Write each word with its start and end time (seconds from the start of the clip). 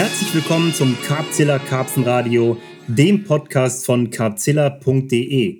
Herzlich 0.00 0.34
willkommen 0.34 0.72
zum 0.72 0.96
Carpzilla 1.02 1.58
Karpfenradio, 1.58 2.56
dem 2.86 3.22
Podcast 3.22 3.84
von 3.84 4.08
carpzilla.de. 4.08 5.58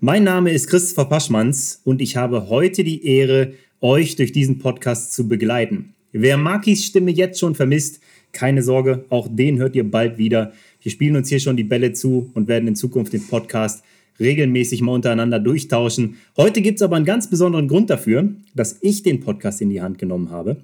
Mein 0.00 0.24
Name 0.24 0.52
ist 0.52 0.68
Christopher 0.68 1.06
Paschmanns 1.06 1.80
und 1.86 2.02
ich 2.02 2.14
habe 2.14 2.50
heute 2.50 2.84
die 2.84 3.06
Ehre, 3.06 3.54
euch 3.80 4.14
durch 4.16 4.30
diesen 4.32 4.58
Podcast 4.58 5.14
zu 5.14 5.26
begleiten. 5.26 5.94
Wer 6.12 6.36
Markis 6.36 6.84
Stimme 6.84 7.12
jetzt 7.12 7.40
schon 7.40 7.54
vermisst, 7.54 8.02
keine 8.32 8.62
Sorge, 8.62 9.06
auch 9.08 9.26
den 9.26 9.56
hört 9.58 9.74
ihr 9.74 9.90
bald 9.90 10.18
wieder. 10.18 10.52
Wir 10.82 10.92
spielen 10.92 11.16
uns 11.16 11.30
hier 11.30 11.40
schon 11.40 11.56
die 11.56 11.64
Bälle 11.64 11.94
zu 11.94 12.30
und 12.34 12.46
werden 12.46 12.68
in 12.68 12.76
Zukunft 12.76 13.14
den 13.14 13.26
Podcast 13.26 13.82
regelmäßig 14.20 14.82
mal 14.82 14.92
untereinander 14.92 15.40
durchtauschen. 15.40 16.18
Heute 16.36 16.60
gibt 16.60 16.76
es 16.76 16.82
aber 16.82 16.96
einen 16.96 17.06
ganz 17.06 17.30
besonderen 17.30 17.68
Grund 17.68 17.88
dafür, 17.88 18.28
dass 18.54 18.76
ich 18.82 19.02
den 19.02 19.20
Podcast 19.20 19.62
in 19.62 19.70
die 19.70 19.80
Hand 19.80 19.98
genommen 19.98 20.30
habe. 20.30 20.58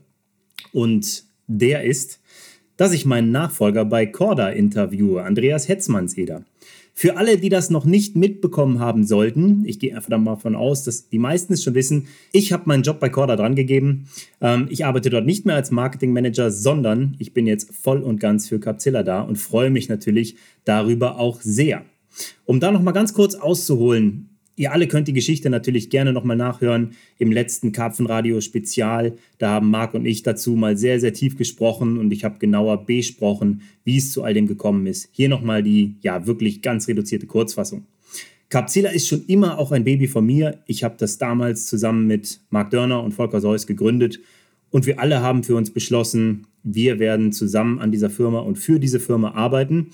Und 0.74 1.24
der 1.46 1.84
ist, 1.84 2.20
dass 2.76 2.92
ich 2.92 3.06
meinen 3.06 3.30
Nachfolger 3.30 3.84
bei 3.84 4.06
Corda 4.06 4.48
interviewe, 4.48 5.22
Andreas 5.22 5.68
Hetzmannseder. 5.68 6.44
Für 6.96 7.16
alle, 7.16 7.38
die 7.38 7.48
das 7.48 7.70
noch 7.70 7.84
nicht 7.84 8.14
mitbekommen 8.14 8.78
haben 8.78 9.04
sollten, 9.04 9.64
ich 9.66 9.80
gehe 9.80 9.96
einfach 9.96 10.10
davon 10.10 10.54
aus, 10.54 10.84
dass 10.84 11.08
die 11.08 11.18
meisten 11.18 11.52
es 11.52 11.64
schon 11.64 11.74
wissen, 11.74 12.06
ich 12.30 12.52
habe 12.52 12.64
meinen 12.66 12.84
Job 12.84 13.00
bei 13.00 13.08
Corda 13.08 13.34
drangegeben. 13.34 14.06
Ähm, 14.40 14.68
ich 14.70 14.84
arbeite 14.86 15.10
dort 15.10 15.26
nicht 15.26 15.44
mehr 15.44 15.56
als 15.56 15.72
Marketingmanager, 15.72 16.52
sondern 16.52 17.16
ich 17.18 17.34
bin 17.34 17.48
jetzt 17.48 17.74
voll 17.74 18.00
und 18.00 18.20
ganz 18.20 18.48
für 18.48 18.60
Capzilla 18.60 19.02
da 19.02 19.22
und 19.22 19.38
freue 19.38 19.70
mich 19.70 19.88
natürlich 19.88 20.36
darüber 20.64 21.18
auch 21.18 21.40
sehr. 21.40 21.84
Um 22.44 22.60
da 22.60 22.70
nochmal 22.70 22.94
ganz 22.94 23.12
kurz 23.12 23.34
auszuholen, 23.34 24.33
Ihr 24.56 24.72
alle 24.72 24.86
könnt 24.86 25.08
die 25.08 25.12
Geschichte 25.12 25.50
natürlich 25.50 25.90
gerne 25.90 26.12
nochmal 26.12 26.36
nachhören 26.36 26.92
im 27.18 27.32
letzten 27.32 27.72
Karpfenradio-Spezial. 27.72 29.14
Da 29.38 29.50
haben 29.50 29.70
Marc 29.70 29.94
und 29.94 30.06
ich 30.06 30.22
dazu 30.22 30.52
mal 30.52 30.76
sehr, 30.76 31.00
sehr 31.00 31.12
tief 31.12 31.36
gesprochen 31.36 31.98
und 31.98 32.12
ich 32.12 32.24
habe 32.24 32.38
genauer 32.38 32.86
besprochen, 32.86 33.62
wie 33.84 33.96
es 33.96 34.12
zu 34.12 34.22
all 34.22 34.34
dem 34.34 34.46
gekommen 34.46 34.86
ist. 34.86 35.08
Hier 35.12 35.28
nochmal 35.28 35.62
die, 35.62 35.96
ja, 36.02 36.26
wirklich 36.26 36.62
ganz 36.62 36.86
reduzierte 36.86 37.26
Kurzfassung. 37.26 37.86
Capzilla 38.48 38.90
ist 38.90 39.08
schon 39.08 39.24
immer 39.26 39.58
auch 39.58 39.72
ein 39.72 39.82
Baby 39.82 40.06
von 40.06 40.24
mir. 40.24 40.60
Ich 40.66 40.84
habe 40.84 40.94
das 40.98 41.18
damals 41.18 41.66
zusammen 41.66 42.06
mit 42.06 42.40
Marc 42.50 42.70
Dörner 42.70 43.02
und 43.02 43.12
Volker 43.12 43.40
Seuss 43.40 43.66
gegründet 43.66 44.20
und 44.74 44.86
wir 44.86 44.98
alle 44.98 45.22
haben 45.22 45.44
für 45.44 45.54
uns 45.54 45.70
beschlossen, 45.70 46.48
wir 46.64 46.98
werden 46.98 47.30
zusammen 47.30 47.78
an 47.78 47.92
dieser 47.92 48.10
Firma 48.10 48.40
und 48.40 48.58
für 48.58 48.80
diese 48.80 48.98
Firma 48.98 49.32
arbeiten. 49.32 49.92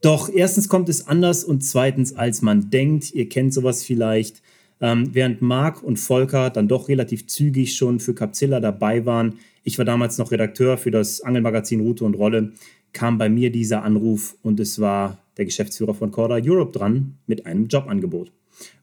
Doch 0.00 0.28
erstens 0.28 0.68
kommt 0.68 0.88
es 0.88 1.06
anders 1.06 1.44
und 1.44 1.64
zweitens, 1.64 2.14
als 2.14 2.42
man 2.42 2.70
denkt. 2.70 3.14
Ihr 3.14 3.28
kennt 3.28 3.54
sowas 3.54 3.82
vielleicht. 3.82 4.42
Ähm, 4.80 5.14
während 5.14 5.40
Marc 5.40 5.82
und 5.82 5.98
Volker 5.98 6.50
dann 6.50 6.68
doch 6.68 6.88
relativ 6.88 7.26
zügig 7.26 7.74
schon 7.74 7.98
für 7.98 8.14
Capzilla 8.14 8.60
dabei 8.60 9.06
waren, 9.06 9.38
ich 9.64 9.78
war 9.78 9.84
damals 9.84 10.16
noch 10.16 10.30
Redakteur 10.30 10.78
für 10.78 10.92
das 10.92 11.22
Angelmagazin 11.22 11.80
Route 11.80 12.04
und 12.04 12.14
Rolle, 12.14 12.52
kam 12.92 13.18
bei 13.18 13.28
mir 13.28 13.50
dieser 13.50 13.82
Anruf 13.82 14.36
und 14.42 14.60
es 14.60 14.78
war 14.80 15.18
der 15.38 15.44
Geschäftsführer 15.44 15.92
von 15.92 16.12
Corda 16.12 16.38
Europe 16.40 16.78
dran 16.78 17.16
mit 17.26 17.46
einem 17.46 17.66
Jobangebot. 17.66 18.30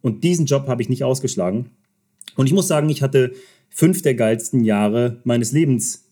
Und 0.02 0.26
diesen 0.26 0.46
Job 0.46 0.68
habe 0.68 0.82
ich 0.82 0.90
nicht 0.90 1.06
ausgeschlagen. 1.06 1.70
Und 2.36 2.48
ich 2.48 2.54
muss 2.54 2.68
sagen, 2.68 2.90
ich 2.90 3.02
hatte 3.02 3.32
fünf 3.70 4.02
der 4.02 4.16
geilsten 4.16 4.66
Jahre 4.66 5.22
meines 5.24 5.52
Lebens 5.52 6.04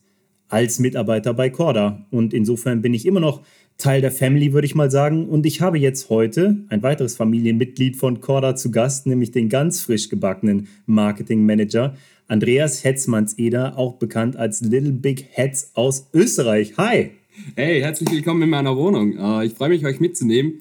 als 0.48 0.78
Mitarbeiter 0.78 1.34
bei 1.34 1.50
Corda. 1.50 2.06
Und 2.10 2.32
insofern 2.32 2.82
bin 2.82 2.94
ich 2.94 3.06
immer 3.06 3.20
noch 3.20 3.42
Teil 3.82 4.00
der 4.00 4.12
Family, 4.12 4.52
würde 4.52 4.66
ich 4.66 4.76
mal 4.76 4.92
sagen. 4.92 5.28
Und 5.28 5.44
ich 5.44 5.60
habe 5.60 5.76
jetzt 5.76 6.08
heute 6.08 6.64
ein 6.68 6.84
weiteres 6.84 7.16
Familienmitglied 7.16 7.96
von 7.96 8.20
Corda 8.20 8.54
zu 8.54 8.70
Gast, 8.70 9.06
nämlich 9.06 9.32
den 9.32 9.48
ganz 9.48 9.80
frisch 9.80 10.08
gebackenen 10.08 10.68
Marketing 10.86 11.44
Manager 11.44 11.96
Andreas 12.28 12.84
Hetzmanns-Eder, 12.84 13.76
auch 13.76 13.94
bekannt 13.96 14.36
als 14.36 14.60
Little 14.60 14.92
Big 14.92 15.26
Heads 15.32 15.72
aus 15.74 16.06
Österreich. 16.14 16.76
Hi! 16.78 17.10
Hey, 17.56 17.80
herzlich 17.80 18.08
willkommen 18.12 18.42
in 18.42 18.50
meiner 18.50 18.76
Wohnung. 18.76 19.16
Äh, 19.18 19.46
ich 19.46 19.54
freue 19.54 19.70
mich, 19.70 19.84
euch 19.84 19.98
mitzunehmen. 19.98 20.60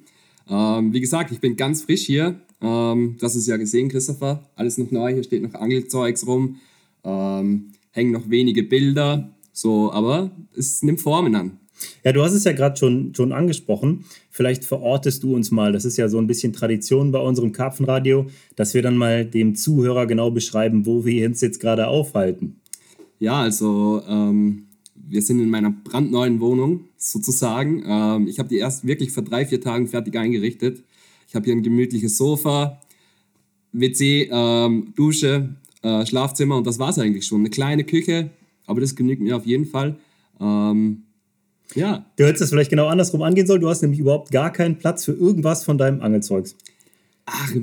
Ähm, 0.49 0.91
wie 0.91 0.99
gesagt, 0.99 1.31
ich 1.31 1.39
bin 1.39 1.55
ganz 1.55 1.83
frisch 1.83 2.07
hier. 2.07 2.41
Ähm, 2.59 3.17
du 3.19 3.25
hast 3.25 3.35
es 3.35 3.45
ja 3.45 3.57
gesehen, 3.57 3.89
Christopher. 3.89 4.49
Alles 4.55 4.79
noch 4.79 4.89
neu. 4.89 5.13
Hier 5.13 5.23
steht 5.23 5.43
noch 5.43 5.53
Angelzeugs 5.53 6.25
rum. 6.25 6.55
Ähm, 7.03 7.73
hängen 7.91 8.11
noch 8.11 8.31
wenige 8.31 8.63
Bilder. 8.63 9.29
So, 9.53 9.91
aber 9.91 10.31
es 10.57 10.81
nimmt 10.81 11.01
Formen 11.01 11.35
an. 11.35 11.60
Ja, 12.03 12.11
du 12.11 12.23
hast 12.23 12.33
es 12.33 12.43
ja 12.43 12.51
gerade 12.51 12.77
schon, 12.77 13.13
schon 13.15 13.31
angesprochen. 13.31 14.05
Vielleicht 14.29 14.65
verortest 14.65 15.23
du 15.23 15.35
uns 15.35 15.51
mal, 15.51 15.71
das 15.71 15.85
ist 15.85 15.97
ja 15.97 16.09
so 16.09 16.17
ein 16.17 16.27
bisschen 16.27 16.53
Tradition 16.53 17.11
bei 17.11 17.19
unserem 17.19 17.51
Karpfenradio, 17.51 18.27
dass 18.55 18.73
wir 18.73 18.81
dann 18.81 18.97
mal 18.97 19.25
dem 19.25 19.55
Zuhörer 19.55 20.05
genau 20.05 20.31
beschreiben, 20.31 20.85
wo 20.85 21.05
wir 21.05 21.27
uns 21.27 21.41
jetzt 21.41 21.59
gerade 21.59 21.87
aufhalten. 21.87 22.57
Ja, 23.19 23.41
also 23.41 24.01
ähm, 24.07 24.67
wir 24.95 25.21
sind 25.21 25.39
in 25.39 25.49
meiner 25.49 25.71
brandneuen 25.71 26.39
Wohnung 26.39 26.85
sozusagen. 26.97 27.83
Ähm, 27.85 28.27
ich 28.27 28.39
habe 28.39 28.49
die 28.49 28.57
erst 28.57 28.87
wirklich 28.87 29.11
vor 29.11 29.23
drei, 29.23 29.45
vier 29.45 29.61
Tagen 29.61 29.87
fertig 29.87 30.15
eingerichtet. 30.17 30.83
Ich 31.27 31.35
habe 31.35 31.45
hier 31.45 31.53
ein 31.53 31.63
gemütliches 31.63 32.17
Sofa, 32.17 32.81
WC, 33.73 34.29
ähm, 34.31 34.93
Dusche, 34.95 35.55
äh, 35.81 36.05
Schlafzimmer 36.05 36.57
und 36.57 36.67
das 36.67 36.79
war 36.79 36.89
es 36.89 36.99
eigentlich 36.99 37.25
schon. 37.25 37.41
Eine 37.41 37.49
kleine 37.49 37.83
Küche, 37.83 38.31
aber 38.65 38.81
das 38.81 38.95
genügt 38.95 39.21
mir 39.21 39.37
auf 39.37 39.45
jeden 39.45 39.65
Fall. 39.65 39.97
Ähm, 40.39 41.03
ja. 41.75 42.05
Du 42.17 42.25
hättest 42.25 42.41
das 42.41 42.49
vielleicht 42.49 42.69
genau 42.69 42.87
andersrum 42.87 43.21
angehen 43.21 43.47
sollen. 43.47 43.61
Du 43.61 43.69
hast 43.69 43.81
nämlich 43.81 43.99
überhaupt 43.99 44.31
gar 44.31 44.51
keinen 44.51 44.77
Platz 44.77 45.05
für 45.05 45.13
irgendwas 45.13 45.63
von 45.63 45.77
deinem 45.77 46.01
Angelzeugs. 46.01 46.55
Ach, 47.25 47.53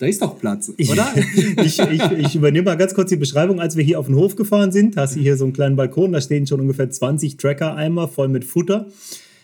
da 0.00 0.06
ist 0.06 0.22
doch 0.22 0.38
Platz, 0.38 0.70
oder? 0.70 1.12
ich, 1.62 1.78
ich, 1.78 2.02
ich, 2.18 2.34
übernehme 2.34 2.64
mal 2.64 2.76
ganz 2.76 2.94
kurz 2.94 3.10
die 3.10 3.16
Beschreibung. 3.16 3.60
Als 3.60 3.76
wir 3.76 3.84
hier 3.84 4.00
auf 4.00 4.06
den 4.06 4.14
Hof 4.14 4.34
gefahren 4.34 4.72
sind, 4.72 4.96
hast 4.96 5.14
du 5.14 5.20
hier 5.20 5.36
so 5.36 5.44
einen 5.44 5.52
kleinen 5.52 5.76
Balkon, 5.76 6.12
da 6.12 6.22
stehen 6.22 6.46
schon 6.46 6.58
ungefähr 6.58 6.88
20 6.88 7.36
Tracker-Eimer 7.36 8.08
voll 8.08 8.28
mit 8.28 8.46
Futter. 8.46 8.88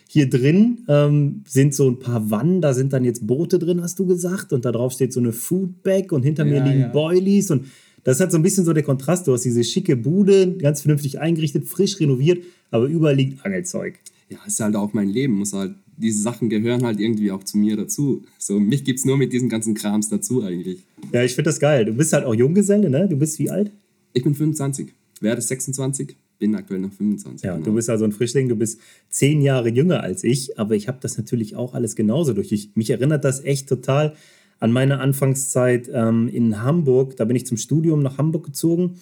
Hier 0.09 0.27
drin 0.27 0.79
ähm, 0.87 1.43
sind 1.47 1.75
so 1.75 1.87
ein 1.91 1.99
paar 1.99 2.31
Wannen, 2.31 2.61
da 2.61 2.73
sind 2.73 2.91
dann 2.91 3.03
jetzt 3.03 3.27
Boote 3.27 3.59
drin, 3.59 3.83
hast 3.83 3.99
du 3.99 4.07
gesagt. 4.07 4.51
Und 4.51 4.65
da 4.65 4.71
drauf 4.71 4.93
steht 4.93 5.13
so 5.13 5.19
eine 5.19 5.31
Foodbag 5.31 6.11
und 6.11 6.23
hinter 6.23 6.43
ja, 6.45 6.53
mir 6.53 6.63
liegen 6.63 6.81
ja. 6.81 6.87
Boilies. 6.87 7.51
Und 7.51 7.65
das 8.03 8.19
hat 8.19 8.31
so 8.31 8.37
ein 8.39 8.41
bisschen 8.41 8.65
so 8.65 8.73
der 8.73 8.83
Kontrast. 8.83 9.27
Du 9.27 9.33
hast 9.33 9.43
diese 9.43 9.63
schicke 9.63 9.95
Bude, 9.95 10.53
ganz 10.57 10.81
vernünftig 10.81 11.19
eingerichtet, 11.19 11.65
frisch 11.65 11.99
renoviert 11.99 12.39
aber 12.71 12.85
überall 12.87 13.15
liegt 13.15 13.45
Angelzeug. 13.45 13.99
Ja, 14.29 14.37
ist 14.45 14.59
halt 14.59 14.75
auch 14.75 14.93
mein 14.93 15.09
Leben. 15.09 15.33
Muss 15.33 15.53
halt, 15.53 15.75
diese 15.95 16.21
Sachen 16.21 16.49
gehören 16.49 16.83
halt 16.83 16.99
irgendwie 16.99 17.31
auch 17.31 17.43
zu 17.43 17.57
mir 17.57 17.77
dazu. 17.77 18.23
So, 18.37 18.59
mich 18.59 18.83
gibt 18.83 18.99
es 18.99 19.05
nur 19.05 19.17
mit 19.17 19.31
diesen 19.31 19.49
ganzen 19.49 19.73
Krams 19.73 20.09
dazu 20.09 20.43
eigentlich. 20.43 20.83
Ja, 21.13 21.23
ich 21.23 21.33
finde 21.33 21.49
das 21.49 21.59
geil. 21.59 21.85
Du 21.85 21.93
bist 21.93 22.13
halt 22.13 22.25
auch 22.25 22.35
Junggeselle, 22.35 22.89
ne? 22.89 23.07
Du 23.07 23.15
bist 23.15 23.39
wie 23.39 23.49
alt? 23.49 23.71
Ich 24.13 24.23
bin 24.23 24.35
25. 24.35 24.93
Werde 25.21 25.41
26, 25.41 26.15
bin 26.39 26.55
aktuell 26.55 26.79
noch 26.79 26.91
25. 26.91 27.43
Ja, 27.43 27.53
genau. 27.53 27.65
du 27.65 27.73
bist 27.73 27.89
also 27.89 28.05
ein 28.05 28.11
Frischling, 28.11 28.49
du 28.49 28.55
bist 28.55 28.79
zehn 29.09 29.41
Jahre 29.41 29.69
jünger 29.69 30.01
als 30.01 30.23
ich, 30.23 30.59
aber 30.59 30.75
ich 30.75 30.87
habe 30.87 30.99
das 31.01 31.17
natürlich 31.17 31.55
auch 31.55 31.73
alles 31.73 31.95
genauso 31.95 32.33
durch. 32.33 32.51
Ich, 32.51 32.75
mich 32.75 32.89
erinnert 32.89 33.23
das 33.23 33.43
echt 33.43 33.67
total 33.67 34.15
an 34.59 34.71
meine 34.71 34.99
Anfangszeit 34.99 35.89
ähm, 35.93 36.27
in 36.27 36.61
Hamburg. 36.61 37.15
Da 37.15 37.25
bin 37.25 37.35
ich 37.35 37.45
zum 37.45 37.57
Studium 37.57 38.01
nach 38.01 38.17
Hamburg 38.17 38.45
gezogen 38.45 38.97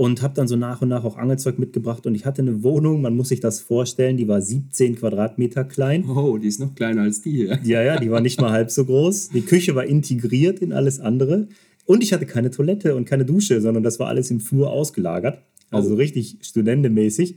und 0.00 0.22
habe 0.22 0.32
dann 0.32 0.48
so 0.48 0.56
nach 0.56 0.80
und 0.80 0.88
nach 0.88 1.04
auch 1.04 1.18
Angelzeug 1.18 1.58
mitgebracht 1.58 2.06
und 2.06 2.14
ich 2.14 2.24
hatte 2.24 2.40
eine 2.40 2.62
Wohnung, 2.62 3.02
man 3.02 3.14
muss 3.14 3.28
sich 3.28 3.40
das 3.40 3.60
vorstellen, 3.60 4.16
die 4.16 4.28
war 4.28 4.40
17 4.40 4.96
Quadratmeter 4.96 5.62
klein. 5.64 6.08
Oh, 6.08 6.38
die 6.38 6.48
ist 6.48 6.58
noch 6.58 6.74
kleiner 6.74 7.02
als 7.02 7.20
die 7.20 7.32
hier. 7.32 7.58
Ja, 7.64 7.82
ja, 7.82 8.00
die 8.00 8.10
war 8.10 8.22
nicht 8.22 8.40
mal 8.40 8.50
halb 8.50 8.70
so 8.70 8.86
groß. 8.86 9.28
Die 9.28 9.42
Küche 9.42 9.74
war 9.74 9.84
integriert 9.84 10.60
in 10.60 10.72
alles 10.72 11.00
andere 11.00 11.48
und 11.84 12.02
ich 12.02 12.14
hatte 12.14 12.24
keine 12.24 12.50
Toilette 12.50 12.96
und 12.96 13.04
keine 13.04 13.26
Dusche, 13.26 13.60
sondern 13.60 13.82
das 13.82 14.00
war 14.00 14.08
alles 14.08 14.30
im 14.30 14.40
Flur 14.40 14.70
ausgelagert, 14.70 15.42
also 15.70 15.92
oh. 15.92 15.96
richtig 15.96 16.38
studentemäßig. 16.40 17.36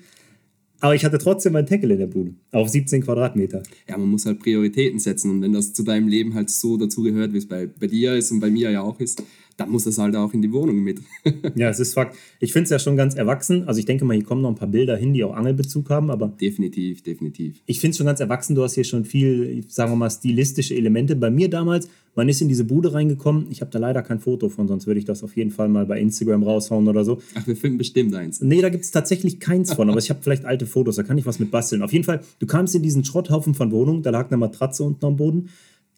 Aber 0.79 0.95
ich 0.95 1.03
hatte 1.03 1.17
trotzdem 1.17 1.57
einen 1.57 1.67
Tackle 1.67 1.93
in 1.93 1.99
der 1.99 2.07
Bude 2.07 2.33
auf 2.51 2.69
17 2.69 3.03
Quadratmeter. 3.03 3.61
Ja, 3.89 3.97
man 3.97 4.07
muss 4.07 4.25
halt 4.25 4.39
Prioritäten 4.39 4.99
setzen 4.99 5.31
und 5.31 5.41
wenn 5.41 5.51
das 5.51 5.73
zu 5.73 5.83
deinem 5.83 6.07
Leben 6.07 6.33
halt 6.33 6.49
so 6.49 6.77
dazugehört, 6.77 7.33
wie 7.33 7.39
es 7.39 7.47
bei, 7.47 7.67
bei 7.67 7.87
dir 7.87 8.15
ist 8.15 8.31
und 8.31 8.39
bei 8.39 8.49
mir 8.49 8.71
ja 8.71 8.83
auch 8.83 9.01
ist, 9.01 9.21
dann 9.57 9.69
muss 9.69 9.83
das 9.83 9.97
halt 9.97 10.15
auch 10.15 10.33
in 10.33 10.41
die 10.41 10.51
Wohnung 10.51 10.79
mit. 10.79 11.01
ja, 11.55 11.69
es 11.69 11.79
ist 11.79 11.93
Fakt. 11.93 12.15
Ich 12.39 12.53
finde 12.53 12.65
es 12.65 12.69
ja 12.71 12.79
schon 12.79 12.95
ganz 12.95 13.15
erwachsen. 13.15 13.67
Also 13.67 13.79
ich 13.79 13.85
denke 13.85 14.05
mal, 14.05 14.15
hier 14.15 14.23
kommen 14.23 14.41
noch 14.41 14.49
ein 14.49 14.55
paar 14.55 14.67
Bilder 14.67 14.97
hin, 14.97 15.13
die 15.13 15.23
auch 15.23 15.35
Angelbezug 15.35 15.89
haben, 15.89 16.09
aber. 16.09 16.27
Definitiv, 16.27 17.03
definitiv. 17.03 17.61
Ich 17.65 17.79
finde 17.79 17.91
es 17.91 17.97
schon 17.97 18.07
ganz 18.07 18.19
erwachsen. 18.19 18.55
Du 18.55 18.63
hast 18.63 18.73
hier 18.73 18.83
schon 18.83 19.05
viel, 19.05 19.63
sagen 19.67 19.91
wir 19.91 19.95
mal, 19.95 20.09
stilistische 20.09 20.75
Elemente. 20.75 21.15
Bei 21.15 21.29
mir 21.29 21.49
damals, 21.49 21.87
man 22.15 22.29
ist 22.29 22.41
in 22.41 22.47
diese 22.47 22.63
Bude 22.63 22.93
reingekommen. 22.93 23.47
Ich 23.49 23.61
habe 23.61 23.71
da 23.71 23.79
leider 23.79 24.01
kein 24.01 24.19
Foto 24.19 24.49
von, 24.49 24.67
sonst 24.67 24.85
würde 24.85 24.99
ich 24.99 25.05
das 25.05 25.23
auf 25.23 25.35
jeden 25.35 25.51
Fall 25.51 25.69
mal 25.69 25.85
bei 25.85 25.99
Instagram 25.99 26.43
raushauen 26.43 26.87
oder 26.87 27.03
so. 27.03 27.19
Ach, 27.35 27.47
wir 27.47 27.55
finden 27.55 27.77
bestimmt 27.77 28.13
eins. 28.13 28.41
Nee, 28.41 28.61
da 28.61 28.69
gibt 28.69 28.83
es 28.83 28.91
tatsächlich 28.91 29.39
keins 29.39 29.73
von, 29.73 29.89
aber 29.89 29.99
ich 29.99 30.09
habe 30.09 30.19
vielleicht 30.21 30.45
alte 30.45 30.65
Fotos, 30.67 30.95
da 30.95 31.03
kann 31.03 31.17
ich 31.17 31.25
was 31.25 31.39
mit 31.39 31.49
basteln. 31.49 31.81
Auf 31.81 31.91
jeden 31.91 32.05
Fall, 32.05 32.21
du 32.39 32.45
kamst 32.45 32.75
in 32.75 32.83
diesen 32.83 33.03
Schrotthaufen 33.03 33.55
von 33.55 33.71
Wohnung, 33.71 34.03
da 34.03 34.11
lag 34.11 34.27
eine 34.27 34.37
Matratze 34.37 34.83
unten 34.83 35.05
am 35.05 35.15
Boden. 35.15 35.49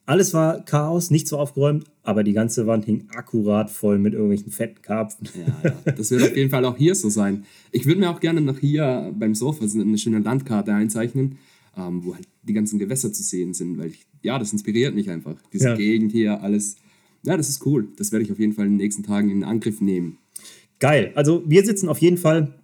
Alles 0.06 0.32
war 0.32 0.64
Chaos, 0.64 1.10
nicht 1.10 1.26
so 1.26 1.36
aufgeräumt, 1.36 1.84
aber 2.04 2.22
die 2.22 2.32
ganze 2.32 2.68
Wand 2.68 2.84
hing 2.84 3.08
akkurat 3.08 3.70
voll 3.70 3.98
mit 3.98 4.12
irgendwelchen 4.14 4.52
fetten 4.52 4.80
Karpfen. 4.80 5.28
Ja, 5.34 5.70
ja. 5.70 5.92
das 5.92 6.12
wird 6.12 6.22
auf 6.22 6.36
jeden 6.36 6.50
Fall 6.50 6.64
auch 6.64 6.76
hier 6.76 6.94
so 6.94 7.08
sein. 7.08 7.44
Ich 7.72 7.86
würde 7.86 8.00
mir 8.00 8.10
auch 8.10 8.20
gerne 8.20 8.40
noch 8.40 8.58
hier 8.60 9.12
beim 9.18 9.34
Sofa 9.34 9.64
eine 9.64 9.98
schöne 9.98 10.20
Landkarte 10.20 10.72
einzeichnen, 10.72 11.38
ähm, 11.76 12.04
wo 12.04 12.14
halt 12.14 12.28
die 12.44 12.52
ganzen 12.52 12.78
Gewässer 12.78 13.12
zu 13.12 13.24
sehen 13.24 13.52
sind, 13.52 13.78
weil 13.78 13.88
ich, 13.88 14.06
ja, 14.22 14.38
das 14.38 14.52
inspiriert 14.52 14.94
mich 14.94 15.10
einfach. 15.10 15.34
Diese 15.52 15.70
ja. 15.70 15.74
Gegend 15.74 16.12
hier, 16.12 16.40
alles. 16.40 16.76
Ja, 17.24 17.36
das 17.36 17.48
ist 17.48 17.66
cool. 17.66 17.88
Das 17.96 18.12
werde 18.12 18.24
ich 18.24 18.30
auf 18.30 18.38
jeden 18.38 18.52
Fall 18.52 18.66
in 18.66 18.72
den 18.72 18.78
nächsten 18.78 19.02
Tagen 19.02 19.30
in 19.30 19.42
Angriff 19.42 19.80
nehmen. 19.80 20.18
Geil. 20.78 21.10
Also 21.16 21.42
wir 21.46 21.64
sitzen 21.64 21.88
auf 21.88 21.98
jeden 21.98 22.18
Fall 22.18 22.54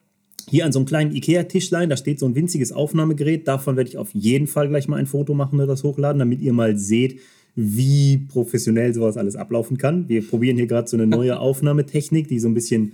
hier 0.49 0.65
an 0.65 0.73
so 0.73 0.79
einem 0.79 0.87
kleinen 0.87 1.15
Ikea-Tischlein, 1.15 1.91
da 1.91 1.97
steht 1.97 2.19
so 2.19 2.27
ein 2.27 2.35
winziges 2.35 2.73
Aufnahmegerät. 2.73 3.47
Davon 3.49 3.77
werde 3.77 3.91
ich 3.91 3.97
auf 3.97 4.11
jeden 4.15 4.47
Fall 4.47 4.69
gleich 4.69 4.89
mal 4.89 4.97
ein 4.97 5.06
Foto 5.06 5.35
machen 5.35 5.61
und 5.61 5.67
das 5.67 5.83
hochladen, 5.83 6.19
damit 6.19 6.41
ihr 6.41 6.53
mal 6.53 6.77
seht, 6.77 7.21
wie 7.55 8.19
professionell 8.29 8.94
sowas 8.94 9.17
alles 9.17 9.37
ablaufen 9.37 9.79
kann. 9.79 10.09
Wir 10.09 10.27
probieren 10.27 10.56
hier 10.56 10.67
gerade 10.67 10.89
so 10.89 10.97
eine 10.97 11.06
neue 11.06 11.39
Aufnahmetechnik, 11.39 12.29
die 12.29 12.39
so 12.39 12.49
ein 12.49 12.55
bisschen 12.55 12.93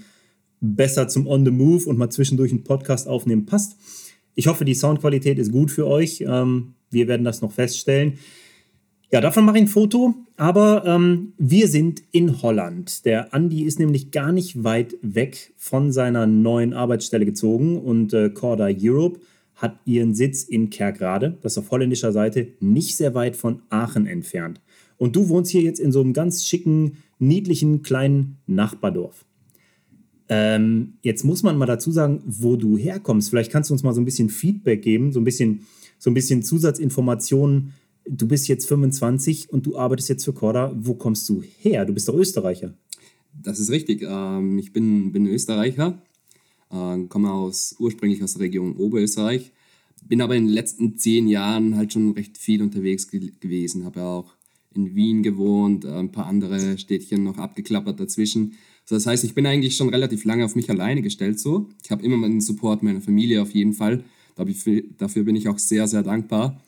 besser 0.61 1.09
zum 1.09 1.27
On 1.27 1.45
the 1.45 1.51
Move 1.51 1.89
und 1.89 1.99
mal 1.99 2.11
zwischendurch 2.11 2.51
einen 2.51 2.65
Podcast 2.65 3.07
aufnehmen 3.07 3.47
passt. 3.47 3.77
Ich 4.35 4.47
hoffe, 4.47 4.65
die 4.65 4.75
Soundqualität 4.75 5.39
ist 5.39 5.53
gut 5.53 5.71
für 5.71 5.87
euch. 5.87 6.25
Ähm, 6.27 6.75
wir 6.91 7.09
werden 7.09 7.25
das 7.25 7.43
noch 7.43 7.53
feststellen. 7.53 8.15
Ja, 9.11 9.23
davon 9.23 9.47
mache 9.47 9.57
ich 9.57 9.63
ein 9.63 9.69
Foto, 9.69 10.15
aber 10.37 10.85
ähm, 10.85 11.33
wir 11.39 11.69
sind 11.69 12.03
in 12.13 12.43
Holland. 12.43 13.07
Der 13.07 13.33
Andi 13.33 13.63
ist 13.63 13.79
nämlich 13.79 14.11
gar 14.11 14.33
nicht 14.33 14.65
weit 14.65 14.97
weg 15.01 15.55
von 15.57 15.93
seiner 15.93 16.27
neuen 16.27 16.75
Arbeitsstelle 16.75 17.25
gezogen 17.25 17.79
und 17.79 18.13
äh, 18.13 18.29
Corda 18.29 18.69
Europe 18.71 19.21
hat 19.55 19.81
ihren 19.87 20.15
Sitz 20.15 20.43
in 20.43 20.69
Kerkrade, 20.69 21.39
das 21.41 21.53
ist 21.53 21.59
auf 21.59 21.71
holländischer 21.71 22.13
Seite 22.13 22.49
nicht 22.61 22.97
sehr 22.97 23.15
weit 23.15 23.35
von 23.35 23.63
Aachen 23.71 24.07
entfernt. 24.07 24.61
Und 24.99 25.17
du 25.17 25.31
wohnst 25.31 25.51
hier 25.53 25.63
jetzt 25.63 25.81
in 25.81 25.91
so 25.91 26.03
einem 26.03 26.13
ganz 26.13 26.45
schicken, 26.45 26.99
niedlichen 27.19 27.83
kleinen 27.83 28.37
Nachbardorf. 28.47 29.25
Ähm, 30.29 30.99
jetzt 31.01 31.25
muss 31.25 31.43
man 31.43 31.57
mal 31.57 31.65
dazu 31.65 31.91
sagen, 31.91 32.23
wo 32.27 32.57
du 32.57 32.77
herkommst. 32.77 33.31
Vielleicht 33.31 33.51
kannst 33.51 33.71
du 33.71 33.75
uns 33.75 33.83
mal 33.83 33.95
so 33.95 34.03
ein 34.03 34.05
bisschen 34.05 34.29
Feedback 34.29 34.83
geben, 34.83 35.13
so 35.13 35.21
ein 35.21 35.25
bisschen, 35.25 35.67
so 35.99 36.11
ein 36.11 36.15
bisschen 36.15 36.43
Zusatzinformationen 36.43 37.73
du 38.09 38.27
bist 38.27 38.49
jetzt 38.49 38.67
25 38.67 39.51
und 39.51 39.67
du 39.67 39.77
arbeitest 39.77 40.09
jetzt 40.09 40.25
für 40.25 40.33
Corda. 40.33 40.73
Wo 40.75 40.95
kommst 40.95 41.29
du 41.29 41.43
her? 41.43 41.85
Du 41.85 41.93
bist 41.93 42.09
doch 42.09 42.15
Österreicher. 42.15 42.75
Das 43.33 43.61
ist 43.61 43.71
richtig. 43.71 44.03
Ähm, 44.09 44.59
ich 44.59 44.73
bin, 44.73 45.13
bin 45.13 45.27
Österreicher, 45.27 46.03
äh, 46.71 46.99
komme 47.09 47.33
aus, 47.33 47.77
ursprünglich 47.79 48.23
aus 48.23 48.35
der 48.35 48.43
Region 48.43 48.77
Oberösterreich, 48.77 49.53
bin 50.07 50.21
aber 50.21 50.37
in 50.37 50.47
den 50.47 50.55
letzten 50.55 50.97
zehn 50.97 51.29
Jahren 51.29 51.77
halt 51.77 51.93
schon 51.93 52.13
recht 52.13 52.39
viel 52.39 52.63
unterwegs 52.63 53.09
ge 53.09 53.33
gewesen. 53.41 53.85
Habe 53.85 54.03
auch 54.03 54.35
in 54.75 54.95
Wien 54.95 55.23
gewohnt, 55.23 55.85
äh, 55.85 55.93
ein 55.93 56.13
paar 56.13 56.27
andere 56.27 56.79
Städtchen 56.79 57.23
noch 57.23 57.39
abgeklappert 57.39 58.01
dazwischen. 58.01 58.55
So, 58.85 58.95
das 58.95 59.07
heißt, 59.07 59.25
ich 59.25 59.35
bin 59.35 59.47
eigentlich 59.47 59.77
schon 59.77 59.91
relativ 59.91 60.25
lange 60.25 60.45
auf 60.45 60.57
mich 60.57 60.71
alleine 60.71 61.03
gestellt. 61.03 61.39
So. 61.39 61.69
Ich 61.85 61.91
habe 61.91 62.03
immer 62.03 62.27
den 62.27 62.41
Support 62.41 62.83
meiner 62.83 63.03
Familie 63.03 63.43
auf 63.43 63.51
jeden 63.51 63.75
Fall. 63.75 64.03
Dafür 64.35 65.25
bin 65.25 65.37
ich 65.37 65.49
auch 65.49 65.59
sehr, 65.59 65.87
sehr 65.89 66.03
dankbar. 66.03 66.61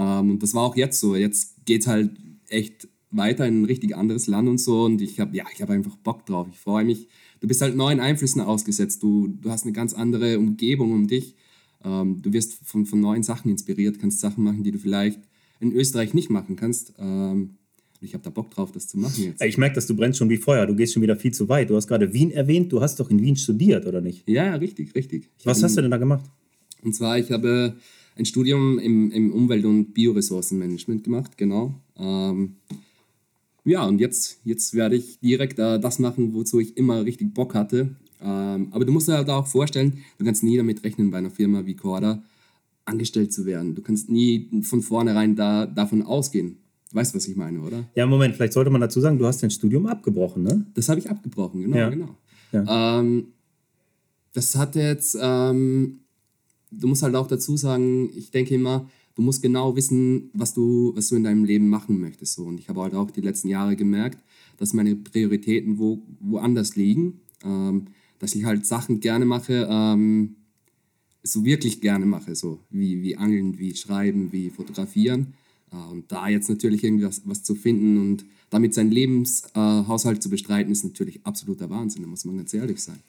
Ähm, 0.00 0.30
und 0.30 0.42
das 0.42 0.54
war 0.54 0.62
auch 0.62 0.76
jetzt 0.76 0.98
so. 0.98 1.14
Jetzt 1.14 1.66
geht 1.66 1.82
es 1.82 1.86
halt 1.86 2.12
echt 2.48 2.88
weiter 3.10 3.46
in 3.46 3.62
ein 3.62 3.64
richtig 3.66 3.96
anderes 3.96 4.26
Land 4.26 4.48
und 4.48 4.58
so. 4.58 4.84
Und 4.84 5.02
ich 5.02 5.20
habe 5.20 5.36
ja, 5.36 5.44
ich 5.52 5.60
habe 5.60 5.74
einfach 5.74 5.96
Bock 5.96 6.24
drauf. 6.26 6.48
Ich 6.50 6.58
freue 6.58 6.84
mich. 6.84 7.08
Du 7.40 7.48
bist 7.48 7.60
halt 7.60 7.76
neuen 7.76 8.00
Einflüssen 8.00 8.40
ausgesetzt. 8.40 9.02
Du, 9.02 9.28
du 9.28 9.50
hast 9.50 9.64
eine 9.64 9.72
ganz 9.72 9.92
andere 9.92 10.38
Umgebung 10.38 10.92
um 10.92 11.06
dich. 11.06 11.36
Ähm, 11.84 12.22
du 12.22 12.32
wirst 12.32 12.54
von, 12.64 12.86
von 12.86 13.00
neuen 13.00 13.22
Sachen 13.22 13.50
inspiriert, 13.50 13.98
kannst 13.98 14.20
Sachen 14.20 14.44
machen, 14.44 14.62
die 14.62 14.70
du 14.70 14.78
vielleicht 14.78 15.20
in 15.60 15.72
Österreich 15.72 16.14
nicht 16.14 16.30
machen 16.30 16.56
kannst. 16.56 16.94
Ähm, 16.98 17.56
ich 18.02 18.14
habe 18.14 18.24
da 18.24 18.30
Bock 18.30 18.50
drauf, 18.50 18.72
das 18.72 18.88
zu 18.88 18.98
machen 18.98 19.22
jetzt. 19.22 19.42
Ich 19.42 19.58
merke, 19.58 19.74
dass 19.74 19.86
du 19.86 19.94
brennst 19.94 20.18
schon 20.18 20.30
wie 20.30 20.38
Feuer. 20.38 20.66
Du 20.66 20.74
gehst 20.74 20.94
schon 20.94 21.02
wieder 21.02 21.16
viel 21.16 21.32
zu 21.32 21.48
weit. 21.50 21.68
Du 21.68 21.76
hast 21.76 21.86
gerade 21.86 22.12
Wien 22.14 22.30
erwähnt. 22.30 22.72
Du 22.72 22.80
hast 22.80 22.98
doch 22.98 23.10
in 23.10 23.20
Wien 23.20 23.36
studiert, 23.36 23.86
oder 23.86 24.00
nicht? 24.00 24.26
Ja, 24.26 24.46
ja 24.46 24.54
richtig, 24.54 24.94
richtig. 24.94 25.28
Ich 25.38 25.44
Was 25.44 25.62
hast 25.62 25.76
du 25.76 25.82
denn 25.82 25.90
da 25.90 25.98
gemacht? 25.98 26.24
Und 26.82 26.94
zwar, 26.94 27.18
ich 27.18 27.30
habe 27.30 27.76
ein 28.16 28.24
Studium 28.24 28.78
im, 28.78 29.10
im 29.10 29.32
Umwelt- 29.32 29.64
und 29.64 29.94
Bioressourcenmanagement 29.94 31.04
gemacht, 31.04 31.38
genau. 31.38 31.74
Ähm, 31.98 32.56
ja, 33.64 33.86
und 33.86 34.00
jetzt, 34.00 34.40
jetzt 34.44 34.74
werde 34.74 34.96
ich 34.96 35.20
direkt 35.20 35.58
äh, 35.58 35.78
das 35.78 35.98
machen, 35.98 36.34
wozu 36.34 36.60
ich 36.60 36.76
immer 36.76 37.04
richtig 37.04 37.34
Bock 37.34 37.54
hatte. 37.54 37.96
Ähm, 38.22 38.68
aber 38.70 38.84
du 38.84 38.92
musst 38.92 39.08
dir 39.08 39.14
halt 39.14 39.28
auch 39.30 39.46
vorstellen, 39.46 39.98
du 40.18 40.24
kannst 40.24 40.42
nie 40.42 40.56
damit 40.56 40.82
rechnen, 40.84 41.10
bei 41.10 41.18
einer 41.18 41.30
Firma 41.30 41.64
wie 41.66 41.74
Corda 41.74 42.22
angestellt 42.84 43.32
zu 43.32 43.46
werden. 43.46 43.74
Du 43.74 43.82
kannst 43.82 44.10
nie 44.10 44.50
von 44.62 44.82
vornherein 44.82 45.36
da, 45.36 45.66
davon 45.66 46.02
ausgehen. 46.02 46.56
Du 46.90 46.96
weißt, 46.96 47.14
was 47.14 47.28
ich 47.28 47.36
meine, 47.36 47.60
oder? 47.60 47.84
Ja, 47.94 48.06
Moment, 48.06 48.34
vielleicht 48.34 48.52
sollte 48.52 48.70
man 48.70 48.80
dazu 48.80 49.00
sagen, 49.00 49.18
du 49.18 49.26
hast 49.26 49.42
dein 49.42 49.50
Studium 49.50 49.86
abgebrochen, 49.86 50.42
ne? 50.42 50.66
Das 50.74 50.88
habe 50.88 50.98
ich 50.98 51.08
abgebrochen, 51.08 51.62
genau, 51.62 51.76
ja. 51.76 51.88
genau. 51.88 52.16
Ja. 52.52 52.98
Ähm, 52.98 53.28
das 54.32 54.56
hat 54.56 54.74
jetzt 54.74 55.16
ähm, 55.20 55.99
du 56.70 56.88
musst 56.88 57.02
halt 57.02 57.14
auch 57.14 57.26
dazu 57.26 57.56
sagen, 57.56 58.10
ich 58.14 58.30
denke 58.30 58.54
immer, 58.54 58.88
du 59.14 59.22
musst 59.22 59.42
genau 59.42 59.76
wissen, 59.76 60.30
was 60.32 60.54
du, 60.54 60.92
was 60.94 61.08
du 61.08 61.16
in 61.16 61.24
deinem 61.24 61.44
Leben 61.44 61.68
machen 61.68 62.00
möchtest. 62.00 62.34
So. 62.34 62.44
Und 62.44 62.60
ich 62.60 62.68
habe 62.68 62.80
halt 62.80 62.94
auch 62.94 63.10
die 63.10 63.20
letzten 63.20 63.48
Jahre 63.48 63.76
gemerkt, 63.76 64.18
dass 64.56 64.72
meine 64.72 64.96
Prioritäten 64.96 65.78
wo, 65.78 66.02
woanders 66.20 66.76
liegen. 66.76 67.20
Ähm, 67.44 67.86
dass 68.20 68.34
ich 68.34 68.44
halt 68.44 68.64
Sachen 68.64 69.00
gerne 69.00 69.24
mache, 69.24 69.66
ähm, 69.68 70.36
so 71.22 71.44
wirklich 71.44 71.80
gerne 71.80 72.06
mache, 72.06 72.36
so 72.36 72.60
wie, 72.70 73.02
wie 73.02 73.16
Angeln, 73.16 73.58
wie 73.58 73.74
Schreiben, 73.74 74.30
wie 74.30 74.50
Fotografieren. 74.50 75.34
Äh, 75.72 75.90
und 75.90 76.12
da 76.12 76.28
jetzt 76.28 76.48
natürlich 76.48 76.84
irgendwas 76.84 77.22
was 77.24 77.42
zu 77.42 77.56
finden 77.56 77.98
und 77.98 78.24
damit 78.50 78.74
seinen 78.74 78.90
Lebenshaushalt 78.90 80.18
äh, 80.18 80.20
zu 80.20 80.30
bestreiten, 80.30 80.70
ist 80.70 80.84
natürlich 80.84 81.24
absoluter 81.24 81.68
Wahnsinn, 81.70 82.02
da 82.02 82.08
muss 82.08 82.24
man 82.24 82.36
ganz 82.36 82.54
ehrlich 82.54 82.80
sein. 82.80 83.00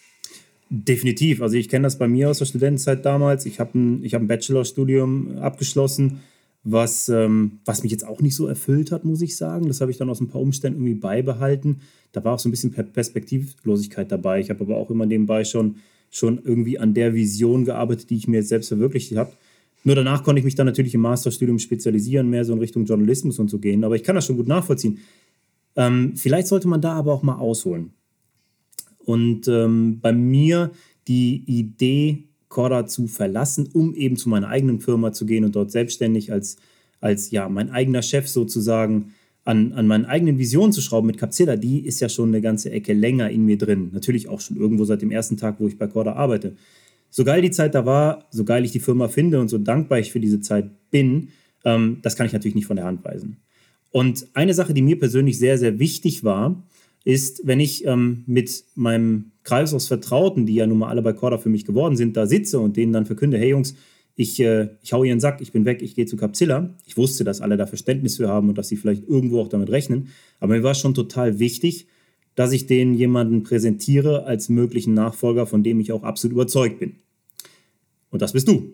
Definitiv. 0.74 1.42
Also 1.42 1.58
ich 1.58 1.68
kenne 1.68 1.84
das 1.84 1.98
bei 1.98 2.08
mir 2.08 2.30
aus 2.30 2.38
der 2.38 2.46
Studentenzeit 2.46 3.06
damals. 3.06 3.46
Ich 3.46 3.60
habe 3.60 3.78
ein, 3.78 4.06
hab 4.06 4.22
ein 4.22 4.28
Bachelorstudium 4.30 5.38
abgeschlossen, 5.40 6.22
was, 6.64 7.10
ähm, 7.10 7.60
was 7.66 7.84
mich 7.84 7.92
jetzt 7.92 8.08
auch 8.08 8.22
nicht 8.22 8.36
so 8.36 8.48
erfüllt 8.48 8.94
hat, 8.94 9.04
muss 9.04 9.22
ich 9.22 9.36
sagen. 9.36 9.68
Das 9.68 9.82
habe 9.82 9.92
ich 9.92 9.98
dann 9.98 10.10
aus 10.10 10.22
ein 10.22 10.30
paar 10.30 10.40
Umständen 10.40 10.80
irgendwie 10.80 11.02
beibehalten. 11.02 11.82
Da 12.14 12.24
war 12.24 12.36
auch 12.36 12.40
so 12.40 12.48
ein 12.48 12.52
bisschen 12.52 12.72
Perspektivlosigkeit 12.72 14.10
dabei. 14.10 14.40
Ich 14.40 14.50
habe 14.50 14.64
aber 14.64 14.78
auch 14.78 14.90
immer 14.90 15.06
nebenbei 15.06 15.44
schon, 15.44 15.76
schon 16.10 16.40
irgendwie 16.42 16.80
an 16.80 16.94
der 16.94 17.14
Vision 17.14 17.66
gearbeitet, 17.66 18.10
die 18.10 18.16
ich 18.16 18.30
mir 18.30 18.38
jetzt 18.38 18.48
selbst 18.50 18.70
verwirklicht 18.70 19.14
habe. 19.18 19.34
Nur 19.84 19.96
danach 19.96 20.24
konnte 20.24 20.40
ich 20.40 20.46
mich 20.46 20.56
dann 20.56 20.68
natürlich 20.68 20.94
im 20.94 21.02
Masterstudium 21.02 21.60
spezialisieren, 21.60 22.30
mehr 22.30 22.46
so 22.46 22.54
in 22.54 22.60
Richtung 22.60 22.86
Journalismus 22.86 23.40
und 23.40 23.50
so 23.50 23.60
gehen. 23.60 23.84
Aber 23.84 23.98
ich 23.98 24.04
kann 24.04 24.16
das 24.16 24.26
schon 24.26 24.38
gut 24.38 24.48
nachvollziehen. 24.48 25.00
Ähm, 25.76 26.14
vielleicht 26.16 26.48
sollte 26.48 26.70
man 26.70 26.80
da 26.80 26.94
aber 26.94 27.12
auch 27.12 27.24
mal 27.24 27.36
ausholen. 27.36 27.92
Und 29.06 29.48
ähm, 29.48 30.00
bei 30.02 30.14
mir 30.14 30.72
die 31.08 31.44
Idee, 31.48 32.24
Corda 32.50 32.86
zu 32.86 33.08
verlassen, 33.08 33.70
um 33.74 33.96
eben 33.96 34.18
zu 34.18 34.30
meiner 34.30 34.50
eigenen 34.50 34.80
Firma 34.82 35.14
zu 35.14 35.26
gehen 35.26 35.46
und 35.46 35.56
dort 35.56 35.72
selbstständig 35.72 36.32
als, 36.32 36.58
als 37.00 37.32
ja, 37.32 37.50
mein 37.50 37.70
eigener 37.70 38.02
Chef 38.02 38.28
sozusagen 38.28 39.14
an, 39.44 39.74
an 39.74 39.88
meinen 39.88 40.06
eigenen 40.06 40.38
Visionen 40.38 40.72
zu 40.72 40.82
schrauben 40.82 41.08
mit 41.08 41.18
Capsilla, 41.18 41.56
die 41.56 41.80
ist 41.86 42.00
ja 42.00 42.10
schon 42.10 42.30
eine 42.30 42.42
ganze 42.42 42.70
Ecke 42.72 42.94
länger 42.94 43.30
in 43.30 43.46
mir 43.46 43.58
drin. 43.58 43.90
Natürlich 43.92 44.28
auch 44.28 44.40
schon 44.40 44.58
irgendwo 44.58 44.86
seit 44.86 45.02
dem 45.02 45.12
ersten 45.12 45.38
Tag, 45.38 45.56
wo 45.60 45.68
ich 45.68 45.78
bei 45.78 45.88
Corda 45.88 46.14
arbeite. 46.14 46.56
So 47.10 47.24
geil 47.24 47.42
die 47.42 47.52
Zeit 47.52 47.74
da 47.74 47.86
war, 47.86 48.26
so 48.30 48.44
geil 48.44 48.64
ich 48.64 48.72
die 48.72 48.80
Firma 48.80 49.08
finde 49.08 49.40
und 49.40 49.50
so 49.50 49.58
dankbar 49.58 50.00
ich 50.00 50.12
für 50.12 50.20
diese 50.20 50.42
Zeit 50.42 50.70
bin, 50.92 51.30
ähm, 51.66 51.98
das 52.02 52.16
kann 52.16 52.28
ich 52.28 52.34
natürlich 52.34 52.56
nicht 52.56 52.68
von 52.68 52.76
der 52.76 52.86
Hand 52.86 53.04
weisen. 53.04 53.38
Und 53.92 54.28
eine 54.34 54.54
Sache, 54.54 54.74
die 54.74 54.82
mir 54.82 54.98
persönlich 54.98 55.38
sehr, 55.38 55.58
sehr 55.58 55.80
wichtig 55.80 56.24
war, 56.24 56.64
ist, 57.04 57.42
wenn 57.46 57.60
ich 57.60 57.86
ähm, 57.86 58.24
mit 58.28 58.64
meinem 58.76 59.32
Kreis 59.44 59.74
aus 59.74 59.88
Vertrauten, 59.88 60.46
die 60.46 60.56
ja 60.56 60.68
nun 60.68 60.80
mal 60.80 60.90
alle 60.90 61.02
bei 61.02 61.14
Corda 61.14 61.38
für 61.38 61.50
mich 61.50 61.66
geworden 61.66 61.96
sind, 61.96 62.16
da 62.16 62.28
sitze 62.28 62.60
und 62.60 62.78
denen 62.78 62.94
dann 62.94 63.06
verkünde, 63.06 63.38
hey 63.38 63.50
Jungs, 63.50 63.76
ich, 64.16 64.40
äh, 64.40 64.70
ich 64.84 64.94
hau 64.94 65.04
ihren 65.04 65.20
Sack, 65.20 65.42
ich 65.42 65.52
bin 65.52 65.66
weg, 65.66 65.82
ich 65.82 65.96
gehe 65.96 66.06
zu 66.06 66.18
Capzilla. 66.18 66.70
Ich 66.86 66.98
wusste, 66.98 67.24
dass 67.24 67.42
alle 67.42 67.58
da 67.58 67.66
Verständnis 67.66 68.18
für 68.18 68.28
haben 68.28 68.50
und 68.50 68.58
dass 68.58 68.68
sie 68.68 68.78
vielleicht 68.78 69.08
irgendwo 69.08 69.40
auch 69.40 69.48
damit 69.48 69.70
rechnen. 69.70 70.10
Aber 70.40 70.54
mir 70.54 70.64
war 70.64 70.76
schon 70.76 70.94
total 70.94 71.40
wichtig, 71.40 71.88
dass 72.36 72.52
ich 72.52 72.68
denen 72.68 72.94
jemanden 72.94 73.44
präsentiere 73.44 74.26
als 74.26 74.50
möglichen 74.50 74.94
Nachfolger, 74.94 75.46
von 75.48 75.64
dem 75.64 75.80
ich 75.80 75.92
auch 75.92 76.04
absolut 76.04 76.34
überzeugt 76.34 76.80
bin. 76.80 76.96
Und 78.10 78.22
das 78.22 78.34
bist 78.34 78.48
du. 78.48 78.74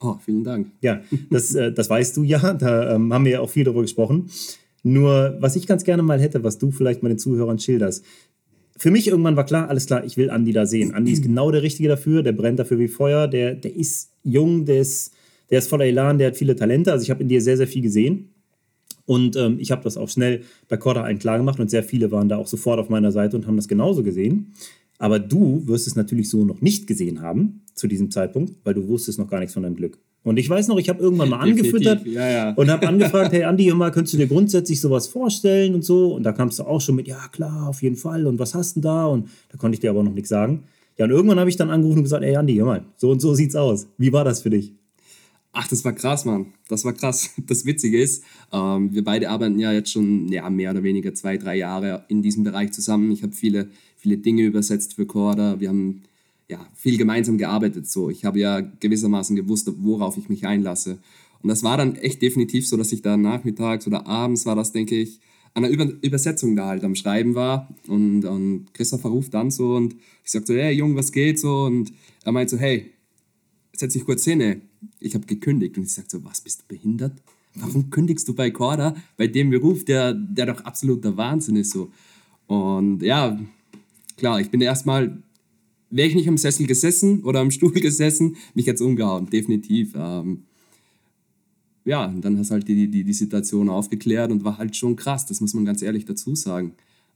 Oh, 0.00 0.16
vielen 0.24 0.44
Dank. 0.44 0.70
Ja, 0.80 1.00
das, 1.30 1.54
äh, 1.54 1.72
das 1.72 1.88
weißt 1.88 2.16
du 2.16 2.22
ja, 2.22 2.52
da 2.54 2.94
ähm, 2.94 3.12
haben 3.12 3.24
wir 3.24 3.32
ja 3.32 3.40
auch 3.40 3.50
viel 3.50 3.64
darüber 3.64 3.82
gesprochen. 3.82 4.30
Nur, 4.84 5.36
was 5.40 5.56
ich 5.56 5.66
ganz 5.66 5.82
gerne 5.82 6.02
mal 6.02 6.20
hätte, 6.20 6.44
was 6.44 6.58
du 6.58 6.70
vielleicht 6.70 7.02
mal 7.02 7.08
den 7.08 7.18
Zuhörern 7.18 7.58
schilderst. 7.58 8.04
Für 8.76 8.90
mich 8.90 9.08
irgendwann 9.08 9.34
war 9.34 9.46
klar, 9.46 9.68
alles 9.68 9.86
klar, 9.86 10.04
ich 10.04 10.16
will 10.16 10.30
Andi 10.30 10.52
da 10.52 10.66
sehen. 10.66 10.94
Andi 10.94 11.12
ist 11.12 11.22
genau 11.22 11.50
der 11.50 11.62
Richtige 11.62 11.88
dafür, 11.88 12.22
der 12.22 12.32
brennt 12.32 12.58
dafür 12.58 12.78
wie 12.78 12.88
Feuer, 12.88 13.26
der, 13.26 13.54
der 13.54 13.74
ist 13.74 14.10
jung, 14.24 14.66
der 14.66 14.80
ist, 14.80 15.12
der 15.50 15.60
ist 15.60 15.68
voller 15.68 15.86
Elan, 15.86 16.18
der 16.18 16.28
hat 16.28 16.36
viele 16.36 16.54
Talente. 16.54 16.92
Also 16.92 17.02
ich 17.02 17.10
habe 17.10 17.22
in 17.22 17.28
dir 17.28 17.40
sehr, 17.40 17.56
sehr 17.56 17.66
viel 17.66 17.82
gesehen. 17.82 18.28
Und 19.06 19.36
ähm, 19.36 19.58
ich 19.58 19.70
habe 19.70 19.82
das 19.82 19.96
auch 19.96 20.08
schnell 20.08 20.42
bei 20.68 20.76
Korda 20.76 21.02
allen 21.02 21.18
klar 21.18 21.38
gemacht 21.38 21.60
und 21.60 21.70
sehr 21.70 21.82
viele 21.82 22.10
waren 22.10 22.28
da 22.28 22.36
auch 22.36 22.46
sofort 22.46 22.78
auf 22.78 22.88
meiner 22.90 23.12
Seite 23.12 23.36
und 23.36 23.46
haben 23.46 23.56
das 23.56 23.68
genauso 23.68 24.02
gesehen. 24.02 24.52
Aber 24.98 25.18
du 25.18 25.66
wirst 25.66 25.86
es 25.86 25.96
natürlich 25.96 26.28
so 26.28 26.44
noch 26.44 26.60
nicht 26.60 26.86
gesehen 26.86 27.22
haben 27.22 27.62
zu 27.74 27.86
diesem 27.86 28.10
Zeitpunkt, 28.10 28.54
weil 28.64 28.74
du 28.74 28.86
wusstest 28.88 29.18
noch 29.18 29.28
gar 29.28 29.40
nichts 29.40 29.54
von 29.54 29.62
deinem 29.62 29.76
Glück. 29.76 29.98
Und 30.24 30.38
ich 30.38 30.48
weiß 30.48 30.68
noch, 30.68 30.78
ich 30.78 30.88
habe 30.88 31.02
irgendwann 31.02 31.28
mal 31.28 31.40
angefüttert 31.40 32.06
ja, 32.06 32.28
ja. 32.28 32.50
und 32.56 32.70
habe 32.70 32.88
angefragt, 32.88 33.32
hey 33.32 33.44
Andi, 33.44 33.70
mal, 33.72 33.92
könntest 33.92 34.14
du 34.14 34.18
dir 34.18 34.26
grundsätzlich 34.26 34.80
sowas 34.80 35.06
vorstellen 35.06 35.74
und 35.74 35.84
so? 35.84 36.14
Und 36.14 36.22
da 36.22 36.32
kamst 36.32 36.58
du 36.58 36.64
auch 36.64 36.80
schon 36.80 36.96
mit, 36.96 37.06
ja 37.06 37.28
klar, 37.30 37.68
auf 37.68 37.82
jeden 37.82 37.96
Fall. 37.96 38.26
Und 38.26 38.38
was 38.38 38.54
hast 38.54 38.76
du 38.76 38.80
denn 38.80 38.90
da? 38.90 39.06
Und 39.06 39.28
da 39.50 39.58
konnte 39.58 39.74
ich 39.74 39.80
dir 39.80 39.90
aber 39.90 40.02
noch 40.02 40.14
nichts 40.14 40.30
sagen. 40.30 40.64
Ja, 40.96 41.04
und 41.04 41.10
irgendwann 41.10 41.38
habe 41.38 41.50
ich 41.50 41.56
dann 41.56 41.70
angerufen 41.70 41.98
und 41.98 42.04
gesagt, 42.04 42.24
hey 42.24 42.36
Andi, 42.36 42.56
hör 42.56 42.64
mal, 42.64 42.84
so 42.96 43.10
und 43.10 43.20
so 43.20 43.34
sieht's 43.34 43.54
aus. 43.54 43.86
Wie 43.98 44.12
war 44.12 44.24
das 44.24 44.40
für 44.40 44.50
dich? 44.50 44.72
Ach, 45.52 45.68
das 45.68 45.84
war 45.84 45.92
krass, 45.92 46.24
Mann. 46.24 46.46
Das 46.68 46.84
war 46.84 46.94
krass. 46.94 47.30
Das 47.46 47.66
Witzige 47.66 48.00
ist, 48.00 48.24
ähm, 48.52 48.94
wir 48.94 49.04
beide 49.04 49.28
arbeiten 49.28 49.58
ja 49.58 49.72
jetzt 49.72 49.90
schon 49.90 50.28
ja, 50.32 50.48
mehr 50.48 50.70
oder 50.70 50.82
weniger 50.82 51.14
zwei, 51.14 51.36
drei 51.36 51.56
Jahre 51.56 52.04
in 52.08 52.22
diesem 52.22 52.44
Bereich 52.44 52.72
zusammen. 52.72 53.12
Ich 53.12 53.22
habe 53.22 53.32
viele, 53.32 53.68
viele 53.96 54.16
Dinge 54.16 54.42
übersetzt 54.42 54.94
für 54.94 55.04
Corda. 55.06 55.60
Wir 55.60 55.68
haben 55.68 56.02
ja, 56.48 56.66
viel 56.74 56.98
gemeinsam 56.98 57.38
gearbeitet. 57.38 57.88
So. 57.88 58.10
Ich 58.10 58.24
habe 58.24 58.38
ja 58.38 58.60
gewissermaßen 58.60 59.36
gewusst, 59.36 59.70
worauf 59.78 60.16
ich 60.16 60.28
mich 60.28 60.46
einlasse. 60.46 60.98
Und 61.42 61.48
das 61.48 61.62
war 61.62 61.76
dann 61.76 61.96
echt 61.96 62.22
definitiv 62.22 62.66
so, 62.66 62.76
dass 62.76 62.92
ich 62.92 63.02
da 63.02 63.16
nachmittags 63.16 63.86
oder 63.86 64.06
abends 64.06 64.46
war 64.46 64.56
das, 64.56 64.72
denke 64.72 64.96
ich, 64.96 65.20
an 65.52 65.62
der 65.62 65.70
Über 65.70 65.86
Übersetzung 66.02 66.56
da 66.56 66.66
halt 66.66 66.84
am 66.84 66.94
Schreiben 66.94 67.34
war. 67.34 67.68
Und, 67.86 68.24
und 68.24 68.74
Christopher 68.74 69.10
ruft 69.10 69.34
dann 69.34 69.50
so 69.50 69.76
und 69.76 69.94
ich 70.24 70.30
sag 70.30 70.46
so, 70.46 70.54
hey 70.54 70.72
Jung, 70.72 70.96
was 70.96 71.12
geht 71.12 71.38
so? 71.38 71.64
Und 71.64 71.92
er 72.24 72.32
meint 72.32 72.50
so, 72.50 72.58
hey, 72.58 72.90
setz 73.72 73.92
dich 73.92 74.04
kurz 74.04 74.24
hin. 74.24 74.62
Ich 75.00 75.14
habe 75.14 75.26
gekündigt. 75.26 75.76
Und 75.76 75.84
ich 75.84 75.92
sag 75.92 76.10
so, 76.10 76.24
was, 76.24 76.40
bist 76.40 76.62
du 76.62 76.64
behindert? 76.68 77.12
Warum 77.54 77.90
kündigst 77.90 78.26
du 78.26 78.34
bei 78.34 78.50
Corda, 78.50 78.96
bei 79.16 79.28
dem 79.28 79.50
Beruf, 79.50 79.84
der, 79.84 80.12
der 80.12 80.46
doch 80.46 80.64
absoluter 80.64 81.16
Wahnsinn 81.16 81.56
ist 81.56 81.70
so? 81.70 81.90
Und 82.48 83.02
ja, 83.02 83.38
klar, 84.16 84.40
ich 84.40 84.50
bin 84.50 84.60
erstmal 84.60 85.22
wäre 85.94 86.08
ich 86.08 86.14
nicht 86.14 86.28
am 86.28 86.36
Sessel 86.36 86.66
gesessen 86.66 87.22
oder 87.22 87.40
am 87.40 87.50
Stuhl 87.50 87.72
gesessen, 87.80 88.36
mich 88.54 88.66
jetzt 88.66 88.80
umgehauen, 88.80 89.30
definitiv. 89.30 89.94
Ähm, 89.96 90.44
ja, 91.84 92.06
und 92.06 92.24
dann 92.24 92.38
hast 92.38 92.50
halt 92.50 92.66
die, 92.66 92.88
die, 92.88 93.04
die 93.04 93.12
Situation 93.12 93.68
aufgeklärt 93.68 94.32
und 94.32 94.44
war 94.44 94.58
halt 94.58 94.76
schon 94.76 94.96
krass, 94.96 95.26
das 95.26 95.40
muss 95.40 95.54
man 95.54 95.64
ganz 95.64 95.82
ehrlich 95.82 96.04
dazu 96.04 96.34
sagen. 96.34 96.72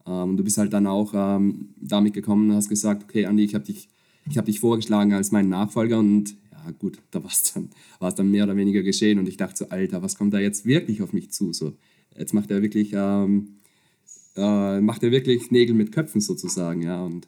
Ähm, 0.07 0.37
du 0.37 0.45
bist 0.45 0.59
halt 0.59 0.73
dann 0.73 0.87
auch 0.87 1.13
ähm, 1.15 1.71
damit 1.81 2.15
gekommen 2.15 2.51
und 2.51 2.57
hast 2.57 2.69
gesagt, 2.69 3.05
okay, 3.05 3.27
Andi, 3.27 3.45
ich 3.45 3.55
habe 3.55 3.65
dich, 3.65 3.89
hab 4.37 4.45
dich 4.45 4.61
vorgeschlagen 4.61 5.13
als 5.13 5.33
meinen 5.33 5.49
Nachfolger 5.49 5.99
und 5.99 6.37
ja 6.53 6.71
gut, 6.79 6.99
da 7.11 7.23
war 7.23 7.31
es 7.31 7.53
dann, 7.53 7.71
dann 7.99 8.31
mehr 8.31 8.45
oder 8.45 8.57
weniger 8.57 8.83
geschehen 8.83 9.19
und 9.19 9.29
ich 9.29 9.37
dachte 9.37 9.57
so, 9.57 9.69
Alter, 9.71 10.03
was 10.03 10.17
kommt 10.17 10.35
da 10.35 10.39
jetzt 10.39 10.67
wirklich 10.67 11.03
auf 11.03 11.13
mich 11.13 11.31
zu? 11.31 11.53
So, 11.53 11.73
jetzt 12.17 12.35
macht 12.35 12.51
er 12.51 12.63
wirklich, 12.63 12.93
ähm, 12.95 13.57
äh, 14.37 14.81
macht 14.81 15.03
er 15.03 15.11
wirklich 15.11 15.51
Nägel 15.51 15.75
mit 15.75 15.91
Köpfen 15.91 16.21
sozusagen, 16.21 16.83
ja, 16.83 17.03
und 17.03 17.27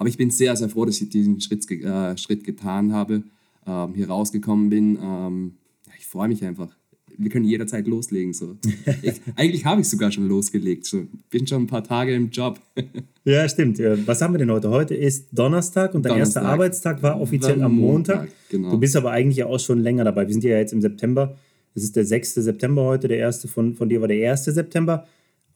aber 0.00 0.08
ich 0.08 0.16
bin 0.16 0.30
sehr, 0.30 0.56
sehr 0.56 0.70
froh, 0.70 0.86
dass 0.86 0.98
ich 1.02 1.10
diesen 1.10 1.42
Schritt, 1.42 1.70
äh, 1.70 2.16
Schritt 2.16 2.42
getan 2.42 2.94
habe, 2.94 3.22
ähm, 3.66 3.92
hier 3.94 4.08
rausgekommen 4.08 4.70
bin. 4.70 4.98
Ähm, 4.98 5.52
ja, 5.86 5.92
ich 5.98 6.06
freue 6.06 6.26
mich 6.26 6.42
einfach. 6.42 6.74
Wir 7.18 7.28
können 7.28 7.44
jederzeit 7.44 7.86
loslegen. 7.86 8.32
So. 8.32 8.56
Ich, 9.02 9.20
eigentlich 9.36 9.66
habe 9.66 9.82
ich 9.82 9.90
sogar 9.90 10.10
schon 10.10 10.26
losgelegt. 10.26 10.86
So. 10.86 11.06
Bin 11.28 11.46
schon 11.46 11.64
ein 11.64 11.66
paar 11.66 11.84
Tage 11.84 12.14
im 12.14 12.30
Job. 12.30 12.58
ja, 13.26 13.46
stimmt. 13.46 13.78
Was 14.06 14.22
haben 14.22 14.32
wir 14.32 14.38
denn 14.38 14.50
heute? 14.50 14.70
Heute 14.70 14.94
ist 14.94 15.28
Donnerstag 15.32 15.94
und 15.94 16.02
dein 16.02 16.12
Donnerstag. 16.12 16.44
erster 16.44 16.50
Arbeitstag 16.50 17.02
war 17.02 17.20
offiziell 17.20 17.58
war 17.58 17.66
am 17.66 17.76
Montag. 17.76 18.20
Montag 18.20 18.36
genau. 18.48 18.70
Du 18.70 18.78
bist 18.78 18.96
aber 18.96 19.10
eigentlich 19.10 19.36
ja 19.36 19.46
auch 19.48 19.60
schon 19.60 19.80
länger 19.80 20.04
dabei. 20.04 20.26
Wir 20.26 20.32
sind 20.32 20.44
ja 20.44 20.56
jetzt 20.56 20.72
im 20.72 20.80
September. 20.80 21.36
Es 21.74 21.82
ist 21.82 21.94
der 21.94 22.06
6. 22.06 22.36
September 22.36 22.84
heute. 22.84 23.06
Der 23.06 23.18
erste 23.18 23.48
von, 23.48 23.74
von 23.74 23.90
dir 23.90 24.00
war 24.00 24.08
der 24.08 24.30
1. 24.32 24.46
September. 24.46 25.06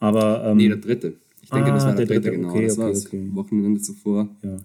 Aber, 0.00 0.44
ähm, 0.44 0.58
nee, 0.58 0.68
der 0.68 0.76
dritte. 0.76 1.14
Ich 1.44 1.50
denke, 1.50 1.72
ah, 1.72 1.74
das 1.74 1.84
war 1.84 1.94
der, 1.94 2.06
der 2.06 2.20
dritte, 2.20 2.36
genau. 2.36 2.48
Okay, 2.48 2.64
das 2.64 2.72
okay, 2.72 2.82
war 2.82 2.88
das 2.88 3.06
okay. 3.06 3.28
Wochenende 3.32 3.80
zuvor. 3.80 4.28
Ja. 4.42 4.56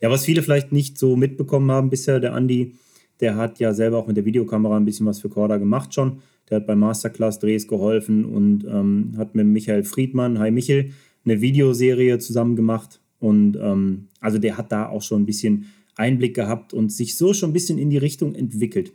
ja, 0.00 0.10
was 0.10 0.24
viele 0.24 0.42
vielleicht 0.42 0.70
nicht 0.70 0.96
so 0.96 1.16
mitbekommen 1.16 1.68
haben 1.72 1.90
bisher, 1.90 2.20
der 2.20 2.32
Andi, 2.34 2.74
der 3.18 3.34
hat 3.34 3.58
ja 3.58 3.74
selber 3.74 3.98
auch 3.98 4.06
mit 4.06 4.16
der 4.16 4.24
Videokamera 4.24 4.76
ein 4.76 4.84
bisschen 4.84 5.04
was 5.06 5.18
für 5.18 5.28
Corda 5.28 5.56
gemacht 5.56 5.92
schon. 5.92 6.20
Der 6.48 6.58
hat 6.58 6.66
bei 6.68 6.76
Masterclass-Drehs 6.76 7.66
geholfen 7.66 8.24
und 8.24 8.64
ähm, 8.64 9.14
hat 9.18 9.34
mit 9.34 9.48
Michael 9.48 9.82
Friedmann, 9.82 10.38
hi 10.38 10.52
Michel, 10.52 10.92
eine 11.24 11.40
Videoserie 11.40 12.20
zusammen 12.20 12.54
gemacht. 12.54 13.00
Und 13.18 13.58
ähm, 13.60 14.06
also 14.20 14.38
der 14.38 14.56
hat 14.56 14.70
da 14.70 14.88
auch 14.88 15.02
schon 15.02 15.22
ein 15.22 15.26
bisschen 15.26 15.66
Einblick 15.96 16.34
gehabt 16.34 16.72
und 16.72 16.92
sich 16.92 17.16
so 17.16 17.34
schon 17.34 17.50
ein 17.50 17.52
bisschen 17.52 17.78
in 17.78 17.90
die 17.90 17.98
Richtung 17.98 18.36
entwickelt. 18.36 18.92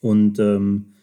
Und 0.00 0.38
ähm, 0.38 0.94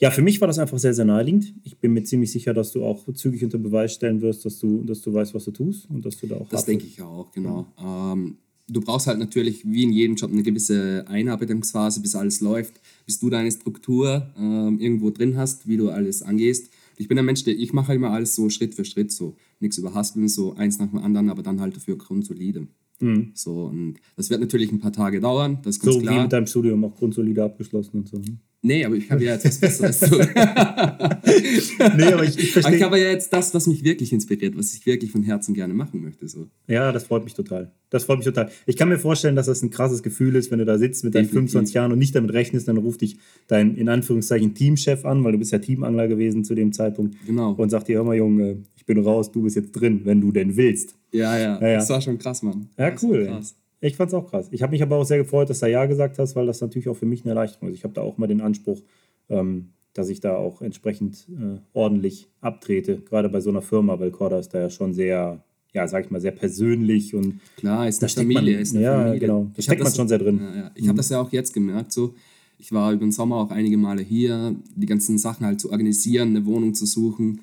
ja, 0.00 0.10
für 0.10 0.22
mich 0.22 0.40
war 0.40 0.46
das 0.46 0.58
einfach 0.58 0.78
sehr, 0.78 0.94
sehr 0.94 1.04
naheliegend. 1.04 1.54
Ich 1.64 1.78
bin 1.78 1.92
mir 1.92 2.04
ziemlich 2.04 2.30
sicher, 2.30 2.54
dass 2.54 2.72
du 2.72 2.84
auch 2.84 3.12
zügig 3.14 3.42
unter 3.42 3.58
Beweis 3.58 3.92
stellen 3.92 4.20
wirst, 4.20 4.44
dass 4.44 4.58
du, 4.58 4.84
dass 4.84 5.02
du 5.02 5.12
weißt, 5.12 5.34
was 5.34 5.44
du 5.44 5.50
tust 5.50 5.90
und 5.90 6.04
dass 6.04 6.16
du 6.18 6.28
da 6.28 6.36
auch. 6.36 6.48
Das 6.48 6.64
denke 6.64 6.86
ich 6.86 7.02
auch, 7.02 7.32
genau. 7.32 7.66
Ähm, 7.78 8.38
du 8.68 8.80
brauchst 8.80 9.08
halt 9.08 9.18
natürlich 9.18 9.64
wie 9.64 9.82
in 9.82 9.92
jedem 9.92 10.14
Job 10.14 10.30
eine 10.30 10.42
gewisse 10.42 11.04
Einarbeitungsphase, 11.08 12.00
bis 12.00 12.14
alles 12.14 12.40
läuft, 12.40 12.80
bis 13.06 13.18
du 13.18 13.28
deine 13.28 13.50
Struktur 13.50 14.32
ähm, 14.38 14.78
irgendwo 14.78 15.10
drin 15.10 15.36
hast, 15.36 15.66
wie 15.66 15.76
du 15.76 15.90
alles 15.90 16.22
angehst. 16.22 16.70
Ich 16.96 17.08
bin 17.08 17.18
ein 17.18 17.24
Mensch, 17.24 17.42
der 17.44 17.56
ich 17.56 17.72
mache 17.72 17.94
immer 17.94 18.10
alles 18.10 18.34
so 18.34 18.50
Schritt 18.50 18.74
für 18.74 18.84
Schritt, 18.84 19.10
so 19.10 19.36
nichts 19.58 19.78
überhasteln, 19.78 20.28
so 20.28 20.54
eins 20.54 20.78
nach 20.78 20.88
dem 20.88 20.98
anderen, 20.98 21.28
aber 21.30 21.42
dann 21.42 21.60
halt 21.60 21.76
dafür 21.76 21.96
grundsolide. 21.96 22.68
Mhm. 23.00 23.32
So, 23.34 23.66
und 23.66 23.94
das 24.16 24.30
wird 24.30 24.40
natürlich 24.40 24.72
ein 24.72 24.80
paar 24.80 24.92
Tage 24.92 25.20
dauern, 25.20 25.58
das 25.62 25.76
ist 25.76 25.82
ganz 25.82 25.94
so 25.94 26.00
klar. 26.00 26.14
So 26.14 26.18
wie 26.18 26.22
mit 26.22 26.32
deinem 26.32 26.46
Studium 26.46 26.84
auch 26.84 26.94
grundsolide 26.96 27.44
abgeschlossen 27.44 27.98
und 27.98 28.08
so. 28.08 28.18
Ne? 28.18 28.38
Nee, 28.60 28.84
aber 28.84 28.96
ich 28.96 29.08
habe 29.08 29.22
ja 29.22 29.34
jetzt 29.34 29.44
was 29.44 29.58
Besseres 29.60 30.00
nee, 31.96 32.12
aber 32.12 32.24
ich, 32.24 32.36
ich 32.38 32.52
verstehe. 32.52 32.76
Ich 32.76 32.82
habe 32.82 32.98
ja 32.98 33.08
jetzt 33.08 33.32
das, 33.32 33.54
was 33.54 33.68
mich 33.68 33.84
wirklich 33.84 34.12
inspiriert, 34.12 34.58
was 34.58 34.74
ich 34.74 34.84
wirklich 34.84 35.12
von 35.12 35.22
Herzen 35.22 35.54
gerne 35.54 35.74
machen 35.74 36.02
möchte. 36.02 36.26
So. 36.26 36.48
Ja, 36.66 36.90
das 36.90 37.04
freut 37.04 37.22
mich 37.22 37.34
total. 37.34 37.70
Das 37.90 38.04
freut 38.04 38.18
mich 38.18 38.24
total. 38.24 38.50
Ich 38.66 38.76
kann 38.76 38.88
mir 38.88 38.98
vorstellen, 38.98 39.36
dass 39.36 39.46
das 39.46 39.62
ein 39.62 39.70
krasses 39.70 40.02
Gefühl 40.02 40.34
ist, 40.34 40.50
wenn 40.50 40.58
du 40.58 40.64
da 40.64 40.76
sitzt 40.76 41.04
mit 41.04 41.14
deinen 41.14 41.28
25 41.28 41.72
Jahren 41.74 41.92
und 41.92 42.00
nicht 42.00 42.16
damit 42.16 42.32
rechnest, 42.32 42.66
dann 42.66 42.78
ruft 42.78 43.02
dich 43.02 43.18
dein, 43.46 43.76
in 43.76 43.88
Anführungszeichen, 43.88 44.54
Teamchef 44.54 45.04
an, 45.04 45.22
weil 45.22 45.32
du 45.32 45.38
bist 45.38 45.52
ja 45.52 45.60
Teamangler 45.60 46.08
gewesen 46.08 46.42
zu 46.42 46.56
dem 46.56 46.72
Zeitpunkt. 46.72 47.14
Genau. 47.26 47.52
Und 47.52 47.70
sagt 47.70 47.86
dir, 47.86 47.98
hör 47.98 48.04
mal, 48.04 48.16
Junge, 48.16 48.64
bin 48.88 48.98
raus, 48.98 49.30
du 49.30 49.42
bist 49.42 49.54
jetzt 49.54 49.70
drin, 49.72 50.00
wenn 50.04 50.20
du 50.20 50.32
denn 50.32 50.56
willst. 50.56 50.96
Ja, 51.12 51.38
ja. 51.38 51.60
ja, 51.60 51.68
ja. 51.68 51.74
Das 51.76 51.88
war 51.90 52.00
schon 52.00 52.18
krass, 52.18 52.42
Mann. 52.42 52.68
Ja, 52.76 52.92
cool. 53.02 53.26
Krass. 53.26 53.54
Ich 53.80 53.96
fand 53.96 54.08
es 54.08 54.14
auch 54.14 54.28
krass. 54.28 54.48
Ich 54.50 54.62
habe 54.62 54.72
mich 54.72 54.82
aber 54.82 54.96
auch 54.96 55.04
sehr 55.04 55.18
gefreut, 55.18 55.48
dass 55.48 55.60
du 55.60 55.70
Ja 55.70 55.86
gesagt 55.86 56.18
hast, 56.18 56.34
weil 56.34 56.46
das 56.46 56.60
natürlich 56.60 56.88
auch 56.88 56.96
für 56.96 57.06
mich 57.06 57.22
eine 57.22 57.30
Erleichterung 57.30 57.68
ist. 57.68 57.76
Ich 57.76 57.84
habe 57.84 57.94
da 57.94 58.00
auch 58.00 58.18
mal 58.18 58.26
den 58.26 58.40
Anspruch, 58.40 58.82
ähm, 59.28 59.68
dass 59.92 60.08
ich 60.08 60.18
da 60.18 60.34
auch 60.34 60.62
entsprechend 60.62 61.28
äh, 61.28 61.60
ordentlich 61.74 62.28
abtrete, 62.40 62.98
gerade 62.98 63.28
bei 63.28 63.40
so 63.40 63.50
einer 63.50 63.62
Firma, 63.62 64.00
weil 64.00 64.10
Corda 64.10 64.38
ist 64.38 64.52
da 64.52 64.60
ja 64.60 64.70
schon 64.70 64.94
sehr, 64.94 65.44
ja, 65.72 65.86
sag 65.86 66.06
ich 66.06 66.10
mal, 66.10 66.20
sehr 66.20 66.32
persönlich 66.32 67.14
und 67.14 67.40
klar, 67.56 67.86
ist 67.86 68.02
eine 68.02 68.10
Familie, 68.10 68.54
man, 68.54 68.62
ist 68.62 68.74
eine 68.74 68.84
ja, 68.84 68.96
Familie. 68.96 69.20
genau, 69.20 69.50
da 69.54 69.62
steckt 69.62 69.82
man 69.82 69.92
schon 69.92 70.08
sehr 70.08 70.18
drin. 70.18 70.40
Ja, 70.40 70.56
ja. 70.56 70.70
Ich 70.74 70.84
mhm. 70.84 70.88
habe 70.88 70.96
das 70.96 71.10
ja 71.10 71.20
auch 71.20 71.30
jetzt 71.30 71.54
gemerkt, 71.54 71.92
so 71.92 72.14
ich 72.58 72.72
war 72.72 72.92
über 72.92 73.06
den 73.06 73.12
Sommer 73.12 73.36
auch 73.36 73.50
einige 73.50 73.76
Male 73.76 74.02
hier, 74.02 74.54
die 74.74 74.86
ganzen 74.86 75.16
Sachen 75.16 75.46
halt 75.46 75.60
zu 75.60 75.70
organisieren, 75.70 76.30
eine 76.30 76.44
Wohnung 76.44 76.74
zu 76.74 76.86
suchen, 76.86 77.40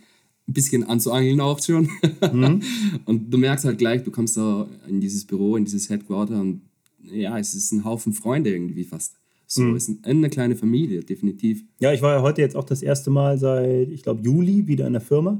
ein 0.48 0.54
bisschen 0.54 0.84
anzuangeln 0.84 1.42
auch 1.42 1.62
schon. 1.62 1.90
Mhm. 2.32 2.62
und 3.06 3.32
du 3.32 3.38
merkst 3.38 3.66
halt 3.66 3.78
gleich, 3.78 4.04
du 4.04 4.12
kommst 4.12 4.38
da 4.38 4.68
in 4.88 5.02
dieses 5.02 5.26
Büro, 5.26 5.56
in 5.56 5.66
dieses 5.66 5.90
Headquarter 5.90 6.40
und 6.40 6.62
ja, 7.04 7.38
es 7.38 7.54
ist 7.54 7.72
ein 7.72 7.84
Haufen 7.84 8.14
Freunde 8.14 8.52
irgendwie 8.52 8.84
fast. 8.84 9.16
So, 9.48 9.62
mhm. 9.62 9.76
ist 9.76 9.92
eine 10.04 10.30
kleine 10.30 10.56
Familie, 10.56 11.04
definitiv. 11.04 11.64
Ja, 11.80 11.94
ich 11.94 12.02
war 12.02 12.16
ja 12.16 12.22
heute 12.22 12.42
jetzt 12.42 12.56
auch 12.56 12.64
das 12.64 12.82
erste 12.82 13.12
Mal 13.12 13.38
seit, 13.38 13.90
ich 13.90 14.02
glaube, 14.02 14.24
Juli 14.24 14.68
wieder 14.68 14.88
in 14.88 14.94
der 14.94 15.02
Firma. 15.02 15.40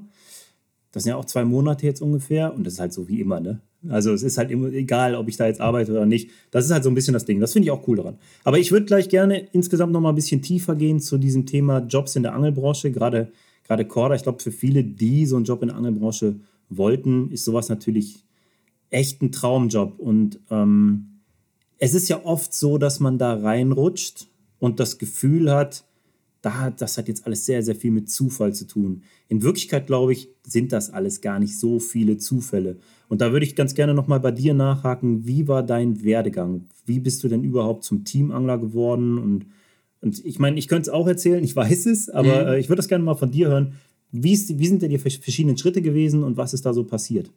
Das 0.92 1.04
sind 1.04 1.10
ja 1.10 1.18
auch 1.18 1.26
zwei 1.26 1.44
Monate 1.44 1.86
jetzt 1.86 2.02
ungefähr 2.02 2.54
und 2.54 2.66
das 2.66 2.74
ist 2.74 2.80
halt 2.80 2.94
so 2.94 3.08
wie 3.08 3.20
immer, 3.20 3.40
ne? 3.40 3.62
Also 3.90 4.14
es 4.14 4.24
ist 4.24 4.38
halt 4.38 4.50
immer 4.50 4.72
egal, 4.72 5.16
ob 5.16 5.28
ich 5.28 5.38
da 5.38 5.46
jetzt 5.46 5.62
arbeite 5.62 5.92
oder 5.92 6.06
nicht. 6.06 6.32
Das 6.52 6.66
ist 6.66 6.72
halt 6.72 6.84
so 6.84 6.90
ein 6.90 6.96
bisschen 6.96 7.14
das 7.14 7.26
Ding. 7.26 7.40
Das 7.40 7.54
finde 7.54 7.68
ich 7.68 7.72
auch 7.72 7.88
cool 7.88 7.98
daran. 7.98 8.18
Aber 8.44 8.58
ich 8.58 8.72
würde 8.72 8.86
gleich 8.86 9.10
gerne 9.10 9.48
insgesamt 9.52 9.94
noch 9.94 10.02
mal 10.02 10.10
ein 10.10 10.16
bisschen 10.16 10.42
tiefer 10.42 10.76
gehen 10.76 11.00
zu 11.00 11.18
diesem 11.18 11.46
Thema 11.46 11.80
Jobs 11.80 12.16
in 12.16 12.24
der 12.24 12.34
Angelbranche. 12.34 12.92
Gerade 12.92 13.32
gerade 13.66 13.86
Corda, 13.86 14.16
ich 14.16 14.24
glaube, 14.24 14.42
für 14.42 14.52
viele, 14.52 14.84
die 14.84 15.26
so 15.26 15.36
einen 15.36 15.46
Job 15.46 15.62
in 15.62 15.68
der 15.68 15.78
Angelbranche 15.78 16.40
wollten, 16.70 17.32
ist 17.32 17.46
sowas 17.46 17.70
natürlich 17.70 18.24
echt 18.90 19.22
ein 19.22 19.32
Traumjob. 19.32 20.00
Und 20.00 20.40
ähm, 20.50 21.20
es 21.78 21.94
ist 21.94 22.08
ja 22.08 22.24
oft 22.24 22.54
so, 22.54 22.78
dass 22.78 23.00
man 23.00 23.18
da 23.18 23.34
reinrutscht 23.34 24.28
und 24.60 24.80
das 24.80 24.98
Gefühl 24.98 25.52
hat, 25.52 25.84
da, 26.42 26.70
das 26.70 26.98
hat 26.98 27.08
jetzt 27.08 27.26
alles 27.26 27.46
sehr, 27.46 27.64
sehr 27.64 27.76
viel 27.76 27.90
mit 27.90 28.10
Zufall 28.10 28.54
zu 28.54 28.68
tun. 28.68 29.02
In 29.30 29.42
Wirklichkeit, 29.42 29.88
glaube 29.88 30.14
ich, 30.14 30.30
sind 30.44 30.72
das 30.72 30.92
alles 30.92 31.22
gar 31.22 31.40
nicht 31.40 31.58
so 31.60 31.80
viele 31.80 32.18
Zufälle. 32.18 32.78
Und 33.10 33.22
da 33.22 33.32
würde 33.32 33.48
ich 33.48 33.56
ganz 33.56 33.74
gerne 33.74 33.96
nochmal 33.96 34.20
bei 34.20 34.32
dir 34.32 34.54
nachhaken, 34.54 35.26
wie 35.26 35.48
war 35.48 35.64
dein 35.64 36.04
Werdegang? 36.04 36.66
Wie 36.86 37.00
bist 37.00 37.24
du 37.24 37.30
denn 37.30 37.44
überhaupt 37.44 37.84
zum 37.84 38.06
Teamangler 38.06 38.60
geworden? 38.60 39.18
Und 39.18 39.48
und 40.06 40.24
ich 40.24 40.38
meine, 40.38 40.60
ich 40.60 40.68
könnte 40.68 40.84
es 40.84 40.90
auch 40.90 41.08
erzählen, 41.08 41.44
ich 41.44 41.56
weiß 41.56 41.88
es, 41.88 42.10
aber 42.10 42.44
mhm. 42.44 42.48
äh, 42.50 42.60
ich 42.60 42.70
würde 42.70 42.78
das 42.78 42.88
gerne 42.88 43.04
mal 43.04 43.16
von 43.16 43.32
dir 43.32 43.48
hören. 43.48 43.74
Wie, 44.12 44.34
ist, 44.34 44.60
wie 44.60 44.68
sind 44.68 44.84
denn 44.84 44.92
die 44.92 45.00
verschiedenen 45.00 45.58
Schritte 45.58 45.82
gewesen 45.82 46.24
und 46.24 46.38
was 46.38 46.54
ist 46.54 46.64
da 46.64 46.76
so 46.76 46.84
passiert? 46.84 47.32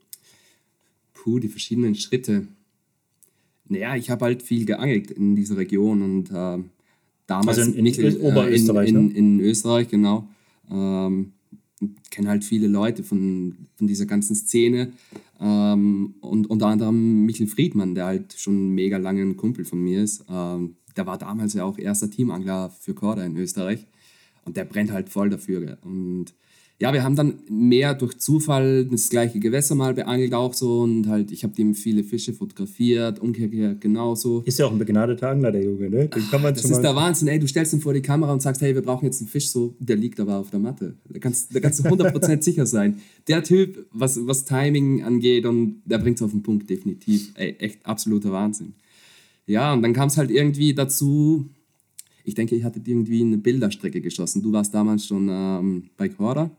Puh, 1.14 1.38
die 1.38 1.48
verschiedenen 1.48 1.94
Schritte. 1.94 2.46
Naja, 3.68 3.96
ich 3.96 4.10
habe 4.10 4.26
halt 4.26 4.42
viel 4.42 4.66
geangelt 4.66 5.10
in 5.10 5.34
dieser 5.34 5.56
Region 5.56 6.02
und 6.02 6.30
äh, 6.30 6.62
damals 7.26 7.58
also 7.58 7.72
in, 7.72 7.86
in, 7.86 7.94
in 7.94 8.20
Oberösterreich. 8.20 8.90
In, 8.90 8.96
in, 8.96 9.06
ne? 9.06 9.14
in, 9.14 9.40
Österreich, 9.40 9.88
genau. 9.88 10.28
Ähm, 10.70 11.32
kenne 12.10 12.28
halt 12.28 12.44
viele 12.44 12.66
Leute 12.66 13.02
von, 13.02 13.54
von 13.76 13.86
dieser 13.86 14.04
ganzen 14.04 14.36
Szene 14.36 14.92
ähm, 15.40 16.16
und 16.20 16.50
unter 16.50 16.66
anderem 16.66 17.24
Michel 17.24 17.46
Friedmann, 17.46 17.94
der 17.94 18.04
halt 18.04 18.34
schon 18.36 18.74
mega 18.74 18.98
lange 18.98 19.22
ein 19.22 19.38
Kumpel 19.38 19.64
von 19.64 19.82
mir 19.82 20.02
ist. 20.02 20.26
Ähm, 20.28 20.76
der 20.98 21.06
war 21.06 21.16
damals 21.16 21.54
ja 21.54 21.64
auch 21.64 21.78
erster 21.78 22.10
Teamangler 22.10 22.70
für 22.80 22.92
Korda 22.92 23.24
in 23.24 23.36
Österreich 23.36 23.86
und 24.44 24.56
der 24.56 24.64
brennt 24.64 24.92
halt 24.92 25.08
voll 25.08 25.30
dafür. 25.30 25.78
Und 25.84 26.34
ja, 26.80 26.92
wir 26.92 27.02
haben 27.02 27.16
dann 27.16 27.40
mehr 27.48 27.94
durch 27.94 28.18
Zufall 28.18 28.84
das 28.84 29.08
gleiche 29.08 29.40
Gewässer 29.40 29.74
mal 29.74 29.94
beangelt 29.94 30.32
auch 30.34 30.54
so 30.54 30.80
und 30.80 31.08
halt, 31.08 31.32
ich 31.32 31.42
habe 31.42 31.54
dem 31.54 31.74
viele 31.74 32.04
Fische 32.04 32.32
fotografiert, 32.32 33.20
umgekehrt 33.20 33.80
genauso. 33.80 34.42
Ist 34.42 34.58
ja 34.60 34.66
auch 34.66 34.72
ein 34.72 34.78
begnadeter 34.78 35.28
Angler, 35.28 35.50
der 35.50 35.64
Junge, 35.64 35.90
ne? 35.90 36.08
Den 36.08 36.30
kann 36.30 36.42
man 36.42 36.54
das 36.54 36.64
ist 36.64 36.80
der 36.80 36.94
Wahnsinn, 36.94 37.28
ey, 37.28 37.38
du 37.38 37.48
stellst 37.48 37.72
ihn 37.72 37.80
vor 37.80 37.94
die 37.94 38.02
Kamera 38.02 38.32
und 38.32 38.42
sagst, 38.42 38.60
hey, 38.60 38.74
wir 38.74 38.82
brauchen 38.82 39.06
jetzt 39.06 39.20
einen 39.20 39.28
Fisch, 39.28 39.50
so, 39.50 39.74
der 39.80 39.96
liegt 39.96 40.20
aber 40.20 40.36
auf 40.36 40.50
der 40.50 40.60
Matte. 40.60 40.96
Da 41.08 41.18
kannst, 41.18 41.54
da 41.54 41.60
kannst 41.60 41.80
du 41.80 41.84
100% 41.84 42.42
sicher 42.42 42.66
sein. 42.66 42.98
Der 43.26 43.42
Typ, 43.42 43.86
was, 43.92 44.26
was 44.26 44.44
Timing 44.44 45.02
angeht 45.02 45.46
und 45.46 45.82
der 45.84 45.98
bringt 45.98 46.18
es 46.18 46.22
auf 46.22 46.30
den 46.30 46.42
Punkt, 46.42 46.70
definitiv. 46.70 47.32
Ey, 47.34 47.56
echt 47.58 47.84
absoluter 47.86 48.30
Wahnsinn. 48.30 48.74
Ja, 49.48 49.72
und 49.72 49.82
dann 49.82 49.94
kam 49.94 50.08
es 50.08 50.18
halt 50.18 50.30
irgendwie 50.30 50.74
dazu, 50.74 51.48
ich 52.22 52.34
denke, 52.34 52.54
ihr 52.54 52.64
hattet 52.64 52.86
irgendwie 52.86 53.22
eine 53.22 53.38
Bilderstrecke 53.38 54.02
geschossen. 54.02 54.42
Du 54.42 54.52
warst 54.52 54.74
damals 54.74 55.06
schon 55.06 55.28
ähm, 55.30 55.84
bei 55.96 56.08
Quora 56.08 56.50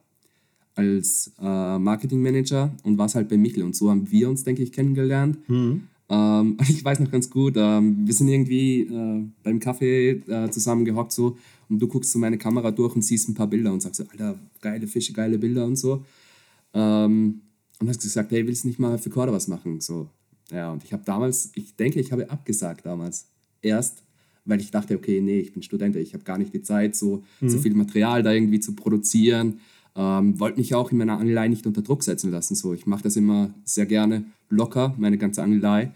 als 0.73 1.31
äh, 1.39 1.77
Marketingmanager 1.77 2.75
und 2.83 2.97
warst 2.97 3.13
halt 3.13 3.29
bei 3.29 3.37
Michel. 3.37 3.63
Und 3.63 3.75
so 3.75 3.91
haben 3.91 4.09
wir 4.09 4.27
uns, 4.27 4.43
denke 4.43 4.63
ich, 4.63 4.71
kennengelernt. 4.71 5.37
Mhm. 5.47 5.83
Ähm, 6.09 6.57
ich 6.67 6.83
weiß 6.83 6.99
noch 6.99 7.11
ganz 7.11 7.29
gut, 7.29 7.53
ähm, 7.57 8.07
wir 8.07 8.13
sind 8.13 8.27
irgendwie 8.27 8.81
äh, 8.81 9.23
beim 9.43 9.59
Kaffee 9.59 10.23
äh, 10.27 10.49
zusammen 10.49 10.83
gehockt 10.83 11.11
so 11.11 11.37
und 11.69 11.79
du 11.79 11.87
guckst 11.87 12.11
so 12.11 12.17
meine 12.17 12.39
Kamera 12.39 12.71
durch 12.71 12.95
und 12.95 13.03
siehst 13.03 13.29
ein 13.29 13.35
paar 13.35 13.47
Bilder 13.47 13.71
und 13.71 13.81
sagst 13.81 14.01
so, 14.01 14.05
Alter, 14.09 14.39
geile 14.61 14.87
Fische, 14.87 15.13
geile 15.13 15.37
Bilder 15.37 15.65
und 15.65 15.75
so. 15.75 16.03
Ähm, 16.73 17.41
und 17.79 17.87
hast 17.87 18.01
gesagt, 18.01 18.31
hey, 18.31 18.47
willst 18.47 18.63
du 18.63 18.69
nicht 18.69 18.79
mal 18.79 18.97
für 18.97 19.11
Korda 19.11 19.31
was 19.31 19.47
machen? 19.47 19.79
So, 19.79 20.09
ja, 20.51 20.71
und 20.71 20.83
ich 20.83 20.93
habe 20.93 21.03
damals, 21.05 21.51
ich 21.55 21.75
denke, 21.75 21.99
ich 21.99 22.11
habe 22.11 22.29
abgesagt 22.29 22.85
damals. 22.85 23.27
Erst, 23.61 24.03
weil 24.45 24.61
ich 24.61 24.71
dachte, 24.71 24.95
okay, 24.95 25.21
nee, 25.21 25.39
ich 25.39 25.53
bin 25.53 25.61
Student, 25.61 25.95
ich 25.95 26.13
habe 26.13 26.23
gar 26.23 26.37
nicht 26.37 26.53
die 26.53 26.61
Zeit, 26.61 26.95
so, 26.95 27.23
mhm. 27.41 27.49
so 27.49 27.57
viel 27.59 27.73
Material 27.73 28.23
da 28.23 28.31
irgendwie 28.31 28.59
zu 28.59 28.73
produzieren. 28.73 29.59
Ähm, 29.95 30.39
wollte 30.39 30.59
mich 30.59 30.73
auch 30.75 30.91
in 30.91 30.97
meiner 30.97 31.19
Angelei 31.19 31.47
nicht 31.49 31.67
unter 31.67 31.81
Druck 31.81 32.03
setzen 32.03 32.31
lassen. 32.31 32.55
So, 32.55 32.73
ich 32.73 32.85
mache 32.85 33.03
das 33.03 33.15
immer 33.15 33.53
sehr 33.65 33.85
gerne 33.85 34.23
locker, 34.49 34.95
meine 34.97 35.17
ganze 35.17 35.43
Angelei. 35.43 35.91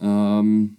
Ähm, 0.00 0.76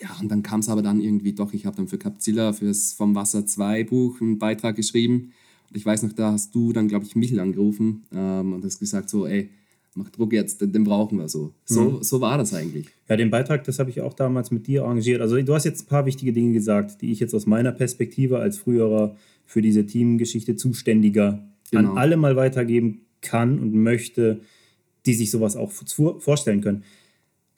ja, 0.00 0.10
und 0.20 0.30
dann 0.30 0.42
kam 0.42 0.60
es 0.60 0.68
aber 0.68 0.82
dann 0.82 1.00
irgendwie 1.00 1.32
doch, 1.32 1.52
ich 1.52 1.66
habe 1.66 1.76
dann 1.76 1.88
für 1.88 1.98
Capzilla 1.98 2.52
fürs 2.52 2.92
Vom 2.92 3.14
Wasser 3.14 3.46
2 3.46 3.84
Buch 3.84 4.20
einen 4.20 4.38
Beitrag 4.38 4.76
geschrieben. 4.76 5.32
Und 5.68 5.76
ich 5.76 5.86
weiß 5.86 6.02
noch, 6.02 6.12
da 6.12 6.32
hast 6.32 6.54
du 6.54 6.72
dann, 6.72 6.88
glaube 6.88 7.06
ich, 7.06 7.16
Michel 7.16 7.40
angerufen 7.40 8.04
ähm, 8.12 8.52
und 8.52 8.64
hast 8.64 8.78
gesagt 8.78 9.08
so, 9.08 9.26
ey, 9.26 9.50
mach 9.94 10.10
Druck 10.10 10.32
jetzt, 10.32 10.60
den, 10.60 10.72
den 10.72 10.84
brauchen 10.84 11.18
wir 11.18 11.28
so. 11.28 11.52
So, 11.64 11.82
mhm. 11.82 12.02
so 12.02 12.20
war 12.20 12.38
das 12.38 12.54
eigentlich. 12.54 12.86
Ja, 13.08 13.16
den 13.16 13.30
Beitrag, 13.30 13.64
das 13.64 13.78
habe 13.78 13.90
ich 13.90 14.00
auch 14.00 14.14
damals 14.14 14.50
mit 14.50 14.66
dir 14.66 14.84
arrangiert. 14.84 15.20
Also 15.20 15.40
du 15.40 15.54
hast 15.54 15.64
jetzt 15.64 15.84
ein 15.84 15.86
paar 15.86 16.06
wichtige 16.06 16.32
Dinge 16.32 16.52
gesagt, 16.52 17.02
die 17.02 17.12
ich 17.12 17.20
jetzt 17.20 17.34
aus 17.34 17.46
meiner 17.46 17.72
Perspektive 17.72 18.38
als 18.38 18.58
früherer 18.58 19.16
für 19.46 19.62
diese 19.62 19.86
Teamgeschichte 19.86 20.56
zuständiger 20.56 21.44
genau. 21.70 21.92
an 21.92 21.98
alle 21.98 22.16
mal 22.16 22.36
weitergeben 22.36 23.02
kann 23.20 23.58
und 23.58 23.74
möchte, 23.74 24.40
die 25.06 25.14
sich 25.14 25.30
sowas 25.30 25.56
auch 25.56 25.70
vorstellen 25.70 26.60
können. 26.60 26.84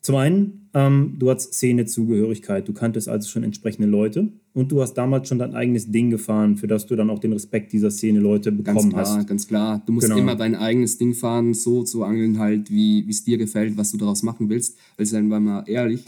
Zum 0.03 0.17
einen, 0.17 0.69
ähm, 0.75 1.15
du 1.21 1.31
hast 1.31 1.55
Szenezugehörigkeit, 1.55 2.67
du 2.67 2.73
kanntest 2.73 3.09
also 3.09 3.29
schon 3.29 3.45
entsprechende 3.45 3.87
Leute 3.87 4.33
und 4.53 4.73
du 4.73 4.83
hast 4.83 4.95
damals 4.95 5.29
schon 5.29 5.39
dein 5.39 5.55
eigenes 5.55 5.93
Ding 5.93 6.11
gefahren, 6.11 6.57
für 6.57 6.67
das 6.67 6.87
du 6.87 6.97
dann 6.97 7.09
auch 7.09 7.21
den 7.21 7.33
Respekt 7.33 7.73
dieser 7.73 7.93
Szene-Leute 7.93 8.51
bekommen 8.51 8.91
ganz 8.91 8.93
klar, 8.93 9.19
hast. 9.19 9.27
Ganz 9.29 9.47
klar, 9.47 9.83
du 9.87 9.93
musst 9.93 10.09
genau. 10.09 10.19
immer 10.19 10.35
dein 10.35 10.57
eigenes 10.57 10.99
Ding 10.99 11.15
fahren, 11.15 11.55
so 11.55 11.85
zu 11.85 12.03
angeln 12.03 12.41
halt, 12.41 12.69
wie 12.69 13.09
es 13.09 13.23
dir 13.23 13.39
gefällt, 13.39 13.77
was 13.77 13.93
du 13.93 13.97
daraus 13.97 14.25
machen 14.25 14.49
willst. 14.49 14.77
Weil, 14.97 15.07
seien 15.07 15.29
wir 15.29 15.39
mal 15.39 15.63
ehrlich, 15.69 16.05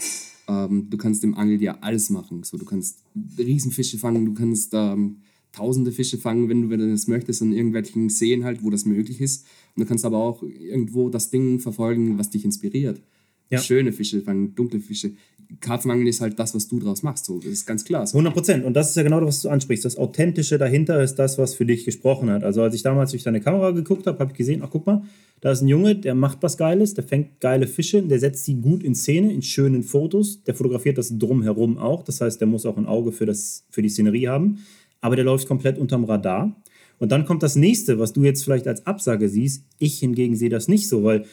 ähm, 0.49 0.87
du 0.89 0.97
kannst 0.97 1.23
im 1.23 1.35
Angel 1.35 1.61
ja 1.61 1.77
alles 1.79 2.09
machen. 2.09 2.43
So, 2.43 2.57
du 2.57 2.65
kannst 2.65 2.99
Riesenfische 3.37 3.97
fangen, 3.97 4.25
du 4.25 4.33
kannst 4.33 4.73
ähm, 4.73 5.17
tausende 5.53 5.93
Fische 5.93 6.17
fangen, 6.17 6.49
wenn 6.49 6.63
du, 6.63 6.69
wenn 6.69 6.81
du 6.81 6.91
das 6.91 7.07
möchtest, 7.07 7.41
in 7.41 7.53
irgendwelchen 7.53 8.09
Seen 8.09 8.43
halt, 8.43 8.61
wo 8.61 8.69
das 8.69 8.83
möglich 8.83 9.21
ist. 9.21 9.45
Und 9.75 9.83
du 9.83 9.87
kannst 9.87 10.03
aber 10.03 10.17
auch 10.17 10.43
irgendwo 10.43 11.07
das 11.07 11.29
Ding 11.29 11.59
verfolgen, 11.59 12.17
was 12.17 12.29
dich 12.29 12.43
inspiriert. 12.43 13.01
Ja. 13.49 13.59
Schöne 13.59 13.91
Fische 13.91 14.21
fangen, 14.21 14.55
dunkle 14.55 14.79
Fische. 14.79 15.11
Karpfenangeln 15.59 16.07
ist 16.07 16.21
halt 16.21 16.39
das, 16.39 16.55
was 16.55 16.67
du 16.67 16.79
daraus 16.79 17.03
machst. 17.03 17.25
So, 17.25 17.37
das 17.37 17.51
ist 17.51 17.65
ganz 17.67 17.85
klar. 17.85 18.07
So. 18.07 18.17
100 18.17 18.33
Prozent. 18.33 18.65
Und 18.65 18.73
das 18.73 18.89
ist 18.89 18.95
ja 18.95 19.03
genau 19.03 19.19
das, 19.19 19.27
was 19.27 19.41
du 19.43 19.49
ansprichst. 19.49 19.85
Das 19.85 19.97
Authentische 19.97 20.57
dahinter 20.57 21.03
ist 21.03 21.15
das, 21.15 21.37
was 21.37 21.53
für 21.53 21.67
dich 21.67 21.85
gesprochen 21.85 22.31
hat. 22.31 22.43
Also 22.43 22.63
als 22.63 22.73
ich 22.73 22.81
damals 22.81 23.11
durch 23.11 23.21
deine 23.21 23.41
Kamera 23.41 23.69
geguckt 23.71 24.07
habe, 24.07 24.17
habe 24.17 24.31
ich 24.31 24.37
gesehen, 24.37 24.61
ach 24.63 24.69
guck 24.71 24.87
mal, 24.87 25.03
da 25.41 25.51
ist 25.51 25.61
ein 25.61 25.67
Junge, 25.67 25.95
der 25.95 26.15
macht 26.15 26.39
was 26.41 26.57
Geiles, 26.57 26.95
der 26.95 27.03
fängt 27.03 27.39
geile 27.41 27.67
Fische, 27.67 28.01
der 28.01 28.19
setzt 28.19 28.45
sie 28.45 28.55
gut 28.55 28.83
in 28.83 28.95
Szene, 28.95 29.31
in 29.31 29.43
schönen 29.43 29.83
Fotos, 29.83 30.43
der 30.43 30.55
fotografiert 30.55 30.97
das 30.97 31.15
drumherum 31.15 31.77
auch. 31.77 32.01
Das 32.03 32.21
heißt, 32.21 32.41
der 32.41 32.47
muss 32.47 32.65
auch 32.65 32.77
ein 32.77 32.87
Auge 32.87 33.11
für, 33.11 33.27
das, 33.27 33.65
für 33.69 33.83
die 33.83 33.89
Szenerie 33.89 34.27
haben 34.27 34.59
aber 35.05 35.15
der 35.15 35.25
läuft 35.25 35.47
komplett 35.47 35.77
unterm 35.77 36.03
Radar. 36.03 36.59
Und 36.97 37.11
dann 37.11 37.25
kommt 37.25 37.43
das 37.43 37.55
nächste, 37.55 37.99
was 37.99 38.11
du 38.11 38.23
jetzt 38.23 38.43
vielleicht 38.43 38.67
als 38.67 38.87
Absage 38.87 39.29
siehst. 39.29 39.63
Ich 39.77 39.99
hingegen 39.99 40.35
sehe 40.35 40.49
das 40.49 40.67
nicht 40.67 40.89
so, 40.89 41.03
weil 41.03 41.25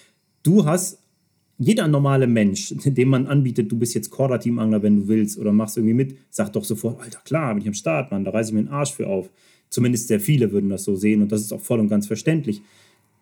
du 0.43 0.67
hast 0.67 0.99
jeder 1.59 1.89
normale 1.89 2.27
Mensch, 2.27 2.75
dem 2.85 3.09
man 3.09 3.27
anbietet, 3.27 3.71
du 3.71 3.79
bist 3.79 3.95
jetzt 3.95 4.11
Corda-Team-Angler, 4.11 4.83
wenn 4.83 4.97
du 4.97 5.09
willst, 5.09 5.39
oder 5.39 5.53
machst 5.53 5.77
irgendwie 5.77 5.95
mit, 5.95 6.17
sagt 6.31 6.57
doch 6.57 6.65
sofort, 6.65 7.01
Alter, 7.01 7.21
klar, 7.25 7.55
bin 7.55 7.63
ich 7.63 7.69
am 7.69 7.75
Start, 7.75 8.11
Mann, 8.11 8.25
da 8.25 8.31
reiße 8.31 8.51
ich 8.51 8.55
mir 8.55 8.63
den 8.63 8.73
Arsch 8.73 8.93
für 8.93 9.07
auf. 9.07 9.31
Zumindest 9.71 10.09
sehr 10.09 10.21
viele 10.21 10.53
würden 10.53 10.69
das 10.69 10.85
so 10.85 10.97
sehen 10.97 11.23
und 11.23 11.33
das 11.33 11.41
ist 11.41 11.53
auch 11.53 11.61
voll 11.61 11.81
und 11.81 11.89
ganz 11.89 12.07
verständlich. 12.07 12.63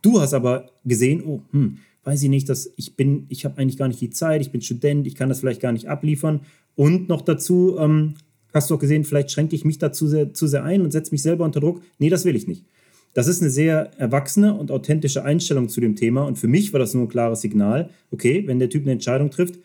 Du 0.02 0.20
hast 0.20 0.34
aber 0.34 0.70
gesehen, 0.84 1.22
oh, 1.24 1.42
hm, 1.52 1.78
weiß 2.04 2.22
ich 2.22 2.28
nicht, 2.28 2.48
dass 2.48 2.72
ich 2.76 2.96
bin, 2.96 3.26
ich 3.28 3.44
habe 3.44 3.58
eigentlich 3.58 3.76
gar 3.76 3.88
nicht 3.88 4.00
die 4.00 4.10
Zeit, 4.10 4.40
ich 4.40 4.50
bin 4.50 4.60
Student, 4.60 5.06
ich 5.06 5.14
kann 5.14 5.28
das 5.28 5.40
vielleicht 5.40 5.60
gar 5.60 5.72
nicht 5.72 5.88
abliefern. 5.88 6.40
Und 6.74 7.08
noch 7.08 7.20
dazu 7.20 7.76
ähm, 7.78 8.14
hast 8.54 8.70
du 8.70 8.74
auch 8.74 8.78
gesehen, 8.78 9.04
vielleicht 9.04 9.30
schränke 9.30 9.54
ich 9.54 9.64
mich 9.64 9.78
da 9.78 9.92
zu 9.92 10.08
sehr, 10.08 10.32
zu 10.32 10.46
sehr 10.46 10.64
ein 10.64 10.82
und 10.82 10.90
setze 10.90 11.12
mich 11.12 11.22
selber 11.22 11.44
unter 11.44 11.60
Druck. 11.60 11.82
Nee, 11.98 12.08
das 12.08 12.24
will 12.24 12.34
ich 12.34 12.46
nicht. 12.46 12.64
Das 13.12 13.26
ist 13.26 13.40
eine 13.40 13.50
sehr 13.50 13.90
erwachsene 13.98 14.54
und 14.54 14.70
authentische 14.70 15.24
Einstellung 15.24 15.68
zu 15.68 15.80
dem 15.80 15.96
Thema. 15.96 16.22
Und 16.22 16.38
für 16.38 16.48
mich 16.48 16.72
war 16.72 16.80
das 16.80 16.94
nur 16.94 17.04
ein 17.04 17.08
klares 17.08 17.40
Signal, 17.40 17.90
okay, 18.10 18.44
wenn 18.46 18.58
der 18.58 18.70
Typ 18.70 18.82
eine 18.82 18.92
Entscheidung 18.92 19.30
trifft, 19.30 19.58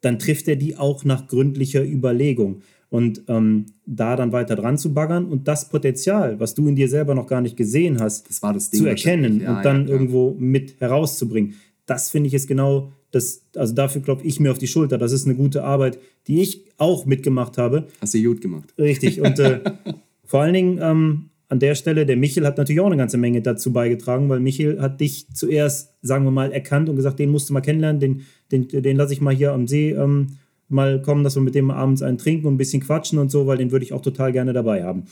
dann 0.00 0.18
trifft 0.18 0.48
er 0.48 0.56
die 0.56 0.76
auch 0.76 1.04
nach 1.04 1.26
gründlicher 1.26 1.84
Überlegung. 1.84 2.62
Und 2.88 3.22
ähm, 3.28 3.66
da 3.86 4.16
dann 4.16 4.32
weiter 4.32 4.56
dran 4.56 4.76
zu 4.76 4.92
baggern 4.92 5.26
und 5.26 5.46
das 5.46 5.68
Potenzial, 5.68 6.40
was 6.40 6.54
du 6.54 6.66
in 6.66 6.74
dir 6.74 6.88
selber 6.88 7.14
noch 7.14 7.28
gar 7.28 7.40
nicht 7.40 7.56
gesehen 7.56 8.00
hast, 8.00 8.32
zu 8.32 8.86
erkennen 8.86 9.40
ja, 9.40 9.56
und 9.56 9.64
dann 9.64 9.86
ja, 9.86 9.92
irgendwo 9.92 10.34
mit 10.36 10.80
herauszubringen. 10.80 11.54
Das 11.86 12.10
finde 12.10 12.28
ich 12.28 12.34
ist 12.34 12.48
genau 12.48 12.92
das, 13.12 13.42
also 13.54 13.74
dafür 13.74 14.02
klopfe 14.02 14.26
ich 14.26 14.40
mir 14.40 14.50
auf 14.50 14.58
die 14.58 14.66
Schulter. 14.66 14.98
Das 14.98 15.12
ist 15.12 15.26
eine 15.26 15.36
gute 15.36 15.62
Arbeit, 15.64 15.98
die 16.26 16.40
ich 16.40 16.64
auch 16.78 17.06
mitgemacht 17.06 17.58
habe. 17.58 17.86
Hast 18.00 18.14
du 18.14 18.22
gut 18.22 18.40
gemacht. 18.40 18.74
Richtig. 18.78 19.20
Und 19.20 19.38
äh, 19.38 19.60
vor 20.24 20.42
allen 20.42 20.54
Dingen 20.54 20.78
ähm, 20.82 21.29
an 21.50 21.58
der 21.58 21.74
Stelle, 21.74 22.06
der 22.06 22.16
Michel 22.16 22.46
hat 22.46 22.58
natürlich 22.58 22.80
auch 22.80 22.86
eine 22.86 22.96
ganze 22.96 23.18
Menge 23.18 23.42
dazu 23.42 23.72
beigetragen, 23.72 24.28
weil 24.28 24.38
Michel 24.38 24.80
hat 24.80 25.00
dich 25.00 25.26
zuerst, 25.34 25.94
sagen 26.00 26.24
wir 26.24 26.30
mal, 26.30 26.52
erkannt 26.52 26.88
und 26.88 26.94
gesagt, 26.94 27.18
den 27.18 27.30
musst 27.30 27.50
du 27.50 27.52
mal 27.52 27.60
kennenlernen, 27.60 28.00
den, 28.00 28.22
den, 28.52 28.82
den 28.82 28.96
lasse 28.96 29.12
ich 29.12 29.20
mal 29.20 29.34
hier 29.34 29.52
am 29.52 29.66
See 29.66 29.90
ähm, 29.90 30.38
mal 30.68 31.02
kommen, 31.02 31.24
dass 31.24 31.34
wir 31.34 31.42
mit 31.42 31.56
dem 31.56 31.72
abends 31.72 32.02
einen 32.02 32.18
trinken 32.18 32.46
und 32.46 32.54
ein 32.54 32.56
bisschen 32.58 32.80
quatschen 32.80 33.18
und 33.18 33.32
so, 33.32 33.48
weil 33.48 33.58
den 33.58 33.72
würde 33.72 33.84
ich 33.84 33.92
auch 33.92 34.00
total 34.00 34.30
gerne 34.30 34.52
dabei 34.52 34.84
haben. 34.84 35.06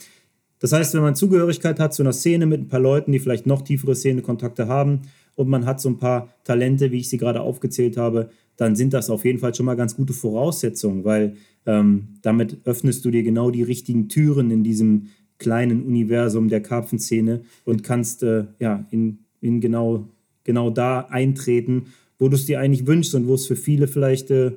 Das 0.61 0.73
heißt, 0.73 0.95
wenn 0.95 1.03
man 1.03 1.17
Zugehörigkeit 1.17 1.81
hat 1.81 1.93
zu 1.93 2.05
einer 2.05 2.13
Szene 2.13 2.47
mit 2.47 2.61
ein 2.61 2.69
paar 2.69 2.81
Leuten, 2.81 3.11
die 3.11 3.19
vielleicht 3.19 3.47
noch 3.47 3.63
tiefere 3.63 3.97
Szenekontakte 3.97 4.69
haben 4.69 5.03
und 5.35 5.49
man 5.49 5.67
hat 5.67 5.81
so 5.81 5.89
ein 5.89 5.99
paar 5.99 6.33
Talente, 6.45 6.93
wie 6.93 6.99
ich 6.99 7.09
sie 7.09 7.19
gerade 7.19 7.41
aufgezählt 7.41 7.97
habe, 7.97 8.31
dann 8.57 8.77
sind 8.77 8.93
das 8.93 9.11
auf 9.11 9.25
jeden 9.25 9.41
Fall 9.41 9.55
schon 9.55 9.67
mal 9.67 9.77
ganz 9.77 9.97
gute 9.97 10.13
Voraussetzungen, 10.13 11.05
weil 11.05 11.35
ähm, 11.67 12.19
damit 12.23 12.59
öffnest 12.65 13.05
du 13.05 13.11
dir 13.11 13.23
genau 13.23 13.51
die 13.51 13.63
richtigen 13.63 14.09
Türen 14.09 14.51
in 14.51 14.63
diesem 14.63 15.09
kleinen 15.39 15.85
Universum 15.85 16.49
der 16.49 16.63
Karpfenszene 16.63 17.43
und 17.65 17.83
kannst 17.83 18.23
äh, 18.23 18.47
ja, 18.59 18.87
in, 18.91 19.21
in 19.41 19.61
genau, 19.61 20.09
genau 20.45 20.71
da 20.71 21.01
eintreten, 21.01 21.87
wo 22.19 22.29
du 22.29 22.37
es 22.37 22.47
dir 22.47 22.61
eigentlich 22.61 22.87
wünschst 22.87 23.15
und 23.15 23.27
wo 23.27 23.35
es 23.35 23.47
für 23.47 23.57
viele 23.57 23.87
vielleicht, 23.87 24.31
äh, 24.31 24.53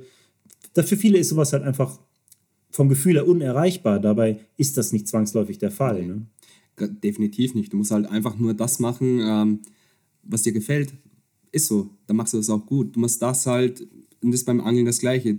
für 0.74 0.98
viele 0.98 1.17
ist 1.17 1.30
sowas 1.30 1.54
halt 1.54 1.63
einfach 1.63 2.00
vom 2.72 2.89
Gefühl 2.89 3.15
her 3.15 3.28
unerreichbar. 3.28 4.00
Dabei 4.00 4.39
ist 4.58 4.78
das 4.78 4.91
nicht 4.91 5.08
zwangsläufig 5.08 5.60
der 5.60 5.72
Fall. 5.72 6.06
Ne? 6.06 6.26
Definitiv 7.04 7.54
nicht. 7.54 7.74
Du 7.74 7.78
musst 7.78 7.91
halt 7.91 8.08
einfach 8.08 8.38
nur 8.38 8.54
das 8.54 8.80
machen, 8.80 9.20
ähm, 9.22 9.60
was 10.24 10.44
dir 10.44 10.54
gefällt. 10.54 10.94
Ist 11.52 11.67
so. 11.67 11.89
Dann 12.08 12.17
machst 12.17 12.34
du 12.34 12.38
das 12.38 12.50
auch 12.50 12.65
gut. 12.65 12.96
Du 12.96 13.00
musst 13.02 13.22
das 13.22 13.46
halt, 13.46 13.82
und 14.22 14.32
das 14.32 14.41
ist 14.41 14.46
beim 14.46 14.62
Angeln 14.62 14.86
das 14.86 15.00
Gleiche. 15.00 15.38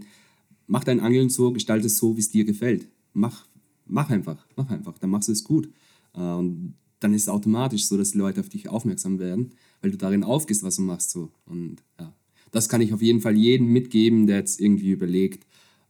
Mach 0.66 0.84
dein 0.84 1.00
Angeln 1.00 1.30
so, 1.30 1.52
gestalte 1.52 1.86
es 1.86 1.98
so, 1.98 2.16
wie 2.16 2.20
es 2.20 2.30
dir 2.30 2.44
gefällt. 2.44 2.86
Mach, 3.14 3.46
mach 3.92 4.10
einfach, 4.10 4.46
mach 4.56 4.70
einfach. 4.70 4.98
Dann 4.98 5.10
machst 5.10 5.28
du 5.28 5.32
es 5.32 5.44
gut. 5.44 5.68
Äh, 6.14 6.20
und 6.20 6.74
dann 7.00 7.14
ist 7.14 7.22
es 7.22 7.28
automatisch 7.28 7.86
so, 7.86 7.96
dass 7.96 8.12
die 8.12 8.18
Leute 8.18 8.40
auf 8.40 8.48
dich 8.48 8.68
aufmerksam 8.68 9.18
werden, 9.18 9.50
weil 9.80 9.90
du 9.90 9.98
darin 9.98 10.24
aufgehst, 10.24 10.62
was 10.62 10.76
du 10.76 10.82
machst. 10.82 11.10
So. 11.10 11.30
Und 11.46 11.82
ja, 11.98 12.14
das 12.50 12.68
kann 12.68 12.80
ich 12.80 12.92
auf 12.92 13.02
jeden 13.02 13.20
Fall 13.20 13.36
jedem 13.36 13.68
mitgeben, 13.68 14.26
der 14.26 14.36
jetzt 14.38 14.60
irgendwie 14.60 14.90
überlegt, 14.90 15.46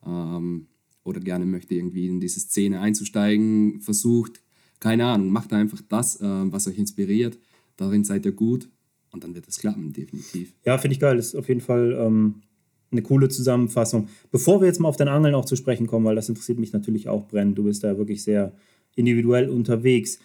ähm, 0.07 0.67
oder 1.05 1.21
gerne 1.21 1.45
möchte 1.47 1.75
irgendwie 1.75 2.07
in 2.07 2.21
diese 2.21 2.41
Szene 2.41 2.81
einzusteigen, 2.81 3.81
versucht, 3.81 4.41
keine 4.81 5.07
Ahnung, 5.07 5.31
macht 5.31 5.53
einfach 5.53 5.81
das, 5.89 6.21
äh, 6.21 6.53
was 6.53 6.67
euch 6.69 6.79
inspiriert. 6.79 7.39
Darin 7.77 8.05
seid 8.05 8.25
ihr 8.25 8.33
gut 8.33 8.69
und 9.11 9.25
dann 9.25 9.35
wird 9.35 9.49
es 9.49 9.59
klappen, 9.59 9.93
definitiv. 9.93 10.55
Ja, 10.65 10.79
finde 10.79 10.95
ich 10.95 11.01
geil. 11.01 11.17
Das 11.17 11.29
ist 11.29 11.35
auf 11.35 11.49
jeden 11.49 11.61
Fall 11.61 11.97
ähm, 11.99 12.43
eine 12.93 13.03
coole 13.03 13.29
Zusammenfassung. 13.29 14.09
Bevor 14.31 14.61
wir 14.61 14.67
jetzt 14.67 14.81
mal 14.81 14.89
auf 14.89 14.97
dein 14.97 15.09
Angeln 15.09 15.35
auch 15.35 15.45
zu 15.45 15.57
sprechen 15.57 15.87
kommen, 15.87 16.05
weil 16.05 16.17
das 16.17 16.29
interessiert 16.29 16.59
mich 16.59 16.73
natürlich 16.73 17.09
auch 17.09 17.27
brennend. 17.27 17.59
Du 17.59 17.65
bist 17.65 17.83
da 17.85 17.99
wirklich 17.99 18.23
sehr 18.23 18.53
individuell 18.95 19.49
unterwegs. 19.49 20.19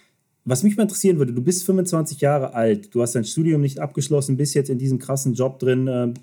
was 0.44 0.64
mich 0.64 0.78
mal 0.78 0.84
interessieren 0.84 1.18
würde, 1.18 1.34
du 1.34 1.42
bist 1.42 1.64
25 1.66 2.22
Jahre 2.22 2.54
alt, 2.54 2.94
du 2.96 3.02
hast 3.02 3.16
dein 3.16 3.26
Studium 3.26 3.62
nicht 3.62 3.80
abgeschlossen, 3.80 4.38
bist 4.38 4.56
jetzt 4.56 4.70
in 4.70 4.78
diesem 4.78 4.98
krassen 4.98 5.34
Job 5.34 5.60
drin, 5.60 5.88
äh, 5.88 6.14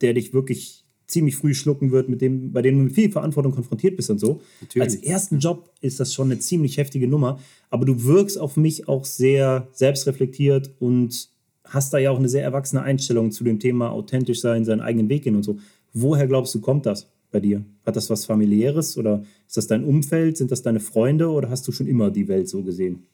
der 0.00 0.14
dich 0.14 0.32
wirklich 0.32 0.84
ziemlich 1.12 1.36
früh 1.36 1.54
schlucken 1.54 1.92
wird, 1.92 2.08
mit 2.08 2.20
dem, 2.20 2.52
bei 2.52 2.62
dem 2.62 2.78
du 2.78 2.84
mit 2.84 2.94
viel 2.94 3.10
Verantwortung 3.10 3.52
konfrontiert 3.52 3.96
bist 3.96 4.10
und 4.10 4.18
so. 4.18 4.40
Natürlich. 4.60 4.82
Als 4.82 4.94
ersten 4.94 5.38
Job 5.38 5.70
ist 5.80 6.00
das 6.00 6.14
schon 6.14 6.30
eine 6.30 6.40
ziemlich 6.40 6.78
heftige 6.78 7.06
Nummer, 7.06 7.38
aber 7.70 7.84
du 7.84 8.04
wirkst 8.04 8.38
auf 8.38 8.56
mich 8.56 8.88
auch 8.88 9.04
sehr 9.04 9.68
selbstreflektiert 9.72 10.70
und 10.80 11.28
hast 11.64 11.92
da 11.92 11.98
ja 11.98 12.10
auch 12.10 12.18
eine 12.18 12.28
sehr 12.28 12.42
erwachsene 12.42 12.82
Einstellung 12.82 13.30
zu 13.30 13.44
dem 13.44 13.60
Thema 13.60 13.90
authentisch 13.90 14.40
sein, 14.40 14.64
seinen 14.64 14.80
eigenen 14.80 15.08
Weg 15.08 15.24
gehen 15.24 15.36
und 15.36 15.42
so. 15.42 15.58
Woher 15.92 16.26
glaubst 16.26 16.54
du, 16.54 16.60
kommt 16.60 16.86
das 16.86 17.06
bei 17.30 17.40
dir? 17.40 17.64
Hat 17.84 17.96
das 17.96 18.08
was 18.10 18.24
familiäres 18.24 18.96
oder 18.96 19.24
ist 19.46 19.56
das 19.56 19.66
dein 19.66 19.84
Umfeld? 19.84 20.36
Sind 20.36 20.50
das 20.50 20.62
deine 20.62 20.80
Freunde 20.80 21.28
oder 21.28 21.50
hast 21.50 21.66
du 21.68 21.72
schon 21.72 21.86
immer 21.86 22.10
die 22.10 22.28
Welt 22.28 22.48
so 22.48 22.62
gesehen? 22.62 23.06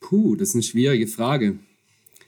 Puh, 0.00 0.36
das 0.36 0.50
ist 0.50 0.54
eine 0.54 0.62
schwierige 0.62 1.06
Frage. 1.06 1.58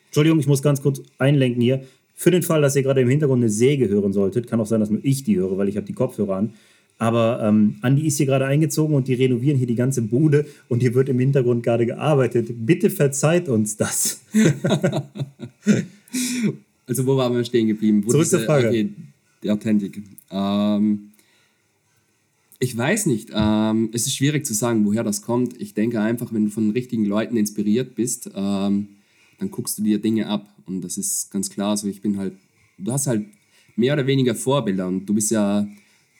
Entschuldigung, 0.06 0.38
ich 0.38 0.46
muss 0.46 0.62
ganz 0.62 0.82
kurz 0.82 1.02
einlenken 1.18 1.60
hier. 1.60 1.82
Für 2.14 2.30
den 2.30 2.42
Fall, 2.42 2.60
dass 2.62 2.76
ihr 2.76 2.82
gerade 2.82 3.00
im 3.00 3.08
Hintergrund 3.08 3.42
eine 3.42 3.50
Säge 3.50 3.88
hören 3.88 4.12
solltet, 4.12 4.46
kann 4.46 4.60
auch 4.60 4.66
sein, 4.66 4.80
dass 4.80 4.90
nur 4.90 5.00
ich 5.02 5.24
die 5.24 5.36
höre, 5.36 5.56
weil 5.58 5.68
ich 5.68 5.76
habe 5.76 5.86
die 5.86 5.94
Kopfhörer 5.94 6.36
an. 6.36 6.54
Aber 6.98 7.40
ähm, 7.42 7.78
Andi 7.80 8.06
ist 8.06 8.18
hier 8.18 8.26
gerade 8.26 8.44
eingezogen 8.44 8.94
und 8.94 9.08
die 9.08 9.14
renovieren 9.14 9.58
hier 9.58 9.66
die 9.66 9.74
ganze 9.74 10.02
Bude 10.02 10.46
und 10.68 10.80
hier 10.80 10.94
wird 10.94 11.08
im 11.08 11.18
Hintergrund 11.18 11.64
gerade 11.64 11.86
gearbeitet. 11.86 12.48
Bitte 12.64 12.90
verzeiht 12.90 13.48
uns 13.48 13.76
das. 13.76 14.20
also 16.86 17.06
wo 17.06 17.16
waren 17.16 17.34
wir 17.34 17.44
stehen 17.44 17.68
geblieben? 17.68 18.02
Wo 18.04 18.10
Zurück 18.10 18.26
zur 18.26 18.40
Frage. 18.40 18.68
Okay, 18.68 18.90
die 19.42 19.50
Authentik. 19.50 20.02
Ähm, 20.30 21.12
ich 22.58 22.76
weiß 22.76 23.06
nicht. 23.06 23.30
Ähm, 23.34 23.90
es 23.92 24.06
ist 24.06 24.16
schwierig 24.16 24.46
zu 24.46 24.54
sagen, 24.54 24.84
woher 24.84 25.02
das 25.02 25.22
kommt. 25.22 25.60
Ich 25.60 25.74
denke 25.74 26.00
einfach, 26.00 26.32
wenn 26.32 26.44
du 26.44 26.50
von 26.50 26.70
richtigen 26.70 27.04
Leuten 27.04 27.36
inspiriert 27.36 27.94
bist, 27.94 28.30
ähm, 28.34 28.88
dann 29.38 29.50
guckst 29.50 29.78
du 29.78 29.82
dir 29.82 29.98
Dinge 29.98 30.28
ab. 30.28 30.48
Und 30.66 30.82
das 30.82 30.96
ist 30.96 31.30
ganz 31.30 31.50
klar 31.50 31.76
so. 31.76 31.88
Ich 31.88 32.00
bin 32.00 32.18
halt, 32.18 32.34
du 32.78 32.92
hast 32.92 33.06
halt 33.06 33.26
mehr 33.76 33.94
oder 33.94 34.06
weniger 34.06 34.34
Vorbilder 34.34 34.86
und 34.86 35.06
du 35.06 35.14
bist 35.14 35.30
ja, 35.30 35.66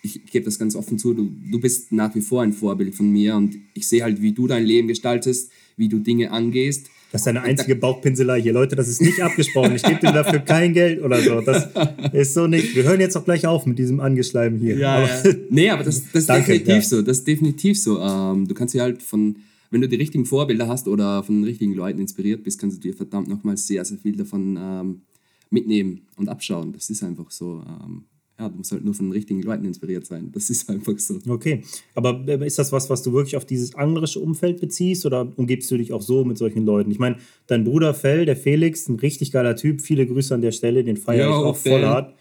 ich 0.02 0.24
gebe 0.26 0.44
das 0.44 0.58
ganz 0.58 0.74
offen 0.74 0.98
zu, 0.98 1.14
du, 1.14 1.30
du 1.50 1.60
bist 1.60 1.92
nach 1.92 2.14
wie 2.14 2.20
vor 2.20 2.42
ein 2.42 2.52
Vorbild 2.52 2.94
von 2.94 3.10
mir 3.10 3.36
und 3.36 3.56
ich 3.74 3.86
sehe 3.86 4.02
halt, 4.02 4.20
wie 4.20 4.32
du 4.32 4.46
dein 4.46 4.64
Leben 4.64 4.88
gestaltest, 4.88 5.52
wie 5.76 5.88
du 5.88 6.00
Dinge 6.00 6.32
angehst. 6.32 6.88
Das 7.12 7.20
ist 7.20 7.26
deine 7.26 7.42
einzige 7.42 7.76
Bauchpinselei 7.76 8.40
hier. 8.40 8.54
Leute, 8.54 8.74
das 8.74 8.88
ist 8.88 9.02
nicht 9.02 9.20
abgesprochen. 9.22 9.76
Ich 9.76 9.82
gebe 9.82 10.00
dir 10.00 10.12
dafür 10.12 10.38
kein 10.40 10.72
Geld 10.72 11.02
oder 11.02 11.20
so. 11.20 11.42
Das 11.42 11.68
ist 12.12 12.32
so 12.32 12.46
nicht. 12.46 12.74
Wir 12.74 12.84
hören 12.84 13.00
jetzt 13.00 13.16
auch 13.16 13.24
gleich 13.24 13.46
auf 13.46 13.66
mit 13.66 13.78
diesem 13.78 14.00
Angeschleimen 14.00 14.58
hier. 14.58 14.78
Ja, 14.78 14.96
aber, 14.96 15.06
ja. 15.06 15.34
Nee, 15.50 15.68
aber 15.68 15.84
das, 15.84 16.04
das 16.10 16.22
ist 16.22 16.28
Danke, 16.28 16.52
definitiv 16.52 16.74
ja. 16.74 16.82
so. 16.82 17.02
Das 17.02 17.18
ist 17.18 17.28
definitiv 17.28 17.78
so. 17.78 18.00
Ähm, 18.00 18.48
du 18.48 18.54
kannst 18.54 18.74
ja 18.74 18.82
halt 18.82 19.02
von, 19.02 19.36
wenn 19.70 19.82
du 19.82 19.88
die 19.88 19.96
richtigen 19.96 20.24
Vorbilder 20.24 20.68
hast 20.68 20.88
oder 20.88 21.22
von 21.22 21.36
den 21.36 21.44
richtigen 21.44 21.74
Leuten 21.74 22.00
inspiriert 22.00 22.44
bist, 22.44 22.58
kannst 22.58 22.78
du 22.78 22.80
dir 22.80 22.94
verdammt 22.94 23.28
nochmal 23.28 23.58
sehr, 23.58 23.84
sehr 23.84 23.98
viel 23.98 24.16
davon 24.16 24.58
ähm, 24.58 25.02
mitnehmen 25.50 26.06
und 26.16 26.30
abschauen. 26.30 26.72
Das 26.72 26.88
ist 26.88 27.02
einfach 27.02 27.30
so. 27.30 27.62
Ähm, 27.66 28.04
ja, 28.42 28.48
du 28.48 28.56
musst 28.56 28.72
halt 28.72 28.84
nur 28.84 28.94
von 28.94 29.06
den 29.06 29.12
richtigen 29.12 29.42
Leuten 29.42 29.64
inspiriert 29.64 30.04
sein. 30.04 30.30
Das 30.32 30.50
ist 30.50 30.68
einfach 30.68 30.98
so. 30.98 31.18
Okay, 31.28 31.62
aber 31.94 32.22
äh, 32.26 32.46
ist 32.46 32.58
das 32.58 32.72
was, 32.72 32.90
was 32.90 33.02
du 33.02 33.12
wirklich 33.12 33.36
auf 33.36 33.44
dieses 33.44 33.74
anglerische 33.74 34.20
Umfeld 34.20 34.60
beziehst 34.60 35.06
oder 35.06 35.28
umgibst 35.36 35.70
du 35.70 35.76
dich 35.76 35.92
auch 35.92 36.02
so 36.02 36.24
mit 36.24 36.38
solchen 36.38 36.66
Leuten? 36.66 36.90
Ich 36.90 36.98
meine, 36.98 37.16
dein 37.46 37.64
Bruder 37.64 37.94
Fell, 37.94 38.26
der 38.26 38.36
Felix, 38.36 38.88
ein 38.88 38.96
richtig 38.96 39.32
geiler 39.32 39.56
Typ. 39.56 39.80
Viele 39.80 40.06
Grüße 40.06 40.34
an 40.34 40.42
der 40.42 40.52
Stelle, 40.52 40.84
den 40.84 40.96
feiere 40.96 41.28
ich 41.28 41.34
auch 41.34 41.56
voll 41.56 41.82
hart. 41.82 42.14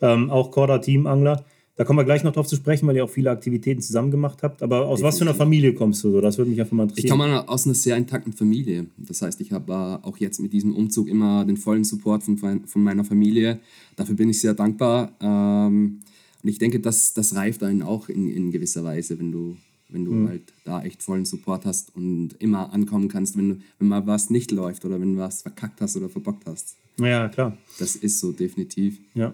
Ähm, 0.00 0.30
auch 0.30 0.50
Korda 0.50 0.78
Teamangler. 0.78 1.44
Da 1.78 1.84
kommen 1.84 1.96
wir 1.96 2.04
gleich 2.04 2.24
noch 2.24 2.32
drauf 2.32 2.48
zu 2.48 2.56
sprechen, 2.56 2.88
weil 2.88 2.96
ihr 2.96 3.04
auch 3.04 3.08
viele 3.08 3.30
Aktivitäten 3.30 3.80
zusammen 3.80 4.10
gemacht 4.10 4.42
habt. 4.42 4.64
Aber 4.64 4.80
aus 4.80 4.98
Definitiv. 4.98 5.04
was 5.04 5.18
für 5.18 5.24
einer 5.26 5.34
Familie 5.34 5.74
kommst 5.74 6.02
du 6.02 6.10
so? 6.10 6.20
Das 6.20 6.36
würde 6.36 6.50
mich 6.50 6.60
einfach 6.60 6.72
mal 6.72 6.82
interessieren. 6.82 7.04
Ich 7.06 7.10
komme 7.10 7.48
aus 7.48 7.66
einer 7.66 7.74
sehr 7.76 7.96
intakten 7.96 8.32
Familie. 8.32 8.86
Das 8.96 9.22
heißt, 9.22 9.40
ich 9.40 9.52
habe 9.52 9.72
äh, 9.72 10.04
auch 10.04 10.16
jetzt 10.18 10.40
mit 10.40 10.52
diesem 10.52 10.74
Umzug 10.74 11.06
immer 11.06 11.44
den 11.44 11.56
vollen 11.56 11.84
Support 11.84 12.24
von, 12.24 12.36
von 12.36 12.82
meiner 12.82 13.04
Familie. 13.04 13.60
Dafür 13.94 14.16
bin 14.16 14.28
ich 14.28 14.40
sehr 14.40 14.54
dankbar. 14.54 15.12
Ähm, 15.20 16.00
und 16.42 16.48
ich 16.50 16.58
denke, 16.58 16.80
das, 16.80 17.14
das 17.14 17.36
reift 17.36 17.62
einen 17.62 17.82
auch 17.82 18.08
in, 18.08 18.28
in 18.28 18.50
gewisser 18.50 18.82
Weise, 18.82 19.16
wenn 19.20 19.30
du, 19.30 19.56
wenn 19.88 20.04
du 20.04 20.10
mhm. 20.10 20.28
halt 20.30 20.52
da 20.64 20.82
echt 20.82 21.00
vollen 21.00 21.26
Support 21.26 21.64
hast 21.64 21.94
und 21.94 22.30
immer 22.40 22.72
ankommen 22.72 23.06
kannst, 23.06 23.36
wenn, 23.36 23.50
du, 23.50 23.56
wenn 23.78 23.86
mal 23.86 24.04
was 24.04 24.30
nicht 24.30 24.50
läuft 24.50 24.84
oder 24.84 25.00
wenn 25.00 25.14
du 25.14 25.20
was 25.20 25.42
verkackt 25.42 25.80
hast 25.80 25.96
oder 25.96 26.08
verbockt 26.08 26.44
hast. 26.44 26.74
Ja, 26.98 27.28
klar. 27.28 27.56
Das 27.78 27.94
ist 27.94 28.18
so, 28.18 28.32
definitiv. 28.32 28.98
Ja. 29.14 29.32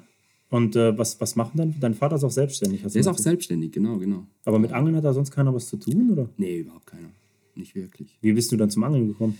Und 0.54 0.76
äh, 0.76 0.96
was, 0.96 1.20
was 1.20 1.34
machen 1.34 1.56
dann? 1.56 1.74
Dein 1.80 1.94
Vater 1.94 2.14
ist 2.14 2.22
auch 2.22 2.30
selbstständig. 2.30 2.84
Er 2.84 2.94
ist 2.94 3.08
auch 3.08 3.18
selbstständig, 3.18 3.72
genau, 3.72 3.98
genau. 3.98 4.24
Aber 4.44 4.60
mit 4.60 4.72
Angeln 4.72 4.94
hat 4.94 5.02
da 5.02 5.12
sonst 5.12 5.32
keiner 5.32 5.52
was 5.52 5.66
zu 5.66 5.76
tun, 5.78 6.12
oder? 6.12 6.28
Nee, 6.36 6.58
überhaupt 6.58 6.86
keiner. 6.86 7.08
Nicht 7.56 7.74
wirklich. 7.74 8.16
Wie 8.20 8.32
bist 8.32 8.52
du 8.52 8.56
dann 8.56 8.70
zum 8.70 8.84
Angeln 8.84 9.08
gekommen? 9.08 9.36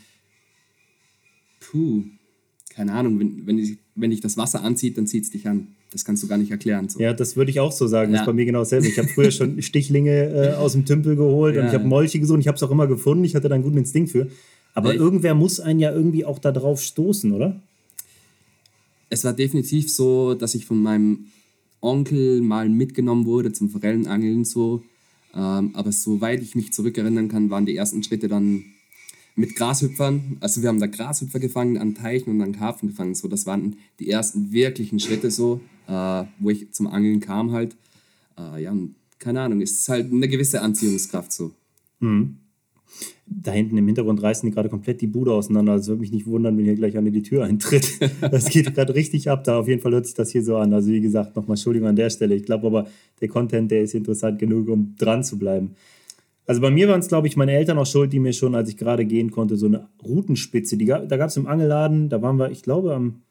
Puh, 1.61 2.03
keine 2.69 2.95
Ahnung. 2.95 3.21
Wenn, 3.21 3.47
wenn, 3.47 3.59
ich, 3.59 3.79
wenn 3.95 4.11
dich 4.11 4.23
das 4.23 4.37
Wasser 4.37 4.65
anzieht, 4.65 4.99
dann 4.99 5.07
zieht 5.07 5.23
es 5.23 5.31
dich 5.31 5.47
an. 5.47 5.69
Das 5.93 6.05
kannst 6.05 6.21
du 6.25 6.27
gar 6.27 6.37
nicht 6.37 6.51
erklären. 6.51 6.89
So. 6.89 6.99
Ja, 6.99 7.13
das 7.13 7.37
würde 7.37 7.53
ich 7.53 7.61
auch 7.61 7.71
so 7.71 7.87
sagen. 7.87 8.11
Ja. 8.11 8.15
Das 8.15 8.23
ist 8.23 8.27
bei 8.27 8.33
mir 8.33 8.45
genau 8.45 8.59
dasselbe. 8.59 8.89
Ich 8.89 8.99
habe 8.99 9.07
früher 9.07 9.31
schon 9.31 9.63
Stichlinge 9.63 10.11
äh, 10.11 10.55
aus 10.55 10.73
dem 10.73 10.85
Tümpel 10.85 11.15
geholt 11.15 11.55
ja. 11.55 11.63
und 11.63 11.69
ich 11.69 11.75
habe 11.75 11.87
Molche 11.87 12.19
gesucht. 12.19 12.41
Ich 12.41 12.49
habe 12.49 12.57
es 12.57 12.63
auch 12.65 12.73
immer 12.73 12.89
gefunden. 12.89 13.23
Ich 13.23 13.37
hatte 13.37 13.49
da 13.49 13.55
einen 13.55 13.63
guten 13.63 13.79
Instinkt 13.79 14.11
für. 14.11 14.27
Aber 14.75 14.91
Echt? 14.91 14.99
irgendwer 14.99 15.37
muss 15.37 15.61
einen 15.61 15.79
ja 15.79 15.93
irgendwie 15.93 16.25
auch 16.25 16.41
da 16.41 16.51
drauf 16.51 16.83
stoßen, 16.83 17.31
oder? 17.31 17.63
Es 19.15 19.25
war 19.25 19.33
definitiv 19.33 19.91
so, 19.91 20.35
dass 20.35 20.55
ich 20.55 20.67
von 20.67 20.83
meinem 20.83 21.27
Onkel 21.81 22.41
mal 22.41 22.69
mitgenommen 22.69 23.25
wurde 23.25 23.53
zum 23.53 23.71
Forellenangeln 23.71 24.45
so. 24.45 24.83
Ähm, 25.35 25.71
aber 25.75 25.93
soweit 25.93 26.43
ich 26.43 26.55
mich 26.55 26.73
zurückerinnern 26.73 27.29
kann, 27.29 27.51
waren 27.51 27.67
die 27.67 27.77
ersten 27.77 28.03
Schritte 28.03 28.29
dann 28.29 28.65
mit 29.37 29.57
Grashüpfern. 29.57 30.37
Also 30.41 30.63
wir 30.63 30.69
haben 30.69 30.81
da 30.81 30.87
Grashüpfer 30.87 31.41
gefangen 31.41 31.79
an 31.79 31.95
Teichen 31.95 32.31
und 32.31 32.43
an 32.43 32.53
Karpfen 32.53 32.89
gefangen. 32.89 33.15
So, 33.15 33.29
das 33.29 33.47
waren 33.47 33.77
die 33.99 34.11
ersten 34.11 34.53
wirklichen 34.53 35.01
Schritte 35.01 35.31
so, 35.31 35.61
äh, 35.89 36.25
wo 36.39 36.51
ich 36.51 36.73
zum 36.73 36.87
Angeln 36.87 37.21
kam 37.21 37.53
halt. 37.53 37.77
Äh, 38.39 38.63
ja, 38.63 38.77
keine 39.19 39.41
Ahnung, 39.41 39.61
es 39.61 39.73
ist 39.73 39.89
halt 39.89 40.13
eine 40.13 40.29
gewisse 40.29 40.61
Anziehungskraft 40.61 41.33
so. 41.33 41.53
Mhm 42.01 42.37
da 43.27 43.53
hinten 43.53 43.77
im 43.77 43.87
Hintergrund 43.87 44.23
reißen 44.23 44.49
die 44.49 44.55
gerade 44.55 44.69
komplett 44.69 45.01
die 45.01 45.07
Bude 45.07 45.33
auseinander. 45.33 45.73
Also 45.73 45.93
würde 45.93 46.01
mich 46.03 46.13
nicht 46.13 46.27
wundern, 46.27 46.57
wenn 46.57 46.65
hier 46.65 46.75
gleich 46.75 46.97
eine 46.97 47.11
die 47.11 47.23
Tür 47.23 47.45
eintritt. 47.45 47.89
Das 48.21 48.49
geht 48.49 48.75
gerade 48.75 48.95
richtig 48.95 49.31
ab. 49.31 49.45
Da 49.45 49.59
auf 49.59 49.69
jeden 49.69 49.81
Fall 49.81 49.93
hört 49.93 50.07
sich 50.07 50.15
das 50.15 50.31
hier 50.31 50.43
so 50.43 50.57
an. 50.57 50.73
Also 50.73 50.91
wie 50.91 51.01
gesagt, 51.01 51.37
nochmal 51.37 51.57
Entschuldigung 51.57 51.89
an 51.89 51.97
der 51.97 52.11
Stelle. 52.11 52.35
Ich 52.35 52.45
glaube 52.45 52.67
aber, 52.67 52.87
der 53.21 53.29
Content, 53.29 53.71
der 53.71 53.83
ist 53.83 53.95
interessant 53.95 54.39
genug, 54.39 54.69
um 54.69 54.95
dran 54.99 55.25
zu 55.25 55.39
bleiben. 55.39 55.75
Also 56.47 56.61
bei 56.61 56.71
mir 56.71 56.89
waren 56.89 57.01
es, 57.01 57.09
glaube 57.09 57.27
ich, 57.27 57.37
meine 57.37 57.53
Eltern 57.53 57.79
auch 57.79 57.87
schuld, 57.87 58.13
die 58.13 58.19
mir 58.19 58.33
schon, 58.33 58.55
als 58.55 58.69
ich 58.69 58.77
gerade 58.77 59.07
gehen 59.07 59.31
konnte, 59.31 59.57
so 59.57 59.67
eine 59.67 59.89
Rutenspitze, 60.05 60.77
die, 60.77 60.85
da 60.85 61.17
gab 61.17 61.29
es 61.29 61.37
im 61.37 61.47
Angelladen, 61.47 62.11
da 62.11 62.21
waren 62.21 62.39
wir, 62.39 62.51
ich 62.51 62.63
glaube, 62.63 62.95
am 62.95 63.23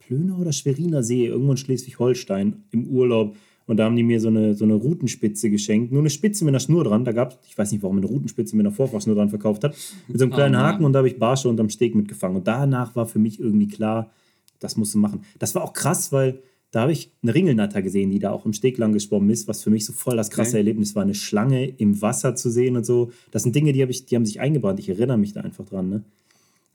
Plöner 0.00 0.38
oder 0.38 0.52
Schweriner 0.52 1.02
See, 1.02 1.26
irgendwo 1.26 1.52
in 1.52 1.56
Schleswig-Holstein 1.56 2.64
im 2.72 2.88
Urlaub. 2.88 3.36
Und 3.66 3.78
da 3.78 3.84
haben 3.84 3.96
die 3.96 4.04
mir 4.04 4.20
so 4.20 4.28
eine, 4.28 4.54
so 4.54 4.64
eine 4.64 4.74
Rutenspitze 4.74 5.50
geschenkt. 5.50 5.90
Nur 5.92 6.00
eine 6.00 6.10
Spitze 6.10 6.44
mit 6.44 6.52
einer 6.52 6.60
Schnur 6.60 6.84
dran. 6.84 7.04
Da 7.04 7.12
gab 7.12 7.32
es, 7.32 7.38
ich 7.48 7.58
weiß 7.58 7.72
nicht, 7.72 7.82
warum 7.82 7.96
eine 7.96 8.06
Rutenspitze 8.06 8.56
mit 8.56 8.64
einer 8.64 8.74
Vorfachschnur 8.74 9.16
dran 9.16 9.28
verkauft 9.28 9.64
hat. 9.64 9.76
Mit 10.06 10.18
so 10.18 10.24
einem 10.24 10.32
kleinen 10.32 10.54
oh, 10.54 10.58
Haken 10.58 10.84
und 10.84 10.92
da 10.92 10.98
habe 10.98 11.08
ich 11.08 11.18
Barsche 11.18 11.48
unterm 11.48 11.68
Steg 11.68 11.94
mitgefangen. 11.94 12.36
Und 12.36 12.46
danach 12.46 12.94
war 12.94 13.06
für 13.06 13.18
mich 13.18 13.40
irgendwie 13.40 13.66
klar, 13.66 14.12
das 14.60 14.76
musst 14.76 14.94
du 14.94 14.98
machen. 14.98 15.22
Das 15.38 15.54
war 15.54 15.62
auch 15.62 15.72
krass, 15.72 16.12
weil 16.12 16.40
da 16.70 16.82
habe 16.82 16.92
ich 16.92 17.10
eine 17.22 17.34
Ringelnatter 17.34 17.82
gesehen, 17.82 18.10
die 18.10 18.18
da 18.18 18.30
auch 18.30 18.44
im 18.44 18.52
Steg 18.52 18.78
lang 18.78 18.92
geschwommen 18.92 19.30
ist, 19.30 19.48
was 19.48 19.62
für 19.62 19.70
mich 19.70 19.84
so 19.84 19.92
voll 19.92 20.16
das 20.16 20.30
krasse 20.30 20.50
okay. 20.50 20.58
Erlebnis 20.58 20.94
war, 20.94 21.02
eine 21.02 21.14
Schlange 21.14 21.66
im 21.66 22.00
Wasser 22.02 22.34
zu 22.34 22.50
sehen 22.50 22.76
und 22.76 22.84
so. 22.84 23.10
Das 23.30 23.42
sind 23.42 23.54
Dinge, 23.54 23.72
die, 23.72 23.82
hab 23.82 23.90
ich, 23.90 24.06
die 24.06 24.14
haben 24.14 24.26
sich 24.26 24.40
eingebrannt. 24.40 24.78
Ich 24.78 24.88
erinnere 24.88 25.16
mich 25.16 25.32
da 25.32 25.40
einfach 25.40 25.64
dran. 25.64 25.88
Ne? 25.88 26.02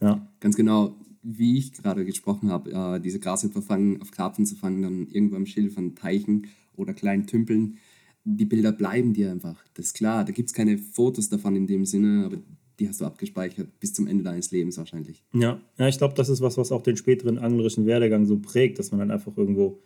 Ja. 0.02 0.28
Ganz 0.40 0.56
genau, 0.56 0.96
wie 1.24 1.58
ich 1.58 1.74
gerade 1.74 2.06
gesprochen 2.06 2.50
habe, 2.50 2.72
äh, 2.72 3.00
diese 3.00 3.20
Grashüpfer 3.20 3.62
fangen, 3.62 4.02
auf 4.02 4.12
Karpfen 4.12 4.46
zu 4.46 4.56
fangen, 4.56 4.82
dann 4.82 5.08
irgendwo 5.08 5.36
am 5.36 5.46
Schild 5.46 5.74
von 5.74 5.96
Teichen 5.96 6.48
oder 6.76 6.94
kleinen 6.94 7.28
Tümpeln, 7.28 7.78
die 8.24 8.46
Bilder 8.46 8.72
bleiben 8.72 9.14
dir 9.14 9.32
einfach. 9.32 9.64
Das 9.74 9.88
ist 9.88 9.94
klar, 9.94 10.26
da 10.26 10.32
gibt 10.32 10.50
es 10.50 10.54
keine 10.54 10.78
Fotos 10.78 11.30
davon 11.30 11.56
in 11.56 11.68
dem 11.68 11.86
Sinne, 11.86 12.26
aber 12.26 12.38
die 12.80 12.88
hast 12.88 13.02
du 13.02 13.06
abgespeichert 13.06 13.80
bis 13.80 13.94
zum 13.94 14.08
Ende 14.08 14.24
deines 14.24 14.52
Lebens 14.52 14.78
wahrscheinlich. 14.78 15.24
Ja, 15.34 15.60
ja 15.78 15.88
ich 15.88 15.98
glaube, 15.98 16.16
das 16.16 16.30
ist 16.30 16.42
was, 16.42 16.58
was 16.58 16.72
auch 16.72 16.82
den 16.82 16.98
späteren 16.98 17.38
anglerischen 17.38 17.86
Werdegang 17.86 18.26
so 18.26 18.40
prägt, 18.40 18.80
dass 18.80 18.92
man 18.92 19.00
dann 19.00 19.12
einfach 19.12 19.36
irgendwo 19.38 19.80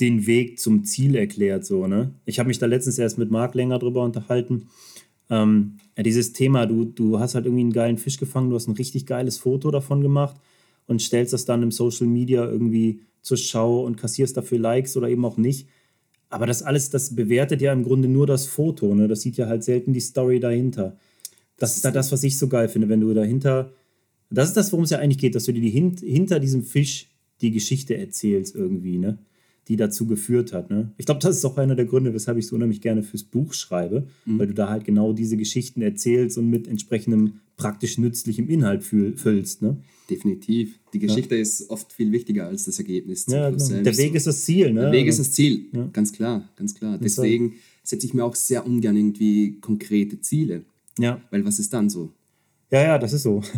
den 0.00 0.26
Weg 0.26 0.58
zum 0.58 0.84
Ziel 0.84 1.14
erklärt. 1.14 1.64
So, 1.64 1.86
ne? 1.86 2.14
Ich 2.24 2.38
habe 2.38 2.48
mich 2.48 2.58
da 2.58 2.66
letztens 2.66 2.98
erst 2.98 3.18
mit 3.18 3.30
Marc 3.30 3.54
länger 3.54 3.78
drüber 3.78 4.02
unterhalten. 4.02 4.68
Ähm, 5.28 5.78
ja, 5.96 6.02
dieses 6.02 6.32
Thema, 6.32 6.66
du, 6.66 6.84
du 6.84 7.18
hast 7.18 7.34
halt 7.34 7.44
irgendwie 7.44 7.62
einen 7.62 7.72
geilen 7.72 7.98
Fisch 7.98 8.18
gefangen, 8.18 8.50
du 8.50 8.56
hast 8.56 8.68
ein 8.68 8.74
richtig 8.74 9.06
geiles 9.06 9.38
Foto 9.38 9.70
davon 9.70 10.00
gemacht 10.00 10.36
und 10.90 11.00
stellst 11.00 11.32
das 11.32 11.44
dann 11.44 11.62
im 11.62 11.70
Social 11.70 12.08
Media 12.08 12.44
irgendwie 12.44 13.02
zur 13.22 13.36
Schau 13.36 13.84
und 13.86 13.96
kassierst 13.96 14.36
dafür 14.36 14.58
Likes 14.58 14.96
oder 14.96 15.08
eben 15.08 15.24
auch 15.24 15.36
nicht. 15.36 15.68
Aber 16.30 16.46
das 16.46 16.64
alles, 16.64 16.90
das 16.90 17.14
bewertet 17.14 17.62
ja 17.62 17.72
im 17.72 17.84
Grunde 17.84 18.08
nur 18.08 18.26
das 18.26 18.46
Foto. 18.46 18.92
Ne? 18.96 19.06
Das 19.06 19.20
sieht 19.20 19.36
ja 19.36 19.46
halt 19.46 19.62
selten 19.62 19.92
die 19.92 20.00
Story 20.00 20.40
dahinter. 20.40 20.98
Das 21.58 21.76
ist 21.76 21.84
da 21.84 21.92
das, 21.92 22.10
was 22.10 22.24
ich 22.24 22.36
so 22.36 22.48
geil 22.48 22.68
finde, 22.68 22.88
wenn 22.88 23.00
du 23.00 23.14
dahinter. 23.14 23.72
Das 24.30 24.48
ist 24.48 24.56
das, 24.56 24.72
worum 24.72 24.82
es 24.82 24.90
ja 24.90 24.98
eigentlich 24.98 25.18
geht, 25.18 25.36
dass 25.36 25.44
du 25.44 25.52
dir 25.52 25.60
die, 25.60 25.70
hinter 25.70 26.40
diesem 26.40 26.64
Fisch 26.64 27.08
die 27.40 27.52
Geschichte 27.52 27.96
erzählst 27.96 28.56
irgendwie, 28.56 28.98
ne? 28.98 29.18
die 29.68 29.76
dazu 29.76 30.08
geführt 30.08 30.52
hat. 30.52 30.70
Ne? 30.70 30.90
Ich 30.98 31.06
glaube, 31.06 31.20
das 31.20 31.36
ist 31.36 31.44
auch 31.44 31.56
einer 31.56 31.76
der 31.76 31.84
Gründe, 31.84 32.12
weshalb 32.14 32.36
ich 32.36 32.48
so 32.48 32.56
unheimlich 32.56 32.80
gerne 32.80 33.04
fürs 33.04 33.22
Buch 33.22 33.52
schreibe, 33.52 34.08
mhm. 34.24 34.40
weil 34.40 34.48
du 34.48 34.54
da 34.54 34.68
halt 34.68 34.84
genau 34.84 35.12
diese 35.12 35.36
Geschichten 35.36 35.82
erzählst 35.82 36.36
und 36.36 36.50
mit 36.50 36.66
entsprechendem 36.66 37.34
praktisch 37.56 37.96
nützlichem 37.96 38.48
Inhalt 38.48 38.82
füllst. 38.82 39.62
Ne? 39.62 39.76
Definitiv. 40.10 40.80
Die 40.92 40.98
Geschichte 40.98 41.36
ja. 41.36 41.42
ist 41.42 41.70
oft 41.70 41.92
viel 41.92 42.10
wichtiger 42.10 42.46
als 42.46 42.64
das 42.64 42.78
Ergebnis. 42.78 43.26
Ja, 43.28 43.48
genau. 43.50 43.82
Der 43.82 43.96
Weg 43.96 44.14
ist 44.14 44.26
das 44.26 44.44
Ziel. 44.44 44.72
Ne? 44.72 44.80
Der 44.80 44.92
Weg 44.92 45.06
ist 45.06 45.20
das 45.20 45.30
Ziel, 45.30 45.66
ja. 45.72 45.88
ganz 45.92 46.12
klar, 46.12 46.48
ganz 46.56 46.74
klar. 46.74 46.98
Deswegen 46.98 47.54
setze 47.84 48.06
ich 48.06 48.12
mir 48.12 48.24
auch 48.24 48.34
sehr 48.34 48.66
ungern 48.66 48.96
irgendwie 48.96 49.60
konkrete 49.60 50.20
Ziele. 50.20 50.64
Ja. 50.98 51.20
Weil 51.30 51.44
was 51.44 51.60
ist 51.60 51.72
dann 51.72 51.88
so? 51.88 52.12
Ja, 52.72 52.82
ja, 52.82 52.98
das 52.98 53.12
ist 53.12 53.22
so. 53.22 53.40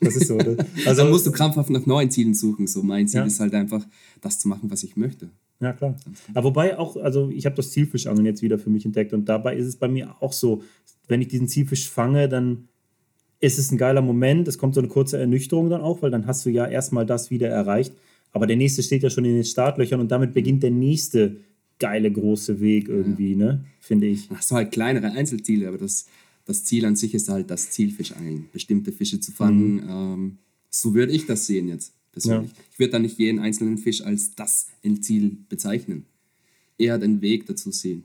Das 0.00 0.16
ist 0.16 0.26
so. 0.26 0.36
Also 0.86 1.02
dann 1.02 1.10
musst 1.10 1.26
du 1.26 1.32
krampfhaft 1.32 1.70
nach 1.70 1.86
neuen 1.86 2.10
Zielen 2.10 2.34
suchen. 2.34 2.66
So 2.66 2.82
mein 2.82 3.06
Ziel 3.06 3.22
ist 3.22 3.38
halt 3.38 3.54
einfach, 3.54 3.86
das 4.20 4.40
zu 4.40 4.48
machen, 4.48 4.70
was 4.70 4.82
ich 4.82 4.96
möchte. 4.96 5.30
Ja, 5.60 5.74
klar. 5.74 5.94
Aber 6.34 6.48
wobei 6.48 6.78
auch, 6.78 6.96
also 6.96 7.30
ich 7.30 7.44
habe 7.44 7.54
das 7.56 7.70
Zielfischangeln 7.70 8.26
jetzt 8.26 8.42
wieder 8.42 8.58
für 8.58 8.70
mich 8.70 8.84
entdeckt 8.84 9.12
und 9.12 9.28
dabei 9.28 9.56
ist 9.56 9.66
es 9.66 9.76
bei 9.76 9.88
mir 9.88 10.20
auch 10.20 10.32
so, 10.32 10.62
wenn 11.06 11.20
ich 11.20 11.28
diesen 11.28 11.46
Zielfisch 11.46 11.88
fange, 11.88 12.28
dann 12.28 12.68
ist 13.40 13.58
es 13.58 13.70
ein 13.72 13.78
geiler 13.78 14.02
Moment. 14.02 14.48
Es 14.48 14.58
kommt 14.58 14.74
so 14.74 14.80
eine 14.80 14.88
kurze 14.88 15.18
Ernüchterung 15.18 15.70
dann 15.70 15.80
auch, 15.80 16.02
weil 16.02 16.10
dann 16.10 16.26
hast 16.26 16.44
du 16.44 16.50
ja 16.50 16.66
erstmal 16.66 17.06
das 17.06 17.30
wieder 17.30 17.48
erreicht. 17.48 17.94
Aber 18.32 18.46
der 18.46 18.56
nächste 18.56 18.82
steht 18.82 19.02
ja 19.02 19.10
schon 19.10 19.24
in 19.24 19.34
den 19.34 19.44
Startlöchern 19.44 20.00
und 20.00 20.10
damit 20.10 20.34
beginnt 20.34 20.62
der 20.62 20.70
nächste 20.70 21.36
geile 21.78 22.12
große 22.12 22.60
Weg 22.60 22.88
irgendwie, 22.88 23.32
ja. 23.32 23.38
ne? 23.38 23.64
Finde 23.80 24.06
ich. 24.06 24.28
Hast 24.30 24.50
du 24.50 24.56
halt 24.56 24.70
kleinere 24.70 25.12
Einzelziele, 25.12 25.66
aber 25.66 25.78
das 25.78 26.06
das 26.50 26.64
Ziel 26.64 26.84
an 26.84 26.96
sich 26.96 27.14
ist 27.14 27.28
halt 27.28 27.50
das 27.50 27.70
Zielfischangeln, 27.70 28.48
bestimmte 28.52 28.92
Fische 28.92 29.20
zu 29.20 29.32
fangen. 29.32 29.74
Mhm. 29.74 29.88
Ähm, 29.88 30.38
so 30.68 30.94
würde 30.94 31.12
ich 31.12 31.26
das 31.26 31.46
sehen 31.46 31.68
jetzt 31.68 31.92
persönlich. 32.12 32.50
Ja. 32.50 32.58
Ich 32.72 32.78
würde 32.78 32.92
da 32.92 32.98
nicht 32.98 33.18
jeden 33.18 33.38
einzelnen 33.38 33.78
Fisch 33.78 34.02
als 34.02 34.34
das 34.34 34.68
Endziel 34.82 35.36
bezeichnen. 35.48 36.06
Eher 36.78 36.98
den 36.98 37.20
Weg 37.20 37.46
dazu 37.46 37.70
sehen. 37.70 38.04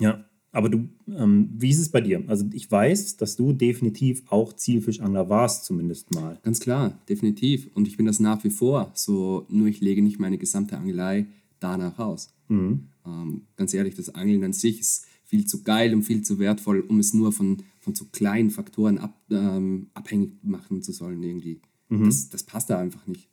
Ja, 0.00 0.24
aber 0.56 0.70
du, 0.70 0.88
ähm, 1.14 1.50
wie 1.52 1.68
ist 1.68 1.80
es 1.80 1.90
bei 1.90 2.00
dir? 2.00 2.24
Also 2.28 2.46
ich 2.52 2.70
weiß, 2.70 3.18
dass 3.18 3.36
du 3.36 3.52
definitiv 3.52 4.22
auch 4.30 4.54
Zielfischangler 4.54 5.28
warst, 5.28 5.66
zumindest 5.66 6.14
mal. 6.14 6.38
Ganz 6.42 6.60
klar, 6.60 6.98
definitiv. 7.10 7.68
Und 7.74 7.86
ich 7.86 7.98
bin 7.98 8.06
das 8.06 8.20
nach 8.20 8.42
wie 8.42 8.48
vor. 8.48 8.90
So, 8.94 9.44
nur 9.50 9.66
ich 9.66 9.82
lege 9.82 10.00
nicht 10.00 10.18
meine 10.18 10.38
gesamte 10.38 10.78
Angelei 10.78 11.26
danach 11.60 11.98
aus. 11.98 12.32
Mhm. 12.48 12.86
Ähm, 13.04 13.42
ganz 13.56 13.74
ehrlich, 13.74 13.96
das 13.96 14.14
Angeln 14.14 14.42
an 14.44 14.54
sich 14.54 14.80
ist 14.80 15.06
viel 15.26 15.44
zu 15.44 15.62
geil 15.62 15.92
und 15.92 16.04
viel 16.04 16.22
zu 16.22 16.38
wertvoll, 16.38 16.80
um 16.80 17.00
es 17.00 17.12
nur 17.12 17.32
von, 17.32 17.58
von 17.80 17.94
so 17.94 18.06
kleinen 18.10 18.48
Faktoren 18.48 18.96
ab, 18.96 19.14
ähm, 19.30 19.88
abhängig 19.92 20.32
machen 20.42 20.80
zu 20.80 20.92
sollen 20.92 21.22
irgendwie. 21.22 21.60
Mhm. 21.90 22.06
Das, 22.06 22.30
das 22.30 22.44
passt 22.44 22.70
da 22.70 22.78
einfach 22.78 23.06
nicht. 23.06 23.28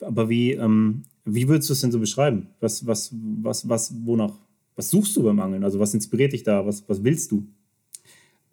Aber 0.00 0.28
wie, 0.28 0.52
ähm, 0.52 1.04
wie 1.24 1.48
würdest 1.48 1.70
du 1.70 1.72
es 1.72 1.80
denn 1.80 1.92
so 1.92 2.00
beschreiben? 2.00 2.48
Was, 2.60 2.86
was, 2.86 3.14
was, 3.14 3.66
was, 3.66 3.94
wonach, 4.04 4.34
was 4.76 4.90
suchst 4.90 5.16
du 5.16 5.22
beim 5.22 5.40
Angeln? 5.40 5.64
Also 5.64 5.78
was 5.78 5.94
inspiriert 5.94 6.32
dich 6.32 6.42
da? 6.42 6.66
Was, 6.66 6.88
was 6.88 7.02
willst 7.04 7.30
du? 7.30 7.46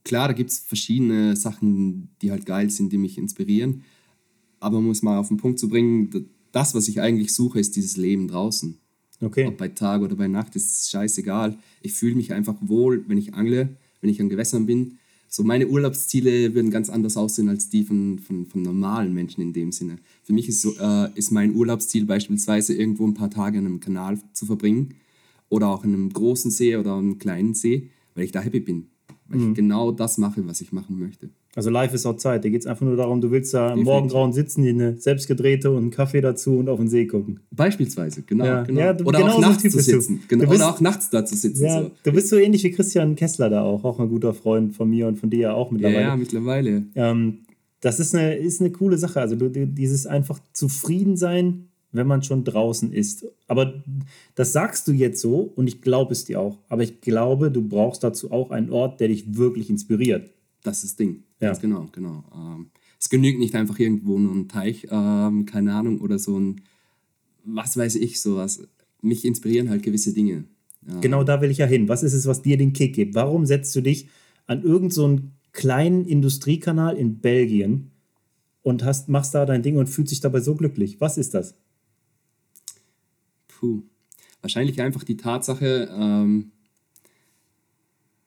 Klar, 0.03 0.29
da 0.29 0.33
gibt 0.33 0.49
es 0.49 0.59
verschiedene 0.59 1.35
Sachen, 1.35 2.09
die 2.21 2.31
halt 2.31 2.45
geil 2.45 2.69
sind, 2.69 2.91
die 2.91 2.97
mich 2.97 3.17
inspirieren. 3.17 3.83
Aber 4.59 4.77
um 4.77 4.89
es 4.89 5.01
mal 5.01 5.17
auf 5.17 5.27
den 5.27 5.37
Punkt 5.37 5.59
zu 5.59 5.69
bringen, 5.69 6.29
das, 6.51 6.75
was 6.75 6.87
ich 6.87 7.01
eigentlich 7.01 7.33
suche, 7.33 7.59
ist 7.59 7.75
dieses 7.75 7.97
Leben 7.97 8.27
draußen. 8.27 8.77
Okay. 9.21 9.45
Ob 9.45 9.57
bei 9.57 9.67
Tag 9.67 10.01
oder 10.01 10.15
bei 10.15 10.27
Nacht 10.27 10.55
ist 10.55 10.89
scheißegal. 10.89 11.57
Ich 11.81 11.93
fühle 11.93 12.15
mich 12.15 12.33
einfach 12.33 12.55
wohl, 12.61 13.03
wenn 13.07 13.17
ich 13.17 13.33
angle, 13.35 13.77
wenn 14.01 14.09
ich 14.09 14.19
an 14.19 14.29
Gewässern 14.29 14.65
bin. 14.65 14.97
So 15.27 15.43
meine 15.43 15.67
Urlaubsziele 15.67 16.53
würden 16.53 16.71
ganz 16.71 16.89
anders 16.89 17.15
aussehen 17.15 17.47
als 17.47 17.69
die 17.69 17.83
von, 17.83 18.19
von, 18.19 18.47
von 18.47 18.61
normalen 18.61 19.13
Menschen 19.13 19.41
in 19.41 19.53
dem 19.53 19.71
Sinne. 19.71 19.99
Für 20.23 20.33
mich 20.33 20.49
ist, 20.49 20.61
so, 20.61 20.73
äh, 20.77 21.09
ist 21.15 21.31
mein 21.31 21.55
Urlaubsziel 21.55 22.05
beispielsweise 22.05 22.73
irgendwo 22.73 23.07
ein 23.07 23.13
paar 23.13 23.29
Tage 23.29 23.59
an 23.59 23.65
einem 23.65 23.79
Kanal 23.79 24.19
zu 24.33 24.45
verbringen 24.45 24.95
oder 25.51 25.67
auch 25.67 25.83
in 25.83 25.93
einem 25.93 26.11
großen 26.11 26.49
See 26.49 26.75
oder 26.77 26.95
einem 26.95 27.19
kleinen 27.19 27.53
See, 27.53 27.89
weil 28.15 28.23
ich 28.23 28.31
da 28.31 28.39
happy 28.39 28.61
bin. 28.61 28.87
Weil 29.27 29.39
mhm. 29.39 29.49
ich 29.49 29.55
genau 29.55 29.91
das 29.91 30.17
mache, 30.17 30.47
was 30.47 30.61
ich 30.61 30.71
machen 30.71 30.97
möchte. 30.97 31.29
Also 31.53 31.69
live 31.69 31.93
ist 31.93 32.05
auch 32.05 32.15
Zeit. 32.15 32.45
Da 32.45 32.49
geht 32.49 32.61
es 32.61 32.67
einfach 32.67 32.85
nur 32.85 32.95
darum, 32.95 33.19
du 33.19 33.29
willst 33.29 33.53
da 33.53 33.73
im 33.73 33.83
Morgengrauen 33.83 34.31
sitzen, 34.31 34.63
dir 34.63 34.69
eine 34.69 34.97
selbstgedrehte 34.97 35.69
und 35.69 35.77
einen 35.77 35.91
Kaffee 35.91 36.21
dazu 36.21 36.57
und 36.57 36.69
auf 36.69 36.79
den 36.79 36.87
See 36.87 37.05
gucken. 37.05 37.41
Beispielsweise, 37.51 38.21
genau. 38.21 38.45
Ja. 38.45 38.63
genau. 38.63 38.79
Ja, 38.79 38.91
oder 38.91 39.19
genau 39.19 39.33
auch 39.33 39.41
nachts 39.41 39.63
zu 39.63 39.81
sitzen. 39.81 40.21
Genau, 40.29 40.49
bist, 40.49 40.61
oder 40.61 40.73
auch 40.73 40.79
nachts 40.79 41.09
da 41.09 41.25
zu 41.25 41.35
sitzen. 41.35 41.65
Ja, 41.65 41.83
so. 41.83 41.91
Du 42.03 42.13
bist 42.13 42.29
so 42.29 42.37
ähnlich 42.37 42.63
wie 42.63 42.71
Christian 42.71 43.15
Kessler 43.17 43.49
da 43.49 43.63
auch, 43.63 43.83
auch 43.83 43.99
ein 43.99 44.07
guter 44.07 44.33
Freund 44.33 44.73
von 44.73 44.89
mir 44.89 45.07
und 45.07 45.19
von 45.19 45.29
dir 45.29 45.39
ja 45.39 45.53
auch 45.53 45.71
mittlerweile. 45.71 46.01
Ja, 46.01 46.07
ja 46.07 46.15
mittlerweile. 46.15 46.85
Ähm, 46.95 47.39
das 47.81 47.99
ist 47.99 48.15
eine, 48.15 48.35
ist 48.35 48.61
eine 48.61 48.71
coole 48.71 48.97
Sache. 48.97 49.19
Also 49.19 49.35
du, 49.35 49.49
dieses 49.49 50.07
einfach 50.07 50.39
zufrieden 50.53 51.17
sein, 51.17 51.70
wenn 51.91 52.07
man 52.07 52.23
schon 52.23 52.43
draußen 52.43 52.93
ist. 52.93 53.25
Aber 53.47 53.83
das 54.35 54.53
sagst 54.53 54.87
du 54.87 54.91
jetzt 54.91 55.21
so 55.21 55.51
und 55.55 55.67
ich 55.67 55.81
glaube 55.81 56.13
es 56.13 56.25
dir 56.25 56.39
auch. 56.39 56.57
Aber 56.69 56.83
ich 56.83 57.01
glaube, 57.01 57.51
du 57.51 57.67
brauchst 57.67 58.03
dazu 58.03 58.31
auch 58.31 58.51
einen 58.51 58.69
Ort, 58.69 58.99
der 58.99 59.09
dich 59.09 59.35
wirklich 59.35 59.69
inspiriert. 59.69 60.31
Das 60.63 60.83
ist 60.83 60.93
das 60.93 60.95
Ding. 60.97 61.23
Ja. 61.39 61.47
Ganz 61.47 61.59
genau, 61.59 61.87
genau. 61.91 62.23
Ähm, 62.33 62.67
es 62.99 63.09
genügt 63.09 63.39
nicht 63.39 63.55
einfach 63.55 63.79
irgendwo 63.79 64.19
nur 64.19 64.33
ein 64.33 64.47
Teich, 64.47 64.87
ähm, 64.91 65.45
keine 65.45 65.73
Ahnung, 65.73 66.01
oder 66.01 66.19
so 66.19 66.39
ein, 66.39 66.61
was 67.43 67.75
weiß 67.75 67.95
ich, 67.95 68.21
sowas. 68.21 68.61
Mich 69.01 69.25
inspirieren 69.25 69.69
halt 69.69 69.83
gewisse 69.83 70.13
Dinge. 70.13 70.45
Ja. 70.87 70.99
Genau 70.99 71.23
da 71.23 71.41
will 71.41 71.51
ich 71.51 71.57
ja 71.57 71.65
hin. 71.65 71.89
Was 71.89 72.03
ist 72.03 72.13
es, 72.13 72.27
was 72.27 72.41
dir 72.41 72.57
den 72.57 72.73
Kick 72.73 72.93
gibt? 72.93 73.15
Warum 73.15 73.45
setzt 73.45 73.75
du 73.75 73.81
dich 73.81 74.07
an 74.45 74.63
irgendeinen 74.63 75.17
so 75.17 75.19
kleinen 75.51 76.05
Industriekanal 76.05 76.95
in 76.95 77.19
Belgien 77.19 77.91
und 78.61 78.83
hast, 78.83 79.09
machst 79.09 79.33
da 79.33 79.45
dein 79.45 79.63
Ding 79.63 79.77
und 79.77 79.87
fühlst 79.87 80.11
dich 80.11 80.21
dabei 80.21 80.39
so 80.39 80.55
glücklich? 80.55 81.01
Was 81.01 81.17
ist 81.17 81.33
das? 81.33 81.55
Puh. 83.61 83.83
Wahrscheinlich 84.41 84.81
einfach 84.81 85.03
die 85.03 85.17
Tatsache, 85.17 85.87
ähm, 85.95 86.51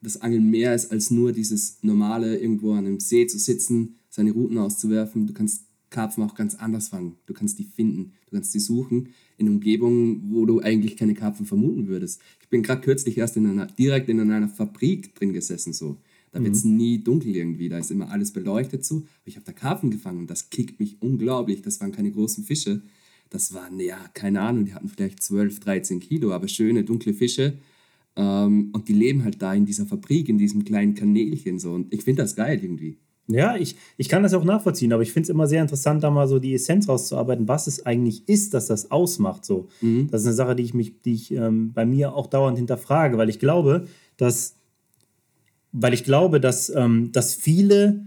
das 0.01 0.21
Angeln 0.21 0.49
mehr 0.49 0.75
ist 0.75 0.93
als 0.93 1.11
nur 1.11 1.33
dieses 1.33 1.79
normale, 1.83 2.39
irgendwo 2.39 2.73
an 2.73 2.87
einem 2.87 3.01
See 3.01 3.27
zu 3.27 3.39
sitzen, 3.39 3.97
seine 4.09 4.31
Routen 4.31 4.59
auszuwerfen. 4.59 5.27
Du 5.27 5.33
kannst 5.33 5.65
Karpfen 5.91 6.23
auch 6.23 6.37
ganz 6.37 6.55
anders 6.55 6.89
fangen. 6.89 7.17
Du 7.27 7.35
kannst 7.35 7.59
die 7.59 7.65
finden, 7.65 8.13
du 8.27 8.37
kannst 8.37 8.55
die 8.55 8.61
suchen 8.61 9.09
in 9.37 9.49
Umgebungen, 9.49 10.31
wo 10.31 10.47
du 10.47 10.61
eigentlich 10.61 10.97
keine 10.97 11.15
Karpfen 11.15 11.47
vermuten 11.47 11.89
würdest. 11.89 12.21
Ich 12.41 12.49
bin 12.49 12.63
gerade 12.63 12.83
kürzlich 12.83 13.19
erst 13.19 13.37
in 13.37 13.47
einer, 13.47 13.67
direkt 13.67 14.09
in 14.09 14.21
einer 14.21 14.49
Fabrik 14.49 15.17
drin 15.17 15.33
gesessen, 15.33 15.73
so. 15.73 15.97
Da 16.31 16.43
wird 16.43 16.55
es 16.55 16.65
mhm. 16.65 16.77
nie 16.77 16.99
dunkel 16.99 17.35
irgendwie, 17.35 17.69
da 17.69 17.79
ist 17.79 17.93
immer 17.93 18.11
alles 18.11 18.33
beleuchtet 18.33 18.85
so. 18.85 19.05
Ich 19.25 19.37
habe 19.37 19.47
da 19.47 19.53
Karpfen 19.53 19.91
gefangen 19.91 20.19
und 20.19 20.31
das 20.31 20.51
kickt 20.51 20.81
mich 20.81 20.97
unglaublich. 21.01 21.63
Das 21.63 21.81
waren 21.81 21.93
keine 21.93 22.11
großen 22.11 22.45
Fische. 22.45 22.83
Das 23.31 23.55
waren, 23.55 23.81
ja, 23.81 23.99
keine 24.15 24.41
Ahnung, 24.41 24.65
die 24.65 24.75
hatten 24.75 24.89
vielleicht 24.89 25.23
12, 25.23 25.61
13 25.61 26.01
Kilo, 26.01 26.33
aber 26.33 26.49
schöne, 26.49 26.85
dunkle 26.85 27.15
Fische 27.15 27.55
ähm, 28.17 28.71
und 28.73 28.89
die 28.89 28.93
leben 28.93 29.25
halt 29.25 29.43
da 29.43 29.55
in 29.55 29.67
dieser 29.67 29.87
Fabrik, 29.87 30.29
in 30.29 30.39
diesem 30.39 30.65
kleinen 30.65 30.95
Kanälchen 30.95 31.59
so. 31.59 31.73
Und 31.73 31.93
ich 31.93 32.03
finde 32.03 32.23
das 32.23 32.37
geil 32.37 32.61
irgendwie. 32.63 32.99
Ja, 33.27 33.57
ich, 33.57 33.77
ich 33.97 34.11
kann 34.11 34.23
das 34.23 34.35
auch 34.35 34.45
nachvollziehen, 34.45 34.93
aber 34.93 35.03
ich 35.03 35.11
finde 35.11 35.25
es 35.25 35.31
immer 35.31 35.47
sehr 35.47 35.63
interessant, 35.63 36.05
da 36.05 36.11
mal 36.11 36.29
so 36.29 36.39
die 36.39 36.55
Essenz 36.55 36.89
rauszuarbeiten, 36.89 37.49
was 37.49 37.67
es 37.67 37.85
eigentlich 37.87 38.29
ist, 38.29 38.53
dass 38.53 38.67
das 38.67 38.91
ausmacht. 38.91 39.47
So. 39.47 39.69
Mhm. 39.81 40.09
Das 40.11 40.21
ist 40.21 40.27
eine 40.27 40.37
Sache, 40.37 40.55
die 40.55 40.63
ich, 40.63 40.75
mich, 40.75 41.01
die 41.01 41.15
ich 41.15 41.33
ähm, 41.33 41.73
bei 41.73 41.87
mir 41.87 42.15
auch 42.15 42.27
dauernd 42.27 42.59
hinterfrage, 42.59 43.17
weil 43.17 43.31
ich 43.31 43.39
glaube, 43.39 43.87
dass, 44.19 44.57
weil 45.73 45.95
ich 45.95 46.05
glaube, 46.05 46.39
dass, 46.39 46.69
ähm, 46.69 47.13
dass 47.13 47.35
viele 47.35 48.05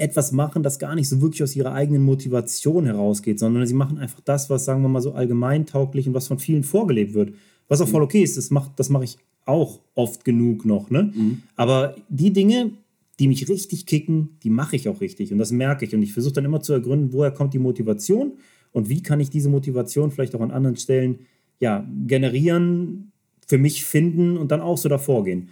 etwas 0.00 0.32
machen, 0.32 0.62
das 0.62 0.78
gar 0.78 0.94
nicht 0.94 1.08
so 1.08 1.20
wirklich 1.20 1.42
aus 1.42 1.54
ihrer 1.54 1.72
eigenen 1.72 2.02
Motivation 2.02 2.86
herausgeht, 2.86 3.38
sondern 3.38 3.66
sie 3.66 3.74
machen 3.74 3.98
einfach 3.98 4.20
das, 4.20 4.48
was, 4.48 4.64
sagen 4.64 4.82
wir 4.82 4.88
mal, 4.88 5.02
so 5.02 5.12
allgemeintauglich 5.12 6.08
und 6.08 6.14
was 6.14 6.26
von 6.26 6.38
vielen 6.38 6.64
vorgelebt 6.64 7.12
wird. 7.14 7.34
Was 7.68 7.80
auch 7.80 7.88
voll 7.88 8.02
okay 8.02 8.22
ist, 8.22 8.36
das 8.36 8.50
mache 8.50 8.70
das 8.76 8.88
mach 8.88 9.02
ich 9.02 9.18
auch 9.44 9.80
oft 9.94 10.24
genug 10.24 10.64
noch. 10.64 10.90
Ne? 10.90 11.12
Mhm. 11.14 11.42
Aber 11.54 11.96
die 12.08 12.32
Dinge, 12.32 12.72
die 13.18 13.28
mich 13.28 13.48
richtig 13.48 13.86
kicken, 13.86 14.38
die 14.42 14.50
mache 14.50 14.76
ich 14.76 14.88
auch 14.88 15.00
richtig. 15.00 15.32
Und 15.32 15.38
das 15.38 15.52
merke 15.52 15.84
ich. 15.84 15.94
Und 15.94 16.02
ich 16.02 16.12
versuche 16.12 16.34
dann 16.34 16.46
immer 16.46 16.62
zu 16.62 16.72
ergründen, 16.72 17.12
woher 17.12 17.30
kommt 17.30 17.52
die 17.52 17.58
Motivation 17.58 18.32
und 18.72 18.88
wie 18.88 19.02
kann 19.02 19.20
ich 19.20 19.28
diese 19.28 19.50
Motivation 19.50 20.10
vielleicht 20.10 20.34
auch 20.34 20.40
an 20.40 20.50
anderen 20.50 20.76
Stellen 20.76 21.20
ja, 21.58 21.86
generieren, 22.06 23.12
für 23.46 23.58
mich 23.58 23.84
finden 23.84 24.38
und 24.38 24.50
dann 24.50 24.60
auch 24.60 24.78
so 24.78 24.88
davor 24.88 25.24
gehen. 25.24 25.50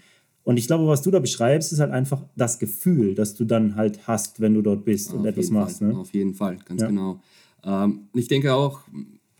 Und 0.48 0.56
ich 0.56 0.66
glaube, 0.66 0.87
was 0.87 1.02
du 1.02 1.11
da 1.11 1.18
beschreibst, 1.18 1.74
ist 1.74 1.78
halt 1.78 1.90
einfach 1.90 2.22
das 2.34 2.58
Gefühl, 2.58 3.14
das 3.14 3.34
du 3.34 3.44
dann 3.44 3.76
halt 3.76 4.06
hast, 4.06 4.40
wenn 4.40 4.54
du 4.54 4.62
dort 4.62 4.82
bist 4.87 5.12
und 5.12 5.20
Auf 5.20 5.26
etwas 5.26 5.50
machst. 5.50 5.82
Ne? 5.82 5.94
Auf 5.94 6.14
jeden 6.14 6.32
Fall, 6.32 6.56
ganz 6.64 6.80
ja. 6.80 6.88
genau. 6.88 7.20
Ähm, 7.62 8.08
ich 8.14 8.28
denke 8.28 8.54
auch, 8.54 8.80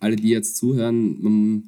alle, 0.01 0.17
die 0.17 0.29
jetzt 0.29 0.59
zuhören, 0.59 1.65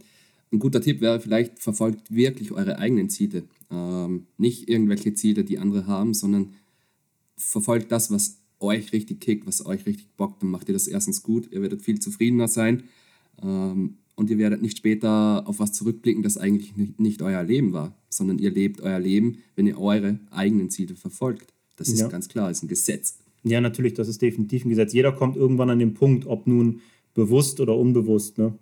ein 0.53 0.59
guter 0.59 0.83
Tipp 0.83 1.01
wäre 1.01 1.21
vielleicht, 1.21 1.59
verfolgt 1.59 2.15
wirklich 2.15 2.53
eure 2.53 2.79
eigenen 2.79 3.09
Ziele. 3.09 3.45
Ähm, 3.71 4.27
nicht 4.37 4.69
irgendwelche 4.69 5.15
Ziele, 5.15 5.43
die 5.43 5.59
andere 5.59 5.87
haben, 5.87 6.13
sondern 6.13 6.51
verfolgt 7.39 7.91
das, 7.91 8.11
was 8.11 8.37
euch 8.59 8.93
richtig 8.93 9.23
kickt, 9.23 9.47
was 9.47 9.65
euch 9.65 9.87
richtig 9.87 10.07
bockt. 10.19 10.43
Dann 10.43 10.51
macht 10.51 10.69
ihr 10.69 10.75
das 10.75 10.87
erstens 10.87 11.23
gut, 11.23 11.51
ihr 11.51 11.63
werdet 11.63 11.81
viel 11.81 11.99
zufriedener 11.99 12.47
sein 12.47 12.83
ähm, 13.43 13.97
und 14.17 14.29
ihr 14.29 14.37
werdet 14.37 14.61
nicht 14.61 14.77
später 14.77 15.45
auf 15.47 15.61
was 15.61 15.73
zurückblicken, 15.73 16.23
das 16.23 16.37
eigentlich 16.37 16.77
nicht, 16.77 17.01
nicht, 17.01 17.23
euer 17.23 17.43
Leben 17.43 17.73
war, 17.73 17.95
sondern 18.11 18.39
ihr 18.39 18.51
lebt 18.51 18.81
euer 18.81 18.99
Leben, 18.99 19.39
wenn 19.57 19.67
ihr 19.67 19.81
eure 19.81 20.19
eigenen 20.31 20.69
Ziele 20.69 20.95
verfolgt. 20.95 21.55
Das 21.77 21.89
ist 21.89 22.01
ja. 22.01 22.09
ganz 22.09 22.29
klar, 22.29 22.51
ist 22.51 22.63
ein 22.63 22.69
Gesetz. 22.69 23.17
Ja, 23.43 23.61
natürlich, 23.63 23.95
das 23.95 24.09
ist 24.09 24.21
definitiv 24.21 24.67
ein 24.67 24.69
Gesetz. 24.69 24.93
Jeder 24.93 25.13
kommt 25.13 25.37
irgendwann 25.37 25.71
an 25.71 25.79
den 25.79 25.95
Punkt, 25.95 26.27
ob 26.27 26.47
nun 26.47 26.81
bewusst 27.15 27.61
oder 27.61 27.75
unbewusst. 27.77 28.37
Ne? 28.37 28.55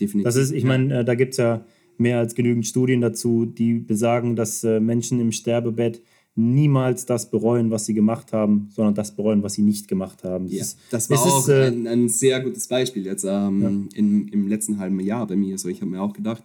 definitiv. 0.00 0.24
Das 0.24 0.36
ist, 0.36 0.52
ich 0.52 0.62
ja. 0.62 0.68
meine, 0.68 1.00
äh, 1.00 1.04
da 1.04 1.14
gibt 1.14 1.32
es 1.32 1.38
ja 1.38 1.64
mehr 1.98 2.18
als 2.18 2.34
genügend 2.34 2.66
Studien 2.66 3.00
dazu, 3.00 3.46
die 3.46 3.74
besagen, 3.74 4.36
dass 4.36 4.62
äh, 4.64 4.80
Menschen 4.80 5.20
im 5.20 5.32
Sterbebett 5.32 6.02
niemals 6.34 7.06
das 7.06 7.30
bereuen, 7.30 7.70
was 7.70 7.86
sie 7.86 7.94
gemacht 7.94 8.34
haben, 8.34 8.68
sondern 8.74 8.94
das 8.94 9.16
bereuen, 9.16 9.42
was 9.42 9.54
sie 9.54 9.62
nicht 9.62 9.88
gemacht 9.88 10.22
haben. 10.22 10.48
Ja, 10.48 10.64
das 10.90 11.08
war 11.08 11.18
auch 11.18 11.40
ist, 11.40 11.48
äh, 11.48 11.68
ein, 11.68 11.86
ein, 11.86 12.08
sehr 12.10 12.40
gutes 12.40 12.66
Beispiel 12.66 13.06
jetzt 13.06 13.24
ähm, 13.24 13.62
ja. 13.62 13.98
in, 13.98 14.28
im 14.28 14.46
letzten 14.46 14.78
halben 14.78 15.00
Jahr 15.00 15.26
bei 15.26 15.36
mir. 15.36 15.56
So, 15.56 15.68
ich 15.68 15.80
habe 15.80 15.90
mir 15.90 16.02
auch 16.02 16.12
gedacht, 16.12 16.42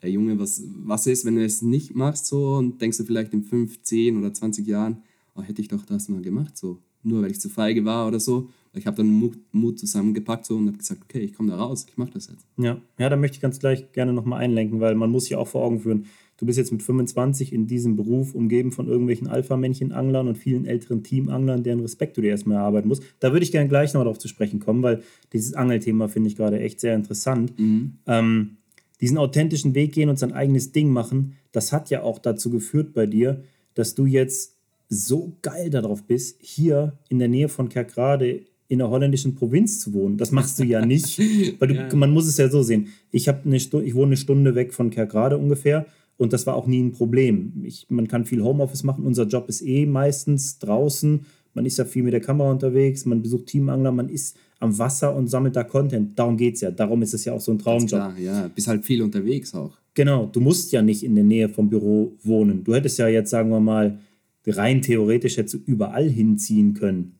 ey 0.00 0.12
Junge, 0.12 0.38
was, 0.38 0.62
was 0.84 1.06
ist, 1.06 1.24
wenn 1.24 1.36
du 1.36 1.44
es 1.44 1.62
nicht 1.62 1.94
machst 1.94 2.26
so 2.26 2.54
und 2.54 2.80
denkst 2.80 2.98
du 2.98 3.04
vielleicht 3.04 3.32
in 3.32 3.42
5, 3.42 3.82
10 3.82 4.18
oder 4.18 4.32
20 4.32 4.66
Jahren, 4.66 5.02
oh, 5.34 5.42
hätte 5.42 5.62
ich 5.62 5.68
doch 5.68 5.84
das 5.84 6.08
mal 6.08 6.22
gemacht, 6.22 6.56
so 6.56 6.78
nur 7.06 7.22
weil 7.22 7.30
ich 7.30 7.40
zu 7.40 7.48
feige 7.48 7.84
war 7.84 8.08
oder 8.08 8.20
so. 8.20 8.50
Ich 8.74 8.86
habe 8.86 8.96
dann 8.96 9.06
Mut, 9.06 9.38
Mut, 9.52 9.78
zusammengepackt 9.78 10.44
so 10.44 10.56
und 10.56 10.66
habe 10.66 10.76
gesagt, 10.76 11.02
okay, 11.04 11.20
ich 11.20 11.32
komme 11.32 11.50
da 11.50 11.56
raus, 11.56 11.86
ich 11.88 11.96
mache 11.96 12.10
das 12.10 12.28
jetzt. 12.28 12.46
Ja, 12.58 12.78
ja, 12.98 13.08
da 13.08 13.16
möchte 13.16 13.36
ich 13.36 13.40
ganz 13.40 13.58
gleich 13.58 13.92
gerne 13.92 14.12
nochmal 14.12 14.40
einlenken, 14.40 14.80
weil 14.80 14.94
man 14.96 15.10
muss 15.10 15.24
sich 15.24 15.36
auch 15.36 15.48
vor 15.48 15.64
Augen 15.64 15.80
führen, 15.80 16.06
du 16.36 16.44
bist 16.44 16.58
jetzt 16.58 16.72
mit 16.72 16.82
25 16.82 17.54
in 17.54 17.66
diesem 17.66 17.96
Beruf 17.96 18.34
umgeben 18.34 18.72
von 18.72 18.86
irgendwelchen 18.86 19.28
Alpha-Männchen-Anglern 19.28 20.28
und 20.28 20.36
vielen 20.36 20.66
älteren 20.66 21.02
Teamanglern, 21.02 21.62
deren 21.62 21.80
Respekt 21.80 22.18
du 22.18 22.20
dir 22.20 22.30
erstmal 22.30 22.58
erarbeiten 22.58 22.88
musst. 22.88 23.02
Da 23.20 23.32
würde 23.32 23.44
ich 23.44 23.52
gerne 23.52 23.68
gleich 23.68 23.94
noch 23.94 24.02
darauf 24.02 24.18
zu 24.18 24.28
sprechen 24.28 24.60
kommen, 24.60 24.82
weil 24.82 25.02
dieses 25.32 25.54
Angelthema 25.54 26.08
finde 26.08 26.28
ich 26.28 26.36
gerade 26.36 26.60
echt 26.60 26.80
sehr 26.80 26.94
interessant. 26.94 27.58
Mhm. 27.58 27.94
Ähm, 28.06 28.56
diesen 29.00 29.18
authentischen 29.18 29.74
Weg 29.74 29.92
gehen 29.92 30.08
und 30.08 30.18
sein 30.18 30.32
eigenes 30.32 30.72
Ding 30.72 30.90
machen, 30.90 31.34
das 31.52 31.72
hat 31.72 31.90
ja 31.90 32.02
auch 32.02 32.18
dazu 32.18 32.50
geführt 32.50 32.94
bei 32.94 33.06
dir, 33.06 33.42
dass 33.74 33.94
du 33.94 34.06
jetzt 34.06 34.56
so 34.88 35.36
geil 35.42 35.70
darauf 35.70 36.04
bist, 36.04 36.38
hier 36.40 36.98
in 37.08 37.18
der 37.18 37.28
Nähe 37.28 37.48
von 37.48 37.68
Kerkrade 37.68 38.42
in 38.68 38.78
der 38.78 38.90
holländischen 38.90 39.34
Provinz 39.34 39.80
zu 39.80 39.92
wohnen. 39.92 40.16
Das 40.16 40.32
machst 40.32 40.58
du 40.58 40.64
ja 40.64 40.84
nicht, 40.86 41.18
weil 41.60 41.68
du, 41.68 41.74
ja. 41.74 41.94
man 41.94 42.10
muss 42.10 42.26
es 42.26 42.36
ja 42.36 42.48
so 42.48 42.62
sehen. 42.62 42.88
Ich, 43.10 43.28
eine 43.28 43.56
ich 43.56 43.72
wohne 43.72 44.06
eine 44.06 44.16
Stunde 44.16 44.54
weg 44.54 44.72
von 44.72 44.90
Kerkrade 44.90 45.38
ungefähr 45.38 45.86
und 46.16 46.32
das 46.32 46.46
war 46.46 46.56
auch 46.56 46.66
nie 46.66 46.82
ein 46.82 46.92
Problem. 46.92 47.52
Ich, 47.64 47.86
man 47.88 48.08
kann 48.08 48.24
viel 48.24 48.42
Homeoffice 48.42 48.82
machen. 48.82 49.04
Unser 49.04 49.26
Job 49.26 49.48
ist 49.48 49.62
eh 49.62 49.86
meistens 49.86 50.58
draußen. 50.58 51.26
Man 51.54 51.66
ist 51.66 51.78
ja 51.78 51.84
viel 51.84 52.02
mit 52.02 52.12
der 52.12 52.20
Kamera 52.20 52.50
unterwegs, 52.50 53.06
man 53.06 53.22
besucht 53.22 53.46
Teamangler, 53.46 53.92
man 53.92 54.08
ist 54.08 54.36
am 54.58 54.78
Wasser 54.78 55.14
und 55.14 55.28
sammelt 55.28 55.56
da 55.56 55.64
Content. 55.64 56.18
Darum 56.18 56.36
geht 56.36 56.54
es 56.54 56.60
ja. 56.62 56.70
Darum 56.70 57.02
ist 57.02 57.14
es 57.14 57.24
ja 57.24 57.32
auch 57.32 57.40
so 57.40 57.52
ein 57.52 57.58
Traumjob. 57.58 57.88
Klar, 57.88 58.18
ja, 58.18 58.48
bist 58.48 58.68
halt 58.68 58.84
viel 58.84 59.02
unterwegs 59.02 59.54
auch. 59.54 59.72
Genau, 59.94 60.26
du 60.26 60.40
musst 60.40 60.72
ja 60.72 60.82
nicht 60.82 61.02
in 61.02 61.14
der 61.14 61.24
Nähe 61.24 61.48
vom 61.48 61.68
Büro 61.68 62.16
wohnen. 62.22 62.64
Du 62.64 62.74
hättest 62.74 62.98
ja 62.98 63.08
jetzt, 63.08 63.30
sagen 63.30 63.50
wir 63.50 63.60
mal, 63.60 63.98
rein 64.46 64.82
theoretisch 64.82 65.36
hättest 65.36 65.54
du 65.54 65.58
überall 65.64 66.08
hinziehen 66.08 66.74
können. 66.74 67.18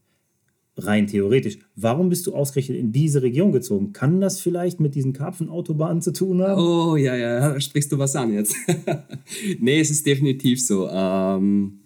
Rein 0.78 1.06
theoretisch. 1.06 1.58
Warum 1.74 2.10
bist 2.10 2.26
du 2.26 2.34
ausgerechnet 2.34 2.78
in 2.78 2.92
diese 2.92 3.22
Region 3.22 3.50
gezogen? 3.50 3.94
Kann 3.94 4.20
das 4.20 4.40
vielleicht 4.40 4.78
mit 4.78 4.94
diesen 4.94 5.14
Karpfenautobahnen 5.14 6.02
zu 6.02 6.12
tun 6.12 6.42
haben? 6.42 6.60
Oh, 6.60 6.96
ja, 6.96 7.16
ja, 7.16 7.58
sprichst 7.58 7.90
du 7.92 7.98
was 7.98 8.14
an 8.14 8.34
jetzt. 8.34 8.54
nee, 9.58 9.80
es 9.80 9.90
ist 9.90 10.04
definitiv 10.04 10.62
so. 10.62 10.86
Ähm, 10.90 11.80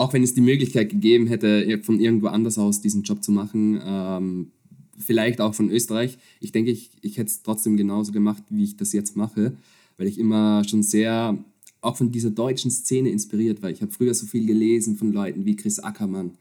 auch 0.00 0.14
wenn 0.14 0.22
es 0.22 0.32
die 0.32 0.40
Möglichkeit 0.40 0.88
gegeben 0.88 1.26
hätte, 1.26 1.78
von 1.82 2.00
irgendwo 2.00 2.28
anders 2.28 2.56
aus 2.56 2.80
diesen 2.80 3.02
Job 3.02 3.22
zu 3.22 3.32
machen, 3.32 3.78
ähm, 3.84 4.50
vielleicht 4.98 5.42
auch 5.42 5.54
von 5.54 5.70
Österreich, 5.70 6.16
ich 6.40 6.52
denke, 6.52 6.70
ich, 6.70 6.90
ich 7.02 7.18
hätte 7.18 7.28
es 7.28 7.42
trotzdem 7.42 7.76
genauso 7.76 8.10
gemacht, 8.10 8.42
wie 8.48 8.64
ich 8.64 8.78
das 8.78 8.94
jetzt 8.94 9.14
mache, 9.14 9.52
weil 9.98 10.06
ich 10.06 10.18
immer 10.18 10.64
schon 10.64 10.82
sehr 10.82 11.36
auch 11.82 11.98
von 11.98 12.10
dieser 12.10 12.30
deutschen 12.30 12.70
Szene 12.70 13.10
inspiriert 13.10 13.62
war. 13.62 13.70
Ich 13.70 13.82
habe 13.82 13.92
früher 13.92 14.14
so 14.14 14.24
viel 14.24 14.46
gelesen 14.46 14.96
von 14.96 15.12
Leuten 15.12 15.44
wie 15.44 15.56
Chris 15.56 15.78
Ackermann 15.78 16.32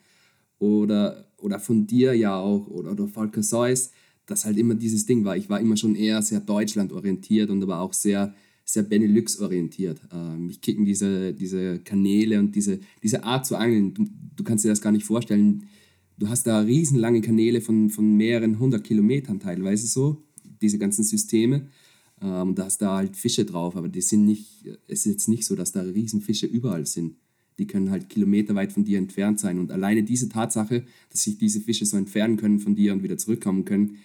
oder, 0.60 1.26
oder 1.38 1.60
von 1.60 1.86
dir 1.86 2.14
ja 2.14 2.38
auch 2.38 2.68
oder, 2.68 2.94
oder 2.94 3.08
Volker 3.08 3.44
Seuss, 3.44 3.92
das 4.26 4.46
halt 4.46 4.58
immer 4.58 4.76
dieses 4.76 5.06
Ding 5.06 5.26
war. 5.26 5.36
Ich 5.36 5.50
war 5.50 5.60
immer 5.60 5.76
schon 5.76 5.96
eher 5.96 6.22
sehr 6.22 6.40
Deutschland-orientiert 6.40 7.50
und 7.50 7.62
aber 7.62 7.82
auch 7.82 7.94
sehr, 7.94 8.34
sehr 8.72 8.84
Benelux-orientiert. 8.84 10.02
Äh, 10.12 10.38
mich 10.38 10.62
kicken 10.62 10.86
diese, 10.86 11.34
diese 11.34 11.80
Kanäle 11.80 12.40
und 12.40 12.56
diese, 12.56 12.80
diese 13.02 13.24
Art 13.24 13.46
zu 13.46 13.56
angeln. 13.56 13.94
Du, 13.94 14.06
du 14.36 14.44
kannst 14.44 14.64
dir 14.64 14.70
das 14.70 14.82
gar 14.82 14.92
nicht 14.92 15.06
vorstellen. 15.06 15.64
Du 16.18 16.30
hast 16.30 16.46
da 16.46 16.60
riesenlange 16.60 17.22
Kanäle 17.22 17.62
von, 17.62 17.90
von 17.90 18.16
mehreren 18.16 18.60
hundert 18.60 18.84
Kilometern 18.84 19.40
teilweise 19.40 19.88
so, 19.88 20.22
diese 20.62 20.78
ganzen 20.78 21.04
Systeme. 21.04 21.68
Ähm, 22.22 22.54
da 22.54 22.66
hast 22.66 22.82
da 22.82 22.98
halt 22.98 23.18
Fische 23.18 23.46
drauf, 23.46 23.76
aber 23.76 23.88
die 23.88 24.02
sind 24.02 24.26
nicht, 24.26 24.66
es 24.88 25.06
ist 25.06 25.12
jetzt 25.14 25.30
nicht 25.30 25.46
so, 25.46 25.56
dass 25.56 25.72
da 25.72 25.82
Riesenfische 25.82 26.46
überall 26.46 26.86
sind. 26.86 27.16
Die 27.58 27.66
können 27.66 27.90
halt 27.90 28.08
kilometerweit 28.10 28.72
von 28.72 28.84
dir 28.84 29.00
entfernt 29.00 29.40
sein. 29.40 29.58
Und 29.58 29.72
alleine 29.72 30.04
diese 30.04 30.30
Tatsache, 30.30 30.86
dass 31.10 31.24
sich 31.24 31.38
diese 31.38 31.60
Fische 31.60 31.86
so 31.86 31.98
entfernen 31.98 32.38
können 32.38 32.60
von 32.60 32.76
dir 32.76 32.94
und 32.94 33.02
wieder 33.04 33.18
zurückkommen 33.18 33.66
können, 33.66 33.98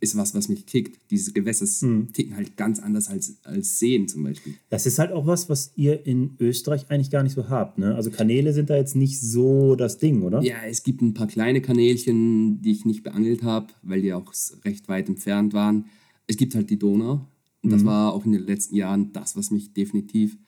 ist 0.00 0.16
was, 0.16 0.34
was 0.34 0.48
mich 0.48 0.66
kickt. 0.66 0.98
Diese 1.10 1.32
Gewässer 1.32 1.86
mhm. 1.86 2.12
ticken 2.12 2.36
halt 2.36 2.56
ganz 2.56 2.80
anders 2.80 3.08
als, 3.08 3.36
als 3.44 3.78
Seen 3.78 4.08
zum 4.08 4.24
Beispiel. 4.24 4.54
Das 4.70 4.86
ist 4.86 4.98
halt 4.98 5.12
auch 5.12 5.26
was, 5.26 5.48
was 5.48 5.72
ihr 5.76 6.06
in 6.06 6.36
Österreich 6.40 6.86
eigentlich 6.88 7.10
gar 7.10 7.22
nicht 7.22 7.34
so 7.34 7.48
habt. 7.48 7.78
Ne? 7.78 7.94
Also 7.94 8.10
Kanäle 8.10 8.52
sind 8.52 8.70
da 8.70 8.76
jetzt 8.76 8.96
nicht 8.96 9.20
so 9.20 9.76
das 9.76 9.98
Ding, 9.98 10.22
oder? 10.22 10.42
Ja, 10.42 10.56
es 10.66 10.82
gibt 10.82 11.02
ein 11.02 11.14
paar 11.14 11.26
kleine 11.26 11.60
Kanälchen, 11.60 12.62
die 12.62 12.72
ich 12.72 12.84
nicht 12.84 13.02
beangelt 13.02 13.42
habe, 13.42 13.68
weil 13.82 14.02
die 14.02 14.12
auch 14.12 14.32
recht 14.64 14.88
weit 14.88 15.08
entfernt 15.08 15.52
waren. 15.52 15.86
Es 16.26 16.36
gibt 16.36 16.54
halt 16.54 16.70
die 16.70 16.78
Donau, 16.78 17.26
und 17.62 17.70
das 17.70 17.82
mhm. 17.82 17.86
war 17.86 18.12
auch 18.12 18.24
in 18.24 18.32
den 18.32 18.46
letzten 18.46 18.76
Jahren 18.76 19.12
das, 19.12 19.36
was 19.36 19.50
mich 19.50 19.72
definitiv 19.72 20.38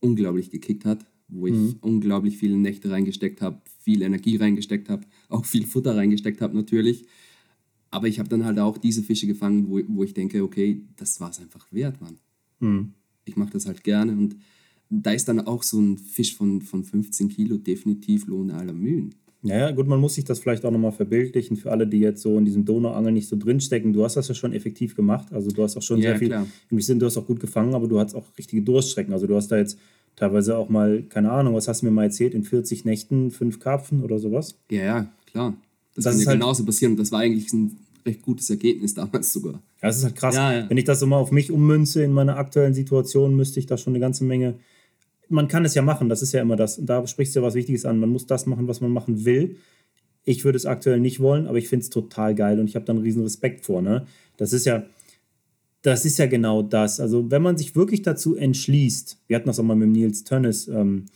unglaublich 0.00 0.50
gekickt 0.50 0.84
hat, 0.84 1.06
wo 1.28 1.46
ich 1.46 1.54
mhm. 1.54 1.76
unglaublich 1.80 2.36
viele 2.36 2.56
Nächte 2.56 2.90
reingesteckt 2.90 3.40
habe, 3.40 3.60
viel 3.80 4.02
Energie 4.02 4.36
reingesteckt 4.36 4.88
habe, 4.88 5.06
auch 5.28 5.44
viel 5.44 5.66
Futter 5.66 5.96
reingesteckt 5.96 6.40
habe 6.40 6.56
natürlich. 6.56 7.06
Aber 7.96 8.08
ich 8.08 8.18
habe 8.18 8.28
dann 8.28 8.44
halt 8.44 8.58
auch 8.58 8.76
diese 8.76 9.02
Fische 9.02 9.26
gefangen, 9.26 9.70
wo, 9.70 9.80
wo 9.88 10.04
ich 10.04 10.12
denke, 10.12 10.42
okay, 10.42 10.82
das 10.96 11.18
war 11.18 11.30
es 11.30 11.40
einfach 11.40 11.66
wert, 11.72 11.98
Mann. 12.02 12.18
Mhm. 12.60 12.92
Ich 13.24 13.36
mache 13.36 13.52
das 13.54 13.64
halt 13.64 13.82
gerne 13.84 14.12
und 14.12 14.36
da 14.90 15.12
ist 15.12 15.26
dann 15.28 15.40
auch 15.40 15.62
so 15.62 15.80
ein 15.80 15.96
Fisch 15.96 16.36
von, 16.36 16.60
von 16.60 16.84
15 16.84 17.30
Kilo 17.30 17.56
definitiv 17.56 18.26
Lohn 18.26 18.50
aller 18.50 18.74
Mühen. 18.74 19.14
Ja, 19.42 19.70
gut, 19.70 19.86
man 19.86 19.98
muss 19.98 20.14
sich 20.14 20.24
das 20.24 20.40
vielleicht 20.40 20.66
auch 20.66 20.70
nochmal 20.70 20.92
verbildlichen 20.92 21.56
für 21.56 21.72
alle, 21.72 21.86
die 21.86 22.00
jetzt 22.00 22.20
so 22.20 22.36
in 22.36 22.44
diesem 22.44 22.66
Donauangel 22.66 23.12
nicht 23.12 23.28
so 23.28 23.36
drinstecken. 23.36 23.94
Du 23.94 24.04
hast 24.04 24.14
das 24.14 24.28
ja 24.28 24.34
schon 24.34 24.52
effektiv 24.52 24.94
gemacht. 24.94 25.32
Also 25.32 25.50
du 25.50 25.62
hast 25.62 25.78
auch 25.78 25.82
schon 25.82 25.98
ja, 25.98 26.10
sehr 26.10 26.18
viel, 26.18 26.28
klar. 26.28 26.46
im 26.70 26.80
Sinn, 26.82 26.98
du 26.98 27.06
hast 27.06 27.16
auch 27.16 27.26
gut 27.26 27.40
gefangen, 27.40 27.74
aber 27.74 27.88
du 27.88 27.98
hast 27.98 28.14
auch 28.14 28.26
richtige 28.36 28.60
Durststrecken. 28.60 29.14
Also 29.14 29.26
du 29.26 29.36
hast 29.36 29.48
da 29.48 29.56
jetzt 29.56 29.78
teilweise 30.16 30.58
auch 30.58 30.68
mal, 30.68 31.02
keine 31.04 31.32
Ahnung, 31.32 31.54
was 31.54 31.66
hast 31.66 31.80
du 31.80 31.86
mir 31.86 31.92
mal 31.92 32.04
erzählt, 32.04 32.34
in 32.34 32.42
40 32.42 32.84
Nächten 32.84 33.30
fünf 33.30 33.58
Karpfen 33.58 34.02
oder 34.02 34.18
sowas? 34.18 34.58
Ja, 34.70 34.84
ja, 34.84 35.12
klar. 35.24 35.56
Das, 35.94 36.04
das 36.04 36.12
kann 36.12 36.20
ja 36.20 36.26
halt 36.26 36.40
genauso 36.40 36.64
passieren. 36.64 36.92
Und 36.92 36.98
das 36.98 37.10
war 37.10 37.20
eigentlich 37.20 37.50
ein 37.52 37.78
recht 38.06 38.22
gutes 38.22 38.48
Ergebnis 38.48 38.94
damals 38.94 39.32
sogar. 39.32 39.54
Ja, 39.54 39.88
das 39.88 39.98
ist 39.98 40.04
halt 40.04 40.16
krass. 40.16 40.34
Ja, 40.34 40.52
ja. 40.52 40.70
Wenn 40.70 40.78
ich 40.78 40.84
das 40.84 41.00
so 41.00 41.06
mal 41.06 41.18
auf 41.18 41.32
mich 41.32 41.50
ummünze 41.50 42.02
in 42.02 42.12
meiner 42.12 42.36
aktuellen 42.38 42.74
Situation, 42.74 43.36
müsste 43.36 43.60
ich 43.60 43.66
da 43.66 43.76
schon 43.76 43.92
eine 43.92 44.00
ganze 44.00 44.24
Menge 44.24 44.54
man 45.28 45.48
kann 45.48 45.64
es 45.64 45.74
ja 45.74 45.82
machen, 45.82 46.08
das 46.08 46.22
ist 46.22 46.32
ja 46.32 46.40
immer 46.40 46.56
das. 46.56 46.78
Und 46.78 46.86
da 46.86 47.06
sprichst 47.06 47.34
du 47.34 47.40
ja 47.40 47.46
was 47.46 47.54
Wichtiges 47.54 47.84
an. 47.84 47.98
Man 47.98 48.10
muss 48.10 48.26
das 48.26 48.46
machen, 48.46 48.68
was 48.68 48.80
man 48.80 48.90
machen 48.90 49.24
will. 49.24 49.56
Ich 50.24 50.44
würde 50.44 50.56
es 50.56 50.66
aktuell 50.66 51.00
nicht 51.00 51.20
wollen, 51.20 51.46
aber 51.46 51.58
ich 51.58 51.68
finde 51.68 51.84
es 51.84 51.90
total 51.90 52.34
geil 52.34 52.58
und 52.58 52.68
ich 52.68 52.74
habe 52.74 52.84
da 52.84 52.92
einen 52.92 53.02
riesen 53.02 53.22
Respekt 53.22 53.64
vor. 53.64 53.82
Ne? 53.82 54.06
Das 54.36 54.52
ist 54.52 54.66
ja, 54.66 54.84
das 55.82 56.04
ist 56.04 56.18
ja 56.18 56.26
genau 56.26 56.62
das. 56.62 56.98
Also 56.98 57.30
wenn 57.30 57.42
man 57.42 57.56
sich 57.56 57.76
wirklich 57.76 58.02
dazu 58.02 58.34
entschließt, 58.34 59.18
wir 59.28 59.36
hatten 59.36 59.46
das 59.46 59.60
auch 59.60 59.64
mal 59.64 59.76
mit 59.76 59.88
Nils 59.88 60.24
Tönnes 60.24 60.66
ähm, 60.68 61.06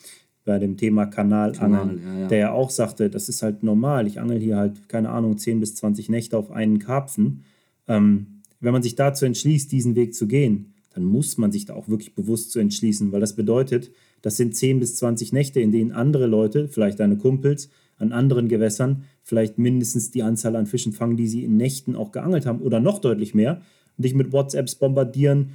bei 0.50 0.58
dem 0.58 0.76
Thema 0.76 1.06
Kanalangeln, 1.06 1.54
Kanal, 1.54 1.98
ja, 2.04 2.20
ja. 2.22 2.26
der 2.26 2.38
ja 2.38 2.50
auch 2.50 2.70
sagte, 2.70 3.08
das 3.08 3.28
ist 3.28 3.40
halt 3.42 3.62
normal. 3.62 4.08
Ich 4.08 4.20
angel 4.20 4.40
hier 4.40 4.56
halt, 4.56 4.88
keine 4.88 5.10
Ahnung, 5.10 5.38
10 5.38 5.60
bis 5.60 5.76
20 5.76 6.08
Nächte 6.08 6.36
auf 6.36 6.50
einen 6.50 6.80
Karpfen. 6.80 7.44
Ähm, 7.86 8.40
wenn 8.58 8.72
man 8.72 8.82
sich 8.82 8.96
dazu 8.96 9.26
entschließt, 9.26 9.70
diesen 9.70 9.94
Weg 9.94 10.12
zu 10.12 10.26
gehen, 10.26 10.74
dann 10.92 11.04
muss 11.04 11.38
man 11.38 11.52
sich 11.52 11.66
da 11.66 11.74
auch 11.74 11.88
wirklich 11.88 12.16
bewusst 12.16 12.50
zu 12.50 12.58
entschließen, 12.58 13.12
weil 13.12 13.20
das 13.20 13.36
bedeutet, 13.36 13.92
das 14.22 14.36
sind 14.36 14.56
10 14.56 14.80
bis 14.80 14.96
20 14.96 15.32
Nächte, 15.32 15.60
in 15.60 15.70
denen 15.70 15.92
andere 15.92 16.26
Leute, 16.26 16.66
vielleicht 16.66 16.98
deine 16.98 17.16
Kumpels, 17.16 17.70
an 17.98 18.10
anderen 18.10 18.48
Gewässern 18.48 19.04
vielleicht 19.22 19.56
mindestens 19.56 20.10
die 20.10 20.24
Anzahl 20.24 20.56
an 20.56 20.66
Fischen 20.66 20.92
fangen, 20.92 21.16
die 21.16 21.28
sie 21.28 21.44
in 21.44 21.56
Nächten 21.56 21.94
auch 21.94 22.10
geangelt 22.10 22.44
haben 22.44 22.60
oder 22.60 22.80
noch 22.80 22.98
deutlich 22.98 23.34
mehr 23.34 23.60
und 23.96 24.04
dich 24.04 24.14
mit 24.14 24.32
WhatsApps 24.32 24.74
bombardieren, 24.74 25.50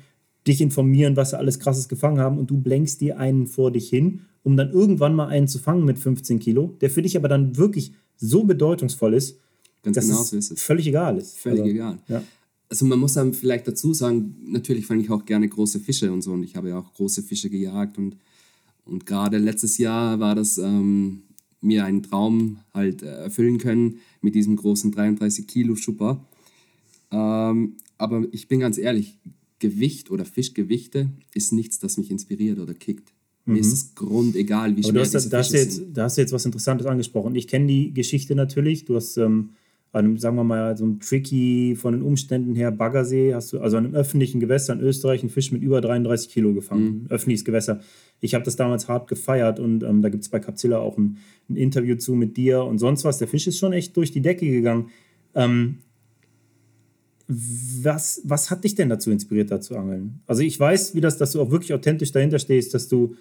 dich 0.47 0.62
informieren, 0.62 1.17
was 1.17 1.31
sie 1.31 1.38
alles 1.38 1.60
krasses 1.60 1.89
gefangen 1.89 2.19
haben 2.19 2.38
und 2.38 2.49
du 2.49 2.58
blenkst 2.58 3.01
dir 3.01 3.19
einen 3.19 3.47
vor 3.47 3.71
dich 3.71 3.89
hin, 3.89 4.21
um 4.45 4.55
dann 4.55 4.71
irgendwann 4.71 5.13
mal 5.13 5.27
einen 5.27 5.49
zu 5.49 5.60
fangen 5.60 5.84
mit 5.84 5.99
15 5.99 6.39
Kilo, 6.39 6.77
der 6.79 6.89
für 6.89 7.01
dich 7.01 7.17
aber 7.17 7.27
dann 7.27 7.58
wirklich 7.58 7.91
so 8.15 8.45
bedeutungsvoll 8.45 9.13
ist, 9.13 9.39
Ganz 9.84 9.95
dass 9.95 10.05
genau 10.05 10.23
so 10.23 10.38
ist 10.38 10.51
es. 10.51 10.62
völlig 10.62 10.88
egal 10.88 11.17
ist. 11.17 11.38
Völlig 11.38 11.62
also, 11.62 11.71
egal. 11.71 11.97
Ja 12.08 12.23
also 12.69 12.86
man 12.86 12.99
muss 12.99 13.13
dann 13.13 13.34
vielleicht 13.34 13.67
dazu 13.67 13.93
sagen, 13.93 14.36
natürlich 14.45 14.86
fange 14.86 15.03
ich 15.03 15.12
auch 15.12 15.25
gerne 15.25 15.47
große 15.47 15.79
Fische 15.79 16.12
und 16.12 16.21
so 16.21 16.34
und 16.34 16.43
ich 16.43 16.55
habe 16.55 16.69
ja 16.69 16.79
auch 16.79 16.93
große 16.93 17.23
Fische 17.23 17.49
gejagt 17.49 17.97
und, 17.97 18.17
und 18.86 19.05
gerade 19.05 19.38
letztes 19.38 19.77
Jahr 19.77 20.19
war 20.19 20.36
das 20.36 20.58
ähm, 20.58 21.23
mir 21.62 21.85
ein 21.85 22.04
Traum 22.04 22.58
halt 22.73 23.04
äh, 23.04 23.23
erfüllen 23.23 23.58
können 23.58 24.00
mit 24.21 24.35
diesem 24.35 24.56
großen 24.56 24.91
33 24.91 25.48
Kilo 25.48 25.75
Schupper. 25.75 26.25
Ähm, 27.12 27.77
aber 27.98 28.25
ich 28.31 28.48
bin 28.48 28.60
ganz 28.60 28.77
ehrlich, 28.77 29.17
Gewicht 29.60 30.12
oder 30.12 30.25
Fischgewichte 30.25 31.10
ist 31.33 31.54
nichts, 31.54 31.79
das 31.79 31.98
mich 31.98 32.12
inspiriert 32.12 32.60
oder 32.60 32.73
kickt. 32.73 33.13
Mhm. 33.46 33.54
Mir 33.54 33.60
ist 33.60 33.73
es 33.73 33.96
grundegal, 33.96 34.75
wie 34.75 34.83
schwer 34.83 34.89
aber 34.89 35.00
du 35.00 35.02
hast, 35.02 35.13
diese 35.13 35.29
da, 35.29 35.37
hast 35.37 35.54
jetzt, 35.54 35.81
da 35.93 36.04
hast 36.04 36.17
du 36.17 36.21
jetzt 36.21 36.33
was 36.33 36.46
Interessantes 36.46 36.87
angesprochen. 36.87 37.35
Ich 37.35 37.48
kenne 37.48 37.67
die 37.67 37.93
Geschichte 37.93 38.35
natürlich. 38.35 38.85
Du 38.85 38.96
hast 38.96 39.17
ähm, 39.17 39.52
an 39.96 40.06
einem, 40.06 40.17
sagen 40.17 40.35
wir 40.35 40.43
mal, 40.43 40.75
so 40.75 40.83
einem 40.83 41.00
tricky 41.00 41.75
von 41.77 41.93
den 41.93 42.02
Umständen 42.02 42.54
her 42.54 42.69
Baggersee, 42.69 43.33
hast 43.33 43.54
du 43.54 43.62
also 43.62 43.77
an 43.77 43.85
einem 43.85 43.96
öffentlichen 43.96 44.41
Gewässer 44.41 44.73
in 44.73 44.81
Österreich 44.81 45.21
einen 45.21 45.29
Fisch 45.29 45.54
mit 45.54 45.62
über 45.62 45.79
33 45.79 46.29
Kilo 46.29 46.54
gefangen. 46.54 47.04
Mhm. 47.04 47.06
Öffentliches 47.10 47.46
Gewässer. 47.46 47.79
Ich 48.19 48.33
habe 48.33 48.43
das 48.43 48.58
damals 48.58 48.89
hart 48.89 49.08
gefeiert 49.08 49.58
und 49.60 49.83
ähm, 49.83 50.02
da 50.02 50.10
gibt 50.10 50.23
es 50.23 50.29
bei 50.29 50.39
Capzilla 50.39 50.79
auch 50.79 50.98
ein, 50.98 51.17
ein, 51.50 51.56
Interview 51.56 51.96
zu 51.96 52.13
mit 52.13 52.35
dir 52.35 52.63
und 52.63 52.77
sonst 52.79 53.06
was. 53.06 53.19
Der 53.19 53.29
Fisch 53.29 53.48
ist 53.48 53.58
schon 53.58 53.71
echt 53.71 53.96
durch 53.96 54.12
die 54.12 54.21
Decke 54.21 54.46
gegangen. 54.46 54.89
Ähm, 55.33 55.77
was, 57.27 58.21
was 58.25 58.52
hat 58.52 58.65
dich 58.65 58.75
denn 58.75 58.89
dazu 58.89 59.12
inspiriert, 59.12 59.50
da 59.50 59.62
zu 59.62 59.77
angeln? 59.77 60.19
Also 60.27 60.41
ich 60.41 60.60
weiß, 60.60 60.93
wie 60.93 61.02
das, 61.02 61.17
dass 61.17 61.31
du 61.31 61.41
auch 61.41 61.52
wirklich 61.52 61.73
authentisch 61.73 62.12
dahinter 62.12 62.39
stehst, 62.39 62.73
dass 62.73 62.89
du 62.89 63.15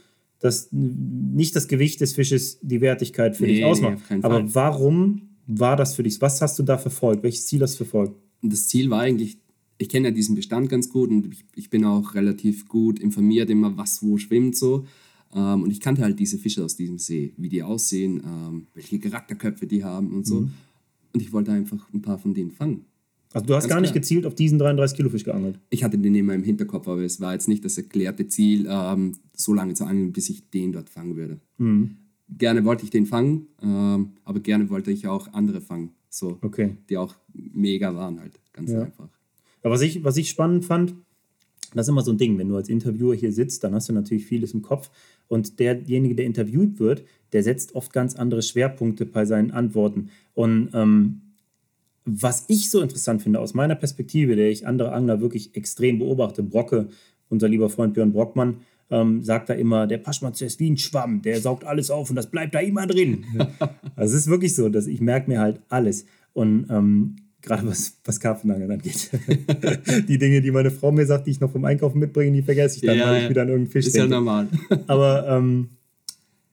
dass 0.44 0.68
nicht 0.70 1.56
das 1.56 1.68
Gewicht 1.68 2.02
des 2.02 2.12
Fisches 2.12 2.58
die 2.60 2.82
Wertigkeit 2.82 3.34
für 3.34 3.44
nee, 3.44 3.54
dich 3.54 3.64
ausmacht. 3.64 4.02
Aber 4.20 4.54
warum 4.54 5.30
war 5.46 5.74
das 5.74 5.94
für 5.94 6.02
dich? 6.02 6.20
Was 6.20 6.42
hast 6.42 6.58
du 6.58 6.62
da 6.62 6.76
verfolgt? 6.76 7.22
Welches 7.22 7.46
Ziel 7.46 7.62
hast 7.62 7.80
du 7.80 7.84
verfolgt? 7.84 8.20
Das 8.42 8.68
Ziel 8.68 8.90
war 8.90 9.00
eigentlich, 9.00 9.38
ich 9.78 9.88
kenne 9.88 10.08
ja 10.08 10.14
diesen 10.14 10.34
Bestand 10.34 10.68
ganz 10.68 10.90
gut 10.90 11.08
und 11.08 11.32
ich, 11.32 11.46
ich, 11.56 11.70
bin 11.70 11.86
auch 11.86 12.14
relativ 12.14 12.68
gut 12.68 12.98
informiert, 12.98 13.48
immer 13.48 13.74
was 13.78 14.02
wo 14.02 14.18
schwimmt 14.18 14.54
so. 14.54 14.84
Ähm, 15.34 15.62
und 15.62 15.70
ich 15.70 15.80
kannte 15.80 16.02
halt 16.02 16.20
diese 16.20 16.36
Fische 16.36 16.62
aus 16.62 16.76
diesem 16.76 16.98
See, 16.98 17.32
wie 17.38 17.48
die 17.48 17.62
aussehen, 17.62 18.22
ähm, 18.22 18.66
welche 18.74 18.98
Charakterköpfe 18.98 19.66
die 19.66 19.82
haben 19.82 20.12
und 20.12 20.26
so. 20.26 20.42
Mhm. 20.42 20.52
Und 21.14 21.22
ich 21.22 21.32
wollte 21.32 21.52
einfach 21.52 21.90
ein 21.94 22.02
paar 22.02 22.18
von 22.18 22.34
denen 22.34 22.50
fangen. 22.50 22.84
Also 23.34 23.46
du 23.46 23.54
hast 23.54 23.64
Ganz 23.64 23.74
gar 23.74 23.80
nicht 23.82 23.90
klar. 23.90 24.00
gezielt 24.00 24.24
auf 24.24 24.34
diesen 24.34 24.58
33 24.58 24.96
Kilo 24.96 25.10
Fisch 25.10 25.24
geangelt? 25.24 25.58
Ich 25.68 25.84
hatte 25.84 25.98
den 25.98 26.14
in 26.14 26.24
meinem 26.24 26.44
Hinterkopf, 26.44 26.88
aber 26.88 27.02
es 27.02 27.20
war 27.20 27.34
jetzt 27.34 27.48
nicht 27.48 27.64
das 27.64 27.76
erklärte 27.76 28.26
Ziel, 28.28 28.66
ähm, 28.70 29.12
so 29.34 29.52
lange 29.52 29.74
zu 29.74 29.84
angeln, 29.84 30.12
bis 30.12 30.30
ich 30.30 30.48
den 30.50 30.72
dort 30.72 30.88
fangen 30.88 31.16
würde. 31.16 31.40
Mhm 31.58 31.96
gerne 32.28 32.64
wollte 32.64 32.84
ich 32.84 32.90
den 32.90 33.06
fangen, 33.06 33.48
ähm, 33.62 34.10
aber 34.24 34.40
gerne 34.40 34.70
wollte 34.70 34.90
ich 34.90 35.06
auch 35.06 35.32
andere 35.32 35.60
fangen, 35.60 35.90
so, 36.08 36.38
okay. 36.42 36.76
die 36.88 36.96
auch 36.96 37.14
mega 37.32 37.94
waren 37.94 38.20
halt, 38.20 38.40
ganz 38.52 38.70
ja. 38.70 38.82
einfach. 38.82 39.08
Ja, 39.62 39.70
was, 39.70 39.80
ich, 39.82 40.04
was 40.04 40.16
ich 40.16 40.28
spannend 40.28 40.64
fand, 40.64 40.94
das 41.74 41.86
ist 41.86 41.90
immer 41.90 42.02
so 42.02 42.12
ein 42.12 42.18
Ding, 42.18 42.38
wenn 42.38 42.48
du 42.48 42.56
als 42.56 42.68
Interviewer 42.68 43.14
hier 43.14 43.32
sitzt, 43.32 43.64
dann 43.64 43.74
hast 43.74 43.88
du 43.88 43.92
natürlich 43.92 44.26
vieles 44.26 44.54
im 44.54 44.62
Kopf 44.62 44.90
und 45.26 45.58
derjenige, 45.58 46.14
der 46.14 46.26
interviewt 46.26 46.78
wird, 46.78 47.04
der 47.32 47.42
setzt 47.42 47.74
oft 47.74 47.92
ganz 47.92 48.14
andere 48.14 48.42
Schwerpunkte 48.42 49.06
bei 49.06 49.24
seinen 49.24 49.50
Antworten. 49.50 50.10
Und 50.34 50.68
ähm, 50.72 51.22
was 52.04 52.44
ich 52.48 52.70
so 52.70 52.80
interessant 52.80 53.22
finde 53.22 53.40
aus 53.40 53.54
meiner 53.54 53.74
Perspektive, 53.74 54.36
der 54.36 54.50
ich 54.50 54.66
andere 54.66 54.92
Angler 54.92 55.20
wirklich 55.20 55.56
extrem 55.56 55.98
beobachte, 55.98 56.42
Brocke, 56.42 56.88
unser 57.28 57.48
lieber 57.48 57.70
Freund 57.70 57.94
Björn 57.94 58.12
Brockmann, 58.12 58.58
ähm, 58.90 59.22
sagt 59.22 59.48
er 59.48 59.56
immer, 59.56 59.86
der 59.86 59.98
Paschmatz 59.98 60.40
ist 60.42 60.60
wie 60.60 60.70
ein 60.70 60.76
Schwamm, 60.76 61.22
der 61.22 61.40
saugt 61.40 61.64
alles 61.64 61.90
auf 61.90 62.10
und 62.10 62.16
das 62.16 62.30
bleibt 62.30 62.54
da 62.54 62.60
immer 62.60 62.86
drin. 62.86 63.24
also 63.96 64.14
es 64.14 64.22
ist 64.22 64.28
wirklich 64.28 64.54
so, 64.54 64.68
dass 64.68 64.86
ich 64.86 65.00
merke 65.00 65.30
mir 65.30 65.40
halt 65.40 65.60
alles. 65.68 66.04
Und 66.34 66.66
ähm, 66.68 67.16
gerade 67.40 67.66
was, 67.66 67.96
was 68.04 68.20
Karpfenangeln 68.20 68.70
angeht. 68.70 69.10
die 70.08 70.18
Dinge, 70.18 70.40
die 70.42 70.50
meine 70.50 70.70
Frau 70.70 70.92
mir 70.92 71.06
sagt, 71.06 71.26
die 71.26 71.30
ich 71.30 71.40
noch 71.40 71.50
vom 71.50 71.64
Einkaufen 71.64 71.98
mitbringe, 71.98 72.32
die 72.32 72.42
vergesse 72.42 72.76
ich 72.76 72.82
dann, 72.82 72.98
ja, 72.98 73.06
weil 73.06 73.22
ich 73.22 73.30
wieder 73.30 73.42
an 73.42 73.48
irgendeinen 73.48 73.72
Fisch 73.72 73.86
ist 73.86 73.94
denke. 73.94 74.10
Ja 74.10 74.16
normal. 74.20 74.48
Aber 74.86 75.28
ähm, 75.28 75.70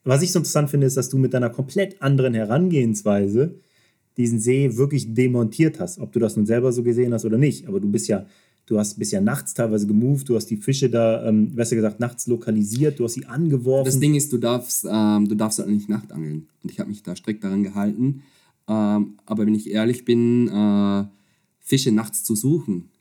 was 0.04 0.22
ich 0.22 0.32
so 0.32 0.40
interessant 0.40 0.70
finde, 0.70 0.88
ist, 0.88 0.98
dass 0.98 1.10
du 1.10 1.18
mit 1.18 1.34
deiner 1.34 1.50
komplett 1.50 2.02
anderen 2.02 2.34
Herangehensweise 2.34 3.56
diesen 4.18 4.40
See 4.40 4.78
wirklich 4.78 5.14
demontiert 5.14 5.80
hast. 5.80 6.00
Ob 6.00 6.12
du 6.12 6.20
das 6.20 6.36
nun 6.36 6.46
selber 6.46 6.72
so 6.72 6.84
gesehen 6.84 7.14
hast 7.14 7.26
oder 7.26 7.38
nicht. 7.38 7.68
Aber 7.68 7.80
du 7.80 7.90
bist 7.90 8.08
ja 8.08 8.26
Du 8.72 8.80
hast 8.80 8.98
bist 8.98 9.12
ja 9.12 9.20
nachts 9.20 9.54
teilweise 9.54 9.86
gemoved, 9.86 10.30
du 10.30 10.36
hast 10.38 10.46
die 10.46 10.56
Fische 10.56 10.90
da, 10.90 11.28
ähm, 11.28 11.54
besser 11.54 11.76
gesagt, 11.76 12.00
nachts 12.00 12.28
lokalisiert, 12.28 13.00
du 13.00 13.04
hast 13.04 13.16
sie 13.16 13.26
angeworfen. 13.26 13.84
Das 13.84 14.00
Ding 14.00 14.16
ist, 14.16 14.32
du 14.32 14.38
darfst, 14.38 14.88
ähm, 14.90 15.28
du 15.28 15.36
darfst 15.36 15.60
halt 15.60 15.70
nicht 15.70 15.90
nachtangeln. 15.90 16.48
Und 16.64 16.72
ich 16.72 16.80
habe 16.80 16.90
mich 16.90 17.04
da 17.04 17.16
strikt 17.16 17.44
daran 17.44 17.64
gehalten. 17.64 18.24
Ähm, 18.70 19.18
aber 19.26 19.46
wenn 19.46 19.56
ich 19.56 19.72
ehrlich 19.72 20.06
bin, 20.06 20.48
äh, 20.48 21.04
Fische 21.60 21.92
nachts 21.92 22.24
zu 22.24 22.34
suchen, 22.36 22.92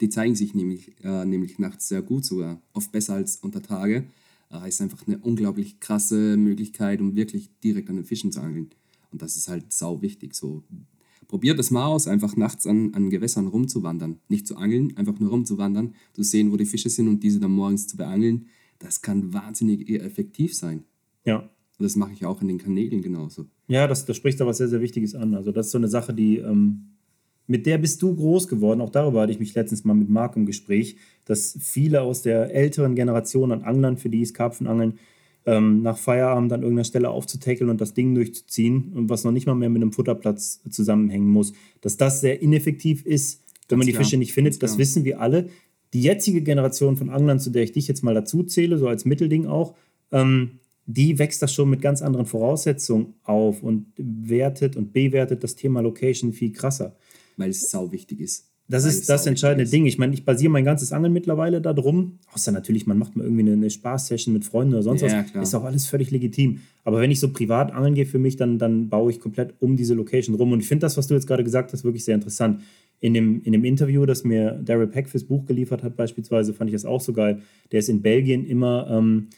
die 0.00 0.08
zeigen 0.08 0.34
sich 0.34 0.54
nämlich, 0.54 0.96
äh, 1.04 1.24
nämlich 1.24 1.60
nachts 1.60 1.86
sehr 1.88 2.02
gut 2.02 2.24
sogar, 2.24 2.60
oft 2.72 2.90
besser 2.90 3.14
als 3.14 3.36
unter 3.36 3.62
Tage. 3.62 4.06
Äh, 4.50 4.68
ist 4.68 4.80
einfach 4.80 5.06
eine 5.06 5.18
unglaublich 5.18 5.78
krasse 5.78 6.36
Möglichkeit, 6.36 7.00
um 7.00 7.14
wirklich 7.14 7.50
direkt 7.62 7.88
an 7.88 7.96
den 7.96 8.04
Fischen 8.04 8.32
zu 8.32 8.40
angeln. 8.40 8.70
Und 9.12 9.22
das 9.22 9.36
ist 9.36 9.48
halt 9.48 9.72
sau 9.72 10.02
wichtig. 10.02 10.34
So 10.34 10.62
Probiert 11.30 11.60
es 11.60 11.70
mal 11.70 11.86
aus, 11.86 12.08
einfach 12.08 12.34
nachts 12.36 12.66
an, 12.66 12.92
an 12.92 13.08
Gewässern 13.08 13.46
rumzuwandern. 13.46 14.18
Nicht 14.28 14.48
zu 14.48 14.56
angeln, 14.56 14.96
einfach 14.96 15.20
nur 15.20 15.30
rumzuwandern, 15.30 15.94
zu 16.12 16.24
sehen, 16.24 16.50
wo 16.50 16.56
die 16.56 16.66
Fische 16.66 16.90
sind 16.90 17.06
und 17.06 17.22
diese 17.22 17.38
dann 17.38 17.52
morgens 17.52 17.86
zu 17.86 17.96
beangeln. 17.96 18.46
Das 18.80 19.00
kann 19.00 19.32
wahnsinnig 19.32 19.88
effektiv 19.88 20.56
sein. 20.56 20.82
Ja. 21.24 21.36
Und 21.36 21.84
das 21.84 21.94
mache 21.94 22.12
ich 22.12 22.26
auch 22.26 22.42
in 22.42 22.48
den 22.48 22.58
Kanälen 22.58 23.00
genauso. 23.00 23.46
Ja, 23.68 23.86
das, 23.86 24.06
das 24.06 24.16
spricht 24.16 24.40
aber 24.40 24.52
sehr, 24.54 24.66
sehr 24.66 24.80
Wichtiges 24.80 25.14
an. 25.14 25.34
Also, 25.34 25.52
das 25.52 25.66
ist 25.66 25.72
so 25.72 25.78
eine 25.78 25.86
Sache, 25.86 26.12
die. 26.12 26.38
Ähm, 26.38 26.96
mit 27.46 27.64
der 27.66 27.78
bist 27.78 28.02
du 28.02 28.14
groß 28.14 28.48
geworden. 28.48 28.80
Auch 28.80 28.90
darüber 28.90 29.22
hatte 29.22 29.32
ich 29.32 29.40
mich 29.40 29.54
letztens 29.54 29.84
mal 29.84 29.94
mit 29.94 30.08
Marc 30.08 30.36
im 30.36 30.46
Gespräch, 30.46 30.96
dass 31.24 31.56
viele 31.60 32.02
aus 32.02 32.22
der 32.22 32.54
älteren 32.54 32.94
Generation 32.94 33.50
an 33.50 33.62
Anglern, 33.62 33.96
für 33.96 34.08
die 34.08 34.22
ist 34.22 34.34
Karpfenangeln, 34.34 34.98
ähm, 35.46 35.82
nach 35.82 35.98
Feierabend 35.98 36.52
an 36.52 36.62
irgendeiner 36.62 36.84
Stelle 36.84 37.10
aufzutackeln 37.10 37.70
und 37.70 37.80
das 37.80 37.94
Ding 37.94 38.14
durchzuziehen 38.14 38.92
und 38.94 39.08
was 39.08 39.24
noch 39.24 39.32
nicht 39.32 39.46
mal 39.46 39.54
mehr 39.54 39.70
mit 39.70 39.82
einem 39.82 39.92
Futterplatz 39.92 40.60
zusammenhängen 40.70 41.28
muss. 41.28 41.52
Dass 41.80 41.96
das 41.96 42.20
sehr 42.20 42.42
ineffektiv 42.42 43.04
ist, 43.06 43.42
wenn 43.68 43.78
man 43.78 43.86
die 43.86 43.92
klar. 43.92 44.04
Fische 44.04 44.16
nicht 44.16 44.32
findet, 44.32 44.62
das 44.62 44.78
wissen 44.78 45.04
wir 45.04 45.20
alle. 45.20 45.48
Die 45.92 46.02
jetzige 46.02 46.42
Generation 46.42 46.96
von 46.96 47.10
Anglern, 47.10 47.40
zu 47.40 47.50
der 47.50 47.62
ich 47.62 47.72
dich 47.72 47.88
jetzt 47.88 48.02
mal 48.02 48.14
dazu 48.14 48.42
zähle, 48.42 48.78
so 48.78 48.86
als 48.86 49.04
Mittelding 49.04 49.46
auch, 49.46 49.74
ähm, 50.12 50.60
die 50.86 51.18
wächst 51.18 51.40
das 51.42 51.54
schon 51.54 51.70
mit 51.70 51.80
ganz 51.80 52.02
anderen 52.02 52.26
Voraussetzungen 52.26 53.14
auf 53.22 53.62
und 53.62 53.86
wertet 53.96 54.76
und 54.76 54.92
bewertet 54.92 55.44
das 55.44 55.54
Thema 55.54 55.80
Location 55.80 56.32
viel 56.32 56.52
krasser. 56.52 56.96
Weil 57.36 57.50
es 57.50 57.70
sau 57.70 57.92
wichtig 57.92 58.20
ist. 58.20 58.49
Das 58.70 58.84
ist 58.84 59.08
das 59.08 59.26
entscheidende 59.26 59.68
Ding. 59.68 59.84
Ich 59.86 59.98
meine, 59.98 60.14
ich 60.14 60.24
basiere 60.24 60.52
mein 60.52 60.64
ganzes 60.64 60.92
Angeln 60.92 61.12
mittlerweile 61.12 61.60
darum. 61.60 62.20
Außer 62.32 62.52
natürlich, 62.52 62.86
man 62.86 62.98
macht 62.98 63.16
mal 63.16 63.24
irgendwie 63.24 63.42
eine, 63.42 63.52
eine 63.54 63.68
Spaß-Session 63.68 64.32
mit 64.32 64.44
Freunden 64.44 64.74
oder 64.74 64.84
sonst 64.84 65.00
ja, 65.00 65.08
was. 65.08 65.30
Klar. 65.32 65.42
Ist 65.42 65.54
auch 65.56 65.64
alles 65.64 65.86
völlig 65.88 66.12
legitim. 66.12 66.60
Aber 66.84 67.00
wenn 67.00 67.10
ich 67.10 67.18
so 67.18 67.32
privat 67.32 67.72
angeln 67.72 67.94
gehe 67.94 68.06
für 68.06 68.20
mich, 68.20 68.36
dann, 68.36 68.58
dann 68.58 68.88
baue 68.88 69.10
ich 69.10 69.18
komplett 69.18 69.54
um 69.58 69.76
diese 69.76 69.94
Location 69.94 70.36
rum. 70.36 70.52
Und 70.52 70.60
ich 70.60 70.68
finde 70.68 70.82
das, 70.82 70.96
was 70.96 71.08
du 71.08 71.14
jetzt 71.14 71.26
gerade 71.26 71.42
gesagt 71.42 71.72
hast, 71.72 71.82
wirklich 71.82 72.04
sehr 72.04 72.14
interessant. 72.14 72.60
In 73.00 73.12
dem, 73.12 73.42
in 73.42 73.52
dem 73.52 73.64
Interview, 73.64 74.06
das 74.06 74.22
mir 74.22 74.60
Daryl 74.64 74.86
Peck 74.86 75.08
fürs 75.08 75.24
Buch 75.24 75.46
geliefert 75.46 75.82
hat, 75.82 75.96
beispielsweise, 75.96 76.54
fand 76.54 76.70
ich 76.70 76.74
das 76.74 76.84
auch 76.84 77.00
so 77.00 77.12
geil. 77.12 77.40
Der 77.72 77.80
ist 77.80 77.88
in 77.88 78.02
Belgien 78.02 78.46
immer 78.46 78.86
ähm, 78.88 79.30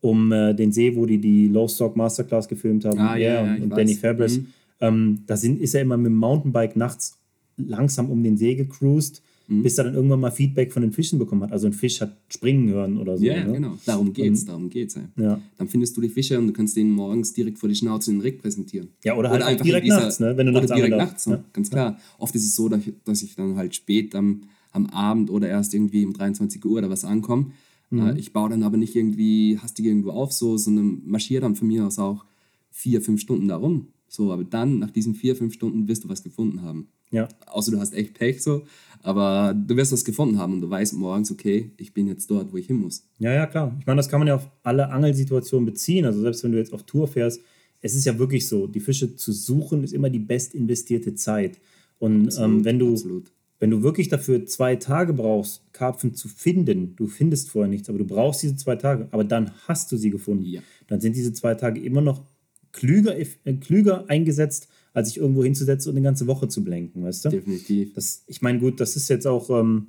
um 0.00 0.32
äh, 0.32 0.52
den 0.52 0.72
See, 0.72 0.96
wo 0.96 1.06
die 1.06 1.18
die 1.18 1.46
Lowstock 1.46 1.94
Masterclass 1.94 2.48
gefilmt 2.48 2.84
haben. 2.84 2.98
Ah, 2.98 3.16
ja, 3.16 3.34
ja, 3.34 3.54
und, 3.54 3.62
und 3.62 3.70
Danny 3.70 3.94
Fabris. 3.94 4.38
Mhm. 4.38 4.46
Ähm, 4.80 5.22
da 5.28 5.36
sind, 5.36 5.60
ist 5.60 5.76
er 5.76 5.82
immer 5.82 5.96
mit 5.96 6.06
dem 6.06 6.16
Mountainbike 6.16 6.74
nachts 6.74 7.20
langsam 7.56 8.10
um 8.10 8.22
den 8.22 8.36
See 8.36 8.54
gecruised, 8.54 9.22
mhm. 9.48 9.62
bis 9.62 9.78
er 9.78 9.84
dann 9.84 9.94
irgendwann 9.94 10.20
mal 10.20 10.30
Feedback 10.30 10.72
von 10.72 10.82
den 10.82 10.92
Fischen 10.92 11.18
bekommen 11.18 11.42
hat. 11.42 11.52
Also 11.52 11.66
ein 11.66 11.72
Fisch 11.72 12.00
hat 12.00 12.16
springen 12.28 12.68
hören 12.68 12.98
oder 12.98 13.16
so. 13.18 13.24
Ja, 13.24 13.44
ne? 13.44 13.52
genau. 13.52 13.78
Darum 13.84 14.12
geht's, 14.12 14.40
und, 14.40 14.48
darum 14.48 14.70
geht's. 14.70 14.98
Ja. 15.16 15.40
Dann 15.56 15.68
findest 15.68 15.96
du 15.96 16.00
die 16.00 16.08
Fische 16.08 16.38
und 16.38 16.46
du 16.46 16.52
kannst 16.52 16.76
denen 16.76 16.90
morgens 16.90 17.32
direkt 17.32 17.58
vor 17.58 17.68
die 17.68 17.74
Schnauze 17.74 18.10
den 18.10 18.20
Rick 18.20 18.40
präsentieren. 18.40 18.88
Ja, 19.04 19.16
oder, 19.16 19.30
halt 19.30 19.42
oder 19.42 19.50
einfach 19.50 19.64
direkt 19.64 19.86
dieser, 19.86 20.00
nachts, 20.00 20.20
ne? 20.20 20.36
wenn 20.36 20.46
du 20.46 20.52
nachts 20.52 20.72
direkt 20.72 20.96
nachts, 20.96 21.24
ja. 21.26 21.44
ganz 21.52 21.70
klar. 21.70 21.98
Oft 22.18 22.34
ist 22.34 22.44
es 22.44 22.56
so, 22.56 22.68
dass 22.68 23.22
ich, 23.22 23.34
dann 23.36 23.56
halt 23.56 23.74
spät 23.74 24.14
am, 24.14 24.42
am 24.72 24.86
Abend 24.86 25.30
oder 25.30 25.48
erst 25.48 25.74
irgendwie 25.74 26.04
um 26.04 26.12
23 26.12 26.64
Uhr 26.64 26.78
oder 26.78 26.90
was 26.90 27.04
ankomme. 27.04 27.52
Mhm. 27.90 28.00
Äh, 28.00 28.18
ich 28.18 28.32
baue 28.32 28.50
dann 28.50 28.62
aber 28.62 28.76
nicht 28.76 28.96
irgendwie 28.96 29.58
hastig 29.58 29.86
irgendwo 29.86 30.10
auf, 30.10 30.32
so, 30.32 30.56
sondern 30.56 31.02
marschiere 31.06 31.42
dann 31.42 31.56
von 31.56 31.68
mir 31.68 31.86
aus 31.86 31.98
auch 31.98 32.24
vier, 32.70 33.00
fünf 33.00 33.20
Stunden 33.20 33.48
da 33.48 33.56
rum. 33.56 33.88
So, 34.08 34.32
aber 34.32 34.44
dann, 34.44 34.78
nach 34.78 34.90
diesen 34.90 35.14
vier, 35.14 35.34
fünf 35.34 35.54
Stunden, 35.54 35.88
wirst 35.88 36.04
du 36.04 36.08
was 36.08 36.22
gefunden 36.22 36.62
haben. 36.62 36.88
Ja. 37.14 37.28
Außer 37.46 37.70
du 37.70 37.78
hast 37.78 37.94
echt 37.94 38.14
Pech 38.14 38.42
so. 38.42 38.64
Aber 39.02 39.54
du 39.54 39.76
wirst 39.76 39.92
was 39.92 40.04
gefunden 40.04 40.38
haben 40.38 40.54
und 40.54 40.60
du 40.62 40.70
weißt 40.70 40.94
morgens, 40.94 41.30
okay, 41.30 41.70
ich 41.76 41.92
bin 41.92 42.08
jetzt 42.08 42.30
dort, 42.30 42.52
wo 42.52 42.56
ich 42.56 42.66
hin 42.66 42.76
muss. 42.76 43.06
Ja, 43.18 43.32
ja, 43.32 43.46
klar. 43.46 43.76
Ich 43.78 43.86
meine, 43.86 43.98
das 43.98 44.08
kann 44.08 44.18
man 44.18 44.28
ja 44.28 44.36
auf 44.36 44.48
alle 44.62 44.88
Angelsituationen 44.88 45.66
beziehen. 45.66 46.06
Also 46.06 46.22
selbst 46.22 46.42
wenn 46.42 46.52
du 46.52 46.58
jetzt 46.58 46.72
auf 46.72 46.84
Tour 46.84 47.06
fährst, 47.06 47.40
es 47.82 47.94
ist 47.94 48.06
ja 48.06 48.18
wirklich 48.18 48.48
so, 48.48 48.66
die 48.66 48.80
Fische 48.80 49.14
zu 49.14 49.32
suchen 49.32 49.84
ist 49.84 49.92
immer 49.92 50.08
die 50.08 50.18
best 50.18 50.54
investierte 50.54 51.14
Zeit. 51.14 51.60
Und 51.98 52.28
absolut, 52.28 52.50
ähm, 52.50 52.64
wenn, 52.64 52.78
du, 52.78 52.92
absolut. 52.92 53.30
wenn 53.58 53.70
du 53.70 53.82
wirklich 53.82 54.08
dafür 54.08 54.46
zwei 54.46 54.76
Tage 54.76 55.12
brauchst, 55.12 55.70
Karpfen 55.74 56.14
zu 56.14 56.28
finden, 56.28 56.96
du 56.96 57.06
findest 57.06 57.50
vorher 57.50 57.68
nichts, 57.68 57.90
aber 57.90 57.98
du 57.98 58.06
brauchst 58.06 58.42
diese 58.42 58.56
zwei 58.56 58.76
Tage, 58.76 59.08
aber 59.10 59.24
dann 59.24 59.50
hast 59.68 59.92
du 59.92 59.98
sie 59.98 60.08
gefunden. 60.08 60.46
Ja. 60.46 60.62
Dann 60.86 61.00
sind 61.00 61.14
diese 61.14 61.34
zwei 61.34 61.54
Tage 61.54 61.78
immer 61.78 62.00
noch 62.00 62.24
klüger, 62.72 63.18
äh, 63.18 63.26
klüger 63.60 64.08
eingesetzt, 64.08 64.68
als 64.94 65.08
sich 65.08 65.18
irgendwo 65.18 65.44
hinzusetzen 65.44 65.90
und 65.90 65.96
eine 65.96 66.04
ganze 66.04 66.26
Woche 66.26 66.48
zu 66.48 66.64
blenken, 66.64 67.02
weißt 67.02 67.26
du? 67.26 67.28
Definitiv. 67.30 67.92
Das, 67.92 68.22
ich 68.26 68.40
meine, 68.40 68.60
gut, 68.60 68.80
das 68.80 68.96
ist 68.96 69.10
jetzt 69.10 69.26
auch 69.26 69.50
ähm, 69.50 69.88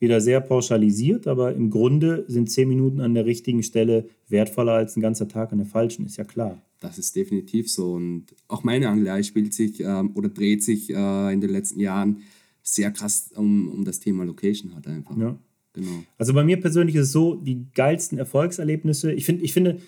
wieder 0.00 0.20
sehr 0.20 0.40
pauschalisiert, 0.40 1.26
aber 1.26 1.54
im 1.54 1.70
Grunde 1.70 2.24
sind 2.26 2.50
zehn 2.50 2.68
Minuten 2.68 3.00
an 3.00 3.14
der 3.14 3.26
richtigen 3.26 3.62
Stelle 3.62 4.08
wertvoller 4.28 4.72
als 4.72 4.96
ein 4.96 5.02
ganzer 5.02 5.28
Tag 5.28 5.52
an 5.52 5.58
der 5.58 5.66
falschen, 5.66 6.06
ist 6.06 6.16
ja 6.16 6.24
klar. 6.24 6.60
Das 6.80 6.98
ist 6.98 7.14
definitiv 7.14 7.70
so. 7.70 7.92
Und 7.92 8.26
auch 8.48 8.64
meine 8.64 8.88
Angelei 8.88 9.22
spielt 9.22 9.52
sich 9.54 9.80
ähm, 9.80 10.12
oder 10.14 10.30
dreht 10.30 10.64
sich 10.64 10.90
äh, 10.90 11.32
in 11.32 11.40
den 11.40 11.50
letzten 11.50 11.80
Jahren 11.80 12.18
sehr 12.62 12.90
krass 12.90 13.30
um, 13.34 13.68
um 13.68 13.84
das 13.84 14.00
Thema 14.00 14.24
Location 14.24 14.74
halt 14.74 14.86
einfach. 14.86 15.16
Ja. 15.16 15.38
Genau. 15.74 16.02
Also 16.16 16.32
bei 16.32 16.44
mir 16.44 16.58
persönlich 16.58 16.96
ist 16.96 17.08
es 17.08 17.12
so, 17.12 17.34
die 17.34 17.66
geilsten 17.74 18.18
Erfolgserlebnisse, 18.18 19.12
ich, 19.12 19.26
find, 19.26 19.42
ich 19.42 19.52
finde, 19.52 19.78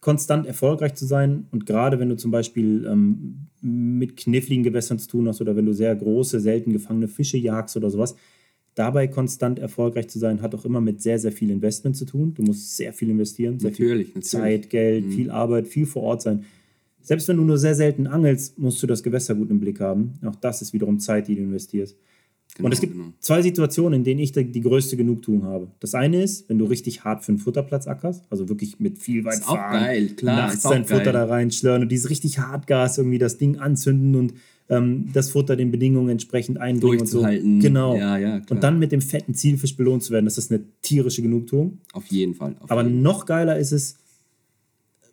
konstant 0.00 0.46
erfolgreich 0.46 0.94
zu 0.94 1.06
sein 1.06 1.46
und 1.50 1.66
gerade 1.66 1.98
wenn 1.98 2.08
du 2.08 2.16
zum 2.16 2.30
Beispiel 2.30 2.86
ähm, 2.86 3.48
mit 3.64 4.16
kniffligen 4.16 4.62
Gewässern 4.62 4.98
zu 4.98 5.08
tun 5.08 5.26
hast 5.26 5.40
oder 5.40 5.56
wenn 5.56 5.64
du 5.64 5.72
sehr 5.72 5.94
große, 5.96 6.38
selten 6.38 6.72
gefangene 6.72 7.08
Fische 7.08 7.38
jagst 7.38 7.76
oder 7.76 7.90
sowas, 7.90 8.14
dabei 8.74 9.06
konstant 9.06 9.58
erfolgreich 9.58 10.08
zu 10.08 10.18
sein, 10.18 10.42
hat 10.42 10.54
auch 10.54 10.64
immer 10.64 10.80
mit 10.80 11.00
sehr, 11.00 11.18
sehr 11.18 11.32
viel 11.32 11.50
Investment 11.50 11.96
zu 11.96 12.04
tun. 12.04 12.34
Du 12.34 12.42
musst 12.42 12.76
sehr 12.76 12.92
viel 12.92 13.08
investieren. 13.08 13.58
Sehr 13.58 13.70
natürlich, 13.70 14.08
viel 14.08 14.16
natürlich. 14.16 14.30
Zeit, 14.30 14.70
Geld, 14.70 15.06
mhm. 15.06 15.10
viel 15.12 15.30
Arbeit, 15.30 15.66
viel 15.66 15.86
vor 15.86 16.02
Ort 16.02 16.22
sein. 16.22 16.44
Selbst 17.00 17.28
wenn 17.28 17.36
du 17.36 17.44
nur 17.44 17.58
sehr 17.58 17.74
selten 17.74 18.06
angelst, 18.06 18.58
musst 18.58 18.82
du 18.82 18.86
das 18.86 19.02
Gewässer 19.02 19.34
gut 19.34 19.50
im 19.50 19.60
Blick 19.60 19.80
haben. 19.80 20.14
Auch 20.24 20.36
das 20.36 20.62
ist 20.62 20.72
wiederum 20.72 20.98
Zeit, 20.98 21.28
die 21.28 21.36
du 21.36 21.42
investierst. 21.42 21.96
Genau, 22.54 22.66
und 22.66 22.72
es 22.72 22.80
gibt 22.80 22.92
genau. 22.92 23.06
zwei 23.18 23.42
Situationen, 23.42 24.00
in 24.00 24.04
denen 24.04 24.20
ich 24.20 24.30
die, 24.30 24.60
größte 24.60 24.96
Genugtuung 24.96 25.42
habe. 25.42 25.68
Das 25.80 25.94
eine 25.94 26.22
ist, 26.22 26.48
wenn 26.48 26.58
du 26.58 26.66
richtig 26.66 27.02
hart 27.02 27.24
für 27.24 27.32
einen 27.32 27.38
Futterplatz 27.38 27.88
ackerst, 27.88 28.24
also 28.30 28.48
wirklich 28.48 28.78
mit 28.78 28.98
viel 28.98 29.24
weit 29.24 29.34
ist 29.34 29.44
fahren, 29.44 29.58
auch 29.58 29.72
geil, 29.72 30.08
klar, 30.10 30.36
nachts 30.36 30.62
dein 30.62 30.84
Futter 30.84 31.10
da 31.10 31.24
reinschlören 31.24 31.82
und 31.82 31.88
dieses 31.90 32.10
richtig 32.10 32.38
Hartgas 32.38 32.98
irgendwie 32.98 33.18
das 33.18 33.38
Ding 33.38 33.58
anzünden 33.58 34.14
und 34.14 34.34
ähm, 34.68 35.10
das 35.12 35.30
Futter 35.30 35.56
den 35.56 35.72
Bedingungen 35.72 36.10
entsprechend 36.10 36.58
einbringen 36.58 37.00
und 37.00 37.06
so. 37.06 37.22
Genau. 37.22 37.96
Ja, 37.96 38.18
ja, 38.18 38.40
und 38.48 38.62
dann 38.62 38.78
mit 38.78 38.92
dem 38.92 39.00
fetten 39.00 39.34
Zielfisch 39.34 39.76
belohnt 39.76 40.04
zu 40.04 40.12
werden, 40.12 40.24
das 40.24 40.38
ist 40.38 40.52
eine 40.52 40.62
tierische 40.80 41.22
Genugtuung. 41.22 41.78
Auf 41.92 42.06
jeden 42.06 42.34
Fall. 42.34 42.54
Auf 42.60 42.70
Aber 42.70 42.84
jeden. 42.84 43.02
noch 43.02 43.26
geiler 43.26 43.58
ist 43.58 43.72
es, 43.72 43.96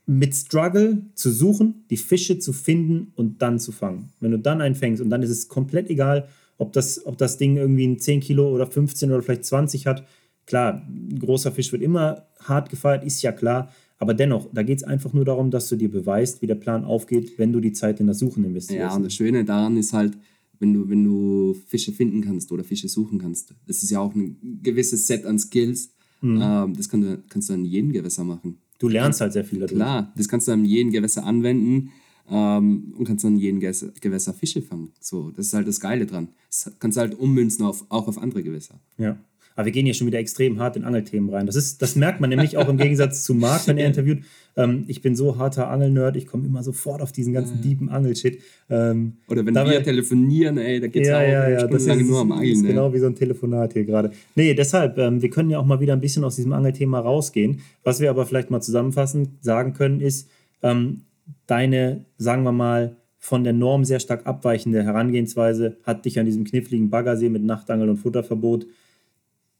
mit 0.05 0.35
Struggle 0.35 1.03
zu 1.15 1.31
suchen, 1.31 1.85
die 1.89 1.97
Fische 1.97 2.37
zu 2.37 2.53
finden 2.53 3.13
und 3.15 3.41
dann 3.41 3.59
zu 3.59 3.71
fangen. 3.71 4.09
Wenn 4.19 4.31
du 4.31 4.39
dann 4.39 4.61
einen 4.61 4.75
fängst 4.75 5.01
und 5.01 5.09
dann 5.09 5.23
ist 5.23 5.29
es 5.29 5.47
komplett 5.47 5.89
egal, 5.89 6.27
ob 6.61 6.73
das, 6.73 7.03
ob 7.07 7.17
das 7.17 7.39
Ding 7.39 7.57
irgendwie 7.57 7.87
ein 7.87 7.97
10 7.97 8.19
Kilo 8.19 8.53
oder 8.53 8.67
15 8.67 9.11
oder 9.11 9.23
vielleicht 9.23 9.45
20 9.45 9.87
hat. 9.87 10.05
Klar, 10.45 10.87
ein 10.87 11.17
großer 11.17 11.51
Fisch 11.51 11.71
wird 11.71 11.81
immer 11.81 12.27
hart 12.39 12.69
gefeiert, 12.69 13.03
ist 13.03 13.23
ja 13.23 13.31
klar. 13.31 13.71
Aber 13.97 14.13
dennoch, 14.13 14.47
da 14.53 14.61
geht 14.61 14.77
es 14.77 14.83
einfach 14.83 15.11
nur 15.11 15.25
darum, 15.25 15.49
dass 15.49 15.69
du 15.69 15.75
dir 15.75 15.89
beweist, 15.89 16.43
wie 16.43 16.47
der 16.47 16.55
Plan 16.55 16.85
aufgeht, 16.85 17.39
wenn 17.39 17.51
du 17.51 17.59
die 17.59 17.73
Zeit 17.73 17.99
in 17.99 18.05
das 18.05 18.19
Suchen 18.19 18.45
investierst. 18.45 18.91
Ja, 18.91 18.95
und 18.95 19.03
das 19.03 19.13
Schöne 19.15 19.43
daran 19.43 19.75
ist 19.75 19.91
halt, 19.91 20.15
wenn 20.59 20.71
du, 20.75 20.87
wenn 20.87 21.03
du 21.03 21.55
Fische 21.65 21.93
finden 21.93 22.21
kannst 22.21 22.51
oder 22.51 22.63
Fische 22.63 22.87
suchen 22.87 23.17
kannst, 23.17 23.55
das 23.65 23.81
ist 23.81 23.89
ja 23.89 23.99
auch 23.99 24.13
ein 24.13 24.37
gewisses 24.61 25.07
Set 25.07 25.25
an 25.25 25.39
Skills. 25.39 25.89
Mhm. 26.21 26.41
Ähm, 26.43 26.73
das 26.75 26.89
kann 26.89 27.01
du, 27.01 27.23
kannst 27.27 27.49
du 27.49 27.53
an 27.53 27.65
jedem 27.65 27.91
Gewässer 27.91 28.23
machen. 28.23 28.59
Du 28.77 28.87
lernst 28.87 29.19
halt 29.19 29.33
sehr 29.33 29.45
viel 29.45 29.59
dadurch. 29.59 29.77
Klar, 29.77 30.13
das 30.15 30.27
kannst 30.27 30.47
du 30.47 30.51
an 30.51 30.63
jedem 30.63 30.91
Gewässer 30.91 31.25
anwenden 31.25 31.89
ähm, 32.31 32.93
und 32.97 33.05
kannst 33.05 33.25
dann 33.25 33.37
jeden 33.37 33.59
Gewässer, 33.59 33.89
Gewässer, 33.99 34.33
Fische 34.33 34.61
fangen. 34.61 34.91
So, 34.99 35.31
das 35.31 35.47
ist 35.47 35.53
halt 35.53 35.67
das 35.67 35.79
Geile 35.79 36.05
dran. 36.05 36.29
Das 36.49 36.71
kannst 36.79 36.97
du 36.97 37.01
halt 37.01 37.19
ummünzen 37.19 37.65
auf, 37.65 37.85
auch 37.89 38.07
auf 38.07 38.17
andere 38.17 38.41
Gewässer. 38.41 38.79
Ja. 38.97 39.17
Aber 39.55 39.65
wir 39.65 39.73
gehen 39.73 39.85
hier 39.85 39.93
schon 39.93 40.07
wieder 40.07 40.19
extrem 40.19 40.59
hart 40.59 40.77
in 40.77 40.85
Angelthemen 40.85 41.29
rein. 41.29 41.45
Das, 41.45 41.55
ist, 41.55 41.81
das 41.81 41.95
merkt 41.95 42.21
man 42.21 42.29
nämlich 42.29 42.55
auch 42.57 42.69
im 42.69 42.77
Gegensatz 42.77 43.23
zu 43.23 43.33
Marc, 43.33 43.67
wenn 43.67 43.77
er 43.77 43.85
interviewt. 43.85 44.23
Ähm, 44.55 44.85
ich 44.87 45.01
bin 45.01 45.15
so 45.15 45.37
harter 45.37 45.69
Angelnerd, 45.69 46.15
ich 46.15 46.25
komme 46.25 46.45
immer 46.45 46.63
sofort 46.63 47.01
auf 47.01 47.11
diesen 47.11 47.33
ganzen 47.33 47.57
ja, 47.57 47.63
ja. 47.63 47.69
deepen 47.69 47.89
Angelshit. 47.89 48.41
Ähm, 48.69 49.17
Oder 49.27 49.45
wenn 49.45 49.53
dabei, 49.53 49.71
wir 49.71 49.83
telefonieren, 49.83 50.57
ey, 50.57 50.79
da 50.79 50.87
geht 50.87 51.03
es 51.03 51.09
ja, 51.09 51.17
auch 51.17 51.21
ja, 51.21 51.49
ja, 51.49 51.67
das 51.67 51.85
ist, 51.85 52.01
nur 52.01 52.21
am 52.21 52.31
Angeln. 52.31 52.49
Das 52.49 52.61
ist 52.61 52.67
genau 52.67 52.93
wie 52.93 52.99
so 52.99 53.07
ein 53.07 53.15
Telefonat 53.15 53.73
hier 53.73 53.83
gerade. 53.83 54.11
Nee, 54.35 54.53
deshalb, 54.53 54.97
ähm, 54.97 55.21
wir 55.21 55.29
können 55.29 55.49
ja 55.49 55.59
auch 55.59 55.65
mal 55.65 55.79
wieder 55.79 55.93
ein 55.93 56.01
bisschen 56.01 56.23
aus 56.23 56.37
diesem 56.37 56.53
Angelthema 56.53 56.99
rausgehen. 56.99 57.59
Was 57.83 57.99
wir 57.99 58.09
aber 58.09 58.25
vielleicht 58.25 58.51
mal 58.51 58.61
zusammenfassend 58.61 59.29
sagen 59.41 59.73
können, 59.73 59.99
ist, 59.99 60.29
ähm, 60.63 61.01
deine, 61.47 62.05
sagen 62.17 62.43
wir 62.43 62.51
mal, 62.51 62.97
von 63.17 63.43
der 63.43 63.53
Norm 63.53 63.85
sehr 63.85 63.99
stark 63.99 64.25
abweichende 64.25 64.83
Herangehensweise 64.83 65.77
hat 65.83 66.05
dich 66.05 66.19
an 66.19 66.25
diesem 66.25 66.43
kniffligen 66.43 66.89
Baggersee 66.89 67.29
mit 67.29 67.43
Nachtangel 67.43 67.89
und 67.89 67.97
Futterverbot 67.97 68.65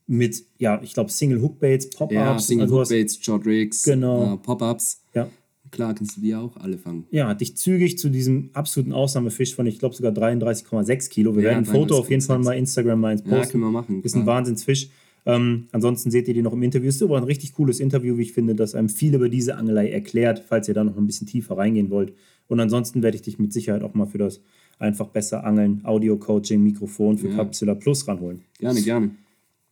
mit, 0.08 0.44
ja, 0.58 0.80
ich 0.82 0.94
glaube, 0.94 1.10
Single 1.10 1.40
Hookbaits, 1.40 1.90
Pop-Ups. 1.90 2.14
Ja, 2.14 2.38
Single 2.38 2.64
also 2.64 2.80
Hookbaits, 2.80 3.24
Short 3.24 3.46
Rigs, 3.46 3.84
genau. 3.84 4.34
Äh, 4.34 4.36
Pop-Ups. 4.38 5.02
Ja. 5.14 5.28
Klar, 5.70 5.94
kannst 5.94 6.18
du 6.18 6.20
die 6.20 6.34
auch 6.34 6.56
alle 6.58 6.76
fangen. 6.76 7.06
Ja, 7.10 7.28
hat 7.28 7.40
dich 7.40 7.56
zügig 7.56 7.98
zu 7.98 8.10
diesem 8.10 8.50
absoluten 8.52 8.92
Ausnahmefisch 8.92 9.54
von, 9.54 9.66
ich 9.66 9.78
glaube, 9.78 9.94
sogar 9.94 10.12
33,6 10.12 11.08
Kilo. 11.08 11.34
Wir 11.34 11.44
ja, 11.44 11.50
werden 11.50 11.60
ein 11.60 11.64
Foto 11.64 11.96
auf 11.96 12.10
jeden 12.10 12.20
Fall 12.20 12.40
mal 12.40 12.52
Instagram 12.52 13.00
mal 13.00 13.12
ins 13.12 13.22
posten. 13.22 13.36
Ja, 13.36 13.46
können 13.46 13.64
wir 13.64 13.70
machen. 13.70 14.02
Ist 14.02 14.14
ein 14.14 14.26
Wahnsinnsfisch. 14.26 14.90
Ähm, 15.24 15.68
ansonsten 15.72 16.10
seht 16.10 16.26
ihr 16.28 16.34
die 16.34 16.42
noch 16.42 16.52
im 16.52 16.62
Interview. 16.62 16.88
Es 16.88 16.96
ist 16.96 17.02
aber 17.02 17.16
ein 17.16 17.24
richtig 17.24 17.52
cooles 17.52 17.80
Interview, 17.80 18.18
wie 18.18 18.22
ich 18.22 18.32
finde, 18.32 18.54
das 18.54 18.74
einem 18.74 18.88
viel 18.88 19.14
über 19.14 19.28
diese 19.28 19.56
Angelei 19.56 19.90
erklärt, 19.90 20.44
falls 20.48 20.68
ihr 20.68 20.74
da 20.74 20.82
noch 20.82 20.96
ein 20.96 21.06
bisschen 21.06 21.26
tiefer 21.26 21.56
reingehen 21.56 21.90
wollt. 21.90 22.12
Und 22.48 22.60
ansonsten 22.60 23.02
werde 23.02 23.16
ich 23.16 23.22
dich 23.22 23.38
mit 23.38 23.52
Sicherheit 23.52 23.82
auch 23.82 23.94
mal 23.94 24.06
für 24.06 24.18
das 24.18 24.40
einfach 24.78 25.08
besser 25.08 25.44
Angeln, 25.44 25.80
Audio-Coaching, 25.84 26.62
Mikrofon 26.62 27.18
für 27.18 27.28
ja. 27.28 27.36
Capsula 27.36 27.74
Plus 27.74 28.06
ranholen. 28.08 28.42
Gerne, 28.58 28.82
gerne. 28.82 29.10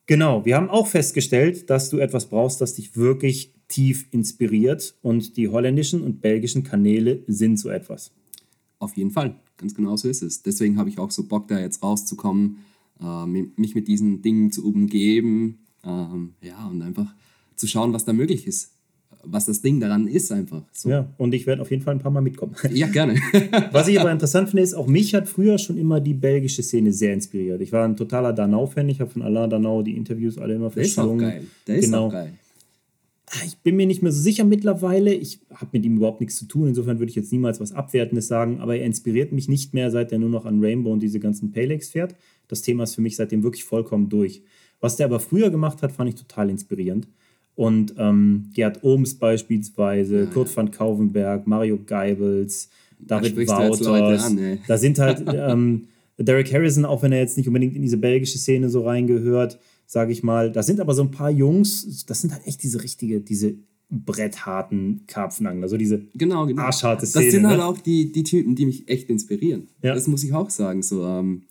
Genau, 0.06 0.44
wir 0.44 0.56
haben 0.56 0.70
auch 0.70 0.86
festgestellt, 0.86 1.68
dass 1.68 1.90
du 1.90 1.98
etwas 1.98 2.26
brauchst, 2.26 2.60
das 2.60 2.74
dich 2.74 2.96
wirklich 2.96 3.52
tief 3.68 4.06
inspiriert. 4.12 4.94
Und 5.02 5.36
die 5.36 5.48
holländischen 5.48 6.02
und 6.02 6.20
belgischen 6.20 6.62
Kanäle 6.62 7.22
sind 7.26 7.58
so 7.58 7.70
etwas. 7.70 8.12
Auf 8.78 8.96
jeden 8.96 9.10
Fall, 9.10 9.36
ganz 9.56 9.74
genau 9.74 9.96
so 9.96 10.08
ist 10.08 10.22
es. 10.22 10.42
Deswegen 10.42 10.78
habe 10.78 10.88
ich 10.88 10.98
auch 10.98 11.10
so 11.10 11.24
Bock, 11.24 11.48
da 11.48 11.58
jetzt 11.58 11.82
rauszukommen 11.82 12.58
äh, 13.02 13.26
mich 13.26 13.74
mit 13.74 13.88
diesen 13.88 14.22
Dingen 14.22 14.52
zu 14.52 14.66
umgeben, 14.66 15.58
ähm, 15.84 16.34
ja, 16.42 16.66
und 16.66 16.82
einfach 16.82 17.14
zu 17.56 17.66
schauen, 17.66 17.92
was 17.92 18.04
da 18.04 18.12
möglich 18.12 18.46
ist. 18.46 18.72
Was 19.22 19.44
das 19.44 19.60
Ding 19.60 19.80
daran 19.80 20.06
ist, 20.06 20.32
einfach. 20.32 20.62
So. 20.72 20.88
Ja, 20.88 21.12
und 21.18 21.34
ich 21.34 21.46
werde 21.46 21.60
auf 21.60 21.70
jeden 21.70 21.82
Fall 21.82 21.94
ein 21.94 22.00
paar 22.00 22.10
Mal 22.10 22.22
mitkommen. 22.22 22.54
Ja, 22.72 22.86
gerne. 22.86 23.16
was 23.72 23.86
ich 23.86 24.00
aber 24.00 24.10
interessant 24.10 24.48
finde, 24.48 24.62
ist, 24.62 24.72
auch 24.72 24.86
mich 24.86 25.14
hat 25.14 25.28
früher 25.28 25.58
schon 25.58 25.76
immer 25.76 26.00
die 26.00 26.14
belgische 26.14 26.62
Szene 26.62 26.90
sehr 26.92 27.12
inspiriert. 27.12 27.60
Ich 27.60 27.70
war 27.70 27.84
ein 27.84 27.96
totaler 27.96 28.32
Danau-Fan. 28.32 28.88
Ich 28.88 29.00
habe 29.00 29.10
von 29.10 29.20
Alain 29.20 29.50
Danau 29.50 29.82
die 29.82 29.94
Interviews 29.94 30.38
alle 30.38 30.54
immer 30.54 30.70
verschlungen. 30.70 31.18
Der 31.18 31.28
ist 31.28 31.34
auch 31.34 31.38
geil. 31.38 31.46
Der 31.66 31.76
ist 31.76 31.84
genau. 31.84 32.06
auch 32.06 32.12
geil. 32.12 32.32
Ah, 33.32 33.44
ich 33.46 33.58
bin 33.58 33.76
mir 33.76 33.86
nicht 33.86 34.02
mehr 34.02 34.10
so 34.10 34.20
sicher 34.20 34.44
mittlerweile. 34.44 35.12
Ich 35.12 35.40
habe 35.54 35.68
mit 35.72 35.84
ihm 35.84 35.98
überhaupt 35.98 36.20
nichts 36.20 36.36
zu 36.36 36.46
tun. 36.46 36.68
Insofern 36.68 36.98
würde 36.98 37.10
ich 37.10 37.16
jetzt 37.16 37.30
niemals 37.30 37.60
was 37.60 37.72
Abwertendes 37.72 38.26
sagen. 38.26 38.60
Aber 38.60 38.76
er 38.76 38.86
inspiriert 38.86 39.32
mich 39.32 39.48
nicht 39.48 39.74
mehr, 39.74 39.90
seit 39.90 40.12
er 40.12 40.18
nur 40.18 40.30
noch 40.30 40.46
an 40.46 40.64
Rainbow 40.64 40.92
und 40.92 41.00
diese 41.00 41.20
ganzen 41.20 41.52
Paylegs 41.52 41.90
fährt. 41.90 42.14
Das 42.50 42.62
Thema 42.62 42.84
ist 42.84 42.94
für 42.94 43.00
mich 43.00 43.16
seitdem 43.16 43.42
wirklich 43.42 43.64
vollkommen 43.64 44.08
durch. 44.08 44.42
Was 44.80 44.96
der 44.96 45.06
aber 45.06 45.20
früher 45.20 45.50
gemacht 45.50 45.82
hat, 45.82 45.92
fand 45.92 46.08
ich 46.08 46.14
total 46.16 46.50
inspirierend. 46.50 47.06
Und 47.54 47.94
ähm, 47.98 48.50
Gerd 48.54 48.82
Ohms 48.82 49.14
beispielsweise, 49.14 50.20
ja, 50.20 50.26
Kurt 50.26 50.48
ja. 50.48 50.56
van 50.56 50.70
Kauvenberg, 50.70 51.46
Mario 51.46 51.78
Geibels, 51.84 52.70
David 52.98 53.36
Wouters. 53.36 54.34
Da 54.66 54.78
sind 54.78 54.98
halt 54.98 55.24
ähm, 55.34 55.88
Derek 56.16 56.52
Harrison, 56.52 56.84
auch 56.84 57.02
wenn 57.02 57.12
er 57.12 57.18
jetzt 57.18 57.36
nicht 57.36 57.46
unbedingt 57.46 57.76
in 57.76 57.82
diese 57.82 57.96
belgische 57.96 58.38
Szene 58.38 58.70
so 58.70 58.84
reingehört, 58.84 59.58
sage 59.86 60.12
ich 60.12 60.22
mal. 60.22 60.50
Da 60.52 60.62
sind 60.62 60.80
aber 60.80 60.94
so 60.94 61.02
ein 61.02 61.10
paar 61.10 61.30
Jungs, 61.30 62.04
das 62.06 62.20
sind 62.20 62.32
halt 62.32 62.46
echt 62.46 62.62
diese 62.62 62.82
richtige, 62.82 63.20
diese 63.20 63.54
brettharten 63.90 65.02
Karpfenangler, 65.06 65.68
so 65.68 65.76
diese 65.76 66.02
genau, 66.14 66.46
genau. 66.46 66.62
arschharte 66.62 67.06
Szene. 67.06 67.24
Das 67.24 67.34
sind 67.34 67.46
halt 67.46 67.58
ne? 67.58 67.64
auch 67.64 67.78
die, 67.78 68.12
die 68.12 68.22
Typen, 68.22 68.54
die 68.54 68.66
mich 68.66 68.88
echt 68.88 69.10
inspirieren. 69.10 69.68
Ja. 69.82 69.94
Das 69.94 70.06
muss 70.06 70.22
ich 70.22 70.32
auch 70.32 70.48
sagen. 70.48 70.82
So, 70.82 71.04
ähm, 71.04 71.42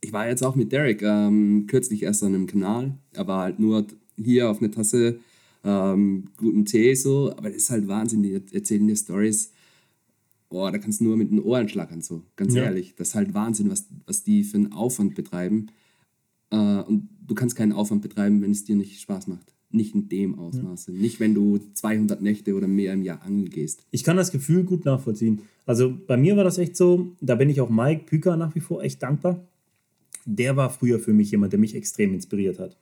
ich 0.00 0.12
war 0.12 0.28
jetzt 0.28 0.44
auch 0.44 0.56
mit 0.56 0.72
Derek 0.72 1.02
ähm, 1.02 1.66
kürzlich 1.66 2.02
erst 2.02 2.22
an 2.22 2.34
einem 2.34 2.46
Kanal. 2.46 2.94
Er 3.12 3.26
war 3.26 3.42
halt 3.42 3.58
nur 3.58 3.86
hier 4.16 4.50
auf 4.50 4.58
eine 4.58 4.70
Tasse 4.70 5.20
ähm, 5.62 6.28
guten 6.36 6.64
Tee 6.64 6.94
so, 6.94 7.32
aber 7.36 7.48
das 7.48 7.58
ist 7.58 7.70
halt 7.70 7.86
Wahnsinn, 7.86 8.22
die 8.22 8.40
erzählen 8.52 8.86
dir 8.86 8.96
Stories. 8.96 9.52
Oh, 10.48 10.68
da 10.70 10.78
kannst 10.78 11.00
du 11.00 11.04
nur 11.04 11.16
mit 11.16 11.30
den 11.30 11.40
Ohren 11.40 11.68
schlackern, 11.68 12.00
so, 12.00 12.22
ganz 12.34 12.54
ja. 12.54 12.64
ehrlich. 12.64 12.94
Das 12.96 13.08
ist 13.08 13.14
halt 13.14 13.34
Wahnsinn, 13.34 13.70
was, 13.70 13.86
was 14.06 14.24
die 14.24 14.42
für 14.42 14.56
einen 14.56 14.72
Aufwand 14.72 15.14
betreiben. 15.14 15.66
Äh, 16.50 16.56
und 16.56 17.08
du 17.26 17.34
kannst 17.34 17.56
keinen 17.56 17.72
Aufwand 17.72 18.02
betreiben, 18.02 18.42
wenn 18.42 18.50
es 18.50 18.64
dir 18.64 18.74
nicht 18.74 19.00
Spaß 19.00 19.28
macht. 19.28 19.54
Nicht 19.70 19.94
in 19.94 20.08
dem 20.08 20.36
Ausmaße. 20.36 20.90
Ja. 20.92 20.98
Nicht, 20.98 21.20
wenn 21.20 21.34
du 21.34 21.60
200 21.74 22.20
Nächte 22.20 22.54
oder 22.54 22.66
mehr 22.66 22.92
im 22.92 23.04
Jahr 23.04 23.22
angeln 23.22 23.50
gehst. 23.50 23.84
Ich 23.92 24.02
kann 24.02 24.16
das 24.16 24.32
Gefühl 24.32 24.64
gut 24.64 24.84
nachvollziehen. 24.84 25.42
Also 25.66 25.96
bei 26.08 26.16
mir 26.16 26.36
war 26.36 26.42
das 26.42 26.58
echt 26.58 26.76
so, 26.76 27.12
da 27.20 27.36
bin 27.36 27.48
ich 27.48 27.60
auch 27.60 27.70
Mike 27.70 28.06
Püker 28.06 28.36
nach 28.36 28.56
wie 28.56 28.60
vor 28.60 28.82
echt 28.82 29.00
dankbar 29.00 29.46
der 30.36 30.56
war 30.56 30.70
früher 30.70 30.98
für 30.98 31.12
mich 31.12 31.30
jemand, 31.30 31.52
der 31.52 31.60
mich 31.60 31.74
extrem 31.74 32.14
inspiriert 32.14 32.58
hat. 32.58 32.76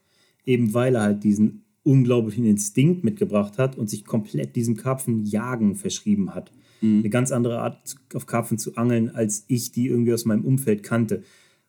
Eben 0.45 0.75
weil 0.75 0.95
er 0.95 1.03
halt 1.03 1.25
diesen 1.25 1.65
unglaublichen 1.83 2.45
Instinkt 2.45 3.05
mitgebracht 3.05 3.59
hat 3.59 3.79
und 3.79 3.89
sich 3.89 4.05
komplett 4.05 4.57
diesem 4.57 4.77
Karpfenjagen 4.77 5.75
verschrieben 5.75 6.35
hat. 6.35 6.53
Mhm. 6.81 7.01
Eine 7.01 7.11
ganz 7.11 7.33
andere 7.33 7.61
Art, 7.61 7.97
auf 8.15 8.27
Karpfen 8.27 8.59
zu 8.59 8.77
angeln, 8.77 9.11
als 9.11 9.45
ich 9.49 9.73
die 9.73 9.87
irgendwie 9.87 10.13
aus 10.13 10.25
meinem 10.25 10.45
Umfeld 10.45 10.83
kannte. 10.83 11.23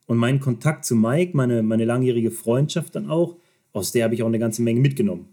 Und 0.07 0.17
mein 0.17 0.39
Kontakt 0.39 0.85
zu 0.85 0.95
Mike, 0.95 1.37
meine, 1.37 1.63
meine 1.63 1.85
langjährige 1.85 2.31
Freundschaft 2.31 2.95
dann 2.95 3.09
auch, 3.09 3.37
aus 3.71 3.91
der 3.91 4.05
habe 4.05 4.15
ich 4.15 4.23
auch 4.23 4.27
eine 4.27 4.39
ganze 4.39 4.61
Menge 4.61 4.81
mitgenommen. 4.81 5.27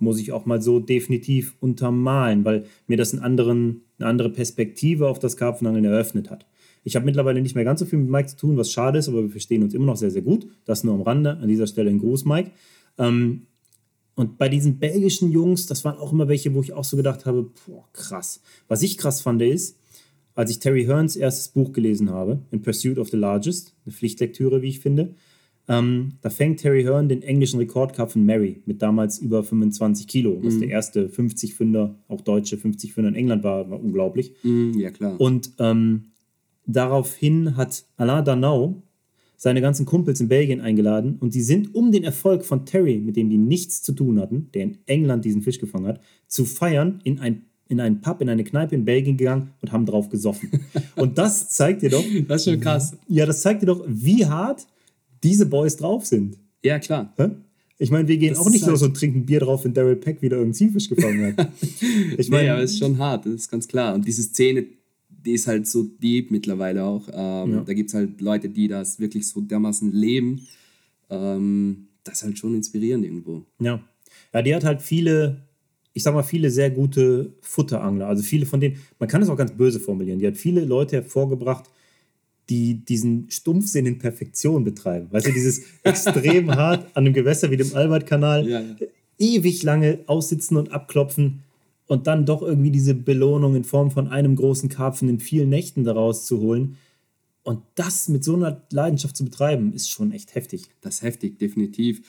Muss 0.00 0.20
ich 0.20 0.32
auch 0.32 0.44
mal 0.44 0.60
so 0.60 0.80
definitiv 0.80 1.54
untermalen, 1.60 2.44
weil 2.44 2.66
mir 2.86 2.96
das 2.96 3.12
einen 3.12 3.22
anderen, 3.22 3.82
eine 3.98 4.08
andere 4.08 4.30
Perspektive 4.30 5.08
auf 5.08 5.18
das 5.18 5.36
Karpfenangeln 5.36 5.84
eröffnet 5.84 6.30
hat. 6.30 6.46
Ich 6.88 6.96
habe 6.96 7.04
mittlerweile 7.04 7.42
nicht 7.42 7.54
mehr 7.54 7.64
ganz 7.64 7.80
so 7.80 7.86
viel 7.86 7.98
mit 7.98 8.08
Mike 8.08 8.28
zu 8.30 8.36
tun, 8.36 8.56
was 8.56 8.72
schade 8.72 8.98
ist, 8.98 9.08
aber 9.08 9.22
wir 9.22 9.28
verstehen 9.30 9.62
uns 9.62 9.74
immer 9.74 9.84
noch 9.86 9.96
sehr, 9.96 10.10
sehr 10.10 10.22
gut. 10.22 10.46
Das 10.64 10.84
nur 10.84 10.94
am 10.94 11.02
Rande. 11.02 11.36
An 11.36 11.46
dieser 11.48 11.66
Stelle 11.66 11.90
ein 11.90 11.98
Gruß, 11.98 12.24
Mike. 12.24 12.50
Ähm, 12.96 13.42
und 14.14 14.38
bei 14.38 14.48
diesen 14.48 14.78
belgischen 14.78 15.30
Jungs, 15.30 15.66
das 15.66 15.84
waren 15.84 15.98
auch 15.98 16.12
immer 16.12 16.28
welche, 16.28 16.52
wo 16.54 16.60
ich 16.62 16.72
auch 16.72 16.84
so 16.84 16.96
gedacht 16.96 17.26
habe, 17.26 17.50
boah, 17.66 17.84
krass. 17.92 18.40
Was 18.66 18.82
ich 18.82 18.96
krass 18.96 19.20
fand, 19.20 19.42
ist, 19.42 19.76
als 20.34 20.50
ich 20.50 20.58
Terry 20.60 20.84
Hearns 20.86 21.14
erstes 21.14 21.48
Buch 21.48 21.72
gelesen 21.72 22.10
habe, 22.10 22.40
In 22.50 22.62
Pursuit 22.62 22.98
of 22.98 23.10
the 23.10 23.16
Largest, 23.18 23.74
eine 23.84 23.92
Pflichtlektüre, 23.92 24.62
wie 24.62 24.68
ich 24.68 24.80
finde, 24.80 25.14
Ähm, 25.70 26.14
da 26.22 26.30
fängt 26.30 26.60
Terry 26.60 26.82
Hearn 26.82 27.10
den 27.10 27.20
englischen 27.20 27.58
Rekordcup 27.58 28.10
von 28.10 28.24
Mary 28.24 28.62
mit 28.64 28.80
damals 28.80 29.18
über 29.18 29.44
25 29.44 30.06
Kilo, 30.06 30.38
was 30.42 30.54
Mhm. 30.54 30.60
der 30.60 30.68
erste 30.70 31.08
50-Fünder, 31.10 31.94
auch 32.08 32.22
deutsche 32.22 32.56
50-Fünder 32.56 33.10
in 33.10 33.14
England 33.14 33.42
war, 33.44 33.68
war 33.70 33.78
unglaublich. 33.78 34.32
Mm, 34.42 34.78
ja, 34.78 34.90
klar. 34.90 35.20
Und 35.20 35.50
ähm, 35.58 36.04
daraufhin 36.68 37.56
hat 37.56 37.84
Alain 37.96 38.24
Danau 38.24 38.82
seine 39.36 39.60
ganzen 39.60 39.86
Kumpels 39.86 40.20
in 40.20 40.28
Belgien 40.28 40.60
eingeladen 40.60 41.16
und 41.20 41.34
die 41.34 41.42
sind 41.42 41.74
um 41.74 41.92
den 41.92 42.02
Erfolg 42.04 42.44
von 42.44 42.66
Terry, 42.66 42.98
mit 42.98 43.16
dem 43.16 43.30
die 43.30 43.38
nichts 43.38 43.82
zu 43.82 43.92
tun 43.92 44.18
hatten, 44.20 44.48
der 44.54 44.62
in 44.64 44.78
England 44.86 45.24
diesen 45.24 45.42
Fisch 45.42 45.58
gefangen 45.60 45.86
hat, 45.86 46.00
zu 46.26 46.44
feiern 46.44 47.00
in 47.04 47.18
ein 47.20 47.42
in 47.70 47.80
einen 47.80 48.00
Pub, 48.00 48.22
in 48.22 48.30
eine 48.30 48.44
Kneipe 48.44 48.74
in 48.74 48.86
Belgien 48.86 49.18
gegangen 49.18 49.50
und 49.60 49.72
haben 49.72 49.84
drauf 49.84 50.08
gesoffen. 50.08 50.48
Und 50.96 51.18
das 51.18 51.50
zeigt 51.50 51.82
dir 51.82 51.90
doch, 51.90 52.02
das 52.26 52.46
ist 52.46 52.50
schon 52.52 52.60
krass. 52.62 52.96
ja, 53.08 53.26
das 53.26 53.42
zeigt 53.42 53.60
dir 53.60 53.66
doch, 53.66 53.84
wie 53.86 54.24
hart 54.24 54.66
diese 55.22 55.44
Boys 55.44 55.76
drauf 55.76 56.06
sind. 56.06 56.38
Ja, 56.64 56.78
klar. 56.78 57.12
Ich 57.76 57.90
meine, 57.90 58.08
wir 58.08 58.16
gehen 58.16 58.30
Das 58.30 58.38
auch 58.38 58.48
nicht 58.48 58.62
halt- 58.62 58.70
los 58.70 58.82
und 58.82 58.96
trinken 58.96 59.26
Bier 59.26 59.40
drauf, 59.40 59.66
wenn 59.66 59.74
Daryl 59.74 59.96
Peck 59.96 60.22
wieder 60.22 60.38
irgendeinen 60.38 60.54
Zielfisch 60.54 60.88
gefangen 60.88 61.36
hat. 61.36 61.48
Ich 62.16 62.30
Nee, 62.30 62.36
meine, 62.36 62.52
aber 62.54 62.62
es 62.62 62.72
ist 62.72 62.78
schon 62.78 62.96
hart, 62.96 63.26
das 63.26 63.34
ist 63.34 63.50
ganz 63.50 63.68
klar. 63.68 63.94
Und 63.94 64.08
diese 64.08 64.22
Szene, 64.22 64.64
die 65.24 65.32
ist 65.32 65.46
halt 65.46 65.66
so 65.66 65.82
deep 65.84 66.30
mittlerweile 66.30 66.84
auch. 66.84 67.08
Ähm, 67.12 67.52
Ja. 67.54 67.60
Da 67.66 67.72
gibt 67.74 67.88
es 67.90 67.94
halt 67.94 68.20
Leute, 68.20 68.48
die 68.48 68.68
das 68.68 68.98
wirklich 69.00 69.26
so 69.28 69.40
dermaßen 69.40 69.92
leben. 69.92 70.46
Ähm, 71.10 71.88
das 72.04 72.18
ist 72.18 72.24
halt 72.24 72.38
schon 72.38 72.54
inspirierend 72.54 73.04
irgendwo. 73.04 73.44
Ja. 73.60 73.80
Ja, 74.32 74.42
die 74.42 74.54
hat 74.54 74.64
halt 74.64 74.82
viele, 74.82 75.42
ich 75.92 76.02
sag 76.02 76.14
mal, 76.14 76.22
viele 76.22 76.50
sehr 76.50 76.70
gute 76.70 77.32
Futterangler. 77.40 78.06
Also 78.06 78.22
viele 78.22 78.46
von 78.46 78.60
denen, 78.60 78.76
man 78.98 79.08
kann 79.08 79.22
es 79.22 79.28
auch 79.28 79.36
ganz 79.36 79.52
böse 79.52 79.80
formulieren, 79.80 80.18
die 80.18 80.26
hat 80.26 80.36
viele 80.36 80.64
Leute 80.64 80.96
hervorgebracht, 80.96 81.64
die 82.50 82.74
diesen 82.84 83.30
Stumpfsinn 83.30 83.84
in 83.86 83.98
Perfektion 83.98 84.64
betreiben. 84.64 85.08
Weißt 85.10 85.26
du, 85.26 85.32
dieses 85.32 85.62
extrem 85.82 86.50
hart 86.54 86.86
an 86.96 87.04
einem 87.04 87.12
Gewässer 87.14 87.50
wie 87.50 87.56
dem 87.58 87.74
Albert-Kanal 87.74 88.48
Ja, 88.48 88.60
ja. 88.60 88.76
ewig 89.18 89.62
lange 89.62 89.98
aussitzen 90.06 90.56
und 90.56 90.72
abklopfen 90.72 91.40
und 91.88 92.06
dann 92.06 92.26
doch 92.26 92.42
irgendwie 92.42 92.70
diese 92.70 92.94
Belohnung 92.94 93.56
in 93.56 93.64
Form 93.64 93.90
von 93.90 94.06
einem 94.08 94.36
großen 94.36 94.68
Karpfen 94.68 95.08
in 95.08 95.18
vielen 95.18 95.48
Nächten 95.48 95.82
daraus 95.84 96.26
zu 96.26 96.38
holen. 96.38 96.76
Und 97.42 97.62
das 97.74 98.08
mit 98.08 98.22
so 98.22 98.36
einer 98.36 98.62
Leidenschaft 98.70 99.16
zu 99.16 99.24
betreiben, 99.24 99.72
ist 99.72 99.90
schon 99.90 100.12
echt 100.12 100.34
heftig. 100.34 100.66
Das 100.82 100.96
ist 100.96 101.02
heftig, 101.02 101.38
definitiv. 101.38 102.02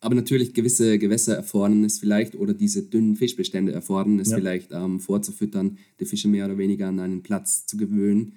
Aber 0.00 0.16
natürlich 0.16 0.54
gewisse 0.54 0.98
Gewässer 0.98 1.36
erfordern 1.36 1.84
es 1.84 2.00
vielleicht 2.00 2.34
oder 2.34 2.52
diese 2.52 2.82
dünnen 2.82 3.14
Fischbestände 3.14 3.70
erfordern 3.70 4.18
es 4.18 4.30
Ja. 4.30 4.38
vielleicht 4.38 4.72
ähm, 4.72 4.98
vorzufüttern, 4.98 5.78
die 6.00 6.04
Fische 6.04 6.26
mehr 6.26 6.46
oder 6.46 6.58
weniger 6.58 6.88
an 6.88 6.98
einen 6.98 7.22
Platz 7.22 7.66
zu 7.66 7.76
gewöhnen. 7.76 8.32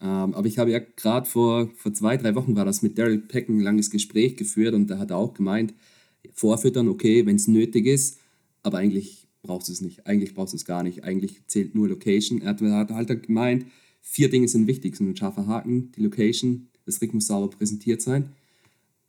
Ähm, 0.00 0.32
aber 0.34 0.46
ich 0.46 0.56
habe 0.58 0.70
ja 0.70 0.78
gerade 0.78 1.28
vor, 1.28 1.68
vor 1.76 1.92
zwei, 1.92 2.16
drei 2.16 2.34
Wochen 2.34 2.56
war 2.56 2.64
das 2.64 2.80
mit 2.80 2.96
Daryl 2.96 3.18
Peck 3.18 3.50
ein 3.50 3.60
langes 3.60 3.90
Gespräch 3.90 4.36
geführt 4.38 4.72
und 4.72 4.86
da 4.88 4.96
hat 4.96 5.10
er 5.10 5.18
auch 5.18 5.34
gemeint, 5.34 5.74
vorfüttern, 6.32 6.88
okay, 6.88 7.26
wenn 7.26 7.36
es 7.36 7.46
nötig 7.46 7.84
ist, 7.84 8.16
aber 8.62 8.78
eigentlich 8.78 9.19
brauchst 9.42 9.68
du 9.68 9.72
es 9.72 9.80
nicht. 9.80 10.06
Eigentlich 10.06 10.34
brauchst 10.34 10.52
du 10.52 10.56
es 10.56 10.64
gar 10.64 10.82
nicht. 10.82 11.04
Eigentlich 11.04 11.46
zählt 11.46 11.74
nur 11.74 11.88
Location. 11.88 12.42
Er 12.42 12.50
hat, 12.50 12.90
halt 12.90 13.22
gemeint, 13.22 13.66
vier 14.00 14.30
Dinge 14.30 14.48
sind 14.48 14.66
wichtig. 14.66 14.96
So 14.96 15.04
ein 15.04 15.16
scharfer 15.16 15.46
Haken, 15.46 15.92
die 15.92 16.02
Location, 16.02 16.68
das 16.86 17.00
Rig 17.00 17.14
muss 17.14 17.26
sauber 17.26 17.50
präsentiert 17.50 18.02
sein. 18.02 18.30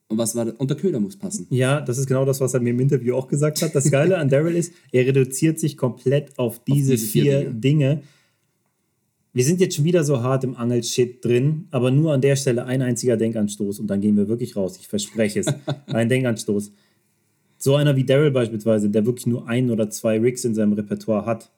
Und 0.07 0.17
was 0.17 0.35
war 0.35 0.45
das? 0.45 0.55
Und 0.55 0.69
der 0.69 0.77
Köder 0.77 0.99
muss 0.99 1.15
passen. 1.15 1.47
Ja, 1.49 1.79
das 1.79 1.97
ist 1.97 2.07
genau 2.07 2.25
das, 2.25 2.41
was 2.41 2.53
er 2.53 2.59
mir 2.59 2.71
im 2.71 2.79
Interview 2.81 3.15
auch 3.15 3.29
gesagt 3.29 3.61
hat. 3.61 3.73
Das 3.73 3.89
Geile 3.89 4.17
an 4.17 4.27
Daryl 4.27 4.55
ist, 4.55 4.73
er 4.91 5.05
reduziert 5.05 5.57
sich 5.59 5.77
komplett 5.77 6.37
auf 6.37 6.61
diese, 6.65 6.91
diese 6.91 7.07
vier 7.07 7.23
vier 7.23 7.49
Dinge. 7.51 8.03
Wir 9.33 9.45
sind 9.45 9.61
jetzt 9.61 9.77
schon 9.77 9.85
wieder 9.85 10.03
so 10.03 10.21
hart 10.21 10.43
im 10.43 10.57
Angel-Shit 10.57 11.23
drin, 11.23 11.67
aber 11.71 11.89
nur 11.89 12.11
an 12.11 12.19
der 12.19 12.35
Stelle 12.35 12.65
ein 12.65 12.81
einziger 12.81 13.15
Denkanstoß 13.15 13.79
und 13.79 13.87
dann 13.87 14.01
gehen 14.01 14.17
wir 14.17 14.27
wirklich 14.27 14.57
raus. 14.57 14.77
Ich 14.77 14.89
verspreche 14.89 15.39
es. 15.39 15.47
Ein 15.87 16.09
Denkanstoß. 16.09 16.73
So 17.61 17.75
einer 17.75 17.95
wie 17.95 18.03
Daryl 18.03 18.31
beispielsweise, 18.31 18.89
der 18.89 19.05
wirklich 19.05 19.27
nur 19.27 19.47
ein 19.47 19.69
oder 19.69 19.87
zwei 19.91 20.19
Rigs 20.19 20.43
in 20.45 20.55
seinem 20.55 20.73
Repertoire 20.73 21.27
hat. 21.27 21.51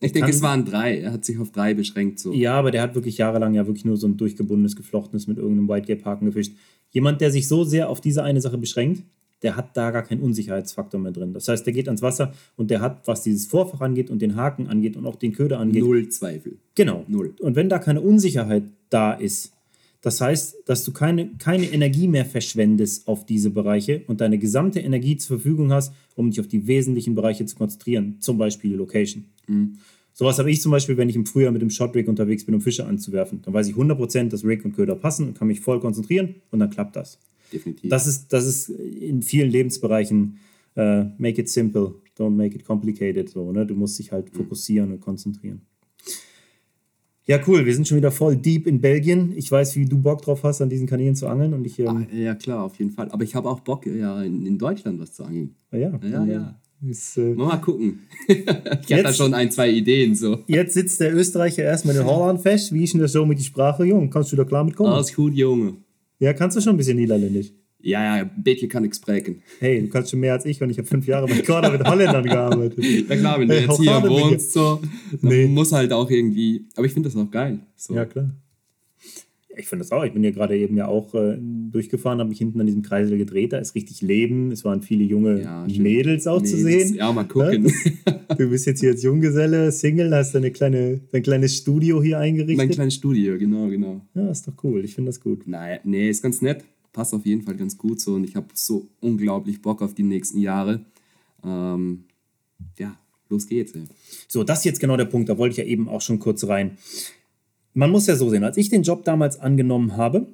Ich 0.00 0.12
denke, 0.12 0.30
es 0.30 0.40
waren 0.40 0.64
drei. 0.64 1.00
Er 1.00 1.12
hat 1.12 1.26
sich 1.26 1.38
auf 1.38 1.52
drei 1.52 1.74
beschränkt. 1.74 2.18
So. 2.18 2.32
Ja, 2.32 2.54
aber 2.54 2.70
der 2.70 2.80
hat 2.80 2.94
wirklich 2.94 3.18
jahrelang 3.18 3.52
ja 3.52 3.66
wirklich 3.66 3.84
nur 3.84 3.98
so 3.98 4.06
ein 4.06 4.16
durchgebundenes, 4.16 4.74
geflochtenes 4.74 5.26
mit 5.26 5.36
irgendeinem 5.36 5.68
White 5.68 5.86
Gap 5.86 6.06
Haken 6.06 6.24
gefischt. 6.24 6.56
Jemand, 6.92 7.20
der 7.20 7.30
sich 7.30 7.46
so 7.46 7.64
sehr 7.64 7.90
auf 7.90 8.00
diese 8.00 8.22
eine 8.22 8.40
Sache 8.40 8.56
beschränkt, 8.56 9.02
der 9.42 9.54
hat 9.54 9.76
da 9.76 9.90
gar 9.90 10.02
keinen 10.02 10.22
Unsicherheitsfaktor 10.22 10.98
mehr 10.98 11.12
drin. 11.12 11.34
Das 11.34 11.46
heißt, 11.46 11.66
der 11.66 11.74
geht 11.74 11.88
ans 11.88 12.00
Wasser 12.00 12.32
und 12.56 12.70
der 12.70 12.80
hat, 12.80 13.06
was 13.06 13.22
dieses 13.22 13.46
Vorfach 13.46 13.82
angeht 13.82 14.08
und 14.08 14.22
den 14.22 14.36
Haken 14.36 14.66
angeht 14.66 14.96
und 14.96 15.04
auch 15.04 15.16
den 15.16 15.32
Köder 15.32 15.58
angeht, 15.58 15.82
Null 15.82 16.08
Zweifel. 16.08 16.56
Genau. 16.74 17.04
Null. 17.06 17.34
Und 17.38 17.54
wenn 17.54 17.68
da 17.68 17.78
keine 17.78 18.00
Unsicherheit 18.00 18.64
da 18.88 19.12
ist, 19.12 19.52
das 20.02 20.20
heißt, 20.20 20.62
dass 20.64 20.84
du 20.84 20.92
keine, 20.92 21.30
keine 21.38 21.66
Energie 21.66 22.08
mehr 22.08 22.24
verschwendest 22.24 23.06
auf 23.06 23.26
diese 23.26 23.50
Bereiche 23.50 24.02
und 24.06 24.20
deine 24.20 24.38
gesamte 24.38 24.80
Energie 24.80 25.16
zur 25.16 25.38
Verfügung 25.38 25.72
hast, 25.72 25.92
um 26.16 26.30
dich 26.30 26.40
auf 26.40 26.48
die 26.48 26.66
wesentlichen 26.66 27.14
Bereiche 27.14 27.44
zu 27.44 27.56
konzentrieren, 27.56 28.16
zum 28.20 28.38
Beispiel 28.38 28.70
die 28.70 28.76
Location. 28.76 29.26
Sowas 30.12 30.38
habe 30.38 30.50
ich 30.50 30.60
zum 30.60 30.72
Beispiel, 30.72 30.96
wenn 30.96 31.08
ich 31.08 31.16
im 31.16 31.26
Frühjahr 31.26 31.52
mit 31.52 31.62
dem 31.62 31.70
Shot 31.70 31.94
Rig 31.94 32.08
unterwegs 32.08 32.44
bin, 32.44 32.54
um 32.54 32.60
Fische 32.60 32.86
anzuwerfen. 32.86 33.42
Dann 33.42 33.54
weiß 33.54 33.68
ich 33.68 33.74
100%, 33.74 34.28
dass 34.28 34.44
Rig 34.44 34.64
und 34.64 34.74
Köder 34.74 34.94
passen 34.94 35.28
und 35.28 35.38
kann 35.38 35.48
mich 35.48 35.60
voll 35.60 35.80
konzentrieren 35.80 36.36
und 36.50 36.60
dann 36.60 36.70
klappt 36.70 36.96
das. 36.96 37.18
Definitiv. 37.52 37.90
Das 37.90 38.06
ist, 38.06 38.32
das 38.32 38.46
ist 38.46 38.68
in 38.68 39.22
vielen 39.22 39.50
Lebensbereichen 39.50 40.38
äh, 40.76 41.04
make 41.18 41.40
it 41.40 41.48
simple, 41.48 41.94
don't 42.18 42.36
make 42.36 42.54
it 42.54 42.64
complicated. 42.64 43.28
So, 43.28 43.50
ne? 43.52 43.66
Du 43.66 43.74
musst 43.74 43.98
dich 43.98 44.12
halt 44.12 44.30
fokussieren 44.30 44.92
und 44.92 45.00
konzentrieren. 45.00 45.62
Ja, 47.30 47.38
cool. 47.46 47.64
Wir 47.64 47.72
sind 47.72 47.86
schon 47.86 47.96
wieder 47.96 48.10
voll 48.10 48.34
deep 48.34 48.66
in 48.66 48.80
Belgien. 48.80 49.32
Ich 49.36 49.52
weiß, 49.52 49.76
wie 49.76 49.84
du 49.84 49.98
Bock 49.98 50.20
drauf 50.22 50.42
hast, 50.42 50.60
an 50.62 50.68
diesen 50.68 50.88
Kanälen 50.88 51.14
zu 51.14 51.28
angeln. 51.28 51.54
Und 51.54 51.64
ich, 51.64 51.78
ähm, 51.78 51.86
Ah, 52.10 52.12
ja, 52.12 52.34
klar, 52.34 52.64
auf 52.64 52.76
jeden 52.80 52.90
Fall. 52.90 53.08
Aber 53.12 53.22
ich 53.22 53.36
habe 53.36 53.48
auch 53.48 53.60
Bock, 53.60 53.86
ja, 53.86 54.20
in, 54.20 54.44
in 54.46 54.58
Deutschland 54.58 54.98
was 54.98 55.12
zu 55.12 55.22
angeln. 55.22 55.54
ah, 55.70 55.76
ja, 55.76 55.92
Ja, 56.02 56.24
äh, 56.24 56.32
ja. 56.32 56.60
Ist, 56.84 57.16
äh, 57.18 57.34
Mal, 57.34 57.46
mal 57.46 57.56
gucken. 57.58 58.00
ich 58.26 58.92
habe 58.92 59.02
da 59.04 59.12
schon 59.12 59.32
ein, 59.32 59.48
zwei 59.52 59.70
Ideen. 59.70 60.16
So. 60.16 60.40
jetzt 60.48 60.74
sitzt 60.74 60.98
der 61.00 61.14
Österreicher 61.14 61.62
erstmal 61.62 61.94
in 61.94 62.04
Holland 62.04 62.40
fest. 62.40 62.74
Wie 62.74 62.82
ist 62.82 62.94
denn 62.94 63.00
das 63.00 63.12
so 63.12 63.24
mit 63.24 63.38
die 63.38 63.44
Sprache? 63.44 63.84
Jung, 63.84 64.10
kannst 64.10 64.32
du 64.32 64.36
da 64.36 64.42
klar 64.42 64.64
mitkommen? 64.64 64.92
Alles 64.92 65.14
gut, 65.14 65.32
Junge. 65.32 65.74
Ja, 66.18 66.32
kannst 66.32 66.56
du 66.56 66.60
schon 66.60 66.74
ein 66.74 66.78
bisschen 66.78 66.96
Niederländisch. 66.96 67.52
Ja, 67.82 68.18
ja, 68.18 68.24
bisschen 68.36 68.68
kann 68.68 68.84
ich 68.84 68.94
sprechen. 68.94 69.42
Hey, 69.58 69.80
du 69.80 69.88
kannst 69.88 70.10
schon 70.10 70.20
mehr 70.20 70.34
als 70.34 70.44
ich 70.44 70.60
und 70.62 70.70
ich 70.70 70.78
habe 70.78 70.86
fünf 70.88 71.06
Jahre 71.06 71.26
bei 71.26 71.40
Corda 71.40 71.70
mit 71.70 71.82
Holländern 71.86 72.24
gearbeitet. 72.24 72.84
Ja 73.08 73.16
klar, 73.16 73.40
wenn 73.40 73.48
du 73.48 73.54
Hey, 73.54 73.66
jetzt 73.66 73.80
hier 73.80 74.02
wohnst, 74.02 74.52
so, 74.52 74.80
dann 75.22 75.30
Nee. 75.30 75.46
muss 75.46 75.72
halt 75.72 75.92
auch 75.92 76.10
irgendwie. 76.10 76.66
Aber 76.76 76.86
ich 76.86 76.92
finde 76.92 77.08
das 77.08 77.16
auch 77.16 77.30
geil. 77.30 77.60
So. 77.76 77.94
Ja, 77.94 78.04
klar. 78.04 78.30
Ja, 79.50 79.56
Ich 79.58 79.66
finde 79.66 79.82
das 79.84 79.92
auch. 79.92 80.04
Ich 80.04 80.12
bin 80.12 80.22
ja 80.22 80.30
gerade 80.30 80.56
eben 80.56 80.76
ja 80.76 80.86
auch 80.88 81.14
äh, 81.14 81.36
durchgefahren, 81.40 82.18
habe 82.20 82.28
mich 82.28 82.38
hinten 82.38 82.60
an 82.60 82.66
diesem 82.66 82.82
Kreisel 82.82 83.16
gedreht. 83.18 83.52
Da 83.52 83.58
ist 83.58 83.74
richtig 83.74 84.00
Leben. 84.02 84.52
Es 84.52 84.64
waren 84.64 84.82
viele 84.82 85.04
junge 85.04 85.42
Ja. 85.42 85.66
Mädels 85.78 86.26
auch 86.26 86.42
zu 86.42 86.56
Mädels. 86.56 86.88
sehen. 86.90 86.96
Ja, 86.98 87.10
mal 87.12 87.24
gucken. 87.24 87.72
Du 88.38 88.48
bist 88.48 88.66
jetzt 88.66 88.80
hier 88.80 88.90
als 88.90 89.02
Junggeselle, 89.02 89.72
Single, 89.72 90.14
hast 90.14 90.34
deine 90.34 90.50
kleine, 90.50 91.00
dein 91.12 91.22
kleines 91.22 91.56
Studio 91.56 92.02
hier 92.02 92.18
eingerichtet. 92.18 92.56
mein 92.58 92.68
kleines 92.70 92.94
Studio, 92.94 93.38
genau, 93.38 93.68
genau. 93.68 94.02
ja, 94.14 94.30
ist 94.30 94.46
doch 94.46 94.54
cool. 94.64 94.84
Ich 94.84 94.94
finde 94.94 95.08
das 95.08 95.20
gut. 95.20 95.46
Naja, 95.48 95.78
nee, 95.84 96.08
ist 96.10 96.22
ganz 96.22 96.40
nett. 96.42 96.62
Passt 96.92 97.14
auf 97.14 97.24
jeden 97.24 97.42
Fall 97.42 97.56
ganz 97.56 97.78
gut 97.78 98.00
so 98.00 98.14
und 98.14 98.24
ich 98.24 98.36
habe 98.36 98.48
so 98.54 98.88
unglaublich 99.00 99.62
Bock 99.62 99.80
auf 99.82 99.94
die 99.94 100.02
nächsten 100.02 100.40
Jahre. 100.40 100.84
Ähm, 101.44 102.04
ja, 102.78 102.96
los 103.28 103.46
geht's. 103.46 103.72
Ey. 103.72 103.84
So, 104.28 104.44
das 104.44 104.58
ist 104.58 104.64
jetzt 104.64 104.80
genau 104.80 104.96
der 104.96 105.04
Punkt. 105.04 105.28
Da 105.28 105.38
wollte 105.38 105.52
ich 105.52 105.58
ja 105.58 105.64
eben 105.64 105.88
auch 105.88 106.00
schon 106.00 106.18
kurz 106.18 106.44
rein. 106.44 106.78
Man 107.72 107.90
muss 107.90 108.06
ja 108.06 108.16
so 108.16 108.28
sehen, 108.28 108.42
als 108.42 108.56
ich 108.56 108.68
den 108.68 108.82
Job 108.82 109.04
damals 109.04 109.38
angenommen 109.38 109.96
habe, 109.96 110.26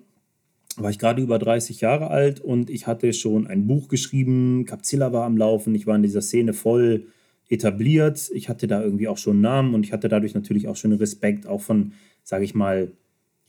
war 0.77 0.91
ich 0.91 0.99
gerade 0.99 1.23
über 1.23 1.39
30 1.39 1.81
Jahre 1.81 2.09
alt 2.09 2.41
und 2.41 2.71
ich 2.71 2.87
hatte 2.87 3.13
schon 3.13 3.47
ein 3.47 3.67
Buch 3.67 3.89
geschrieben, 3.89 4.65
Capzilla 4.67 5.13
war 5.13 5.25
am 5.25 5.37
Laufen, 5.37 5.75
ich 5.75 5.87
war 5.87 5.97
in 5.97 6.03
dieser 6.03 6.23
Szene 6.23 6.53
voll 6.53 7.07
etabliert, 7.49 8.31
ich 8.33 8.49
hatte 8.49 8.67
da 8.67 8.83
irgendwie 8.83 9.09
auch 9.09 9.19
schon 9.19 9.35
einen 9.35 9.43
Namen 9.43 9.75
und 9.75 9.85
ich 9.85 9.93
hatte 9.93 10.09
dadurch 10.09 10.35
natürlich 10.35 10.69
auch 10.69 10.77
schon 10.77 10.93
Respekt, 10.93 11.47
auch 11.47 11.61
von, 11.61 11.93
sage 12.25 12.45
ich 12.45 12.55
mal, 12.55 12.93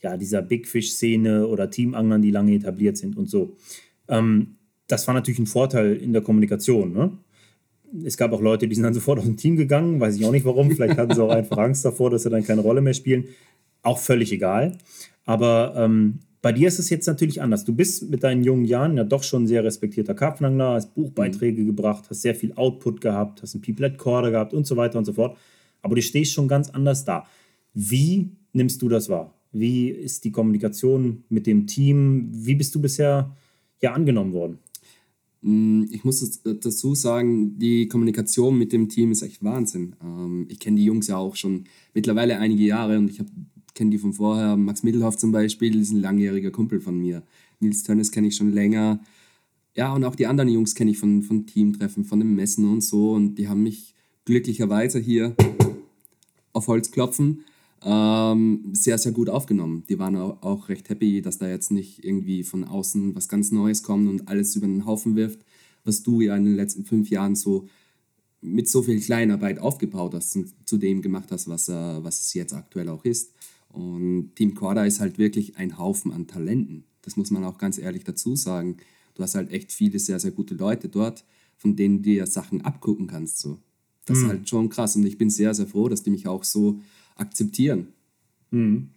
ja, 0.02 0.16
dieser 0.16 0.42
Big 0.42 0.66
Fish-Szene 0.66 1.46
oder 1.46 1.70
Teamanglern, 1.70 2.22
die 2.22 2.30
lange 2.30 2.54
etabliert 2.54 2.96
sind 2.96 3.16
und 3.16 3.28
so. 3.28 3.56
Ähm, 4.08 4.56
das 4.86 5.06
war 5.06 5.14
natürlich 5.14 5.38
ein 5.38 5.46
Vorteil 5.46 5.96
in 5.96 6.12
der 6.12 6.22
Kommunikation. 6.22 6.92
Ne? 6.92 7.12
Es 8.04 8.16
gab 8.16 8.32
auch 8.32 8.40
Leute, 8.40 8.68
die 8.68 8.74
sind 8.74 8.84
dann 8.84 8.94
sofort 9.00 9.18
aus 9.18 9.24
dem 9.24 9.36
Team 9.36 9.56
gegangen, 9.56 10.00
weiß 10.00 10.16
ich 10.16 10.24
auch 10.24 10.32
nicht 10.32 10.44
warum. 10.44 10.70
Vielleicht 10.70 10.98
hatten 10.98 11.14
sie 11.14 11.22
auch 11.22 11.30
einfach 11.30 11.58
Angst 11.58 11.84
davor, 11.84 12.10
dass 12.10 12.22
sie 12.22 12.30
dann 12.30 12.44
keine 12.44 12.62
Rolle 12.62 12.80
mehr 12.80 12.94
spielen. 12.94 13.24
Auch 13.82 13.98
völlig 13.98 14.32
egal. 14.32 14.76
Aber 15.24 15.74
ähm, 15.76 16.20
bei 16.40 16.52
dir 16.52 16.68
ist 16.68 16.78
es 16.78 16.88
jetzt 16.88 17.06
natürlich 17.06 17.42
anders. 17.42 17.64
Du 17.64 17.74
bist 17.74 18.08
mit 18.10 18.22
deinen 18.22 18.44
jungen 18.44 18.64
Jahren 18.64 18.96
ja 18.96 19.04
doch 19.04 19.22
schon 19.22 19.44
ein 19.44 19.46
sehr 19.46 19.64
respektierter 19.64 20.14
Karpfenangler, 20.14 20.74
hast 20.74 20.94
Buchbeiträge 20.94 21.64
gebracht, 21.64 22.04
hast 22.08 22.22
sehr 22.22 22.34
viel 22.34 22.52
Output 22.54 23.00
gehabt, 23.00 23.42
hast 23.42 23.54
einen 23.54 23.62
Piplet 23.62 23.98
Corder 23.98 24.30
gehabt 24.30 24.54
und 24.54 24.66
so 24.66 24.76
weiter 24.76 24.98
und 24.98 25.04
so 25.04 25.12
fort. 25.12 25.36
Aber 25.82 25.94
du 25.94 26.02
stehst 26.02 26.32
schon 26.32 26.48
ganz 26.48 26.70
anders 26.70 27.04
da. 27.04 27.26
Wie 27.74 28.30
nimmst 28.52 28.80
du 28.82 28.88
das 28.88 29.08
wahr? 29.08 29.34
Wie 29.52 29.88
ist 29.88 30.24
die 30.24 30.32
Kommunikation 30.32 31.24
mit 31.28 31.46
dem 31.46 31.66
Team? 31.66 32.28
Wie 32.32 32.54
bist 32.54 32.74
du 32.74 32.80
bisher 32.80 33.34
ja 33.80 33.92
angenommen 33.92 34.32
worden? 34.32 34.58
Mm, 35.42 35.84
Ich 35.90 36.04
muss 36.04 36.20
es 36.22 36.42
dazu 36.42 36.94
sagen, 36.94 37.58
die 37.58 37.88
Kommunikation 37.88 38.58
mit 38.58 38.72
dem 38.72 38.88
Team 38.88 39.12
ist 39.12 39.22
echt 39.22 39.42
Wahnsinn. 39.42 39.96
Ähm, 40.02 40.46
ich 40.48 40.58
kenne 40.58 40.76
die 40.76 40.84
Jungs 40.84 41.06
ja 41.08 41.16
auch 41.16 41.36
schon 41.36 41.64
mittlerweile 41.94 42.38
einige 42.38 42.64
Jahre 42.64 42.98
und 42.98 43.08
ich 43.10 43.20
kenne 43.74 43.90
die 43.90 43.98
von 43.98 44.12
vorher. 44.12 44.56
Max 44.56 44.82
Mittelhoff 44.82 45.16
zum 45.16 45.32
Beispiel 45.32 45.80
ist 45.80 45.92
ein 45.92 46.00
langjähriger 46.00 46.50
Kumpel 46.50 46.80
von 46.80 46.98
mir. 46.98 47.22
Nils 47.60 47.82
Tönnes 47.84 48.10
kenne 48.12 48.28
ich 48.28 48.36
schon 48.36 48.52
länger. 48.52 49.00
ja, 49.74 49.94
und 49.94 50.04
auch 50.04 50.16
die 50.16 50.26
anderen 50.26 50.50
Jungs 50.50 50.74
kenne 50.74 50.90
ich 50.90 50.98
von, 50.98 51.22
von 51.22 51.46
Teamtreffen, 51.46 52.04
von 52.04 52.18
den 52.20 52.34
Messen 52.34 52.68
und 52.70 52.82
so. 52.82 53.12
Und 53.12 53.36
die 53.36 53.48
haben 53.48 53.62
mich 53.62 53.94
glücklicherweise 54.24 54.98
hier 54.98 55.34
auf 56.52 56.66
Holz 56.66 56.90
klopfen 56.90 57.44
ähm, 57.82 58.70
sehr, 58.72 58.98
sehr 58.98 59.12
gut 59.12 59.28
aufgenommen. 59.28 59.84
Die 59.88 59.98
waren 59.98 60.16
auch, 60.16 60.68
recht 60.68 60.88
happy, 60.88 61.22
dass 61.22 61.38
da 61.38 61.48
jetzt 61.48 61.70
nicht 61.70 62.04
irgendwie 62.04 62.42
von 62.42 62.64
außen 62.64 63.14
was 63.14 63.28
ganz 63.28 63.52
Neues 63.52 63.82
kommt 63.82 64.08
und 64.08 64.28
alles 64.28 64.56
über 64.56 64.66
den 64.66 64.86
Haufen 64.86 65.16
wirft, 65.16 65.40
was 65.84 66.02
du 66.02 66.20
ja 66.20 66.36
in 66.36 66.44
den 66.44 66.56
letzten 66.56 66.84
fünf 66.84 67.10
Jahren 67.10 67.34
so 67.34 67.68
mit 68.40 68.68
so 68.68 68.82
viel 68.82 69.00
Kleinarbeit 69.00 69.58
aufgebaut 69.58 70.14
hast 70.14 70.36
und 70.36 70.54
zu 70.64 70.78
dem 70.78 71.02
gemacht 71.02 71.30
hast, 71.30 71.48
was, 71.48 71.68
äh, 71.68 71.72
was 71.72 72.20
es 72.20 72.34
jetzt 72.34 72.52
aktuell 72.52 72.88
auch 72.88 73.04
ist. 73.04 73.32
Und 73.68 74.34
Team 74.36 74.54
Corda 74.54 74.84
ist 74.84 75.00
halt 75.00 75.18
wirklich 75.18 75.56
ein 75.56 75.78
Haufen 75.78 76.12
an 76.12 76.26
Talenten. 76.26 76.84
Das 77.02 77.16
muss 77.16 77.30
man 77.30 77.44
auch 77.44 77.58
ganz 77.58 77.78
ehrlich 77.78 78.04
dazu 78.04 78.36
sagen. 78.36 78.76
Du 79.14 79.22
hast 79.22 79.34
halt 79.34 79.50
echt 79.50 79.72
viele 79.72 79.98
sehr, 79.98 80.20
sehr 80.20 80.30
gute 80.30 80.54
Leute 80.54 80.88
dort, 80.88 81.24
von 81.56 81.74
denen 81.74 81.98
du 81.98 82.10
dir 82.10 82.26
Sachen 82.26 82.60
abgucken 82.62 83.08
kannst. 83.08 83.40
So. 83.40 83.58
Das 84.04 84.18
mhm. 84.18 84.22
ist 84.22 84.28
halt 84.28 84.48
schon 84.48 84.68
krass 84.68 84.96
und 84.96 85.04
ich 85.04 85.18
bin 85.18 85.30
sehr, 85.30 85.54
sehr 85.54 85.66
froh, 85.66 85.88
dass 85.88 86.02
die 86.02 86.10
mich 86.10 86.26
auch 86.26 86.44
so 86.44 86.80
akzeptieren. 87.18 87.88
Mhm. 88.50 88.88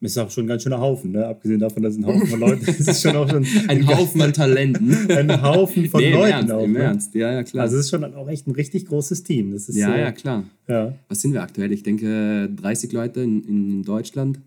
Ist 0.00 0.18
auch 0.18 0.30
schon 0.30 0.44
ein 0.44 0.48
ganz 0.48 0.62
schöner 0.62 0.78
Haufen, 0.78 1.12
ne? 1.12 1.26
abgesehen 1.26 1.58
davon, 1.58 1.82
dass 1.82 1.96
ein 1.96 2.06
Haufen 2.06 2.26
von 2.26 2.38
Leuten 2.38 2.64
ist. 2.66 2.86
Es 2.86 3.00
schon 3.00 3.16
auch 3.16 3.28
schon 3.28 3.46
ein 3.68 3.86
Haufen 3.88 4.20
an 4.20 4.32
Talenten. 4.34 4.92
ein 5.10 5.42
Haufen 5.42 5.88
von 5.88 6.00
nee, 6.00 6.12
Leuten 6.12 6.32
Ernst, 6.32 6.52
auch. 6.52 6.64
Im 6.64 6.72
ne? 6.74 6.78
Ernst, 6.80 7.14
ja, 7.14 7.32
ja, 7.32 7.42
klar. 7.42 7.64
Also 7.64 7.76
es 7.76 7.86
ist 7.86 7.90
schon 7.90 8.04
auch 8.04 8.28
echt 8.28 8.46
ein 8.46 8.52
richtig 8.52 8.86
großes 8.86 9.22
Team. 9.22 9.52
Das 9.52 9.70
ist, 9.70 9.76
ja, 9.76 9.94
äh, 9.94 10.00
ja, 10.02 10.12
klar. 10.12 10.44
Ja. 10.68 10.94
Was 11.08 11.22
sind 11.22 11.32
wir 11.32 11.42
aktuell? 11.42 11.72
Ich 11.72 11.82
denke 11.82 12.50
30 12.54 12.92
Leute 12.92 13.22
in, 13.22 13.42
in 13.44 13.82
Deutschland. 13.84 14.38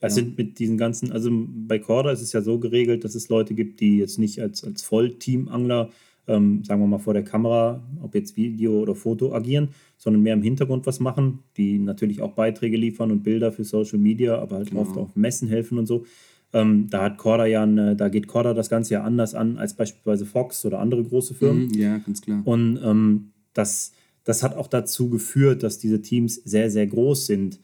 Es 0.00 0.16
ja. 0.16 0.22
sind 0.22 0.38
mit 0.38 0.60
diesen 0.60 0.78
ganzen, 0.78 1.10
also 1.10 1.30
bei 1.32 1.78
Corda 1.80 2.12
ist 2.12 2.22
es 2.22 2.32
ja 2.32 2.40
so 2.40 2.58
geregelt, 2.58 3.04
dass 3.04 3.16
es 3.16 3.28
Leute 3.28 3.54
gibt, 3.54 3.80
die 3.80 3.98
jetzt 3.98 4.18
nicht 4.18 4.40
als, 4.40 4.62
als 4.62 4.82
Vollteam-Angler 4.82 5.90
ähm, 6.28 6.64
sagen 6.64 6.80
wir 6.80 6.86
mal, 6.86 6.98
vor 6.98 7.14
der 7.14 7.24
Kamera, 7.24 7.82
ob 8.02 8.14
jetzt 8.14 8.36
Video 8.36 8.80
oder 8.80 8.94
Foto 8.94 9.32
agieren, 9.34 9.68
sondern 9.96 10.22
mehr 10.22 10.34
im 10.34 10.42
Hintergrund 10.42 10.86
was 10.86 11.00
machen, 11.00 11.40
die 11.56 11.78
natürlich 11.78 12.20
auch 12.22 12.32
Beiträge 12.32 12.76
liefern 12.76 13.10
und 13.10 13.22
Bilder 13.22 13.52
für 13.52 13.64
Social 13.64 13.98
Media, 13.98 14.38
aber 14.38 14.56
halt 14.56 14.70
genau. 14.70 14.82
oft 14.82 14.96
auf 14.96 15.14
Messen 15.16 15.48
helfen 15.48 15.78
und 15.78 15.86
so. 15.86 16.04
Ähm, 16.52 16.88
da 16.90 17.02
hat 17.02 17.18
Corda 17.18 17.46
ja 17.46 17.62
eine, 17.62 17.96
da 17.96 18.08
geht 18.08 18.28
Corda 18.28 18.54
das 18.54 18.70
Ganze 18.70 18.94
ja 18.94 19.02
anders 19.02 19.34
an 19.34 19.58
als 19.58 19.74
beispielsweise 19.74 20.26
Fox 20.26 20.64
oder 20.64 20.78
andere 20.80 21.04
große 21.04 21.34
Firmen. 21.34 21.68
Mhm, 21.68 21.74
ja, 21.74 21.98
ganz 21.98 22.22
klar. 22.22 22.42
Und 22.44 22.80
ähm, 22.82 23.32
das, 23.52 23.92
das 24.24 24.42
hat 24.42 24.56
auch 24.56 24.68
dazu 24.68 25.10
geführt, 25.10 25.62
dass 25.62 25.78
diese 25.78 26.02
Teams 26.02 26.36
sehr, 26.36 26.70
sehr 26.70 26.86
groß 26.86 27.26
sind. 27.26 27.60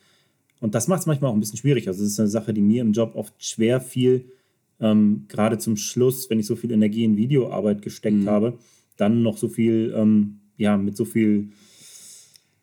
Und 0.61 0.75
das 0.75 0.89
macht 0.89 1.01
es 1.01 1.07
manchmal 1.07 1.31
auch 1.31 1.35
ein 1.35 1.41
bisschen 1.41 1.59
schwierig. 1.59 1.89
Also, 1.89 2.05
es 2.05 2.13
ist 2.13 2.21
eine 2.21 2.29
Sache, 2.29 2.55
die 2.55 2.61
mir 2.61 2.83
im 2.83 2.93
Job 2.93 3.15
oft 3.15 3.35
schwer 3.39 3.81
fiel, 3.81 4.27
ähm, 4.83 5.25
gerade 5.29 5.59
zum 5.59 5.77
Schluss, 5.77 6.29
wenn 6.29 6.41
ich 6.41 6.47
so 6.47 6.57
viel 6.57 6.73
Energie 6.73 7.05
in 7.05 7.17
Videoarbeit 7.17 7.81
gesteckt 7.81 8.17
mhm. 8.17 8.29
habe, 8.29 8.59
dann 8.97 9.23
noch 9.23 9.39
so 9.39 9.49
viel, 9.49 9.95
ähm, 9.97 10.41
ja, 10.59 10.77
mit 10.77 10.97
so 10.97 11.05
viel 11.05 11.53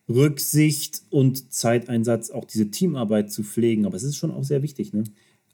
Rücksicht 0.08 1.02
und 1.10 1.52
Zeiteinsatz 1.52 2.30
auch 2.30 2.44
diese 2.44 2.70
Teamarbeit 2.70 3.32
zu 3.32 3.42
pflegen. 3.42 3.86
Aber 3.86 3.96
es 3.96 4.02
ist 4.02 4.16
schon 4.16 4.30
auch 4.30 4.44
sehr 4.44 4.62
wichtig, 4.62 4.92
ne? 4.92 5.04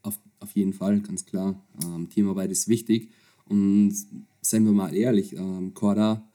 Auf, 0.02 0.18
auf 0.40 0.52
jeden 0.52 0.72
Fall, 0.72 1.00
ganz 1.00 1.24
klar. 1.24 1.64
Ähm, 1.84 2.08
Teamarbeit 2.08 2.50
ist 2.50 2.68
wichtig. 2.68 3.10
Und 3.48 3.94
seien 4.40 4.64
wir 4.64 4.72
mal 4.72 4.94
ehrlich, 4.94 5.36
ähm, 5.36 5.72
Corda 5.72 6.28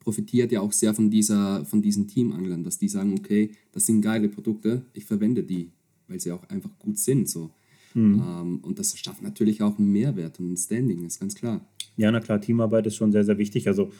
profitiert 0.00 0.50
ja 0.50 0.60
auch 0.60 0.72
sehr 0.72 0.94
von, 0.94 1.10
dieser, 1.10 1.64
von 1.64 1.82
diesen 1.82 2.08
Teamanglern, 2.08 2.64
dass 2.64 2.78
die 2.78 2.88
sagen, 2.88 3.14
okay, 3.18 3.50
das 3.72 3.86
sind 3.86 4.00
geile 4.00 4.28
Produkte, 4.28 4.84
ich 4.94 5.04
verwende 5.04 5.42
die, 5.42 5.70
weil 6.08 6.20
sie 6.20 6.32
auch 6.32 6.42
einfach 6.48 6.70
gut 6.78 6.98
sind. 6.98 7.28
So. 7.28 7.50
Mhm. 7.94 8.22
Ähm, 8.26 8.58
und 8.62 8.78
das 8.78 8.98
schafft 8.98 9.22
natürlich 9.22 9.62
auch 9.62 9.78
einen 9.78 9.90
Mehrwert 9.92 10.38
und 10.40 10.52
ein 10.52 10.56
Standing, 10.56 11.04
ist 11.04 11.20
ganz 11.20 11.34
klar. 11.34 11.60
Ja, 11.96 12.10
na 12.10 12.20
klar, 12.20 12.40
Teamarbeit 12.40 12.86
ist 12.86 12.96
schon 12.96 13.12
sehr, 13.12 13.24
sehr 13.24 13.38
wichtig. 13.38 13.68
Also 13.68 13.90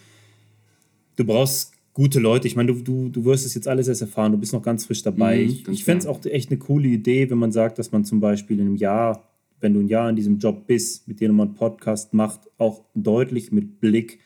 du 1.17 1.25
brauchst 1.25 1.73
gute 1.93 2.21
Leute. 2.21 2.49
Ich 2.49 2.57
meine, 2.57 2.73
du, 2.73 2.83
du, 2.83 3.09
du 3.09 3.25
wirst 3.25 3.45
es 3.45 3.55
jetzt 3.55 3.69
alles 3.69 3.89
erst 3.89 4.01
erfahren, 4.01 4.33
du 4.33 4.39
bist 4.39 4.53
noch 4.53 4.63
ganz 4.63 4.87
frisch 4.87 5.03
dabei. 5.03 5.39
Mhm, 5.39 5.51
ich 5.51 5.69
ich 5.69 5.85
fände 5.85 6.01
es 6.01 6.07
auch 6.07 6.25
echt 6.25 6.51
eine 6.51 6.59
coole 6.59 6.89
Idee, 6.89 7.31
wenn 7.31 7.39
man 7.39 7.53
sagt, 7.53 7.79
dass 7.79 7.93
man 7.93 8.05
zum 8.05 8.21
Beispiel 8.21 8.59
in 8.59 8.67
einem 8.67 8.77
Jahr, 8.77 9.29
wenn 9.61 9.75
du 9.75 9.81
ein 9.81 9.89
Jahr 9.89 10.09
in 10.09 10.17
diesem 10.17 10.39
Job 10.39 10.67
bist, 10.67 11.07
mit 11.07 11.21
dem 11.21 11.37
man 11.37 11.49
einen 11.49 11.57
Podcast 11.57 12.15
macht, 12.15 12.41
auch 12.59 12.85
deutlich 12.95 13.53
mit 13.53 13.81
Blick 13.81 14.21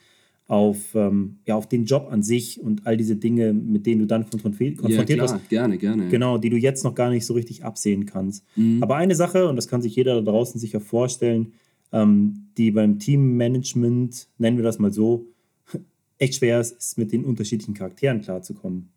auf, 0.48 0.94
ähm, 0.94 1.38
ja, 1.44 1.56
auf 1.56 1.68
den 1.68 1.86
Job 1.86 2.08
an 2.10 2.22
sich 2.22 2.60
und 2.60 2.86
all 2.86 2.96
diese 2.96 3.16
Dinge, 3.16 3.52
mit 3.52 3.84
denen 3.84 4.00
du 4.00 4.06
dann 4.06 4.28
konfrontiert 4.30 4.80
ja, 4.88 5.04
klar, 5.04 5.18
wirst. 5.18 5.48
Gerne, 5.48 5.76
gerne. 5.76 6.08
Genau, 6.08 6.38
die 6.38 6.50
du 6.50 6.56
jetzt 6.56 6.84
noch 6.84 6.94
gar 6.94 7.10
nicht 7.10 7.26
so 7.26 7.34
richtig 7.34 7.64
absehen 7.64 8.06
kannst. 8.06 8.44
Mhm. 8.54 8.82
Aber 8.82 8.96
eine 8.96 9.16
Sache, 9.16 9.48
und 9.48 9.56
das 9.56 9.66
kann 9.66 9.82
sich 9.82 9.96
jeder 9.96 10.14
da 10.14 10.30
draußen 10.30 10.60
sicher 10.60 10.80
vorstellen, 10.80 11.52
ähm, 11.92 12.46
die 12.56 12.70
beim 12.70 12.98
Teammanagement, 13.00 14.28
nennen 14.38 14.56
wir 14.56 14.64
das 14.64 14.78
mal 14.78 14.92
so, 14.92 15.26
echt 16.18 16.36
schwer 16.36 16.60
ist, 16.60 16.78
ist 16.78 16.98
mit 16.98 17.10
den 17.10 17.24
unterschiedlichen 17.24 17.74
Charakteren 17.74 18.20
klarzukommen. 18.20 18.90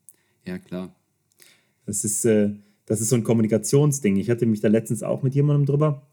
Ja, 0.45 0.59
klar. 0.59 0.93
Das 1.87 2.03
ist, 2.03 2.25
äh, 2.25 2.51
das 2.85 3.01
ist 3.01 3.09
so 3.09 3.15
ein 3.15 3.23
Kommunikationsding. 3.23 4.17
Ich 4.17 4.29
hatte 4.29 4.45
mich 4.45 4.61
da 4.61 4.67
letztens 4.67 5.01
auch 5.01 5.23
mit 5.23 5.33
jemandem 5.33 5.65
drüber. 5.65 6.03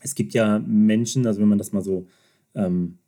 Es 0.00 0.14
gibt 0.14 0.32
ja 0.32 0.58
Menschen, 0.58 1.26
also 1.26 1.40
wenn 1.40 1.48
man 1.48 1.58
das 1.58 1.72
mal 1.72 1.82
so 1.82 2.06
ähm, 2.54 2.98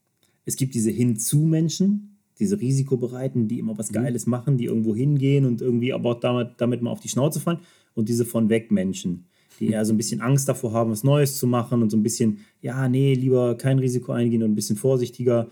es 0.45 0.57
gibt 0.57 0.75
diese 0.75 0.91
Hinzu-Menschen, 0.91 2.19
diese 2.39 2.61
Risikobereiten, 2.61 3.49
die 3.49 3.59
immer 3.59 3.79
was 3.79 3.91
mhm. 3.91 3.95
Geiles 3.95 4.27
machen, 4.27 4.59
die 4.59 4.65
irgendwo 4.65 4.95
hingehen 4.95 5.45
und 5.45 5.63
irgendwie 5.63 5.93
aber 5.93 6.11
auch 6.11 6.21
damit, 6.21 6.55
damit 6.59 6.83
mal 6.83 6.91
auf 6.91 7.01
die 7.01 7.09
Schnauze 7.09 7.41
fallen. 7.41 7.59
Und 7.95 8.09
diese 8.09 8.25
von 8.25 8.49
weg 8.49 8.73
Menschen, 8.73 9.27
die 9.61 9.69
eher 9.69 9.85
so 9.85 9.93
ein 9.93 9.97
bisschen 9.97 10.21
Angst 10.21 10.49
davor 10.49 10.73
haben, 10.73 10.91
was 10.91 11.05
Neues 11.05 11.39
zu 11.39 11.47
machen 11.47 11.81
und 11.83 11.91
so 11.91 11.97
ein 11.97 12.03
bisschen, 12.03 12.39
ja, 12.61 12.89
nee, 12.89 13.15
lieber 13.15 13.57
kein 13.57 13.79
Risiko 13.79 14.13
eingehen 14.13 14.43
und 14.43 14.51
ein 14.51 14.57
bisschen 14.57 14.77
vorsichtiger. 14.77 15.49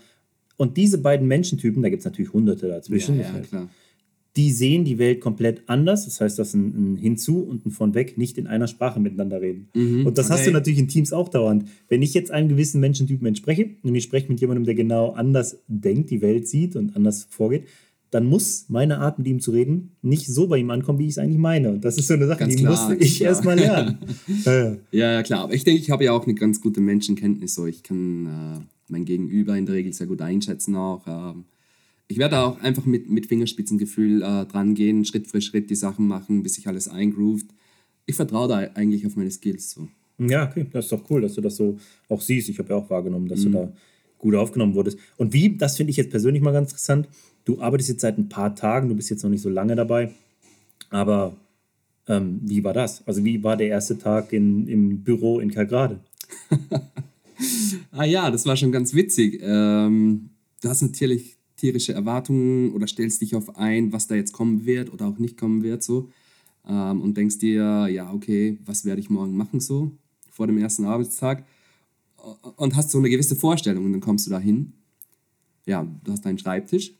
Und 0.57 0.75
diese 0.75 0.97
beiden 0.97 1.27
Menschentypen, 1.27 1.81
da 1.81 1.89
gibt 1.89 2.01
es 2.01 2.05
natürlich 2.05 2.33
hunderte 2.33 2.67
dazwischen. 2.67 3.17
Ja, 3.17 3.33
ja, 3.33 3.39
klar 3.39 3.69
die 4.35 4.51
sehen 4.51 4.83
die 4.83 4.97
Welt 4.97 5.21
komplett 5.21 5.63
anders. 5.67 6.05
Das 6.05 6.19
heißt, 6.19 6.39
dass 6.39 6.53
ein, 6.53 6.93
ein 6.93 6.97
Hinzu 6.97 7.39
und 7.39 7.65
ein 7.65 7.71
von 7.71 7.93
weg 7.93 8.17
nicht 8.17 8.37
in 8.37 8.47
einer 8.47 8.67
Sprache 8.67 8.99
miteinander 8.99 9.41
reden. 9.41 9.69
Mhm, 9.75 10.05
und 10.05 10.17
das 10.17 10.27
okay. 10.27 10.33
hast 10.33 10.47
du 10.47 10.51
natürlich 10.51 10.79
in 10.79 10.87
Teams 10.87 11.13
auch 11.13 11.29
dauernd. 11.29 11.65
Wenn 11.87 12.01
ich 12.01 12.13
jetzt 12.13 12.31
einem 12.31 12.49
gewissen 12.49 12.79
Menschentypen 12.79 13.27
entspreche 13.27 13.69
und 13.83 13.93
ich 13.93 14.03
spreche 14.03 14.29
mit 14.29 14.41
jemandem, 14.41 14.65
der 14.65 14.75
genau 14.75 15.11
anders 15.11 15.59
denkt, 15.67 16.09
die 16.09 16.21
Welt 16.21 16.47
sieht 16.47 16.75
und 16.75 16.95
anders 16.95 17.27
vorgeht, 17.29 17.67
dann 18.13 18.25
muss 18.25 18.65
meine 18.69 18.99
Art, 18.99 19.17
mit 19.17 19.27
ihm 19.27 19.39
zu 19.39 19.51
reden, 19.51 19.95
nicht 20.03 20.27
so 20.27 20.47
bei 20.47 20.57
ihm 20.57 20.69
ankommen, 20.69 20.99
wie 20.99 21.05
ich 21.05 21.11
es 21.11 21.17
eigentlich 21.17 21.39
meine. 21.39 21.71
Und 21.71 21.83
das 21.83 21.97
ist 21.97 22.07
so 22.07 22.13
eine 22.13 22.27
Sache, 22.27 22.41
ganz 22.41 22.55
die 22.55 22.61
klar, 22.61 22.89
musste 22.89 23.03
ich 23.03 23.21
erstmal 23.23 23.57
lernen. 23.57 23.97
ja, 24.45 24.77
ja, 24.91 25.23
klar. 25.23 25.45
Aber 25.45 25.53
ich 25.53 25.63
denke, 25.63 25.81
ich 25.81 25.89
habe 25.89 26.03
ja 26.03 26.11
auch 26.11 26.25
eine 26.25 26.35
ganz 26.35 26.61
gute 26.61 26.79
Menschenkenntnis. 26.79 27.55
So. 27.55 27.65
Ich 27.65 27.81
kann 27.81 28.27
äh, 28.27 28.59
mein 28.87 29.05
Gegenüber 29.05 29.57
in 29.57 29.65
der 29.65 29.73
Regel 29.75 29.93
sehr 29.93 30.05
gut 30.05 30.21
einschätzen 30.21 30.75
auch. 30.75 31.07
Ähm, 31.07 31.45
ich 32.13 32.19
werde 32.19 32.37
auch 32.37 32.61
einfach 32.61 32.85
mit, 32.85 33.09
mit 33.09 33.25
Fingerspitzengefühl 33.25 34.21
äh, 34.21 34.45
dran 34.45 34.75
gehen, 34.75 35.03
Schritt 35.03 35.25
für 35.25 35.41
Schritt 35.41 35.71
die 35.71 35.75
Sachen 35.75 36.07
machen, 36.07 36.43
bis 36.43 36.53
sich 36.53 36.67
alles 36.67 36.87
eingroovt. 36.87 37.47
Ich 38.05 38.15
vertraue 38.15 38.47
da 38.47 38.57
eigentlich 38.75 39.07
auf 39.07 39.15
meine 39.15 39.31
Skills. 39.31 39.71
So. 39.71 39.87
Ja, 40.19 40.47
okay, 40.47 40.67
das 40.71 40.85
ist 40.85 40.91
doch 40.91 41.09
cool, 41.09 41.21
dass 41.21 41.33
du 41.33 41.41
das 41.41 41.55
so 41.55 41.79
auch 42.09 42.21
siehst. 42.21 42.49
Ich 42.49 42.59
habe 42.59 42.69
ja 42.69 42.75
auch 42.75 42.87
wahrgenommen, 42.91 43.27
dass 43.27 43.39
mhm. 43.39 43.43
du 43.45 43.57
da 43.57 43.73
gut 44.19 44.35
aufgenommen 44.35 44.75
wurdest. 44.75 44.99
Und 45.17 45.33
wie, 45.33 45.57
das 45.57 45.75
finde 45.75 45.89
ich 45.89 45.97
jetzt 45.97 46.11
persönlich 46.11 46.43
mal 46.43 46.53
ganz 46.53 46.69
interessant, 46.69 47.07
du 47.45 47.59
arbeitest 47.59 47.89
jetzt 47.89 48.01
seit 48.01 48.19
ein 48.19 48.29
paar 48.29 48.55
Tagen, 48.55 48.89
du 48.89 48.95
bist 48.95 49.09
jetzt 49.09 49.23
noch 49.23 49.31
nicht 49.31 49.41
so 49.41 49.49
lange 49.49 49.75
dabei, 49.75 50.11
aber 50.91 51.35
ähm, 52.07 52.41
wie 52.43 52.63
war 52.63 52.73
das? 52.73 53.07
Also 53.07 53.25
wie 53.25 53.43
war 53.43 53.57
der 53.57 53.69
erste 53.69 53.97
Tag 53.97 54.33
in, 54.33 54.67
im 54.67 55.03
Büro 55.03 55.39
in 55.39 55.49
Kalgrade? 55.49 55.99
ah 57.91 58.05
ja, 58.05 58.29
das 58.29 58.45
war 58.45 58.55
schon 58.55 58.71
ganz 58.71 58.93
witzig. 58.93 59.41
Ähm, 59.41 60.29
du 60.61 60.69
hast 60.69 60.83
natürlich 60.83 61.37
tierische 61.63 61.93
Erwartungen 61.93 62.73
oder 62.73 62.87
stellst 62.87 63.21
dich 63.21 63.35
auf 63.35 63.55
ein, 63.55 63.93
was 63.93 64.07
da 64.07 64.15
jetzt 64.15 64.33
kommen 64.33 64.65
wird 64.65 64.91
oder 64.91 65.07
auch 65.07 65.17
nicht 65.17 65.37
kommen 65.37 65.63
wird, 65.63 65.81
so. 65.81 66.09
Ähm, 66.67 66.99
und 66.99 67.15
denkst 67.15 67.37
dir, 67.37 67.87
ja, 67.87 68.11
okay, 68.11 68.57
was 68.65 68.83
werde 68.83 68.99
ich 68.99 69.09
morgen 69.09 69.37
machen, 69.37 69.61
so, 69.61 69.91
vor 70.29 70.45
dem 70.45 70.57
ersten 70.57 70.83
Arbeitstag. 70.83 71.45
Und 72.57 72.75
hast 72.75 72.91
so 72.91 72.97
eine 72.97 73.09
gewisse 73.09 73.37
Vorstellung 73.37 73.85
und 73.85 73.93
dann 73.93 74.01
kommst 74.01 74.27
du 74.27 74.31
da 74.31 74.39
hin. 74.39 74.73
Ja, 75.65 75.87
du 76.03 76.11
hast 76.11 76.25
deinen 76.25 76.37
Schreibtisch, 76.37 76.91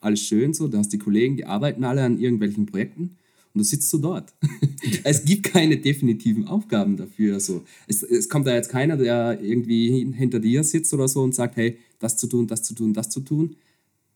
alles 0.00 0.20
schön 0.20 0.54
so, 0.54 0.68
du 0.68 0.78
hast 0.78 0.92
die 0.92 0.98
Kollegen, 0.98 1.36
die 1.36 1.44
arbeiten 1.44 1.82
alle 1.82 2.04
an 2.04 2.20
irgendwelchen 2.20 2.66
Projekten 2.66 3.16
und 3.54 3.58
du 3.58 3.64
sitzt 3.64 3.90
so 3.90 3.98
dort. 3.98 4.32
es 5.04 5.24
gibt 5.24 5.42
keine 5.42 5.78
definitiven 5.78 6.46
Aufgaben 6.46 6.96
dafür. 6.96 7.40
So. 7.40 7.64
Es, 7.88 8.04
es 8.04 8.28
kommt 8.28 8.46
da 8.46 8.54
jetzt 8.54 8.70
keiner, 8.70 8.96
der 8.96 9.40
irgendwie 9.42 10.12
hinter 10.12 10.38
dir 10.38 10.62
sitzt 10.62 10.94
oder 10.94 11.08
so 11.08 11.22
und 11.22 11.34
sagt, 11.34 11.56
hey, 11.56 11.78
das 11.98 12.16
zu 12.16 12.28
tun, 12.28 12.46
das 12.46 12.62
zu 12.62 12.74
tun, 12.74 12.92
das 12.92 13.10
zu 13.10 13.20
tun, 13.20 13.56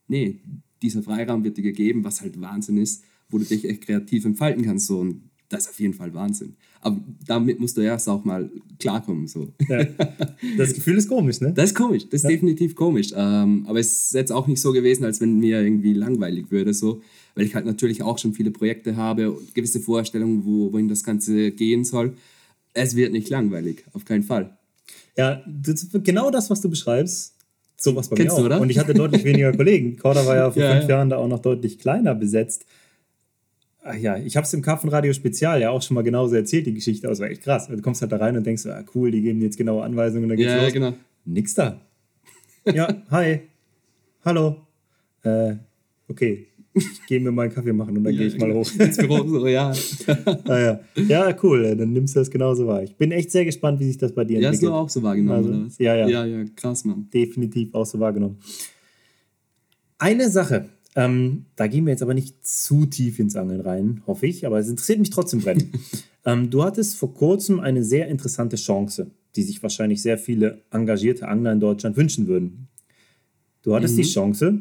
nee, 0.09 0.41
dieser 0.83 1.03
Freiraum 1.03 1.45
wird 1.45 1.57
dir 1.57 1.63
gegeben, 1.63 2.05
was 2.05 2.21
halt 2.21 2.41
Wahnsinn 2.41 2.79
ist, 2.79 3.03
wo 3.29 3.39
du 3.39 3.45
dich 3.45 3.65
echt 3.65 3.87
kreativ 3.87 4.25
entfalten 4.25 4.65
kannst. 4.65 4.87
So. 4.87 4.99
Und 5.01 5.23
das 5.49 5.65
ist 5.65 5.71
auf 5.71 5.81
jeden 5.81 5.95
Fall 5.95 6.13
Wahnsinn. 6.15 6.57
Aber 6.81 7.01
damit 7.27 7.61
musst 7.61 7.77
du 7.77 7.81
erst 7.81 8.09
auch 8.09 8.25
mal 8.25 8.51
klarkommen. 8.79 9.27
So. 9.27 9.53
Ja. 9.69 9.85
Das 10.57 10.75
Gefühl 10.75 10.97
ist 10.97 11.09
komisch, 11.09 11.41
ne? 11.41 11.53
Das 11.53 11.71
ist 11.71 11.75
komisch, 11.75 12.05
das 12.05 12.21
ist 12.21 12.25
ja. 12.25 12.31
definitiv 12.31 12.75
komisch. 12.75 13.13
Ähm, 13.15 13.65
aber 13.67 13.81
es 13.81 14.07
ist 14.07 14.15
jetzt 14.15 14.33
auch 14.33 14.47
nicht 14.47 14.61
so 14.61 14.73
gewesen, 14.73 15.05
als 15.05 15.21
wenn 15.21 15.39
mir 15.39 15.63
irgendwie 15.63 15.95
langweilig 15.95 16.51
würde, 16.51 16.75
so, 16.75 17.03
weil 17.35 17.45
ich 17.45 17.55
halt 17.55 17.67
natürlich 17.67 18.03
auch 18.03 18.19
schon 18.19 18.35
viele 18.35 18.51
Projekte 18.51 18.97
habe 18.97 19.33
und 19.33 19.55
gewisse 19.55 19.81
Vorstellungen, 19.81 20.45
wo, 20.45 20.73
wohin 20.73 20.89
das 20.89 21.05
Ganze 21.05 21.53
gehen 21.53 21.85
soll. 21.85 22.17
Es 22.73 22.95
wird 22.95 23.13
nicht 23.13 23.31
langweilig, 23.31 23.85
auf 23.93 24.05
keinen 24.05 24.23
Fall. 24.23 24.57
Ja, 25.17 25.43
genau 26.05 26.31
das, 26.31 26.51
was 26.51 26.61
du 26.61 26.69
beschreibst, 26.69 27.36
Sowas 27.79 28.09
bei 28.09 28.17
Kennst 28.17 28.33
mir 28.33 28.35
auch. 28.35 28.41
du, 28.41 28.47
oder? 28.47 28.61
Und 28.61 28.71
ich 28.71 28.79
hatte 28.79 28.95
deutlich 28.95 29.25
weniger 29.25 29.53
Kollegen. 29.53 29.97
Korda 29.99 30.25
war 30.27 30.35
ja 30.37 30.51
vor 30.51 30.63
Ja, 30.63 30.73
fünf 30.73 30.85
ja. 30.85 30.97
Jahren 30.97 31.11
da 31.11 31.17
auch 31.19 31.29
noch 31.29 31.41
deutlich 31.41 31.79
kleiner 31.79 32.15
besetzt. 32.15 32.65
Ach 33.83 33.95
ja, 33.95 34.17
ich 34.17 34.37
habe 34.37 34.45
es 34.47 34.53
im 34.55 34.63
Karpfenradio 34.63 35.13
Spezial 35.13 35.61
ja 35.61 35.71
auch 35.71 35.83
schon 35.83 35.95
mal 35.95 36.03
genauso 36.03 36.35
erzählt, 36.35 36.67
die 36.67 36.75
Geschichte. 36.75 37.07
Das 37.07 37.21
war 37.21 37.29
echt 37.31 37.43
krass. 37.43 37.69
Du 37.69 37.81
kommst 37.83 38.01
halt 38.03 38.11
da 38.13 38.17
rein 38.17 38.37
und 38.37 38.45
denkst, 38.45 38.67
ah, 38.67 38.83
cool, 38.95 39.11
die 39.13 39.21
geben 39.21 39.41
jetzt 39.43 39.57
genaue 39.59 39.85
Anweisungen 39.85 40.25
und 40.25 40.31
dann 40.31 40.39
geht's 40.39 40.53
Ja, 40.53 40.63
los. 40.65 40.73
genau. 40.73 40.93
Nix 41.25 41.55
da. 41.55 41.81
Ja, 42.75 42.89
hi. 43.11 43.41
Hallo. 44.25 44.57
Äh, 45.23 45.55
okay. 46.09 46.47
Ich 46.77 47.07
gehe 47.07 47.21
mir 47.21 47.33
mal 47.33 47.45
einen 47.45 47.53
Kaffee 47.55 47.73
machen 47.73 47.97
und 47.97 48.05
dann 48.05 48.15
gehe 48.15 48.27
ich 48.27 48.39
mal 48.39 48.53
hoch. 48.53 48.71
Ins 48.79 48.99
Büro, 48.99 49.27
so, 49.27 49.47
ja. 49.47 49.73
ah, 50.45 50.59
ja. 50.59 50.81
ja, 51.09 51.37
cool. 51.43 51.75
Dann 51.75 51.93
nimmst 51.93 52.15
du 52.15 52.21
das 52.21 52.31
genauso 52.31 52.67
wahr. 52.67 52.83
Ich 52.83 52.95
bin 52.97 53.13
echt 53.13 53.31
sehr 53.31 53.45
gespannt, 53.47 53.81
wie 53.81 53.87
sich 53.87 53.97
das 53.99 54.13
bei 54.13 54.25
dir 54.25 54.39
Ja, 54.41 54.49
hast 54.49 54.57
entwickelt. 54.57 54.73
du 54.73 54.77
auch 54.77 54.89
so 54.91 55.03
wahrgenommen, 55.03 55.37
Also, 55.39 55.49
oder 55.51 55.67
was? 55.67 55.79
ja, 55.79 55.97
ja. 55.97 56.07
Ja, 56.09 56.25
ja, 56.27 56.45
krass, 56.55 56.85
Mann. 56.85 57.09
definitiv 57.13 57.75
auch 57.75 57.87
so 57.87 57.99
wahrgenommen. 57.99 58.37
Eine 59.99 60.29
Sache, 60.31 60.69
ähm, 60.95 61.47
da 61.57 61.67
gehen 61.67 61.87
wir 61.87 61.93
jetzt 61.93 62.03
aber 62.03 62.15
nicht 62.15 62.47
zu 62.47 62.87
tief 62.87 63.19
ins 63.19 63.37
Angeln 63.37 63.61
rein, 63.63 64.03
hoffe 64.07 64.27
ich, 64.27 64.47
aber 64.47 64.59
es 64.59 64.69
interessiert 64.69 64.99
mich 64.99 65.11
trotzdem 65.11 65.41
brennend. 65.41 65.69
ähm, 66.27 66.51
du 66.51 66.63
hattest 66.63 66.97
vor 66.97 67.15
kurzem 67.15 67.61
eine 67.61 67.83
sehr 67.85 68.09
interessante 68.09 68.57
Chance, 68.57 69.11
die 69.35 69.43
sich 69.43 69.63
wahrscheinlich 69.63 70.03
sehr 70.03 70.19
viele 70.19 70.63
engagierte 70.71 71.29
Angler 71.29 71.53
in 71.53 71.61
Deutschland 71.61 71.97
wünschen 71.97 72.27
würden. 72.27 72.69
Du 73.63 73.75
hattest 73.75 73.97
die 73.99 74.03
Chance, 74.03 74.61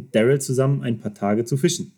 mit 0.00 0.14
Daryl 0.14 0.40
zusammen 0.40 0.82
ein 0.82 0.98
paar 0.98 1.14
Tage 1.14 1.44
zu 1.44 1.56
fischen. 1.56 1.92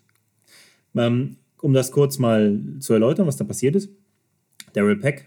Ähm, 0.95 1.37
um 1.61 1.73
das 1.73 1.91
kurz 1.91 2.19
mal 2.19 2.59
zu 2.79 2.93
erläutern, 2.93 3.25
was 3.25 3.37
da 3.37 3.45
passiert 3.45 3.75
ist. 3.75 3.89
Daryl 4.73 4.97
Peck, 4.97 5.25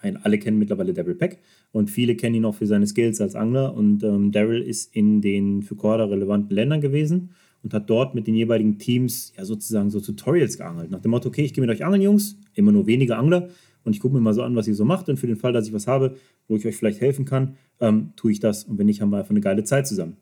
ein, 0.00 0.16
alle 0.16 0.38
kennen 0.38 0.58
mittlerweile 0.58 0.92
Daryl 0.92 1.14
Peck 1.14 1.38
und 1.72 1.90
viele 1.90 2.16
kennen 2.16 2.34
ihn 2.34 2.44
auch 2.44 2.54
für 2.54 2.66
seine 2.66 2.86
Skills 2.86 3.20
als 3.20 3.34
Angler. 3.36 3.74
Und 3.74 4.02
ähm, 4.02 4.32
Daryl 4.32 4.62
ist 4.62 4.94
in 4.94 5.20
den 5.20 5.62
für 5.62 5.76
Korda 5.76 6.04
relevanten 6.04 6.54
Ländern 6.54 6.80
gewesen 6.80 7.30
und 7.62 7.72
hat 7.72 7.88
dort 7.88 8.14
mit 8.14 8.26
den 8.26 8.34
jeweiligen 8.34 8.78
Teams 8.78 9.32
ja 9.36 9.44
sozusagen 9.44 9.90
so 9.90 10.00
Tutorials 10.00 10.58
geangelt. 10.58 10.90
Nach 10.90 11.00
dem 11.00 11.12
Motto, 11.12 11.28
okay, 11.28 11.44
ich 11.44 11.54
gehe 11.54 11.64
mit 11.64 11.70
euch 11.70 11.84
angeln, 11.84 12.02
Jungs, 12.02 12.36
immer 12.54 12.72
nur 12.72 12.86
wenige 12.86 13.16
Angler 13.16 13.48
und 13.84 13.94
ich 13.94 14.00
gucke 14.00 14.14
mir 14.14 14.20
mal 14.20 14.34
so 14.34 14.42
an, 14.42 14.56
was 14.56 14.66
ihr 14.66 14.74
so 14.74 14.84
macht. 14.84 15.08
Und 15.08 15.18
für 15.18 15.28
den 15.28 15.36
Fall, 15.36 15.52
dass 15.52 15.68
ich 15.68 15.72
was 15.72 15.86
habe, 15.86 16.16
wo 16.48 16.56
ich 16.56 16.66
euch 16.66 16.76
vielleicht 16.76 17.00
helfen 17.00 17.24
kann, 17.24 17.56
ähm, 17.80 18.12
tue 18.16 18.32
ich 18.32 18.40
das. 18.40 18.64
Und 18.64 18.78
wenn 18.78 18.86
nicht, 18.86 19.00
haben 19.00 19.10
wir 19.10 19.18
einfach 19.18 19.30
eine 19.30 19.40
geile 19.40 19.62
Zeit 19.62 19.86
zusammen. 19.86 20.16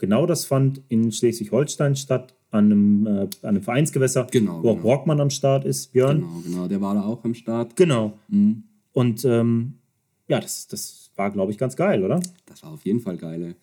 Genau 0.00 0.26
das 0.26 0.44
fand 0.44 0.82
in 0.88 1.12
Schleswig-Holstein 1.12 1.94
statt, 1.94 2.34
an 2.50 2.64
einem, 2.66 3.06
äh, 3.06 3.10
an 3.10 3.28
einem 3.42 3.62
Vereinsgewässer, 3.62 4.26
Genau, 4.30 4.62
wo 4.62 4.70
auch 4.70 4.72
genau. 4.74 4.82
Brockmann 4.82 5.20
am 5.20 5.30
Start 5.30 5.64
ist, 5.64 5.92
Björn. 5.92 6.20
Genau, 6.20 6.40
genau. 6.44 6.68
Der 6.68 6.80
war 6.80 6.94
da 6.94 7.02
auch 7.04 7.22
am 7.24 7.34
Start. 7.34 7.76
Genau. 7.76 8.18
Mhm. 8.28 8.64
Und 8.92 9.24
ähm, 9.24 9.74
ja, 10.26 10.40
das, 10.40 10.66
das 10.66 11.10
war, 11.16 11.30
glaube 11.30 11.52
ich, 11.52 11.58
ganz 11.58 11.76
geil, 11.76 12.02
oder? 12.02 12.20
Das 12.46 12.62
war 12.62 12.72
auf 12.72 12.84
jeden 12.84 13.00
Fall 13.00 13.16
geil. 13.16 13.42
ey. 13.42 13.54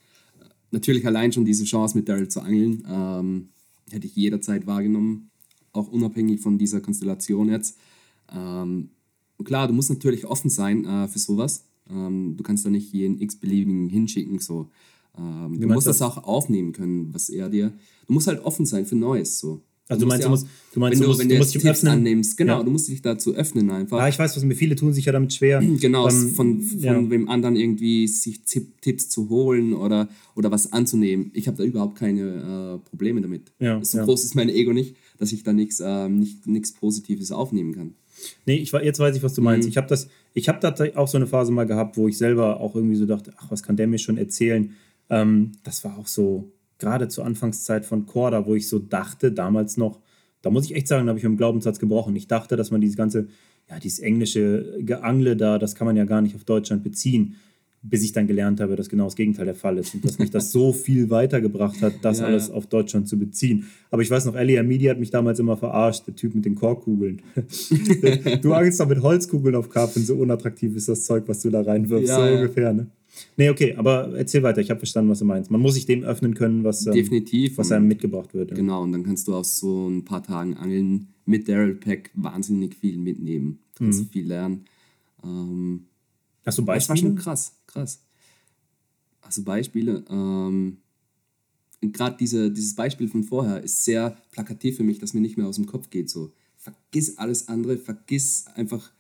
Natürlich 0.72 1.06
allein 1.06 1.32
schon 1.32 1.46
diese 1.46 1.64
Chance 1.66 1.98
mit 1.98 2.08
Daryl 2.08 2.28
zu 2.28 2.42
angeln, 2.42 2.84
ähm, 2.90 3.50
hätte 3.90 4.06
ich 4.06 4.16
jederzeit 4.16 4.68
wahrgenommen, 4.68 5.30
auch 5.74 5.88
unabhängig 5.88 6.42
von 6.42 6.58
dieser 6.58 6.82
Konstellation 6.82 7.50
jetzt. 7.50 7.78
Ähm, 8.34 8.90
klar, 9.44 9.68
du 9.68 9.74
musst 9.74 9.90
natürlich 9.90 10.26
offen 10.26 10.50
sein 10.50 10.86
äh, 10.86 11.08
für 11.08 11.20
sowas. 11.20 11.66
Ähm, 11.90 12.36
du 12.38 12.44
kannst 12.44 12.66
da 12.66 12.70
nicht 12.70 12.92
jeden 12.94 13.20
x-beliebigen 13.22 13.90
hinschicken. 13.90 14.40
So. 14.40 14.70
Ähm, 15.18 15.60
du 15.60 15.68
musst 15.68 15.88
das 15.88 16.00
das? 16.00 16.08
auch 16.08 16.24
aufnehmen 16.24 16.72
können, 16.74 17.14
was 17.14 17.30
er 17.30 17.50
dir. 17.50 17.74
Du 18.08 18.14
musst 18.14 18.28
halt 18.28 18.44
offen 18.44 18.66
sein 18.66 18.86
für 18.86 18.96
Neues. 18.96 19.40
So. 19.40 19.62
Also 19.90 20.02
du 20.02 20.08
meinst, 20.08 20.24
ja 20.24 20.28
du 20.28 20.32
musst- 20.32 20.48
du 20.74 20.80
meinst, 20.82 21.00
wenn 21.00 21.04
du 21.04 21.08
musst- 21.08 21.20
wenn 21.22 21.30
du 21.30 21.38
musst 21.38 21.56
dich 21.56 21.62
Tipps 21.62 21.80
öffnen. 21.80 21.94
annimmst, 21.94 22.36
genau, 22.38 22.58
Ja. 22.58 22.64
du 22.64 22.72
musst 22.72 22.90
dich 22.90 23.02
dazu 23.02 23.34
öffnen 23.36 23.70
einfach. 23.72 23.98
Ja, 24.00 24.08
ich 24.10 24.20
weiß, 24.20 24.36
was 24.36 24.44
mir 24.44 24.54
viele 24.56 24.76
tun 24.76 24.92
sich 24.94 25.06
ja 25.06 25.14
damit 25.14 25.34
schwer. 25.34 25.62
Genau, 25.80 26.10
ähm, 26.10 26.30
von, 26.32 26.62
von 26.62 26.80
ja. 26.80 27.10
wem 27.10 27.30
anderen 27.30 27.56
irgendwie 27.56 28.06
sich 28.08 28.42
Tipp, 28.44 28.82
Tipps 28.82 29.08
zu 29.10 29.30
holen 29.30 29.74
oder, 29.74 30.10
oder 30.36 30.52
was 30.52 30.74
anzunehmen. 30.74 31.32
Ich 31.34 31.48
habe 31.48 31.56
da 31.58 31.64
überhaupt 31.64 31.98
keine 31.98 32.82
äh, 32.84 32.90
Probleme 32.90 33.22
damit. 33.22 33.54
Ja, 33.60 33.82
so 33.84 34.00
ja. 34.00 34.04
groß 34.04 34.26
ist 34.26 34.36
mein 34.36 34.50
Ego 34.50 34.74
nicht, 34.74 34.96
dass 35.20 35.32
ich 35.32 35.44
da 35.44 35.54
nichts 35.54 35.82
ähm, 35.84 36.20
nicht, 36.20 36.76
Positives 36.80 37.32
aufnehmen 37.32 37.74
kann. 37.74 37.94
Nee, 38.46 38.58
ich, 38.58 38.72
jetzt 38.72 39.00
weiß 39.00 39.16
ich, 39.16 39.24
was 39.24 39.36
du 39.36 39.42
meinst. 39.42 39.68
Mhm. 39.68 39.70
Ich 39.70 39.78
habe 39.78 39.88
das, 39.88 40.10
ich 40.34 40.50
habe 40.50 40.60
da 40.60 40.74
auch 40.96 41.08
so 41.08 41.18
eine 41.18 41.28
Phase 41.28 41.52
mal 41.52 41.66
gehabt, 41.66 41.96
wo 41.98 42.08
ich 42.08 42.18
selber 42.18 42.60
auch 42.60 42.76
irgendwie 42.76 42.96
so 42.96 43.06
dachte, 43.06 43.32
ach, 43.38 43.52
was 43.52 43.64
kann 43.64 43.78
der 43.78 43.88
mir 43.88 44.00
schon 44.00 44.18
erzählen? 44.18 44.72
Ähm, 45.10 45.54
das 45.64 45.84
war 45.84 45.98
auch 45.98 46.08
so, 46.08 46.52
gerade 46.80 47.08
zur 47.08 47.26
Anfangszeit 47.26 47.86
von 47.86 48.06
Corda, 48.06 48.46
wo 48.46 48.56
ich 48.56 48.68
so 48.68 48.80
dachte, 48.80 49.32
damals 49.32 49.78
noch, 49.78 50.00
da 50.42 50.50
muss 50.50 50.66
ich 50.66 50.76
echt 50.76 50.88
sagen, 50.88 51.06
da 51.06 51.10
habe 51.10 51.20
ich 51.20 51.24
dem 51.24 51.38
Glaubenssatz 51.38 51.80
gebrochen. 51.80 52.16
Ich 52.16 52.28
dachte, 52.28 52.56
dass 52.56 52.72
man 52.72 52.82
dieses 52.82 52.98
ganze, 52.98 53.28
ja, 53.70 53.80
dieses 53.80 54.00
englische 54.00 54.78
Geangle 54.80 55.36
da, 55.36 55.58
das 55.58 55.76
kann 55.76 55.88
man 55.88 55.98
ja 55.98 56.06
gar 56.06 56.22
nicht 56.22 56.36
auf 56.36 56.44
Deutschland 56.44 56.84
beziehen, 56.84 57.36
bis 57.82 58.04
ich 58.04 58.12
dann 58.12 58.28
gelernt 58.28 58.60
habe, 58.60 58.76
dass 58.76 58.90
genau 58.90 59.06
das 59.06 59.16
Gegenteil 59.16 59.46
der 59.46 59.56
Fall 59.56 59.78
ist 59.78 59.94
und 59.94 60.04
dass 60.04 60.20
mich 60.20 60.32
das 60.32 60.52
so 60.52 60.74
viel 60.86 61.10
weitergebracht 61.10 61.82
hat, 61.82 61.94
das 62.02 62.20
Ja, 62.20 62.26
alles 62.26 62.50
ja. 62.50 62.54
auf 62.54 62.68
Deutschland 62.68 63.08
zu 63.08 63.18
beziehen. 63.18 63.68
Aber 63.92 64.02
ich 64.02 64.12
weiß 64.12 64.26
noch, 64.26 64.36
Ellie 64.36 64.62
Media 64.64 64.92
hat 64.92 65.00
mich 65.00 65.12
damals 65.12 65.40
immer 65.40 65.58
verarscht, 65.58 66.06
der 66.08 66.16
Typ 66.16 66.36
mit 66.36 66.46
den 66.46 66.56
Korkkugeln. 66.56 67.22
du 68.42 68.54
angelst 68.54 68.80
doch 68.80 68.88
mit 68.88 69.02
Holzkugeln 69.02 69.56
auf 69.56 69.70
Karpfen, 69.70 70.04
so 70.04 70.16
unattraktiv 70.16 70.76
ist 70.76 70.90
das 70.90 71.06
Zeug, 71.06 71.24
was 71.28 71.42
du 71.42 71.50
da 71.50 71.62
reinwirfst, 71.62 72.10
Ja, 72.10 72.28
so 72.28 72.36
ungefähr, 72.36 72.74
ne? 72.74 72.88
Nee, 73.38 73.50
okay, 73.50 73.76
aber 73.76 74.16
erzähl 74.18 74.44
weiter, 74.44 74.62
ich 74.62 74.70
habe 74.70 74.80
verstanden, 74.80 75.10
was 75.12 75.20
du 75.20 75.26
meinst. 75.26 75.50
Man 75.52 75.62
muss 75.62 75.74
sich 75.76 75.86
dem 75.86 76.04
öffnen 76.04 76.34
können, 76.34 76.64
was, 76.64 76.86
ähm, 76.86 76.94
Definitiv. 76.94 77.58
was 77.58 77.72
einem 77.72 77.88
mitgebracht 77.88 78.34
wird. 78.34 78.52
Ja. 78.52 78.56
Genau, 78.58 78.84
und 78.84 78.92
dann 78.92 79.04
kannst 79.04 79.28
du 79.28 79.36
aus 79.36 79.60
so 79.60 79.88
ein 79.88 80.04
paar 80.06 80.24
Tagen 80.24 80.56
Angeln 80.56 81.08
mit 81.26 81.48
Daryl 81.48 81.76
Pack 81.76 82.12
wahnsinnig 82.16 82.76
viel 82.76 82.98
mitnehmen. 82.98 83.60
Du 83.76 83.84
kannst 83.86 84.02
Mhm. 84.04 84.10
viel 84.10 84.28
lernen. 84.28 84.66
Ähm, 85.24 85.86
Hast 86.46 86.58
du 86.58 86.62
Das 86.62 86.68
war 86.68 86.76
Beispiele? 86.96 87.00
schon 87.00 87.16
krass, 87.18 87.54
krass. 87.68 88.02
Also 89.22 89.44
Beispiele, 89.44 90.06
ähm, 90.10 90.78
gerade 91.82 92.16
diese, 92.18 92.50
dieses 92.52 92.74
Beispiel 92.76 93.08
von 93.10 93.24
vorher 93.24 93.62
ist 93.62 93.84
sehr 93.84 94.18
plakativ 94.32 94.78
für 94.78 94.84
mich, 94.84 95.00
dass 95.00 95.14
mir 95.14 95.20
nicht 95.22 95.38
mehr 95.38 95.48
aus 95.48 95.58
dem 95.58 95.66
Kopf 95.66 95.90
geht. 95.90 96.10
So, 96.10 96.32
vergiss 96.56 97.18
alles 97.18 97.48
andere, 97.50 97.78
vergiss 97.78 98.46
einfach 98.56 98.92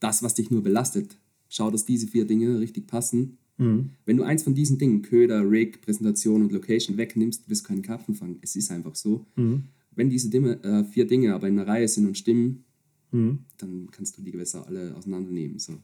das, 0.00 0.22
was 0.22 0.34
dich 0.34 0.50
nur 0.50 0.62
belastet. 0.62 1.16
Schau, 1.48 1.70
dass 1.70 1.84
diese 1.86 2.06
vier 2.06 2.26
Dinge 2.26 2.60
richtig 2.60 2.86
passen. 2.86 3.38
Mhm. 3.58 3.90
Wenn 4.04 4.16
du 4.16 4.22
eins 4.24 4.42
von 4.42 4.54
diesen 4.54 4.78
Dingen, 4.78 5.02
Köder, 5.02 5.48
Rig, 5.48 5.80
Präsentation 5.80 6.42
und 6.42 6.52
Location, 6.52 6.96
wegnimmst, 6.96 7.48
wirst 7.48 7.64
du 7.64 7.68
keinen 7.68 7.82
Karpfen 7.82 8.14
fangen. 8.14 8.38
Es 8.42 8.56
ist 8.56 8.70
einfach 8.70 8.94
so. 8.94 9.24
Mhm. 9.36 9.64
Wenn 9.94 10.10
diese 10.10 10.28
Dinge, 10.28 10.62
äh, 10.64 10.84
vier 10.84 11.06
Dinge 11.06 11.34
aber 11.34 11.46
in 11.48 11.58
einer 11.58 11.68
Reihe 11.68 11.86
sind 11.88 12.06
und 12.06 12.18
stimmen, 12.18 12.64
Mhm. 13.12 13.38
dann 13.58 13.88
kannst 13.92 14.18
du 14.18 14.22
die 14.22 14.32
Gewässer 14.32 14.66
alle 14.66 14.92
auseinandernehmen. 14.96 15.60
So. 15.60 15.74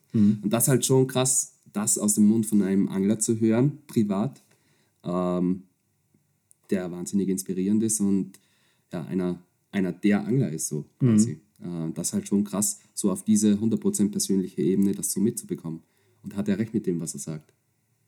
Und 0.42 0.50
das 0.52 0.64
ist 0.64 0.68
halt 0.68 0.84
schon 0.84 1.06
krass, 1.06 1.52
das 1.72 1.96
aus 1.96 2.16
dem 2.16 2.26
Mund 2.26 2.44
von 2.44 2.60
einem 2.60 2.88
Angler 2.88 3.20
zu 3.20 3.38
hören, 3.38 3.78
privat, 3.86 4.42
ähm, 5.04 5.62
der 6.70 6.90
wahnsinnig 6.90 7.28
inspirierend 7.28 7.84
ist 7.84 8.00
und 8.00 8.32
ja, 8.92 9.04
einer, 9.04 9.40
einer 9.70 9.92
der 9.92 10.26
Angler 10.26 10.50
ist 10.50 10.66
so 10.66 10.84
quasi. 10.98 11.38
Äh, 11.60 11.92
das 11.94 12.08
ist 12.08 12.12
halt 12.14 12.26
schon 12.26 12.42
krass, 12.42 12.80
so 12.94 13.12
auf 13.12 13.22
diese 13.24 13.54
100% 13.60 14.10
persönliche 14.10 14.62
Ebene 14.62 14.92
das 14.92 15.12
so 15.12 15.20
mitzubekommen. 15.20 15.82
Und 16.24 16.36
hat 16.36 16.48
er 16.48 16.58
recht 16.58 16.74
mit 16.74 16.84
dem, 16.86 16.98
was 17.00 17.14
er 17.14 17.20
sagt. 17.20 17.52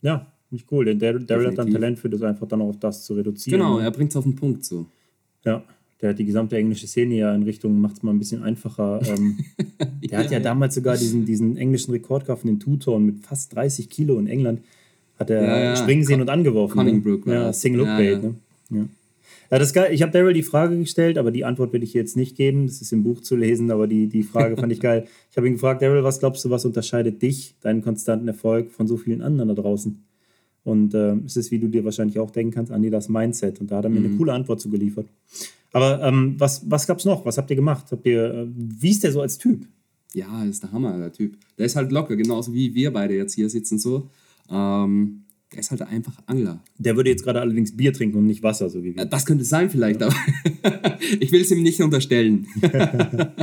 Ja, 0.03 0.27
nicht 0.51 0.67
cool, 0.71 0.85
denn 0.85 0.99
Daryl 0.99 1.25
Daryl 1.25 1.47
hat 1.47 1.59
dann 1.59 1.67
Definitiv. 1.67 1.75
Talent 1.81 1.99
für 2.01 2.11
das 2.11 2.23
einfach 2.23 2.47
dann 2.47 2.61
auch 2.61 2.69
auf 2.69 2.79
das 2.79 3.05
zu 3.05 3.15
reduzieren. 3.15 3.59
Genau, 3.61 3.79
ne? 3.79 3.85
er 3.85 3.91
bringt 3.91 4.11
es 4.11 4.17
auf 4.17 4.25
den 4.25 4.37
Punkt 4.37 4.65
so. 4.65 4.85
Ja, 5.45 5.63
der 6.01 6.11
hat 6.11 6.19
die 6.19 6.25
gesamte 6.25 6.57
englische 6.57 6.87
Szene 6.87 7.15
ja 7.15 7.35
in 7.35 7.45
Richtung, 7.45 7.81
macht 7.81 7.97
es 7.97 8.03
mal 8.03 8.11
ein 8.13 8.19
bisschen 8.19 8.43
einfacher. 8.43 9.01
Ähm, 9.07 9.39
der 9.79 10.19
hat 10.19 10.27
ja, 10.27 10.33
Ja, 10.33 10.39
ja. 10.39 10.41
damals 10.41 10.75
sogar 10.75 10.97
diesen, 10.97 11.25
diesen 11.25 11.57
englischen 11.57 11.93
Rekord 11.93 12.27
gehabt, 12.27 12.45
den 12.45 12.59
Two-Ton 12.61 13.07
mit 13.07 13.21
fast 13.25 13.55
30 13.55 13.89
Kilo 13.89 14.19
in 14.19 14.27
England. 14.27 14.61
Hat 15.19 15.31
er 15.31 15.43
Ja, 15.45 15.59
ja. 15.65 15.77
springen 15.77 16.05
sehen 16.05 16.15
Con- 16.15 16.23
und 16.23 16.29
angeworfen. 16.31 16.77
Conningbrook 16.77 17.27
ne? 17.27 17.35
Ja. 17.35 17.53
Single 17.53 17.81
Hook 17.83 17.89
Ja, 17.89 17.97
Bait. 17.97 18.23
ja. 18.23 18.29
Ne? 18.29 18.35
Ja. 18.71 18.85
Ja, 19.53 19.59
das 19.59 19.75
geil. 19.75 19.93
Ich 19.93 20.01
habe 20.01 20.11
Daryl 20.13 20.33
die 20.33 20.43
Frage 20.43 20.79
gestellt, 20.79 21.19
aber 21.19 21.31
die 21.31 21.45
Antwort 21.45 21.75
will 21.75 21.83
ich 21.83 21.93
jetzt 21.93 22.17
nicht 22.17 22.37
geben. 22.39 22.67
Das 22.67 22.81
ist 22.81 22.91
im 22.91 23.03
Buch 23.03 23.21
zu 23.21 23.37
lesen, 23.37 23.71
aber 23.71 23.87
die, 23.87 24.07
die 24.09 24.23
Frage 24.23 24.57
fand 24.57 24.73
ich 24.73 24.81
geil. 24.89 25.07
Ich 25.31 25.37
habe 25.37 25.47
ihn 25.47 25.53
gefragt, 25.53 25.83
Daryl, 25.83 26.03
was 26.03 26.21
glaubst 26.21 26.43
du, 26.47 26.49
was 26.49 26.65
unterscheidet 26.65 27.21
dich, 27.21 27.55
deinen 27.61 27.83
konstanten 27.83 28.27
Erfolg 28.29 28.71
von 28.71 28.89
so 28.89 28.97
vielen 28.97 29.21
anderen 29.21 29.49
da 29.55 29.55
draußen? 29.55 30.03
Und 30.65 30.95
ähm, 30.95 31.25
es 31.27 31.37
ist, 31.37 31.51
wie 31.51 31.59
du 31.59 31.69
dir 31.69 31.85
wahrscheinlich 31.85 32.19
auch 32.19 32.31
denken 32.31 32.55
kannst, 32.55 32.73
Andi, 32.73 32.89
das 32.89 33.11
Mindset. 33.11 33.61
Und 33.61 33.71
da 33.71 33.77
hat 33.77 33.85
er 33.85 33.91
mir 33.91 34.01
Mhm. 34.01 34.07
eine 34.07 34.17
coole 34.17 34.33
Antwort 34.33 34.59
zu 34.61 34.71
geliefert. 34.71 35.07
Aber 35.73 36.03
ähm, 36.03 36.37
was, 36.39 36.71
was 36.71 36.87
gab 36.87 36.99
es 37.01 37.05
noch? 37.05 37.27
Was 37.27 37.37
habt 37.37 37.51
ihr 37.51 37.57
gemacht? 37.57 37.87
Habt 37.91 38.07
ihr, 38.07 38.33
äh, 38.33 38.47
wie 38.55 38.91
ist 38.91 39.03
der 39.05 39.13
so 39.13 39.21
als 39.21 39.37
Typ? 39.37 39.67
Ja, 40.15 40.45
ist 40.45 40.63
der 40.63 40.73
Hammer, 40.73 40.97
der 40.99 41.13
Typ. 41.13 41.37
Der 41.59 41.67
ist 41.67 41.77
halt 41.77 41.93
locker, 41.93 42.17
genauso 42.17 42.55
wie 42.55 42.75
wir 42.75 42.91
beide 42.91 43.15
jetzt 43.17 43.35
hier 43.35 43.51
sitzen 43.51 43.79
so. 43.79 44.09
Ähm, 44.51 45.22
der 45.53 45.61
ist 45.61 45.71
halt 45.71 45.83
einfach 45.83 46.23
Angler. 46.27 46.63
Der 46.79 46.97
würde 46.97 47.11
jetzt 47.11 47.25
gerade 47.25 47.41
allerdings 47.41 47.77
Bier 47.77 47.93
trinken 47.93 48.19
und 48.19 48.27
nicht 48.27 48.43
Wasser, 48.43 48.69
so 48.71 48.83
wie 48.83 48.95
wir. 48.95 49.03
Äh, 49.03 49.09
Das 49.09 49.27
könnte 49.27 49.45
sein 49.45 49.71
vielleicht, 49.71 50.03
aber 50.03 50.15
ich 51.21 51.33
will 51.33 51.43
es 51.43 51.51
ihm 51.51 51.63
nicht 51.63 51.81
unterstellen. 51.81 52.47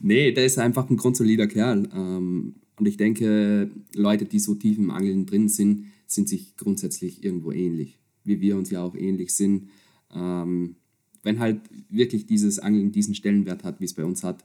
nee, 0.00 0.32
der 0.32 0.46
ist 0.46 0.58
einfach 0.58 0.88
ein 0.88 0.96
grundsolider 0.96 1.46
Kerl. 1.46 1.88
Ähm, 1.94 2.54
und 2.78 2.86
ich 2.86 2.96
denke, 2.96 3.70
Leute, 3.94 4.24
die 4.24 4.38
so 4.38 4.54
tief 4.54 4.78
im 4.78 4.90
Angeln 4.90 5.26
drin 5.26 5.48
sind, 5.48 5.86
sind 6.06 6.28
sich 6.28 6.56
grundsätzlich 6.56 7.24
irgendwo 7.24 7.52
ähnlich. 7.52 7.98
Wie 8.24 8.40
wir 8.40 8.56
uns 8.56 8.70
ja 8.70 8.82
auch 8.82 8.94
ähnlich 8.94 9.34
sind. 9.34 9.68
Ähm, 10.14 10.76
wenn 11.22 11.38
halt 11.38 11.60
wirklich 11.88 12.26
dieses 12.26 12.58
Angeln 12.58 12.92
diesen 12.92 13.14
Stellenwert 13.14 13.64
hat, 13.64 13.80
wie 13.80 13.84
es 13.84 13.94
bei 13.94 14.04
uns 14.04 14.22
hat, 14.22 14.44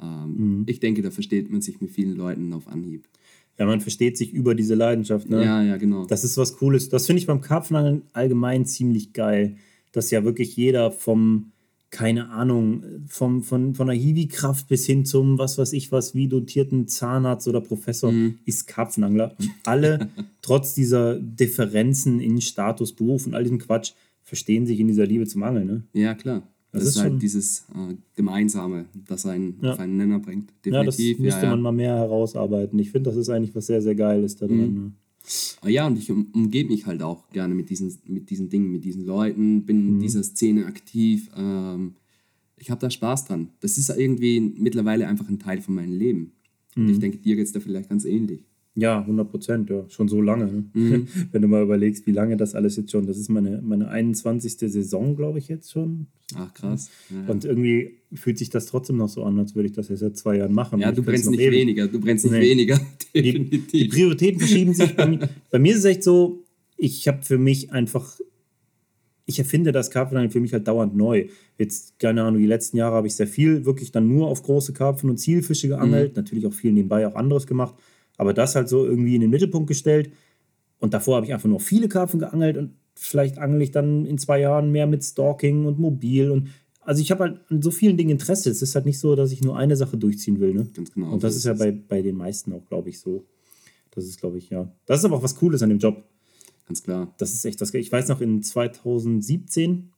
ähm, 0.00 0.64
ich 0.66 0.80
denke, 0.80 1.02
da 1.02 1.10
versteht 1.10 1.50
man 1.50 1.60
sich 1.60 1.80
mit 1.80 1.90
vielen 1.90 2.16
Leuten 2.16 2.52
auf 2.52 2.68
Anhieb. 2.68 3.06
Ja, 3.60 3.66
man 3.66 3.82
versteht 3.82 4.16
sich 4.16 4.32
über 4.32 4.54
diese 4.54 4.74
Leidenschaft. 4.74 5.28
Ne? 5.28 5.44
Ja, 5.44 5.62
ja, 5.62 5.76
genau. 5.76 6.06
Das 6.06 6.24
ist 6.24 6.38
was 6.38 6.56
Cooles. 6.56 6.88
Das 6.88 7.04
finde 7.04 7.20
ich 7.20 7.26
beim 7.26 7.42
Karpfenangeln 7.42 8.02
allgemein 8.14 8.64
ziemlich 8.64 9.12
geil, 9.12 9.56
dass 9.92 10.10
ja 10.10 10.24
wirklich 10.24 10.56
jeder 10.56 10.90
vom, 10.90 11.52
keine 11.90 12.30
Ahnung, 12.30 12.82
vom, 13.06 13.42
von, 13.42 13.74
von 13.74 13.86
der 13.86 13.96
Hiwi-Kraft 13.96 14.66
bis 14.68 14.86
hin 14.86 15.04
zum, 15.04 15.36
was 15.36 15.58
weiß 15.58 15.74
ich 15.74 15.92
was, 15.92 16.14
wie 16.14 16.26
dotierten 16.26 16.88
Zahnarzt 16.88 17.48
oder 17.48 17.60
Professor 17.60 18.10
ist 18.46 18.66
Karpfenangler. 18.66 19.34
Und 19.38 19.50
alle, 19.66 20.08
trotz 20.40 20.72
dieser 20.74 21.16
Differenzen 21.20 22.18
in 22.18 22.40
Status, 22.40 22.94
Beruf 22.94 23.26
und 23.26 23.34
all 23.34 23.42
diesem 23.42 23.58
Quatsch, 23.58 23.92
verstehen 24.22 24.64
sich 24.64 24.80
in 24.80 24.88
dieser 24.88 25.04
Liebe 25.04 25.26
zum 25.26 25.42
Angeln. 25.42 25.66
Ne? 25.66 25.82
Ja, 25.92 26.14
klar. 26.14 26.44
Das, 26.72 26.84
Das 26.84 26.94
ist, 26.96 27.00
halt 27.02 27.20
dieses 27.20 27.64
äh, 27.74 27.94
Gemeinsame, 28.14 28.84
das 29.08 29.26
einen 29.26 29.56
Ja. 29.60 29.72
auf 29.72 29.80
einen 29.80 29.96
Nenner 29.96 30.20
bringt. 30.20 30.52
Ja, 30.64 30.84
das 30.84 30.96
Definitiv. 30.96 31.18
müsste 31.24 31.42
ja, 31.42 31.50
man 31.50 31.62
mal 31.62 31.72
mehr 31.72 31.96
herausarbeiten. 31.96 32.78
Ich 32.78 32.90
finde, 32.92 33.10
das 33.10 33.16
ist 33.18 33.28
eigentlich 33.28 33.54
was 33.54 33.66
sehr, 33.66 33.82
sehr 33.82 33.94
Geiles 33.96 34.36
da 34.36 34.46
drin. 34.46 34.74
Ne? 34.74 34.92
Ah 35.62 35.68
Ja, 35.68 35.86
und 35.88 35.98
ich 35.98 36.10
um, 36.12 36.26
umgebe 36.32 36.70
mich 36.70 36.86
halt 36.86 37.02
auch 37.02 37.28
gerne 37.30 37.54
mit 37.54 37.70
diesen, 37.70 37.92
mit 38.06 38.30
diesen 38.30 38.48
Dingen, 38.48 38.70
mit 38.70 38.84
diesen 38.84 39.04
Leuten, 39.04 39.64
bin 39.66 39.82
Mhm. 39.82 39.88
in 39.94 39.98
dieser 40.00 40.22
Szene 40.22 40.66
aktiv. 40.66 41.28
Ähm, 41.36 41.94
ich 42.56 42.70
habe 42.70 42.80
da 42.80 42.88
Spaß 42.90 43.24
dran. 43.26 43.48
Das 43.60 43.76
ist 43.76 43.90
irgendwie 43.90 44.38
mittlerweile 44.40 45.08
einfach 45.08 45.28
ein 45.28 45.38
Teil 45.40 45.60
von 45.60 45.74
meinem 45.74 45.98
Leben. 45.98 46.32
Und 46.76 46.84
Mhm. 46.84 46.90
ich 46.90 46.98
denke, 47.00 47.18
dir 47.18 47.34
geht 47.36 47.46
es 47.46 47.52
da 47.52 47.58
vielleicht 47.60 47.88
ganz 47.90 48.04
ähnlich. 48.04 48.44
Ja, 48.76 49.00
100 49.00 49.28
Prozent, 49.28 49.68
ja. 49.70 49.84
Schon 49.88 50.08
so 50.08 50.20
lange. 50.22 50.46
Ne? 50.46 50.64
Mhm. 50.72 51.08
Wenn 51.32 51.42
du 51.42 51.48
mal 51.48 51.62
überlegst, 51.62 52.06
wie 52.06 52.12
lange 52.12 52.36
das 52.36 52.54
alles 52.54 52.76
jetzt 52.76 52.92
schon, 52.92 53.06
das 53.06 53.18
ist 53.18 53.28
meine, 53.28 53.60
meine 53.62 53.88
21. 53.88 54.52
Saison, 54.72 55.16
glaube 55.16 55.38
ich, 55.40 55.48
jetzt 55.48 55.72
schon. 55.72 56.06
Ach, 56.36 56.54
krass. 56.54 56.88
Ja, 57.10 57.16
ja. 57.24 57.28
Und 57.32 57.44
irgendwie 57.44 57.96
fühlt 58.14 58.38
sich 58.38 58.48
das 58.50 58.66
trotzdem 58.66 58.96
noch 58.96 59.08
so 59.08 59.24
an, 59.24 59.38
als 59.40 59.54
würde 59.56 59.68
ich 59.68 59.74
das 59.74 59.88
jetzt 59.88 60.00
seit 60.00 60.16
zwei 60.16 60.36
Jahren 60.36 60.52
machen. 60.54 60.78
ja 60.80 60.90
Ich 60.90 60.94
du 60.96 61.02
brennst 61.02 61.28
nicht 61.28 61.40
ewig. 61.40 61.58
weniger, 61.60 61.88
du 61.88 61.98
brennst 62.00 62.24
nicht 62.24 62.32
Nee. 62.34 62.40
weniger. 62.50 62.80
Die, 63.14 63.22
die 63.22 63.32
Definitiv. 63.32 63.90
Prioritäten 63.92 64.38
verschieben 64.38 64.72
sich. 64.72 64.94
Bei 64.94 65.06
mir, 65.08 65.28
bei 65.50 65.58
mir 65.58 65.72
ist 65.72 65.78
es 65.80 65.84
echt 65.86 66.04
so, 66.04 66.44
ich 66.76 67.08
habe 67.08 67.22
für 67.22 67.38
mich 67.38 67.72
einfach, 67.72 68.20
ich 69.26 69.40
erfinde 69.40 69.72
das 69.72 69.90
Karpfenangeln 69.90 70.30
für 70.30 70.38
mich 70.40 70.52
halt 70.52 70.68
dauernd 70.68 70.94
neu. 70.96 71.26
Jetzt, 71.58 71.98
keine 71.98 72.22
Ahnung, 72.22 72.40
die 72.40 72.46
letzten 72.46 72.76
Jahre 72.76 72.94
habe 72.94 73.08
ich 73.08 73.14
sehr 73.16 73.26
viel 73.26 73.64
wirklich 73.64 73.90
dann 73.90 74.06
nur 74.08 74.28
auf 74.28 74.44
große 74.44 74.72
Karpfen 74.72 75.10
und 75.10 75.18
Zielfische 75.18 75.66
geangelt. 75.66 76.14
Natürlich 76.14 76.46
auch 76.46 76.52
viel 76.52 76.70
nebenbei 76.72 77.04
auch 77.06 77.16
anderes 77.16 77.48
gemacht. 77.48 77.74
Aber 78.20 78.34
das 78.34 78.54
halt 78.54 78.68
so 78.68 78.84
irgendwie 78.84 79.14
in 79.14 79.22
den 79.22 79.30
Mittelpunkt 79.30 79.66
gestellt. 79.66 80.12
Und 80.78 80.92
davor 80.92 81.16
habe 81.16 81.24
ich 81.24 81.32
einfach 81.32 81.48
nur 81.48 81.58
viele 81.58 81.88
Karpfen 81.88 82.20
geangelt 82.20 82.58
und 82.58 82.74
vielleicht 82.94 83.38
angel 83.38 83.62
ich 83.62 83.70
dann 83.70 84.04
in 84.04 84.18
zwei 84.18 84.38
Jahren 84.40 84.70
mehr 84.70 84.86
mit 84.86 85.02
Stalking 85.02 85.64
und 85.64 85.78
Mobil. 85.78 86.30
Und 86.30 86.48
also 86.82 87.00
ich 87.00 87.10
habe 87.10 87.24
halt 87.24 87.40
an 87.48 87.62
so 87.62 87.70
vielen 87.70 87.96
Dingen 87.96 88.10
Interesse. 88.10 88.50
Es 88.50 88.60
ist 88.60 88.74
halt 88.74 88.84
nicht 88.84 88.98
so, 88.98 89.16
dass 89.16 89.32
ich 89.32 89.42
nur 89.42 89.56
eine 89.56 89.74
Sache 89.74 89.96
durchziehen 89.96 90.38
will. 90.38 90.52
Ne? 90.52 90.66
Ganz 90.74 90.92
genau. 90.92 91.10
Und 91.10 91.24
das 91.24 91.34
ist 91.34 91.46
ja 91.46 91.54
bei, 91.54 91.70
bei 91.72 92.02
den 92.02 92.14
meisten 92.14 92.52
auch, 92.52 92.66
glaube 92.66 92.90
ich, 92.90 93.00
so. 93.00 93.24
Das 93.92 94.04
ist, 94.04 94.20
glaube 94.20 94.36
ich, 94.36 94.50
ja. 94.50 94.70
Das 94.84 94.98
ist 94.98 95.06
aber 95.06 95.16
auch 95.16 95.22
was 95.22 95.36
Cooles 95.36 95.62
an 95.62 95.70
dem 95.70 95.78
Job. 95.78 96.04
Ganz 96.66 96.82
klar. 96.82 97.14
Das 97.16 97.32
ist 97.32 97.42
echt 97.46 97.58
was. 97.62 97.72
Ich 97.72 97.90
weiß 97.90 98.08
noch, 98.08 98.20
in 98.20 98.42
2017, 98.42 99.92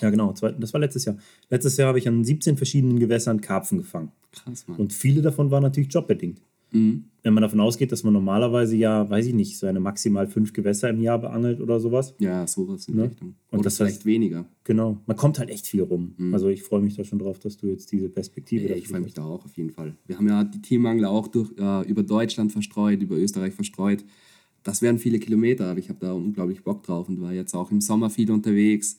ja 0.00 0.10
genau, 0.10 0.32
das 0.32 0.72
war 0.72 0.80
letztes 0.80 1.04
Jahr. 1.04 1.16
Letztes 1.50 1.76
Jahr 1.76 1.86
habe 1.86 2.00
ich 2.00 2.08
an 2.08 2.24
17 2.24 2.56
verschiedenen 2.56 2.98
Gewässern 2.98 3.40
Karpfen 3.40 3.78
gefangen. 3.78 4.10
Krass, 4.32 4.66
Mann. 4.66 4.78
Und 4.78 4.92
viele 4.92 5.22
davon 5.22 5.52
waren 5.52 5.62
natürlich 5.62 5.94
jobbedingt. 5.94 6.40
Mhm. 6.72 7.04
Wenn 7.24 7.34
man 7.34 7.42
davon 7.42 7.60
ausgeht, 7.60 7.92
dass 7.92 8.02
man 8.02 8.12
normalerweise 8.14 8.74
ja, 8.76 9.08
weiß 9.08 9.26
ich 9.26 9.34
nicht, 9.34 9.56
so 9.56 9.66
eine 9.68 9.78
maximal 9.78 10.26
fünf 10.26 10.52
Gewässer 10.52 10.90
im 10.90 11.00
Jahr 11.00 11.20
beangelt 11.20 11.60
oder 11.60 11.78
sowas. 11.78 12.14
Ja, 12.18 12.44
sowas 12.48 12.88
in 12.88 12.96
Ne? 12.96 13.04
Richtung. 13.04 13.36
Und 13.50 13.58
Oder 13.60 13.64
das 13.64 13.76
vielleicht 13.76 14.00
heißt- 14.00 14.06
weniger. 14.06 14.44
Genau. 14.64 14.98
Man 15.06 15.16
kommt 15.16 15.38
halt 15.38 15.48
echt 15.50 15.68
viel 15.68 15.82
rum. 15.82 16.14
Also 16.32 16.48
ich 16.48 16.64
freue 16.64 16.80
mich 16.80 16.96
da 16.96 17.04
schon 17.04 17.20
drauf, 17.20 17.38
dass 17.38 17.56
du 17.58 17.68
jetzt 17.68 17.92
diese 17.92 18.08
Perspektive 18.08 18.62
Ja, 18.62 18.68
dafür 18.70 18.82
ich 18.82 18.88
freue 18.88 19.00
mich 19.00 19.10
hast. 19.10 19.18
da 19.18 19.24
auch 19.24 19.44
auf 19.44 19.56
jeden 19.56 19.70
Fall. 19.70 19.94
Wir 20.06 20.16
haben 20.18 20.26
ja 20.28 20.42
die 20.42 20.60
Teamangler 20.60 21.10
auch 21.10 21.28
durch, 21.28 21.52
äh, 21.58 21.88
über 21.88 22.02
Deutschland 22.02 22.50
verstreut, 22.50 23.00
über 23.00 23.16
Österreich 23.16 23.54
verstreut. 23.54 24.04
Das 24.64 24.82
wären 24.82 24.98
viele 24.98 25.20
Kilometer, 25.20 25.66
aber 25.66 25.78
ich 25.78 25.88
habe 25.90 25.98
da 26.00 26.12
unglaublich 26.12 26.64
Bock 26.64 26.82
drauf 26.82 27.08
und 27.08 27.20
war 27.20 27.32
jetzt 27.32 27.54
auch 27.54 27.70
im 27.70 27.80
Sommer 27.80 28.10
viel 28.10 28.30
unterwegs, 28.32 28.96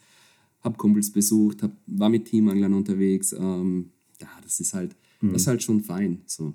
habe 0.62 0.78
Kumpels 0.78 1.12
besucht, 1.12 1.62
hab, 1.64 1.72
war 1.88 2.08
mit 2.10 2.24
Teamanglern 2.26 2.74
unterwegs. 2.74 3.34
Ähm, 3.34 3.90
ja, 4.22 4.28
das 4.42 4.62
ist 4.62 4.74
halt, 4.74 4.96
Mhm. 5.20 5.34
das 5.34 5.42
ist 5.42 5.48
halt 5.48 5.62
schon 5.64 5.82
fein. 5.82 6.22
So. 6.26 6.54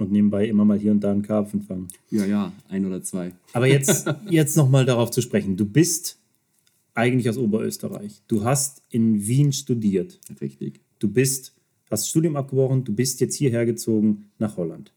Und 0.00 0.10
nebenbei 0.12 0.48
immer 0.48 0.64
mal 0.64 0.78
hier 0.78 0.92
und 0.92 1.00
da 1.00 1.12
einen 1.12 1.20
Karpfen 1.20 1.60
fangen. 1.60 1.88
Ja, 2.10 2.24
ja, 2.24 2.52
ein 2.70 2.86
oder 2.86 3.02
zwei. 3.02 3.32
Aber 3.52 3.66
jetzt, 3.66 4.06
jetzt 4.30 4.56
nochmal 4.56 4.86
darauf 4.86 5.10
zu 5.10 5.20
sprechen. 5.20 5.58
Du 5.58 5.66
bist 5.66 6.18
eigentlich 6.94 7.28
aus 7.28 7.36
Oberösterreich. 7.36 8.22
Du 8.26 8.42
hast 8.44 8.82
in 8.88 9.26
Wien 9.26 9.52
studiert. 9.52 10.18
Richtig. 10.40 10.80
Du 10.98 11.08
bist, 11.08 11.52
hast 11.90 12.04
das 12.04 12.08
Studium 12.08 12.36
abgebrochen, 12.36 12.84
du 12.84 12.94
bist 12.94 13.20
jetzt 13.20 13.36
hierher 13.36 13.66
gezogen 13.66 14.30
nach 14.38 14.56
Holland. 14.56 14.92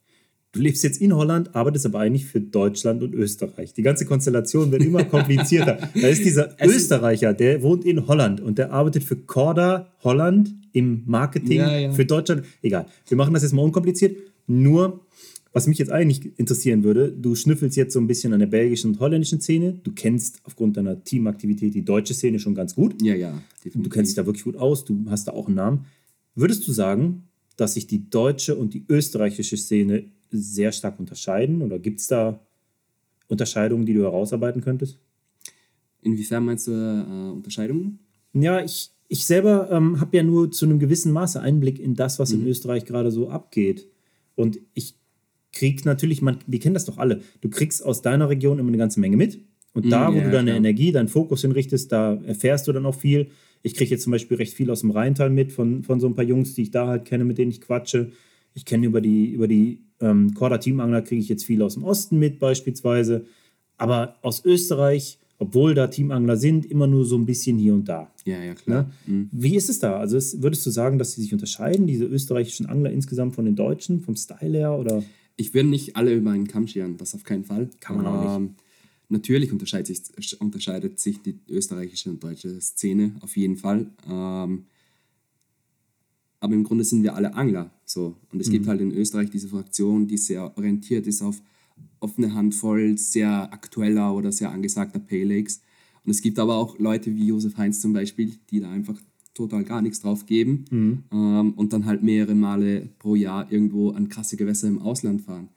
Du 0.54 0.62
lebst 0.62 0.84
jetzt 0.84 1.02
in 1.02 1.14
Holland, 1.16 1.56
arbeitest 1.56 1.88
aber 1.88 2.00
eigentlich 2.00 2.26
für 2.26 2.40
Deutschland 2.40 3.02
und 3.02 3.14
Österreich. 3.16 3.74
Die 3.74 3.82
ganze 3.82 4.06
Konstellation 4.06 4.72
wird 4.72 4.84
immer 4.84 5.04
komplizierter. 5.16 5.90
Da 6.00 6.08
ist 6.08 6.24
dieser 6.24 6.56
Es 6.60 6.76
Österreicher, 6.76 7.34
der 7.34 7.62
wohnt 7.64 7.84
in 7.86 8.08
Holland 8.08 8.40
und 8.40 8.58
der 8.58 8.72
arbeitet 8.72 9.04
für 9.04 9.16
Corda 9.16 9.92
Holland 10.04 10.54
im 10.72 11.04
Marketing 11.08 11.60
Ja, 11.60 11.78
ja. 11.78 11.92
für 11.92 12.06
Deutschland. 12.06 12.44
Egal, 12.62 12.86
wir 13.08 13.18
machen 13.18 13.34
das 13.34 13.44
jetzt 13.44 13.54
mal 13.54 13.64
unkompliziert. 13.64 14.16
Nur, 14.48 15.06
was 15.52 15.68
mich 15.68 15.78
jetzt 15.78 15.92
eigentlich 15.92 16.38
interessieren 16.38 16.84
würde, 16.84 17.12
du 17.12 17.36
schnüffelst 17.36 17.78
jetzt 17.78 17.94
so 17.94 18.00
ein 18.00 18.08
bisschen 18.08 18.34
an 18.34 18.40
der 18.40 18.48
belgischen 18.48 18.92
und 18.92 19.00
holländischen 19.00 19.40
Szene. 19.40 19.80
Du 19.84 19.92
kennst 19.92 20.42
aufgrund 20.44 20.78
deiner 20.78 21.04
Teamaktivität 21.04 21.76
die 21.76 21.86
deutsche 21.86 22.14
Szene 22.14 22.40
schon 22.40 22.56
ganz 22.56 22.76
gut. 22.76 23.02
Ja, 23.02 23.16
ja, 23.16 23.42
definitiv. 23.64 23.84
Du 23.84 23.90
kennst 23.90 24.12
dich 24.12 24.16
da 24.16 24.26
wirklich 24.26 24.44
gut 24.44 24.56
aus, 24.56 24.84
du 24.84 25.06
hast 25.10 25.28
da 25.28 25.34
auch 25.34 25.48
einen 25.48 25.56
Namen. 25.56 25.86
Würdest 26.36 26.68
du 26.68 26.72
sagen, 26.72 27.28
dass 27.56 27.76
sich 27.76 27.86
die 27.86 28.10
deutsche 28.10 28.56
und 28.56 28.74
die 28.74 28.86
österreichische 28.90 29.58
Szene 29.58 30.06
sehr 30.32 30.72
stark 30.72 31.00
unterscheiden? 31.00 31.62
Oder 31.62 31.78
gibt 31.80 32.00
es 32.00 32.08
da 32.08 32.40
Unterscheidungen, 33.28 33.86
die 33.86 33.94
du 33.94 34.02
herausarbeiten 34.02 34.62
könntest? 34.62 34.98
Inwiefern 36.02 36.44
meinst 36.46 36.68
du 36.68 36.72
äh, 36.72 37.32
Unterscheidungen? 37.32 38.00
Ja, 38.34 38.64
ich, 38.64 38.90
ich 39.08 39.26
selber 39.26 39.70
ähm, 39.72 40.00
habe 40.00 40.18
ja 40.18 40.24
nur 40.24 40.52
zu 40.52 40.66
einem 40.66 40.80
gewissen 40.80 41.12
Maße 41.12 41.40
Einblick 41.40 41.80
in 41.80 41.96
das, 41.96 42.20
was 42.20 42.32
in 42.32 42.46
Österreich 42.48 42.86
gerade 42.86 43.12
so 43.12 43.30
abgeht. 43.30 43.88
Und 44.36 44.60
ich 44.74 44.96
krieg 45.52 45.86
natürlich, 45.86 46.22
man, 46.22 46.40
wir 46.48 46.60
kennen 46.60 46.74
das 46.74 46.86
doch 46.86 46.98
alle, 46.98 47.22
du 47.42 47.50
kriegst 47.50 47.86
aus 47.86 48.02
deiner 48.02 48.30
Region 48.30 48.60
immer 48.60 48.70
eine 48.70 48.78
ganze 48.78 49.00
Menge 49.00 49.18
mit. 49.18 49.40
Und 49.74 49.92
da, 49.92 50.14
wo 50.14 50.18
ja, 50.18 50.26
du 50.26 50.32
deine 50.32 50.52
klar. 50.52 50.58
Energie, 50.58 50.92
deinen 50.92 51.08
Fokus 51.08 51.42
hinrichtest, 51.42 51.92
da 51.92 52.14
erfährst 52.26 52.68
du 52.68 52.72
dann 52.74 52.86
auch 52.86 52.96
viel. 52.96 53.30
Ich 53.64 53.74
kriege 53.74 53.90
jetzt 53.90 54.04
zum 54.04 54.12
Beispiel 54.12 54.38
recht 54.38 54.54
viel 54.54 54.70
aus 54.70 54.82
dem 54.82 54.92
Rheintal 54.92 55.30
mit, 55.30 55.52
von, 55.52 55.84
von 55.84 56.00
so 56.00 56.08
ein 56.08 56.16
paar 56.16 56.26
Jungs, 56.26 56.54
die 56.54 56.64
ich 56.64 56.72
da 56.72 56.88
halt 56.88 57.06
kenne, 57.06 57.26
mit 57.26 57.38
denen 57.38 57.50
ich 57.50 57.62
quatsche. 57.62 58.12
Ich 58.54 58.66
kenne 58.66 58.86
über 58.86 59.02
die, 59.02 59.32
über 59.32 59.48
die 59.48 59.82
ähm, 60.00 60.34
Korda 60.36 60.60
Teamangler, 60.60 61.02
kriege 61.02 61.22
ich 61.22 61.30
jetzt 61.30 61.46
viel 61.46 61.62
aus 61.64 61.74
dem 61.74 61.84
Osten 61.84 62.20
mit, 62.20 62.38
beispielsweise. 62.38 63.26
Aber 63.78 64.18
aus 64.22 64.46
Österreich, 64.46 65.18
obwohl 65.40 65.74
da 65.74 65.88
Teamangler 65.88 66.38
sind, 66.38 66.66
immer 66.66 66.88
nur 66.88 67.06
so 67.06 67.18
ein 67.18 67.26
bisschen 67.26 67.58
hier 67.58 67.74
und 67.74 67.90
da. 67.90 68.12
Ja, 68.26 68.42
ja, 68.42 68.54
klar. 68.56 68.92
Ne? 69.06 69.28
Wie 69.32 69.56
ist 69.56 69.70
es 69.70 69.80
da? 69.80 69.98
Also 69.98 70.16
es, 70.18 70.42
würdest 70.42 70.66
du 70.66 70.70
sagen, 70.70 70.98
dass 70.98 71.14
sie 71.14 71.22
sich 71.22 71.34
unterscheiden, 71.34 71.88
diese 71.88 72.06
österreichischen 72.06 72.66
Angler 72.68 72.92
insgesamt 72.92 73.36
von 73.36 73.46
den 73.46 73.56
Deutschen, 73.56 74.02
vom 74.02 74.16
Style 74.16 74.58
her? 74.58 74.78
Oder? 74.80 75.04
Ich 75.36 75.54
würde 75.54 75.70
nicht 75.70 75.96
alle 75.96 76.14
über 76.14 76.32
einen 76.32 76.48
Kamm 76.48 76.68
scheren, 76.68 76.98
das 76.98 77.14
auf 77.16 77.24
keinen 77.24 77.44
Fall. 77.44 77.70
Kann 77.80 77.98
man 77.98 78.06
auch 78.06 78.38
Ähm, 78.38 78.56
natürlich 79.10 79.52
unterscheidet 79.52 79.88
sich, 79.88 80.40
unterscheidet 80.40 81.00
sich 81.00 81.22
die 81.22 81.40
österreichische 81.50 82.10
und 82.10 82.24
deutsche 82.24 82.60
Szene 82.62 83.16
auf 83.22 83.36
jeden 83.36 83.58
Fall. 83.58 83.88
Ähm, 84.10 84.66
aber 86.40 86.54
im 86.54 86.64
Grunde 86.64 86.84
sind 86.84 87.04
wir 87.04 87.16
alle 87.16 87.34
Angler. 87.36 87.72
So. 87.86 88.16
Und 88.32 88.40
es 88.42 88.48
Mhm. 88.48 88.52
gibt 88.52 88.68
halt 88.68 88.82
in 88.82 88.92
Österreich 88.92 89.30
diese 89.30 89.48
Fraktion, 89.48 90.08
die 90.08 90.18
sehr 90.18 90.56
orientiert 90.58 91.08
ist 91.08 91.22
auf, 91.22 91.42
auf 92.00 92.18
eine 92.18 92.34
Handvoll 92.34 92.98
sehr 92.98 93.52
aktueller 93.54 94.14
oder 94.14 94.32
sehr 94.32 94.52
angesagter 94.52 95.02
Lakes. 95.10 95.62
Und 96.06 96.12
es 96.12 96.22
gibt 96.22 96.38
aber 96.40 96.56
auch 96.56 96.78
Leute 96.80 97.16
wie 97.16 97.28
Josef 97.28 97.58
Heinz 97.58 97.80
zum 97.80 97.94
Beispiel, 97.94 98.34
die 98.52 98.60
da 98.60 98.70
einfach 98.70 98.96
total 99.34 99.64
gar 99.64 99.82
nichts 99.82 100.02
drauf 100.02 100.26
geben 100.26 100.66
Mhm. 100.70 101.04
ähm, 101.12 101.54
und 101.56 101.74
dann 101.74 101.86
halt 101.86 102.04
mehrere 102.04 102.36
Male 102.36 102.90
pro 103.00 103.16
Jahr 103.16 103.52
irgendwo 103.52 103.92
an 103.92 104.10
krasse 104.10 104.38
Gewässer 104.38 104.68
im 104.68 104.80
Ausland 104.80 105.22
fahren. 105.22 105.48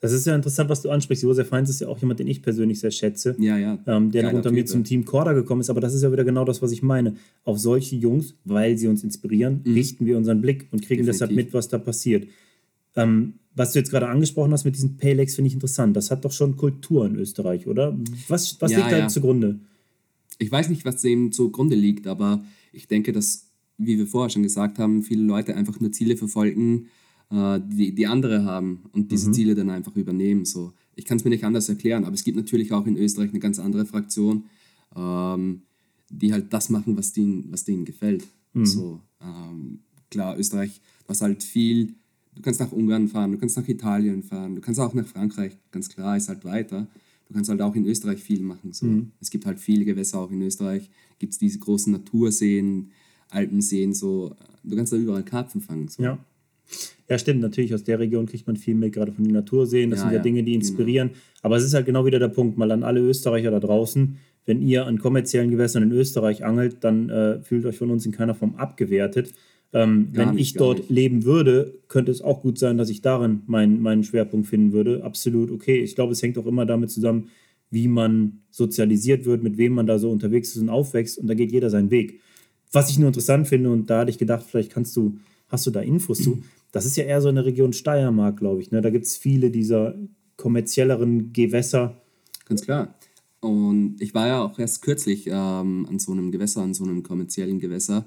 Das 0.00 0.12
ist 0.12 0.26
ja 0.26 0.36
interessant, 0.36 0.68
was 0.68 0.82
du 0.82 0.90
ansprichst. 0.90 1.22
Josef 1.24 1.50
Heinz 1.50 1.70
ist 1.70 1.80
ja 1.80 1.88
auch 1.88 1.98
jemand, 1.98 2.20
den 2.20 2.26
ich 2.28 2.42
persönlich 2.42 2.78
sehr 2.78 2.90
schätze. 2.90 3.34
Ja, 3.38 3.56
ja. 3.56 3.78
Ähm, 3.86 4.10
der 4.10 4.24
Geiler 4.24 4.36
unter 4.36 4.52
mir 4.52 4.66
zum. 4.66 4.84
Team 4.84 5.06
Corda 5.06 5.32
gekommen 5.32 5.62
ist. 5.62 5.70
Aber 5.70 5.80
das 5.80 5.94
ist 5.94 6.02
ja 6.02 6.12
wieder 6.12 6.24
genau 6.24 6.44
das, 6.44 6.60
was 6.60 6.72
ich 6.72 6.82
meine. 6.82 7.16
Auf 7.44 7.58
solche 7.58 7.96
Jungs, 7.96 8.34
weil 8.44 8.76
sie 8.76 8.86
uns 8.86 9.02
inspirieren, 9.02 9.62
richten 9.64 10.04
wir 10.04 10.18
unseren 10.18 10.42
Blick 10.42 10.66
und 10.72 10.82
kriegen 10.82 11.06
deshalb 11.06 11.30
Mhm. 11.30 11.36
Definitiv. 11.36 11.54
mit, 11.54 11.58
was 11.58 11.68
da 11.68 11.78
passiert. 11.78 12.28
Ähm, 12.96 13.34
was 13.54 13.72
du 13.72 13.78
jetzt 13.78 13.90
gerade 13.90 14.08
angesprochen 14.08 14.52
hast 14.52 14.64
mit 14.64 14.74
diesen 14.74 14.96
Paylegs, 14.96 15.36
finde 15.36 15.48
ich 15.48 15.54
interessant. 15.54 15.96
Das 15.96 16.10
hat 16.10 16.24
doch 16.24 16.32
schon 16.32 16.56
Kultur 16.56 17.06
in 17.06 17.16
Österreich, 17.16 17.66
oder? 17.66 17.96
Was, 18.28 18.60
was 18.60 18.72
Ja, 18.72 18.78
liegt 18.78 18.92
da 18.92 18.98
ja. 18.98 19.08
zugrunde? 19.08 19.60
Ich 20.38 20.50
weiß 20.50 20.68
nicht, 20.68 20.84
was 20.84 21.00
dem 21.02 21.30
zugrunde 21.30 21.76
liegt, 21.76 22.06
aber 22.08 22.44
ich 22.72 22.88
denke, 22.88 23.12
dass, 23.12 23.46
wie 23.78 23.96
wir 23.96 24.06
vorher 24.08 24.30
schon 24.30 24.42
gesagt 24.42 24.78
haben, 24.78 25.02
viele 25.02 25.22
Leute 25.22 25.54
einfach 25.54 25.78
nur 25.78 25.92
Ziele 25.92 26.16
verfolgen, 26.16 26.88
äh, 27.30 27.60
die, 27.64 27.94
die 27.94 28.06
andere 28.08 28.44
haben 28.44 28.82
und 28.92 29.12
diese 29.12 29.30
Ziele 29.30 29.54
dann 29.54 29.70
einfach 29.70 29.94
übernehmen. 29.94 30.44
So. 30.44 30.72
Ich 30.96 31.04
kann 31.04 31.18
es 31.18 31.24
mir 31.24 31.30
nicht 31.30 31.44
anders 31.44 31.68
erklären, 31.68 32.04
aber 32.04 32.14
es 32.14 32.24
gibt 32.24 32.36
natürlich 32.36 32.72
auch 32.72 32.86
in 32.86 32.96
Österreich 32.96 33.30
eine 33.30 33.38
ganz 33.38 33.60
andere 33.60 33.86
Fraktion, 33.86 34.44
ähm, 34.96 35.62
die 36.10 36.32
halt 36.32 36.52
das 36.52 36.70
machen, 36.70 36.96
was 36.96 37.12
denen, 37.12 37.52
was 37.52 37.64
denen 37.64 37.84
gefällt. 37.84 38.24
So, 38.62 39.00
ähm, 39.20 39.80
klar, 40.10 40.38
Österreich, 40.38 40.80
was 41.08 41.20
halt 41.20 41.42
viel 41.42 41.94
Du 42.34 42.42
kannst 42.42 42.60
nach 42.60 42.72
Ungarn 42.72 43.08
fahren, 43.08 43.32
du 43.32 43.38
kannst 43.38 43.56
nach 43.56 43.68
Italien 43.68 44.22
fahren, 44.22 44.56
du 44.56 44.60
kannst 44.60 44.80
auch 44.80 44.92
nach 44.94 45.06
Frankreich, 45.06 45.56
ganz 45.70 45.88
klar, 45.88 46.16
ist 46.16 46.28
halt 46.28 46.44
weiter. 46.44 46.88
Du 47.28 47.34
kannst 47.34 47.48
halt 47.48 47.62
auch 47.62 47.74
in 47.74 47.86
Österreich 47.86 48.22
viel 48.22 48.42
machen. 48.42 48.72
So. 48.72 48.86
Mhm. 48.86 49.12
Es 49.20 49.30
gibt 49.30 49.46
halt 49.46 49.58
viele 49.58 49.84
Gewässer 49.84 50.18
auch 50.18 50.30
in 50.30 50.42
Österreich. 50.42 50.90
Gibt 51.18 51.32
es 51.32 51.38
diese 51.38 51.58
großen 51.58 51.92
Naturseen, 51.92 52.90
Alpenseen, 53.30 53.94
so. 53.94 54.34
Du 54.62 54.76
kannst 54.76 54.92
da 54.92 54.96
überall 54.96 55.24
Karpfen 55.24 55.60
fangen. 55.60 55.88
So. 55.88 56.02
Ja. 56.02 56.18
Ja, 57.08 57.18
stimmt. 57.18 57.40
Natürlich, 57.40 57.74
aus 57.74 57.84
der 57.84 57.98
Region 57.98 58.26
kriegt 58.26 58.46
man 58.46 58.56
viel 58.56 58.74
mit, 58.74 58.92
gerade 58.92 59.12
von 59.12 59.24
den 59.24 59.34
Naturseen. 59.34 59.90
Das 59.90 60.00
ja, 60.00 60.04
sind 60.04 60.12
ja, 60.12 60.16
ja, 60.18 60.22
Dinge, 60.22 60.42
die 60.42 60.52
genau. 60.52 60.60
inspirieren. 60.62 61.08
Genau. 61.08 61.20
Aber 61.42 61.56
es 61.56 61.64
ist 61.64 61.74
halt 61.74 61.86
genau 61.86 62.06
wieder 62.06 62.18
der 62.18 62.28
Punkt, 62.28 62.56
mal 62.56 62.70
an 62.70 62.82
alle 62.82 63.00
Österreicher 63.00 63.50
da 63.50 63.60
draußen. 63.60 64.16
Wenn 64.46 64.62
ihr 64.62 64.86
an 64.86 64.98
kommerziellen 64.98 65.50
Gewässern 65.50 65.82
in 65.82 65.92
Österreich 65.92 66.44
angelt, 66.44 66.78
dann 66.80 67.08
äh, 67.10 67.40
fühlt 67.42 67.64
euch 67.66 67.78
von 67.78 67.90
uns 67.90 68.04
in 68.06 68.12
keiner 68.12 68.34
Form 68.34 68.54
abgewertet. 68.56 69.32
Ähm, 69.72 70.08
wenn 70.12 70.34
nicht, 70.34 70.40
ich 70.40 70.54
dort 70.54 70.78
nicht. 70.78 70.90
leben 70.90 71.24
würde, 71.24 71.80
könnte 71.88 72.12
es 72.12 72.22
auch 72.22 72.42
gut 72.42 72.58
sein, 72.58 72.78
dass 72.78 72.90
ich 72.90 73.02
darin 73.02 73.42
mein, 73.46 73.82
meinen 73.82 74.04
Schwerpunkt 74.04 74.46
finden 74.46 74.72
würde. 74.72 75.02
Absolut 75.02 75.50
okay. 75.50 75.82
Ich 75.82 75.96
glaube, 75.96 76.12
es 76.12 76.22
hängt 76.22 76.38
auch 76.38 76.46
immer 76.46 76.64
damit 76.64 76.90
zusammen, 76.90 77.28
wie 77.70 77.88
man 77.88 78.42
sozialisiert 78.50 79.24
wird, 79.24 79.42
mit 79.42 79.56
wem 79.56 79.72
man 79.72 79.86
da 79.86 79.98
so 79.98 80.10
unterwegs 80.10 80.50
ist 80.54 80.62
und 80.62 80.68
aufwächst. 80.68 81.18
Und 81.18 81.26
da 81.26 81.34
geht 81.34 81.50
jeder 81.50 81.70
seinen 81.70 81.90
Weg. 81.90 82.20
Was 82.70 82.90
ich 82.90 82.98
nur 82.98 83.08
interessant 83.08 83.48
finde, 83.48 83.70
und 83.70 83.90
da 83.90 84.00
hatte 84.00 84.10
ich 84.10 84.18
gedacht, 84.18 84.44
vielleicht 84.48 84.72
kannst 84.72 84.96
du, 84.96 85.18
hast 85.48 85.66
du 85.66 85.70
da 85.70 85.80
Infos 85.80 86.18
zu. 86.18 86.38
Das 86.72 86.86
ist 86.86 86.96
ja 86.96 87.04
eher 87.04 87.20
so 87.20 87.28
eine 87.28 87.44
Region 87.44 87.72
Steiermark, 87.72 88.36
glaube 88.36 88.60
ich. 88.60 88.72
Ne? 88.72 88.80
Da 88.80 88.90
gibt 88.90 89.06
es 89.06 89.16
viele 89.16 89.52
dieser 89.52 89.94
kommerzielleren 90.36 91.32
Gewässer. 91.32 92.02
Ganz 92.46 92.62
klar. 92.62 92.96
Und 93.38 93.96
ich 94.00 94.12
war 94.12 94.26
ja 94.26 94.42
auch 94.42 94.58
erst 94.58 94.82
kürzlich 94.82 95.28
ähm, 95.28 95.86
an 95.88 96.00
so 96.00 96.10
einem 96.10 96.32
Gewässer, 96.32 96.62
an 96.62 96.74
so 96.74 96.82
einem 96.82 97.04
kommerziellen 97.04 97.60
Gewässer. 97.60 98.06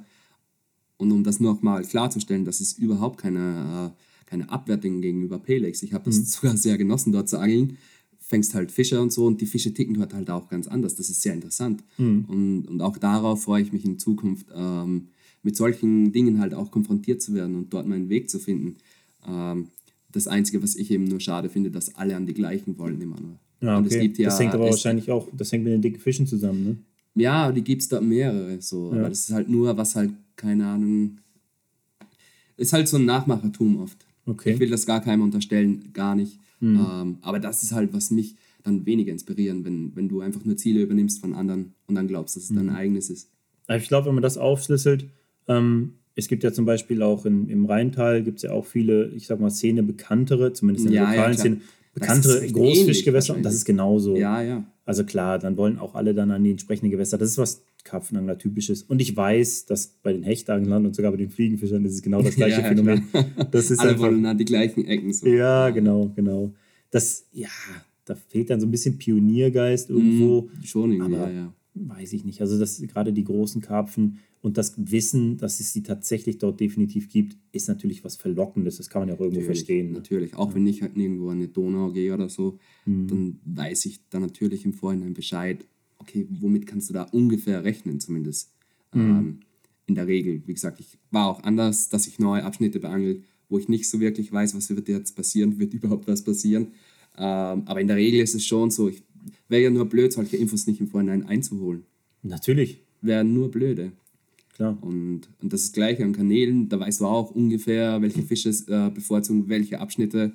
Und 0.97 1.11
um 1.11 1.23
das 1.23 1.39
nochmal 1.39 1.83
klarzustellen, 1.83 2.45
das 2.45 2.59
ist 2.59 2.79
überhaupt 2.79 3.19
keine, 3.19 3.93
äh, 3.93 4.29
keine 4.29 4.49
Abwertung 4.49 5.01
gegenüber 5.01 5.39
Pelex. 5.39 5.83
Ich 5.83 5.93
habe 5.93 6.05
das 6.05 6.19
mhm. 6.19 6.25
sogar 6.25 6.57
sehr 6.57 6.77
genossen, 6.77 7.11
dort 7.11 7.29
zu 7.29 7.39
angeln. 7.39 7.77
Fängst 8.19 8.55
halt 8.55 8.71
Fische 8.71 8.99
und 8.99 9.13
so 9.13 9.25
und 9.25 9.39
die 9.39 9.45
Fische 9.45 9.73
ticken 9.73 9.93
dort 9.93 10.13
halt 10.13 10.29
auch 10.29 10.49
ganz 10.49 10.67
anders. 10.67 10.95
Das 10.95 11.09
ist 11.09 11.21
sehr 11.21 11.33
interessant. 11.33 11.83
Mhm. 11.97 12.25
Und, 12.27 12.67
und 12.67 12.81
auch 12.81 12.97
darauf 12.97 13.43
freue 13.43 13.61
ich 13.61 13.71
mich 13.71 13.85
in 13.85 13.99
Zukunft, 13.99 14.47
ähm, 14.53 15.09
mit 15.43 15.55
solchen 15.55 16.11
Dingen 16.11 16.39
halt 16.39 16.53
auch 16.53 16.71
konfrontiert 16.71 17.21
zu 17.21 17.33
werden 17.33 17.55
und 17.55 17.73
dort 17.73 17.87
meinen 17.87 18.09
Weg 18.09 18.29
zu 18.29 18.39
finden. 18.39 18.77
Ähm, 19.25 19.67
das 20.11 20.27
Einzige, 20.27 20.61
was 20.63 20.75
ich 20.75 20.91
eben 20.91 21.05
nur 21.05 21.19
schade 21.19 21.49
finde, 21.49 21.71
dass 21.71 21.95
alle 21.95 22.15
an 22.15 22.25
die 22.25 22.33
gleichen 22.33 22.77
wollen 22.77 22.99
immer 22.99 23.19
nur. 23.19 23.39
Ja, 23.61 23.79
okay. 23.79 24.11
ja, 24.17 24.25
das 24.25 24.39
hängt 24.39 24.53
aber 24.53 24.65
wahrscheinlich 24.65 25.09
auch, 25.11 25.27
das 25.35 25.51
hängt 25.51 25.63
mit 25.63 25.73
den 25.73 25.81
dicken 25.81 25.99
Fischen 25.99 26.27
zusammen, 26.27 26.63
ne? 26.63 26.77
Ja, 27.15 27.51
die 27.51 27.63
gibt 27.63 27.81
es 27.81 27.87
da 27.87 27.99
mehrere. 27.99 28.61
So. 28.61 28.91
Ja. 28.91 28.99
Aber 28.99 29.09
das 29.09 29.21
ist 29.21 29.31
halt 29.31 29.49
nur, 29.49 29.75
was 29.75 29.95
halt, 29.95 30.11
keine 30.37 30.67
Ahnung, 30.67 31.19
ist 32.55 32.73
halt 32.73 32.87
so 32.87 32.97
ein 32.97 33.05
Nachmachertum 33.05 33.81
oft. 33.81 34.05
Okay. 34.25 34.53
Ich 34.53 34.59
will 34.59 34.69
das 34.69 34.85
gar 34.85 35.01
keinem 35.01 35.21
unterstellen, 35.21 35.91
gar 35.93 36.15
nicht. 36.15 36.39
Mhm. 36.59 36.79
Ähm, 36.79 37.17
aber 37.21 37.39
das 37.39 37.63
ist 37.63 37.71
halt, 37.71 37.93
was 37.93 38.11
mich 38.11 38.35
dann 38.63 38.85
weniger 38.85 39.11
inspirieren, 39.11 39.63
wenn, 39.65 39.95
wenn 39.95 40.09
du 40.09 40.21
einfach 40.21 40.43
nur 40.43 40.57
Ziele 40.57 40.81
übernimmst 40.81 41.21
von 41.21 41.33
anderen 41.33 41.73
und 41.87 41.95
dann 41.95 42.07
glaubst, 42.07 42.35
dass 42.35 42.43
es 42.43 42.49
mhm. 42.51 42.57
dein 42.57 42.69
eigenes 42.69 43.09
ist. 43.09 43.29
Ich 43.69 43.87
glaube, 43.87 44.07
wenn 44.07 44.15
man 44.15 44.23
das 44.23 44.37
aufschlüsselt, 44.37 45.05
ähm, 45.47 45.93
es 46.15 46.27
gibt 46.27 46.43
ja 46.43 46.51
zum 46.51 46.65
Beispiel 46.65 47.03
auch 47.03 47.25
in, 47.25 47.47
im 47.47 47.65
Rheintal 47.65 48.23
gibt 48.23 48.37
es 48.37 48.43
ja 48.43 48.51
auch 48.51 48.65
viele, 48.65 49.09
ich 49.09 49.27
sag 49.27 49.39
mal, 49.39 49.51
Szene 49.51 49.83
bekanntere, 49.83 50.51
zumindest 50.53 50.87
in 50.87 50.93
der 50.93 51.03
ja, 51.03 51.11
lokalen 51.11 51.33
ja, 51.33 51.37
Szene, 51.37 51.61
bekanntere 51.93 52.51
Großfischgewässer 52.51 53.35
und 53.35 53.43
das 53.43 53.53
ist 53.53 53.65
genauso. 53.65 54.15
Ja, 54.15 54.41
ja. 54.41 54.63
Also 54.85 55.03
klar, 55.03 55.37
dann 55.37 55.57
wollen 55.57 55.77
auch 55.77 55.95
alle 55.95 56.13
dann 56.13 56.31
an 56.31 56.43
die 56.43 56.51
entsprechenden 56.51 56.91
Gewässer. 56.91 57.17
Das 57.17 57.29
ist 57.29 57.37
was 57.37 57.61
Karpfenangler 57.87 58.37
typisches. 58.37 58.83
Und 58.83 59.01
ich 59.01 59.15
weiß, 59.15 59.65
dass 59.65 59.87
bei 60.03 60.13
den 60.13 60.23
Hechtanglern 60.23 60.85
und 60.85 60.95
sogar 60.95 61.11
bei 61.11 61.17
den 61.17 61.29
Fliegenfischern 61.29 61.83
das 61.83 61.93
ist 61.93 62.03
genau 62.03 62.21
das 62.21 62.35
gleiche 62.37 62.61
ja, 62.61 62.67
Phänomen. 62.67 63.07
Das 63.51 63.71
ist 63.71 63.79
alle 63.79 63.91
einfach, 63.91 64.03
wollen 64.03 64.25
an 64.25 64.37
die 64.37 64.45
gleichen 64.45 64.85
Ecken. 64.85 65.11
So. 65.13 65.27
Ja, 65.27 65.69
genau, 65.69 66.11
genau. 66.15 66.53
Das, 66.91 67.25
ja, 67.31 67.49
da 68.05 68.15
fehlt 68.15 68.49
dann 68.49 68.59
so 68.59 68.67
ein 68.67 68.71
bisschen 68.71 68.97
Pioniergeist 68.97 69.89
irgendwo. 69.89 70.41
Mm, 70.41 70.63
schon 70.63 70.91
irgendwie, 70.91 71.15
aber, 71.15 71.31
ja, 71.31 71.33
ja 71.33 71.53
weiß 71.85 72.13
ich 72.13 72.25
nicht. 72.25 72.41
Also 72.41 72.59
das 72.59 72.81
gerade 72.81 73.13
die 73.13 73.23
großen 73.23 73.61
Karpfen 73.61 74.19
und 74.41 74.57
das 74.57 74.73
Wissen, 74.77 75.37
dass 75.37 75.59
es 75.59 75.73
sie 75.73 75.83
tatsächlich 75.83 76.37
dort 76.37 76.59
definitiv 76.59 77.09
gibt, 77.09 77.37
ist 77.51 77.67
natürlich 77.67 78.03
was 78.03 78.15
Verlockendes. 78.15 78.77
Das 78.77 78.89
kann 78.89 79.01
man 79.01 79.09
ja 79.09 79.15
auch 79.15 79.19
irgendwo 79.19 79.41
natürlich, 79.41 79.59
verstehen. 79.59 79.87
Ne? 79.87 79.97
Natürlich. 79.97 80.35
Auch 80.35 80.53
wenn 80.53 80.67
ich 80.67 80.81
halt 80.81 80.95
nirgendwo 80.95 81.29
an 81.29 81.37
eine 81.37 81.47
Donau 81.47 81.91
gehe 81.91 82.13
oder 82.13 82.29
so, 82.29 82.59
mhm. 82.85 83.07
dann 83.07 83.39
weiß 83.45 83.85
ich 83.85 83.99
da 84.09 84.19
natürlich 84.19 84.65
im 84.65 84.73
Vorhinein 84.73 85.13
Bescheid, 85.13 85.65
okay, 85.99 86.27
womit 86.29 86.67
kannst 86.67 86.89
du 86.89 86.93
da 86.93 87.03
ungefähr 87.03 87.63
rechnen 87.63 87.99
zumindest. 87.99 88.51
Mhm. 88.93 89.01
Ähm, 89.01 89.39
in 89.87 89.95
der 89.95 90.07
Regel, 90.07 90.41
wie 90.45 90.53
gesagt, 90.53 90.79
ich 90.79 90.97
war 91.11 91.27
auch 91.27 91.43
anders, 91.43 91.89
dass 91.89 92.07
ich 92.07 92.19
neue 92.19 92.43
Abschnitte 92.43 92.79
beangel, 92.79 93.23
wo 93.49 93.57
ich 93.57 93.69
nicht 93.69 93.89
so 93.89 93.99
wirklich 93.99 94.31
weiß, 94.31 94.55
was 94.55 94.69
wird 94.69 94.89
jetzt 94.89 95.15
passieren, 95.15 95.59
wird 95.59 95.73
überhaupt 95.73 96.07
was 96.07 96.23
passieren. 96.23 96.67
Ähm, 97.17 97.63
aber 97.65 97.81
in 97.81 97.87
der 97.87 97.97
Regel 97.97 98.21
ist 98.21 98.35
es 98.35 98.45
schon 98.45 98.69
so, 98.69 98.89
ich 98.89 99.03
wäre 99.47 99.63
ja 99.63 99.69
nur 99.69 99.85
blöd, 99.85 100.13
solche 100.13 100.37
Infos 100.37 100.67
nicht 100.67 100.79
im 100.79 100.87
Vorhinein 100.87 101.25
einzuholen. 101.25 101.83
Natürlich. 102.21 102.81
Wäre 103.01 103.23
nur 103.23 103.49
blöde. 103.49 103.93
Klar. 104.55 104.77
Und, 104.81 105.29
und 105.41 105.53
das 105.53 105.63
ist 105.63 105.73
gleich 105.73 106.01
an 106.01 106.13
Kanälen, 106.13 106.67
da 106.67 106.79
weißt 106.79 107.01
du 107.01 107.05
auch 107.05 107.31
ungefähr, 107.31 108.01
welche 108.01 108.23
Fische 108.23 108.49
äh, 108.49 108.89
bevorzugen 108.89 109.47
welche 109.49 109.79
Abschnitte 109.79 110.33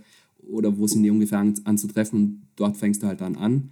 oder 0.49 0.79
wo 0.79 0.87
sind 0.87 1.03
die 1.03 1.11
ungefähr 1.11 1.39
an, 1.39 1.55
anzutreffen 1.65 2.19
und 2.19 2.43
dort 2.57 2.77
fängst 2.77 3.03
du 3.03 3.09
halt 3.09 3.21
dann 3.21 3.37
an. 3.37 3.71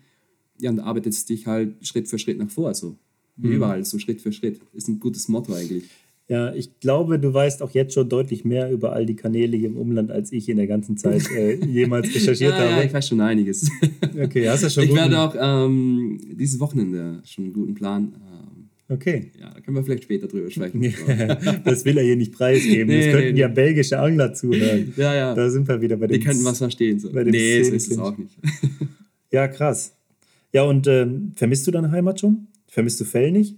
Ja, 0.60 0.70
und 0.70 0.80
arbeitest 0.80 1.28
dich 1.28 1.46
halt 1.46 1.86
Schritt 1.86 2.08
für 2.08 2.18
Schritt 2.18 2.38
nach 2.38 2.50
vor, 2.50 2.74
so. 2.74 2.96
Wie 3.36 3.48
mhm. 3.48 3.54
überall, 3.54 3.84
so 3.84 3.98
Schritt 3.98 4.20
für 4.20 4.32
Schritt. 4.32 4.60
Ist 4.72 4.88
ein 4.88 5.00
gutes 5.00 5.28
Motto 5.28 5.54
eigentlich. 5.54 5.84
Ja, 6.30 6.54
ich 6.54 6.78
glaube, 6.78 7.18
du 7.18 7.34
weißt 7.34 7.60
auch 7.60 7.72
jetzt 7.72 7.92
schon 7.92 8.08
deutlich 8.08 8.44
mehr 8.44 8.70
über 8.70 8.92
all 8.92 9.04
die 9.04 9.16
Kanäle 9.16 9.56
hier 9.56 9.66
im 9.66 9.76
Umland, 9.76 10.12
als 10.12 10.30
ich 10.30 10.48
in 10.48 10.58
der 10.58 10.68
ganzen 10.68 10.96
Zeit 10.96 11.28
äh, 11.32 11.54
jemals 11.66 12.14
recherchiert 12.14 12.52
ja, 12.52 12.58
habe. 12.58 12.70
Ja, 12.70 12.82
ich 12.84 12.92
weiß 12.94 13.08
schon 13.08 13.20
einiges. 13.20 13.68
Okay, 14.22 14.48
hast 14.48 14.64
du 14.64 14.70
schon 14.70 14.84
Ich 14.84 14.94
werde 14.94 15.18
auch 15.18 15.34
ähm, 15.38 16.20
dieses 16.32 16.58
Wochenende 16.60 17.22
schon 17.24 17.44
einen 17.44 17.52
guten 17.52 17.74
Plan. 17.74 18.12
Ähm, 18.16 18.68
okay. 18.88 19.30
Ja, 19.40 19.50
da 19.54 19.60
können 19.60 19.76
wir 19.76 19.84
vielleicht 19.84 20.02
später 20.02 20.26
drüber 20.26 20.50
sprechen. 20.50 20.82
das 21.64 21.84
will 21.84 21.96
er 21.96 22.04
hier 22.04 22.16
nicht 22.16 22.32
preisgeben. 22.32 22.88
Nee, 22.88 23.06
das 23.06 23.14
könnten 23.14 23.34
nee, 23.34 23.40
ja 23.40 23.48
nee. 23.48 23.54
belgische 23.54 23.98
Angler 23.98 24.34
zuhören. 24.34 24.92
Ja, 24.96 25.14
ja. 25.14 25.34
Da 25.34 25.48
sind 25.48 25.66
wir 25.68 25.80
wieder 25.80 25.96
bei 25.96 26.08
den. 26.08 26.20
Die 26.20 26.26
könnten 26.26 26.44
was 26.44 26.58
verstehen. 26.58 26.98
So. 26.98 27.12
Bei 27.12 27.24
den 27.24 27.32
nee, 27.32 27.62
so 27.62 27.72
ist 27.72 27.90
es 27.90 27.98
auch 27.98 28.16
nicht. 28.18 28.36
ja, 29.30 29.48
krass. 29.48 29.96
Ja, 30.52 30.64
und 30.64 30.86
ähm, 30.86 31.32
vermisst 31.36 31.66
du 31.66 31.70
deine 31.70 31.90
Heimat 31.90 32.20
schon? 32.20 32.48
Vermisst 32.66 33.00
du 33.00 33.04
Fell 33.04 33.32
nicht? 33.32 33.56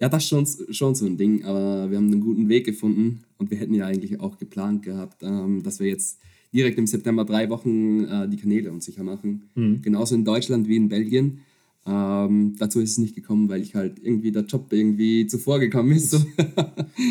Ja, 0.00 0.08
das 0.08 0.22
ist 0.22 0.28
schon, 0.28 0.46
schon 0.70 0.94
so 0.94 1.04
ein 1.06 1.16
Ding, 1.16 1.44
aber 1.44 1.90
wir 1.90 1.98
haben 1.98 2.10
einen 2.10 2.22
guten 2.22 2.48
Weg 2.48 2.64
gefunden 2.64 3.24
und 3.38 3.50
wir 3.50 3.58
hätten 3.58 3.74
ja 3.74 3.86
eigentlich 3.86 4.18
auch 4.20 4.38
geplant 4.38 4.82
gehabt, 4.82 5.22
ähm, 5.22 5.62
dass 5.62 5.78
wir 5.78 5.88
jetzt 5.88 6.18
direkt 6.52 6.78
im 6.78 6.86
September 6.86 7.24
drei 7.24 7.50
Wochen 7.50 8.04
äh, 8.04 8.28
die 8.28 8.38
Kanäle 8.38 8.72
unsicher 8.72 9.02
machen. 9.02 9.50
Mhm. 9.54 9.82
Genauso 9.82 10.14
in 10.14 10.24
Deutschland 10.24 10.68
wie 10.68 10.76
in 10.76 10.88
Belgien. 10.88 11.40
Ähm, 11.86 12.56
dazu 12.58 12.80
ist 12.80 12.92
es 12.92 12.98
nicht 12.98 13.14
gekommen, 13.14 13.48
weil 13.48 13.62
ich 13.62 13.74
halt 13.74 13.98
irgendwie 14.02 14.32
der 14.32 14.44
Job 14.44 14.72
irgendwie 14.72 15.26
zuvor 15.26 15.58
gekommen 15.58 15.92
ist. 15.92 16.10
So. 16.10 16.18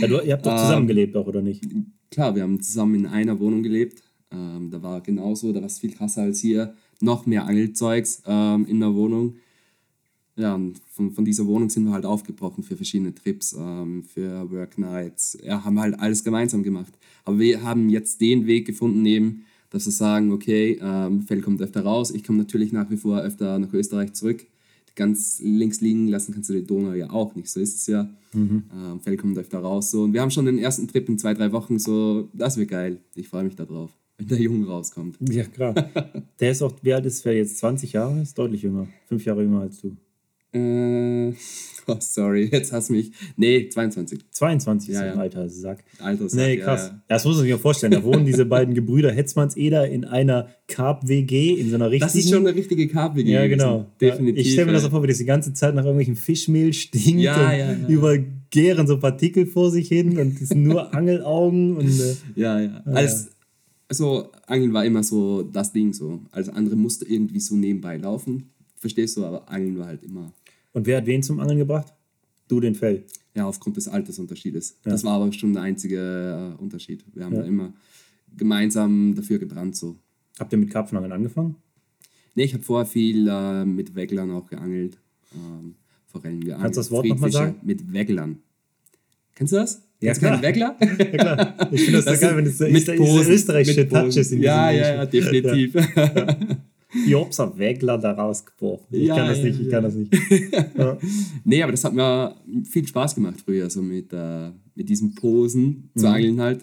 ja, 0.01 0.07
du, 0.07 0.21
ihr 0.21 0.33
habt 0.33 0.45
doch 0.45 0.55
zusammen 0.55 0.81
ähm, 0.81 0.87
gelebt 0.87 1.15
auch, 1.15 1.27
oder 1.27 1.41
nicht? 1.41 1.63
Klar, 2.11 2.35
wir 2.35 2.43
haben 2.43 2.61
zusammen 2.61 2.95
in 2.95 3.05
einer 3.05 3.39
Wohnung 3.39 3.63
gelebt. 3.63 4.03
Ähm, 4.31 4.69
da 4.71 4.81
war 4.81 5.01
genauso, 5.01 5.51
da 5.51 5.59
war 5.59 5.67
es 5.67 5.79
viel 5.79 5.91
krasser 5.91 6.23
als 6.23 6.39
hier. 6.39 6.75
Noch 7.01 7.25
mehr 7.25 7.45
Angelzeugs 7.45 8.23
ähm, 8.25 8.65
in 8.65 8.79
der 8.79 8.93
Wohnung 8.93 9.35
ja, 10.39 10.57
von, 10.93 11.11
von 11.11 11.25
dieser 11.25 11.45
Wohnung 11.45 11.69
sind 11.69 11.83
wir 11.83 11.91
halt 11.91 12.05
aufgebrochen 12.05 12.63
für 12.63 12.77
verschiedene 12.77 13.13
Trips, 13.13 13.53
ähm, 13.59 14.03
für 14.03 14.49
Work 14.49 14.77
Nights. 14.77 15.37
Ja, 15.43 15.65
haben 15.65 15.79
halt 15.79 15.99
alles 15.99 16.23
gemeinsam 16.23 16.63
gemacht. 16.63 16.93
Aber 17.25 17.39
wir 17.39 17.61
haben 17.61 17.89
jetzt 17.89 18.21
den 18.21 18.47
Weg 18.47 18.65
gefunden, 18.65 19.05
eben, 19.05 19.43
dass 19.69 19.85
wir 19.85 19.91
sagen, 19.91 20.31
okay, 20.31 20.79
ähm, 20.81 21.23
Fell 21.23 21.41
kommt 21.41 21.61
öfter 21.61 21.83
raus. 21.83 22.11
Ich 22.11 22.23
komme 22.23 22.39
natürlich 22.39 22.71
nach 22.71 22.89
wie 22.89 22.97
vor 22.97 23.19
öfter 23.19 23.59
nach 23.59 23.73
Österreich 23.73 24.13
zurück. 24.13 24.45
Ganz 24.95 25.41
links 25.43 25.81
liegen 25.81 26.07
lassen 26.07 26.33
kannst 26.33 26.49
du 26.49 26.53
die 26.53 26.65
Donau 26.65 26.93
ja 26.93 27.09
auch 27.09 27.35
nicht, 27.35 27.49
so 27.49 27.59
ist 27.59 27.75
es 27.75 27.87
ja. 27.87 28.09
Mhm. 28.33 28.63
Ähm, 28.73 28.99
Fell 29.01 29.17
kommt 29.17 29.37
öfter 29.37 29.59
raus. 29.59 29.91
So. 29.91 30.03
Und 30.03 30.13
wir 30.13 30.21
haben 30.21 30.31
schon 30.31 30.45
den 30.45 30.57
ersten 30.57 30.87
Trip 30.87 31.07
in 31.09 31.17
zwei, 31.17 31.33
drei 31.33 31.51
Wochen, 31.51 31.79
so, 31.79 32.29
das 32.33 32.55
wird 32.57 32.69
geil. 32.69 32.99
Ich 33.15 33.27
freue 33.27 33.43
mich 33.43 33.55
darauf, 33.55 33.91
wenn 34.19 34.27
der 34.27 34.39
Junge 34.39 34.67
rauskommt. 34.67 35.17
Ja, 35.29 35.43
klar. 35.43 35.73
der 36.39 36.51
ist 36.51 36.61
auch, 36.61 36.73
wie 36.81 36.93
alt 36.93 37.05
ist 37.05 37.21
Fell 37.21 37.35
jetzt? 37.35 37.57
20 37.59 37.93
Jahre? 37.93 38.21
Ist 38.21 38.37
deutlich 38.37 38.61
jünger. 38.61 38.87
Fünf 39.07 39.25
Jahre 39.25 39.41
jünger 39.41 39.61
als 39.61 39.81
du. 39.81 39.95
Äh, 40.51 41.33
oh, 41.87 41.97
sorry, 41.99 42.49
jetzt 42.51 42.73
hast 42.73 42.89
du 42.89 42.93
mich. 42.93 43.11
Nee, 43.37 43.69
22. 43.69 44.19
22 44.31 44.89
ja, 44.89 45.01
ist 45.01 45.13
ein 45.13 45.19
alter 45.19 45.47
Sack. 45.47 45.83
Alter 45.99 46.27
Sack. 46.27 46.39
Nee, 46.39 46.57
krass. 46.57 46.87
Ja, 46.87 46.93
ja. 46.93 47.03
Das 47.07 47.23
muss 47.25 47.35
man 47.35 47.43
sich 47.43 47.51
ja 47.51 47.57
vorstellen. 47.57 47.91
Da 47.91 48.03
wohnen 48.03 48.25
diese 48.25 48.45
beiden 48.45 48.73
Gebrüder 48.73 49.11
Hetzmanns-Eder 49.11 49.87
in 49.87 50.05
einer 50.05 50.49
Carp-WG, 50.67 51.53
in 51.53 51.69
so 51.69 51.75
einer 51.75 51.91
richtigen. 51.91 52.11
Das 52.11 52.15
ist 52.15 52.29
schon 52.31 52.47
eine 52.47 52.55
richtige 52.55 52.87
Carp-WG. 52.87 53.31
Ja, 53.31 53.47
genau. 53.47 53.85
Definitiv. 54.01 54.43
Ich 54.43 54.53
stelle 54.53 54.67
mir 54.67 54.73
das 54.73 54.83
so 54.83 54.89
vor, 54.89 55.03
wie 55.03 55.07
das 55.07 55.19
die 55.19 55.25
ganze 55.25 55.53
Zeit 55.53 55.75
nach 55.75 55.83
irgendwelchem 55.83 56.15
Fischmehl 56.15 56.73
stinkt 56.73 57.21
ja, 57.21 57.53
ja, 57.53 57.71
ja, 57.73 57.87
über 57.87 58.17
gären 58.49 58.87
so 58.87 58.97
Partikel 58.97 59.45
vor 59.45 59.69
sich 59.69 59.87
hin 59.87 60.17
und 60.17 60.41
es 60.41 60.49
sind 60.49 60.63
nur 60.63 60.93
Angelaugen. 60.95 61.77
Und, 61.77 61.99
äh, 61.99 62.15
ja, 62.35 62.59
ja. 62.59 62.81
Als, 62.85 63.29
also, 63.89 64.31
Angeln 64.47 64.71
war 64.71 64.85
immer 64.85 65.03
so 65.03 65.43
das 65.43 65.73
Ding 65.73 65.91
so. 65.91 66.21
Alles 66.31 66.47
andere 66.47 66.77
musste 66.77 67.05
irgendwie 67.05 67.41
so 67.41 67.55
nebenbei 67.55 67.97
laufen. 67.97 68.51
Verstehst 68.77 69.17
du, 69.17 69.25
aber 69.25 69.49
Angeln 69.49 69.77
war 69.77 69.87
halt 69.87 70.03
immer 70.03 70.31
und 70.73 70.85
wer 70.85 70.97
hat 70.97 71.05
wen 71.05 71.23
zum 71.23 71.39
Angeln 71.39 71.59
gebracht? 71.59 71.93
Du 72.47 72.59
den 72.59 72.75
Fell. 72.75 73.03
Ja, 73.35 73.45
aufgrund 73.45 73.77
des 73.77 73.87
Altersunterschiedes. 73.87 74.77
Ja. 74.85 74.91
Das 74.91 75.03
war 75.03 75.13
aber 75.13 75.31
schon 75.31 75.53
der 75.53 75.63
einzige 75.63 76.55
äh, 76.57 76.61
Unterschied. 76.61 77.03
Wir 77.13 77.25
haben 77.25 77.35
ja. 77.35 77.41
da 77.41 77.47
immer 77.47 77.73
gemeinsam 78.35 79.15
dafür 79.15 79.39
gebrannt. 79.39 79.75
So. 79.75 79.95
Habt 80.39 80.51
ihr 80.51 80.57
mit 80.57 80.69
Karpfenangeln 80.69 81.11
angefangen? 81.11 81.55
Nee, 82.35 82.43
ich 82.43 82.53
habe 82.53 82.63
vorher 82.63 82.85
viel 82.85 83.27
äh, 83.27 83.65
mit 83.65 83.95
Wäglern 83.95 84.31
auch 84.31 84.47
geangelt. 84.47 84.97
Ähm, 85.35 85.75
Forellen 86.07 86.41
geangelt. 86.41 86.63
Kannst 86.63 86.77
du 86.77 86.79
das 86.81 86.91
Wort 86.91 87.05
nochmal 87.05 87.31
sagen? 87.31 87.55
Mit 87.63 87.91
Wäglern. 87.91 88.39
Kennst 89.39 89.53
du 89.53 89.57
das? 89.57 89.81
Ja, 90.01 90.13
du 90.13 90.19
keinen 90.19 90.41
Wägler? 90.41 90.75
Ja, 90.81 91.05
klar. 91.05 91.55
Ich 91.71 91.81
finde 91.83 91.97
das, 92.03 92.05
Das 92.05 92.19
so 92.19 92.25
geil, 92.27 92.37
wenn 92.37 92.45
es 92.45 92.57
so 92.57 92.65
mit 92.65 92.75
diese 92.75 92.93
Posen, 92.95 93.31
österreichische 93.33 93.79
mit. 93.81 93.89
Touches 93.89 94.31
in 94.33 94.41
Ja, 94.41 94.69
ja, 94.69 94.95
ja, 94.95 95.05
definitiv. 95.05 95.73
Ich 97.07 97.13
hab's 97.13 97.39
ein 97.39 97.55
Wägler 97.57 97.97
da 97.99 98.13
rausgebrochen. 98.13 98.87
Ich 98.89 99.07
Ja, 99.07 99.15
kann 99.15 99.27
das 99.27 99.37
ja, 99.37 99.43
nicht, 99.45 99.59
ich 99.59 99.65
ja. 99.67 99.71
kann 99.71 99.83
das 99.83 99.93
nicht. 99.93 100.11
Ja. 100.77 100.97
Nee, 101.45 101.61
aber 101.63 101.71
das 101.71 101.83
hat 101.83 101.93
mir 101.93 102.35
viel 102.63 102.85
Spaß 102.87 103.13
gemacht 103.15 103.41
früher, 103.45 103.69
so 103.69 103.81
mit, 103.83 104.11
äh, 104.11 104.49
mit 104.75 104.89
diesen 104.89 105.13
Posen 105.15 105.91
zu 105.95 106.07
Mhm. 106.07 106.11
angeln 106.13 106.41
halt. 106.41 106.61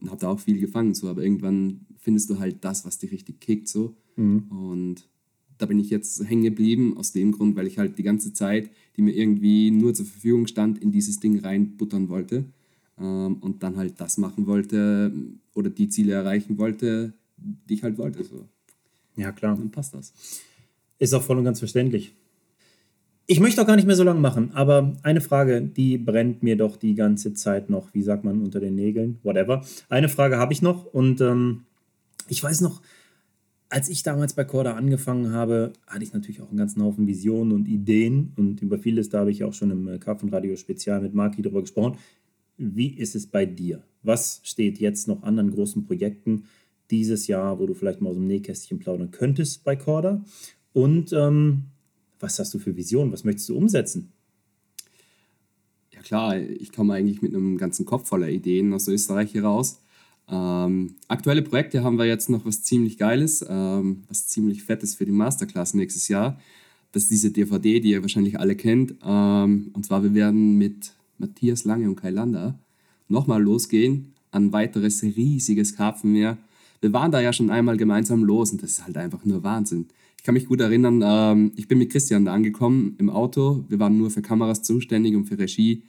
Und 0.00 0.10
hab 0.10 0.18
da 0.18 0.28
auch 0.28 0.40
viel 0.40 0.58
gefangen, 0.58 0.94
so. 0.94 1.08
Aber 1.08 1.22
irgendwann 1.22 1.80
findest 1.98 2.28
du 2.30 2.38
halt 2.38 2.56
das, 2.64 2.84
was 2.86 2.98
dich 2.98 3.12
richtig 3.12 3.38
kickt, 3.40 3.68
so. 3.68 3.94
Mhm. 4.16 4.44
Und 4.50 5.08
da 5.58 5.66
bin 5.66 5.78
ich 5.78 5.90
jetzt 5.90 6.22
hängen 6.28 6.42
geblieben, 6.42 6.96
aus 6.96 7.12
dem 7.12 7.32
Grund, 7.32 7.56
weil 7.56 7.66
ich 7.66 7.78
halt 7.78 7.98
die 7.98 8.02
ganze 8.02 8.32
Zeit, 8.32 8.70
die 8.96 9.02
mir 9.02 9.12
irgendwie 9.12 9.70
nur 9.70 9.94
zur 9.94 10.06
Verfügung 10.06 10.46
stand, 10.46 10.78
in 10.78 10.92
dieses 10.92 11.20
Ding 11.20 11.38
reinbuttern 11.38 12.08
wollte. 12.08 12.44
Ähm, 12.98 13.36
und 13.40 13.62
dann 13.62 13.76
halt 13.76 14.00
das 14.00 14.18
machen 14.18 14.46
wollte 14.46 15.12
oder 15.54 15.70
die 15.70 15.88
Ziele 15.88 16.12
erreichen 16.12 16.58
wollte, 16.58 17.12
die 17.36 17.74
ich 17.74 17.82
halt 17.82 17.98
wollte. 17.98 18.24
So. 18.24 18.48
ja, 19.16 19.32
klar. 19.32 19.56
Dann 19.56 19.70
passt 19.70 19.94
das. 19.94 20.12
Ist 20.98 21.14
auch 21.14 21.22
voll 21.22 21.38
und 21.38 21.44
ganz 21.44 21.58
verständlich. 21.58 22.14
Ich 23.28 23.40
möchte 23.40 23.60
auch 23.60 23.66
gar 23.66 23.74
nicht 23.74 23.86
mehr 23.86 23.96
so 23.96 24.04
lange 24.04 24.20
machen, 24.20 24.52
aber 24.54 24.96
eine 25.02 25.20
Frage, 25.20 25.60
die 25.60 25.98
brennt 25.98 26.44
mir 26.44 26.56
doch 26.56 26.76
die 26.76 26.94
ganze 26.94 27.34
Zeit 27.34 27.68
noch, 27.68 27.92
wie 27.92 28.02
sagt 28.02 28.22
man, 28.22 28.40
unter 28.40 28.60
den 28.60 28.76
Nägeln, 28.76 29.18
whatever. 29.24 29.64
Eine 29.88 30.08
Frage 30.08 30.38
habe 30.38 30.52
ich 30.52 30.62
noch 30.62 30.86
und 30.86 31.20
ähm, 31.20 31.64
ich 32.28 32.40
weiß 32.40 32.60
noch, 32.60 32.82
als 33.68 33.88
ich 33.88 34.02
damals 34.02 34.34
bei 34.34 34.44
Corda 34.44 34.74
angefangen 34.74 35.32
habe, 35.32 35.72
hatte 35.86 36.04
ich 36.04 36.12
natürlich 36.12 36.40
auch 36.40 36.48
einen 36.48 36.58
ganzen 36.58 36.82
Haufen 36.82 37.06
Visionen 37.06 37.52
und 37.52 37.66
Ideen 37.66 38.32
und 38.36 38.62
über 38.62 38.78
vieles, 38.78 39.08
da 39.08 39.20
habe 39.20 39.30
ich 39.30 39.44
auch 39.44 39.54
schon 39.54 39.70
im 39.70 39.88
äh, 39.88 39.98
Karpfenradio 39.98 40.56
Spezial 40.56 41.00
mit 41.00 41.14
Marki 41.14 41.42
darüber 41.42 41.62
gesprochen. 41.62 41.98
Wie 42.58 42.88
ist 42.88 43.14
es 43.14 43.26
bei 43.26 43.44
dir? 43.44 43.82
Was 44.02 44.40
steht 44.44 44.78
jetzt 44.78 45.08
noch 45.08 45.22
an 45.24 45.38
an 45.38 45.50
großen 45.50 45.84
Projekten 45.84 46.44
dieses 46.90 47.26
Jahr, 47.26 47.58
wo 47.58 47.66
du 47.66 47.74
vielleicht 47.74 48.00
mal 48.00 48.10
aus 48.10 48.16
dem 48.16 48.26
Nähkästchen 48.26 48.78
plaudern 48.78 49.10
könntest 49.10 49.64
bei 49.64 49.74
Corda? 49.76 50.24
Und 50.72 51.12
ähm, 51.12 51.64
was 52.20 52.38
hast 52.38 52.54
du 52.54 52.58
für 52.58 52.76
Visionen? 52.76 53.12
Was 53.12 53.24
möchtest 53.24 53.48
du 53.48 53.56
umsetzen? 53.56 54.12
Ja 55.90 56.00
klar, 56.00 56.38
ich 56.38 56.72
komme 56.72 56.94
eigentlich 56.94 57.20
mit 57.20 57.34
einem 57.34 57.58
ganzen 57.58 57.84
Kopf 57.84 58.08
voller 58.08 58.28
Ideen 58.28 58.72
aus 58.72 58.86
Österreich 58.86 59.32
hier 59.32 59.44
raus. 59.44 59.80
Ähm, 60.28 60.96
aktuelle 61.08 61.42
Projekte 61.42 61.84
haben 61.84 61.98
wir 61.98 62.04
jetzt 62.06 62.28
noch 62.28 62.44
was 62.44 62.62
ziemlich 62.62 62.98
Geiles, 62.98 63.44
ähm, 63.48 64.02
was 64.08 64.26
ziemlich 64.26 64.64
Fettes 64.64 64.94
für 64.94 65.04
die 65.04 65.12
Masterclass 65.12 65.74
nächstes 65.74 66.08
Jahr. 66.08 66.40
Das 66.92 67.04
ist 67.04 67.10
diese 67.12 67.30
DVD, 67.30 67.80
die 67.80 67.90
ihr 67.90 68.02
wahrscheinlich 68.02 68.40
alle 68.40 68.56
kennt. 68.56 68.94
Ähm, 69.04 69.70
und 69.72 69.84
zwar, 69.84 70.02
wir 70.02 70.14
werden 70.14 70.56
mit 70.56 70.92
Matthias 71.18 71.64
Lange 71.64 71.88
und 71.88 71.96
Kai 71.96 72.10
Lander 72.10 72.58
nochmal 73.08 73.42
losgehen 73.42 74.14
an 74.30 74.52
weiteres 74.52 75.02
riesiges 75.02 75.76
Karpfenmeer. 75.76 76.38
Wir 76.80 76.92
waren 76.92 77.10
da 77.10 77.20
ja 77.20 77.32
schon 77.32 77.50
einmal 77.50 77.76
gemeinsam 77.76 78.24
los 78.24 78.52
und 78.52 78.62
das 78.62 78.72
ist 78.72 78.84
halt 78.84 78.96
einfach 78.96 79.24
nur 79.24 79.42
Wahnsinn. 79.42 79.86
Ich 80.18 80.24
kann 80.24 80.34
mich 80.34 80.46
gut 80.46 80.60
erinnern, 80.60 81.02
ähm, 81.04 81.52
ich 81.56 81.68
bin 81.68 81.78
mit 81.78 81.90
Christian 81.90 82.24
da 82.24 82.34
angekommen 82.34 82.96
im 82.98 83.10
Auto. 83.10 83.64
Wir 83.68 83.78
waren 83.78 83.96
nur 83.96 84.10
für 84.10 84.22
Kameras 84.22 84.62
zuständig 84.62 85.14
und 85.14 85.26
für 85.26 85.38
Regie. 85.38 85.82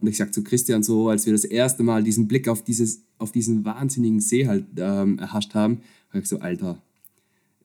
Und 0.00 0.08
ich 0.08 0.16
sag 0.16 0.34
zu 0.34 0.42
Christian 0.42 0.82
so, 0.82 1.08
als 1.08 1.26
wir 1.26 1.32
das 1.32 1.44
erste 1.44 1.82
Mal 1.82 2.02
diesen 2.02 2.28
Blick 2.28 2.48
auf, 2.48 2.62
dieses, 2.62 3.02
auf 3.18 3.32
diesen 3.32 3.64
wahnsinnigen 3.64 4.20
See 4.20 4.46
halt 4.46 4.66
ähm, 4.76 5.18
erhascht 5.18 5.54
haben, 5.54 5.80
habe 6.10 6.20
ich 6.20 6.28
so, 6.28 6.38
Alter, 6.40 6.78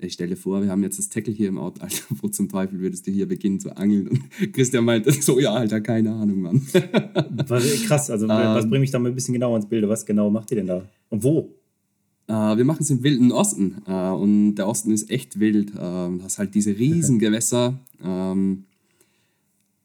ich 0.01 0.13
stelle 0.13 0.37
vor, 0.37 0.61
wir 0.61 0.69
haben 0.69 0.81
jetzt 0.81 0.97
das 0.97 1.09
Tackle 1.09 1.33
hier 1.33 1.49
im 1.49 1.57
Auto, 1.57 1.81
Alter, 1.83 2.03
wo 2.09 2.27
zum 2.29 2.49
Teufel 2.49 2.79
würdest 2.79 3.05
du 3.07 3.11
hier 3.11 3.27
beginnen 3.27 3.59
zu 3.59 3.75
angeln? 3.75 4.07
Und 4.07 4.53
Christian 4.53 4.85
meinte 4.85 5.11
so, 5.11 5.39
ja, 5.39 5.53
Alter, 5.53 5.81
keine 5.81 6.13
Ahnung, 6.13 6.41
Mann. 6.41 6.65
Krass, 7.85 8.09
also 8.09 8.27
was 8.27 8.69
bringt 8.69 8.81
mich 8.81 8.91
da 8.91 8.99
mal 8.99 9.09
ein 9.09 9.15
bisschen 9.15 9.33
genauer 9.33 9.57
ins 9.57 9.67
Bild? 9.67 9.87
Was 9.87 10.05
genau 10.05 10.29
macht 10.29 10.51
ihr 10.51 10.57
denn 10.57 10.67
da? 10.67 10.85
Und 11.09 11.23
wo? 11.23 11.53
Äh, 12.27 12.57
wir 12.57 12.63
machen 12.63 12.83
es 12.83 12.89
im 12.91 13.03
wilden 13.03 13.31
Osten 13.31 13.81
äh, 13.87 14.09
und 14.09 14.55
der 14.55 14.67
Osten 14.67 14.91
ist 14.91 15.09
echt 15.09 15.39
wild. 15.39 15.71
Äh, 15.71 15.73
du 15.77 16.19
hast 16.23 16.37
halt 16.37 16.55
diese 16.55 16.71
riesen 16.77 17.19
Gewässer. 17.19 17.79
Ähm, 18.03 18.65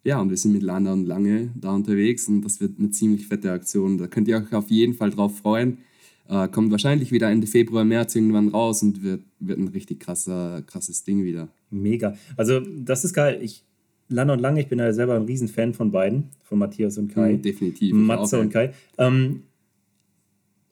ja, 0.05 0.21
und 0.21 0.31
wir 0.31 0.37
sind 0.37 0.53
mit 0.53 0.63
Lana 0.63 0.93
und 0.93 1.07
Lange 1.07 1.51
da 1.55 1.75
unterwegs 1.75 2.29
und 2.29 2.43
das 2.43 2.61
wird 2.61 2.79
eine 2.79 2.91
ziemlich 2.91 3.27
fette 3.27 3.51
Aktion. 3.51 3.99
Da 3.99 4.07
könnt 4.07 4.29
ihr 4.29 4.37
euch 4.37 4.53
auf 4.53 4.71
jeden 4.71 4.95
Fall 4.95 5.11
drauf 5.11 5.39
freuen. 5.39 5.79
Äh, 6.29 6.49
kommt 6.49 6.71
wahrscheinlich 6.71 7.11
wieder 7.11 7.31
Ende 7.31 7.47
Februar, 7.47 7.85
März 7.85 8.15
irgendwann 8.15 8.49
raus 8.49 8.83
und 8.83 9.03
wird, 9.03 9.23
wird 9.41 9.59
ein 9.59 9.69
richtig 9.69 10.01
krasser, 10.01 10.63
krasses 10.67 11.05
Ding 11.05 11.25
wieder. 11.25 11.49
Mega. 11.71 12.17
Also, 12.37 12.61
das 12.61 13.05
ist 13.05 13.15
geil. 13.15 13.41
Ich, 13.43 13.65
Lange 14.09 14.33
und 14.33 14.41
Lange, 14.41 14.61
ich 14.61 14.69
bin 14.69 14.79
ja 14.79 14.93
selber 14.93 15.17
ein 15.17 15.25
Riesenfan 15.25 15.75
von 15.75 15.91
beiden, 15.91 16.31
von 16.43 16.59
Matthias 16.59 16.99
und 16.99 17.09
Kai. 17.09 17.35
Mhm, 17.35 17.43
definitiv. 17.43 17.95
Matze 17.95 18.41
und 18.41 18.51
Kai. 18.53 18.73
Ähm, 18.99 19.43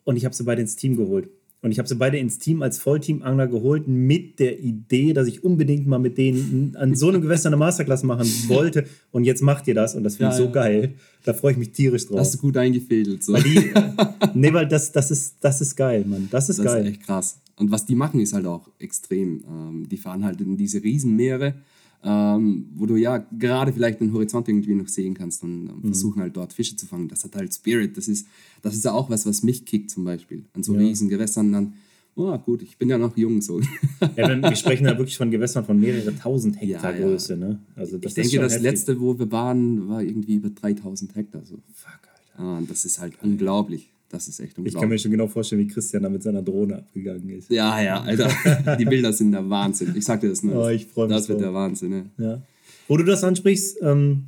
und 0.04 0.16
ich 0.16 0.24
habe 0.24 0.34
sie 0.34 0.44
beide 0.44 0.60
ins 0.60 0.76
Team 0.76 0.96
geholt. 0.96 1.28
Und 1.62 1.70
ich 1.70 1.78
habe 1.78 1.89
sie 1.89 1.94
beide 1.94 2.18
ins 2.18 2.39
Team 2.40 2.60
als 2.60 2.78
Vollteam-Angler 2.78 3.47
geholt 3.47 3.86
mit 3.86 4.40
der 4.40 4.59
Idee, 4.59 5.12
dass 5.12 5.28
ich 5.28 5.44
unbedingt 5.44 5.86
mal 5.86 5.98
mit 6.01 6.18
denen 6.18 6.74
an 6.76 6.97
so 6.97 7.09
einem 7.09 7.22
Gewässer 7.22 7.48
eine 7.51 7.56
Masterclass 7.56 8.02
machen 8.02 8.26
wollte. 8.48 8.84
Und 9.12 9.22
jetzt 9.24 9.43
macht 9.43 9.68
ihr 9.68 9.74
das 9.74 9.94
und 9.94 10.02
das 10.02 10.16
finde 10.16 10.24
Ja, 10.24 10.30
ich 10.32 10.36
so 10.39 10.44
ja. 10.47 10.51
geil. 10.51 10.94
Da 11.24 11.32
freue 11.34 11.52
ich 11.52 11.59
mich 11.59 11.70
tierisch 11.70 12.06
drauf. 12.09 12.18
Hast 12.18 12.34
du 12.34 12.39
gut 12.39 12.56
eingefädelt. 12.56 13.22
So. 13.22 13.32
Weil 13.34 13.44
die, 13.44 13.70
nee, 14.34 14.52
weil 14.52 14.66
das, 14.66 14.90
das, 14.90 15.12
ist, 15.12 15.36
das 15.40 15.60
ist 15.60 15.76
geil, 15.76 16.05
Mann. 16.05 16.26
Das 16.32 16.48
ist 16.48 16.59
Das 16.59 16.66
geil. 16.66 16.84
ist 16.84 16.90
echt 16.94 17.02
krass. 17.06 17.39
Und 17.56 17.70
was 17.70 17.86
die 17.86 17.94
machen, 17.94 18.18
ist 18.18 18.32
halt 18.32 18.47
auch 18.47 18.68
extrem. 18.80 19.44
Ähm, 19.48 19.89
die 19.89 19.98
fahren 19.98 20.24
halt 20.24 20.40
in 20.40 20.56
diese 20.56 20.82
Riesenmeere, 20.82 21.55
ähm, 22.04 22.66
wo 22.74 22.86
du 22.86 22.96
ja 22.96 23.18
gerade 23.38 23.72
vielleicht 23.72 24.00
den 24.00 24.12
Horizont 24.12 24.48
irgendwie 24.48 24.74
noch 24.74 24.88
sehen 24.88 25.14
kannst 25.14 25.42
und 25.44 25.68
ähm, 25.68 25.80
versuchen 25.84 26.20
halt 26.20 26.36
dort 26.36 26.52
Fische 26.52 26.74
zu 26.76 26.86
fangen. 26.86 27.08
Das 27.08 27.22
hat 27.24 27.36
halt 27.36 27.54
Spirit. 27.54 27.96
Das 27.96 28.08
ist, 28.08 28.26
das 28.62 28.74
ist 28.74 28.84
ja 28.84 28.92
auch 28.92 29.08
was, 29.10 29.24
was 29.26 29.42
mich 29.42 29.64
kickt 29.64 29.90
zum 29.90 30.04
Beispiel. 30.04 30.44
An 30.54 30.62
so 30.62 30.74
Ja. 30.74 30.80
riesen 30.80 31.08
Gewässern 31.08 31.52
dann, 31.52 31.74
oh 32.16 32.36
gut, 32.38 32.62
ich 32.62 32.76
bin 32.76 32.88
ja 32.88 32.98
noch 32.98 33.16
jung 33.16 33.40
so. 33.40 33.60
Ja, 34.16 34.28
wenn, 34.28 34.42
wir 34.42 34.56
sprechen 34.56 34.84
da 34.84 34.98
wirklich 34.98 35.16
von 35.16 35.30
Gewässern 35.30 35.64
von 35.64 35.78
mehreren 35.78 36.18
tausend 36.18 36.60
Hektar 36.60 36.92
Ja, 36.92 36.98
ja. 37.00 37.06
Größe. 37.06 37.36
Ne? 37.36 37.60
Also 37.76 37.98
das 37.98 38.10
ich 38.10 38.14
denke, 38.30 38.38
das 38.44 38.54
heftig. 38.54 38.70
letzte, 38.70 39.00
wo 39.00 39.18
wir 39.18 39.30
waren, 39.30 39.88
war 39.88 40.02
irgendwie 40.02 40.34
über 40.34 40.50
3000 40.50 41.14
Hektar. 41.14 41.42
So. 41.46 41.56
Fuck, 41.72 42.00
Alter. 42.36 42.42
Ah, 42.44 42.60
das 42.68 42.84
ist 42.84 42.98
halt 43.00 43.14
unglaublich. 43.22 43.90
Das 44.12 44.28
ist 44.28 44.39
echt 44.40 44.51
Ich 44.51 44.55
kann 44.56 44.62
mir 44.64 44.68
unglaublich. 44.74 45.02
schon 45.02 45.10
genau 45.10 45.26
vorstellen, 45.26 45.62
wie 45.62 45.66
Christian 45.66 46.02
da 46.05 46.09
mit 46.09 46.22
seiner 46.22 46.43
Drohne 46.43 46.76
abgegangen 46.78 47.28
ist. 47.30 47.51
Ja, 47.51 47.80
ja, 47.82 48.01
Alter. 48.02 48.76
Die 48.78 48.84
Bilder 48.84 49.12
sind 49.12 49.32
der 49.32 49.48
Wahnsinn. 49.51 49.94
Ich 49.97 50.05
sag 50.05 50.20
dir 50.20 50.28
das 50.28 50.43
nur. 50.44 50.55
Oh, 50.64 50.68
ich 50.68 50.86
freu 50.86 51.06
mich 51.09 51.16
Das 51.16 51.28
wird 51.28 51.39
drauf. 51.40 51.47
der 51.47 51.55
Wahnsinn, 51.55 51.90
ne? 51.90 52.05
Ja. 52.18 52.43
Wo 52.89 52.97
du 52.98 53.05
das 53.05 53.24
ansprichst, 53.24 53.78
ähm, 53.82 54.24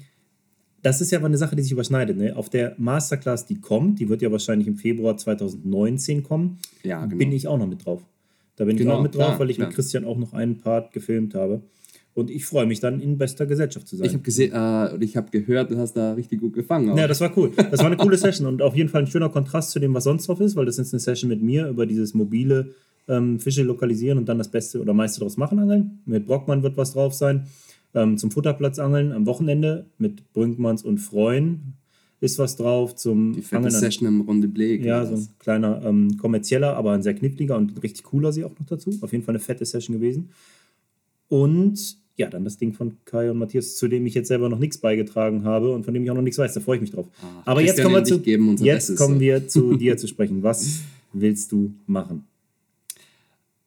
das 0.82 1.00
ist 1.00 1.10
ja 1.12 1.18
aber 1.18 1.26
eine 1.28 1.36
Sache, 1.38 1.54
die 1.54 1.62
sich 1.62 1.72
überschneidet. 1.72 2.16
Ne? 2.16 2.34
Auf 2.34 2.48
der 2.50 2.74
Masterclass, 2.78 3.46
die 3.46 3.60
kommt, 3.60 4.00
die 4.00 4.08
wird 4.08 4.20
ja 4.22 4.32
wahrscheinlich 4.32 4.66
im 4.68 4.76
Februar 4.76 5.16
2019 5.16 6.22
kommen, 6.22 6.58
Ja, 6.82 7.04
genau. 7.06 7.18
bin 7.18 7.32
ich 7.32 7.46
auch 7.46 7.58
noch 7.58 7.66
mit 7.66 7.84
drauf. 7.84 8.02
Da 8.56 8.64
bin 8.64 8.76
ich 8.76 8.82
Genau, 8.82 8.96
auch 8.98 9.02
mit 9.02 9.14
drauf, 9.14 9.26
klar, 9.26 9.38
weil 9.40 9.50
ich 9.50 9.56
klar. 9.56 9.68
mit 9.68 9.74
Christian 9.76 10.04
auch 10.04 10.16
noch 10.16 10.32
einen 10.32 10.58
Part 10.60 10.92
gefilmt 10.92 11.34
habe. 11.34 11.62
Und 12.14 12.30
ich 12.30 12.46
freue 12.46 12.64
mich 12.66 12.78
dann 12.78 13.00
in 13.00 13.18
bester 13.18 13.44
Gesellschaft 13.44 13.88
zu 13.88 13.96
sein. 13.96 14.06
Ich 14.06 14.12
habe 14.12 14.22
gesehen, 14.22 14.52
äh, 14.54 14.94
und 14.94 15.02
ich 15.02 15.16
habe 15.16 15.30
gehört, 15.30 15.70
du 15.72 15.76
hast 15.78 15.94
da 15.96 16.12
richtig 16.12 16.40
gut 16.40 16.52
gefangen. 16.54 16.90
auch. 16.90 16.96
Ja, 16.96 17.08
das 17.08 17.20
war 17.20 17.36
cool. 17.36 17.50
Das 17.56 17.80
war 17.80 17.86
eine 17.86 17.96
coole 17.96 18.16
Session 18.16 18.46
und 18.46 18.62
auf 18.62 18.76
jeden 18.76 18.88
Fall 18.88 19.02
ein 19.02 19.06
schöner 19.08 19.30
Kontrast 19.30 19.72
zu 19.72 19.80
dem, 19.80 19.92
was 19.94 20.04
sonst 20.04 20.28
drauf 20.28 20.38
ist, 20.40 20.54
weil 20.54 20.64
das 20.64 20.78
ist 20.78 20.92
eine 20.94 21.00
Session 21.00 21.28
mit 21.28 21.42
mir 21.42 21.66
über 21.68 21.86
dieses 21.86 22.14
mobile 22.14 22.70
ähm, 23.08 23.40
Fische 23.40 23.64
lokalisieren 23.64 24.16
und 24.18 24.28
dann 24.28 24.38
das 24.38 24.48
Beste 24.48 24.80
oder 24.80 24.94
meiste 24.94 25.20
draus 25.20 25.36
machen 25.36 25.58
angeln. 25.58 25.98
Mit 26.06 26.26
Brockmann 26.26 26.62
wird 26.62 26.76
was 26.76 26.92
drauf 26.92 27.14
sein. 27.14 27.46
Ähm, 27.94 28.16
zum 28.16 28.30
Futterplatz 28.30 28.78
angeln 28.78 29.10
am 29.12 29.26
Wochenende 29.26 29.86
mit 29.98 30.32
Brünkmanns 30.32 30.82
und 30.84 30.98
Freuen 30.98 31.74
ist 32.20 32.38
was 32.38 32.54
drauf. 32.56 32.94
Zum 32.94 33.32
Die 33.34 33.42
fette 33.42 33.56
Angeln 33.56 33.74
an- 33.74 33.80
Session 33.80 34.06
im 34.08 34.20
Runde 34.20 34.46
Blick. 34.48 34.84
ja, 34.84 34.98
oder 35.02 35.08
so 35.08 35.14
ein 35.16 35.28
kleiner 35.40 35.82
ähm, 35.84 36.16
kommerzieller, 36.16 36.76
aber 36.76 36.92
ein 36.92 37.02
sehr 37.02 37.14
kniffliger 37.14 37.56
und 37.56 37.82
richtig 37.82 38.04
cooler 38.04 38.32
See 38.32 38.44
auch 38.44 38.56
noch 38.58 38.66
dazu. 38.66 38.90
Auf 39.00 39.10
jeden 39.12 39.24
Fall 39.24 39.32
eine 39.34 39.40
fette 39.40 39.64
Session 39.66 39.96
gewesen. 39.96 40.30
Und 41.28 41.96
ja, 42.16 42.28
dann 42.28 42.44
das 42.44 42.58
Ding 42.58 42.72
von 42.72 42.96
Kai 43.04 43.30
und 43.30 43.38
Matthias, 43.38 43.76
zu 43.76 43.88
dem 43.88 44.06
ich 44.06 44.14
jetzt 44.14 44.28
selber 44.28 44.48
noch 44.48 44.58
nichts 44.58 44.78
beigetragen 44.78 45.44
habe 45.44 45.72
und 45.72 45.84
von 45.84 45.94
dem 45.94 46.04
ich 46.04 46.10
auch 46.10 46.14
noch 46.14 46.22
nichts 46.22 46.38
weiß. 46.38 46.54
Da 46.54 46.60
freue 46.60 46.76
ich 46.76 46.82
mich 46.82 46.92
drauf. 46.92 47.08
Ah, 47.22 47.42
aber 47.46 47.60
jetzt 47.60 47.82
kommen 47.82 47.94
wir 47.94 48.04
zu, 48.04 48.22
jetzt 48.24 48.60
Bestes, 48.60 48.96
kommen 48.98 49.20
wir 49.20 49.48
zu 49.48 49.76
dir 49.76 49.96
zu 49.96 50.06
sprechen. 50.06 50.42
Was 50.42 50.80
willst 51.12 51.50
du 51.50 51.74
machen? 51.86 52.24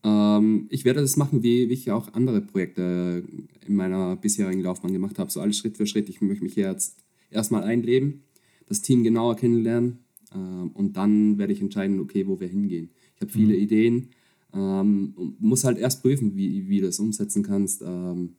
Ähm, 0.03 0.67
ich 0.69 0.85
werde 0.85 1.01
das 1.01 1.17
machen, 1.17 1.43
wie, 1.43 1.67
wie 1.69 1.73
ich 1.73 1.91
auch 1.91 2.13
andere 2.13 2.39
Projekte 2.39 3.23
in 3.67 3.75
meiner 3.75 4.15
bisherigen 4.15 4.61
Laufbahn 4.61 4.93
gemacht 4.93 5.19
habe. 5.19 5.29
So 5.29 5.41
alles 5.41 5.57
Schritt 5.57 5.75
für 5.75 5.85
Schritt. 5.85 6.07
Ich 6.07 6.21
möchte 6.21 6.43
mich 6.43 6.55
jetzt 6.55 6.95
erstmal 7.29 7.63
einleben, 7.63 8.23
das 8.69 8.81
Team 8.81 9.03
genauer 9.03 9.35
kennenlernen 9.35 9.99
ähm, 10.33 10.71
und 10.73 10.95
dann 10.95 11.37
werde 11.37 11.51
ich 11.51 11.61
entscheiden, 11.61 11.99
okay, 11.99 12.27
wo 12.27 12.39
wir 12.39 12.47
hingehen. 12.47 12.91
Ich 13.15 13.21
habe 13.21 13.31
viele 13.31 13.55
Ideen 13.55 14.09
ähm, 14.53 15.13
muss 15.39 15.63
halt 15.63 15.77
erst 15.77 16.01
prüfen, 16.01 16.35
wie, 16.35 16.67
wie 16.67 16.79
du 16.79 16.87
das 16.87 16.99
umsetzen 16.99 17.43
kannst. 17.43 17.81
Ähm, 17.81 18.35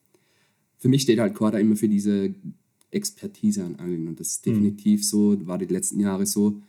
für 0.78 0.88
mich 0.88 1.02
steht 1.02 1.18
halt 1.18 1.34
Corda 1.34 1.58
immer 1.58 1.76
für 1.76 1.88
diese 1.88 2.34
Expertise 2.90 3.64
an 3.64 3.76
Angeln 3.76 4.08
und 4.08 4.20
das 4.20 4.28
ist 4.28 4.46
definitiv 4.46 5.06
so, 5.06 5.36
war 5.46 5.58
die 5.58 5.66
letzten 5.66 6.00
Jahre 6.00 6.26
so. 6.26 6.60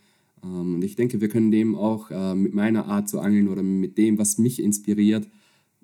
Ähm, 0.43 0.75
und 0.75 0.83
ich 0.83 0.95
denke, 0.95 1.21
wir 1.21 1.29
können 1.29 1.51
dem 1.51 1.75
auch 1.75 2.11
äh, 2.11 2.35
mit 2.35 2.53
meiner 2.53 2.85
Art 2.85 3.07
zu 3.09 3.19
angeln 3.19 3.47
oder 3.47 3.63
mit 3.63 3.97
dem, 3.97 4.17
was 4.17 4.37
mich 4.37 4.61
inspiriert, 4.61 5.27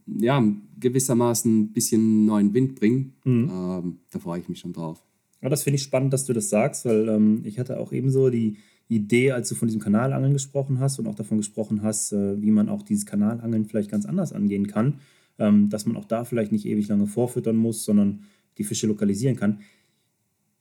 ja, 0.05 0.43
gewissermaßen 0.79 1.59
ein 1.59 1.73
bisschen 1.73 2.25
neuen 2.25 2.53
Wind 2.53 2.75
bringen. 2.75 3.13
Mhm. 3.23 3.49
Ähm, 3.51 3.97
da 4.11 4.19
freue 4.19 4.39
ich 4.39 4.49
mich 4.49 4.59
schon 4.59 4.73
drauf. 4.73 5.01
Ja, 5.41 5.49
das 5.49 5.63
finde 5.63 5.75
ich 5.75 5.83
spannend, 5.83 6.13
dass 6.13 6.25
du 6.25 6.33
das 6.33 6.49
sagst, 6.49 6.85
weil 6.85 7.07
ähm, 7.07 7.41
ich 7.43 7.59
hatte 7.59 7.79
auch 7.79 7.91
ebenso 7.91 8.29
die 8.29 8.57
Idee, 8.87 9.31
als 9.31 9.49
du 9.49 9.55
von 9.55 9.67
diesem 9.67 9.81
Kanalangeln 9.81 10.33
gesprochen 10.33 10.79
hast 10.79 10.99
und 10.99 11.07
auch 11.07 11.15
davon 11.15 11.37
gesprochen 11.37 11.81
hast, 11.81 12.11
äh, 12.11 12.41
wie 12.41 12.51
man 12.51 12.69
auch 12.69 12.83
dieses 12.83 13.05
Kanalangeln 13.05 13.65
vielleicht 13.65 13.89
ganz 13.89 14.05
anders 14.05 14.31
angehen 14.31 14.67
kann, 14.67 14.99
ähm, 15.39 15.69
dass 15.69 15.85
man 15.85 15.97
auch 15.97 16.05
da 16.05 16.23
vielleicht 16.23 16.51
nicht 16.51 16.65
ewig 16.65 16.87
lange 16.87 17.07
vorfüttern 17.07 17.55
muss, 17.55 17.83
sondern 17.83 18.21
die 18.57 18.63
Fische 18.63 18.87
lokalisieren 18.87 19.35
kann. 19.35 19.59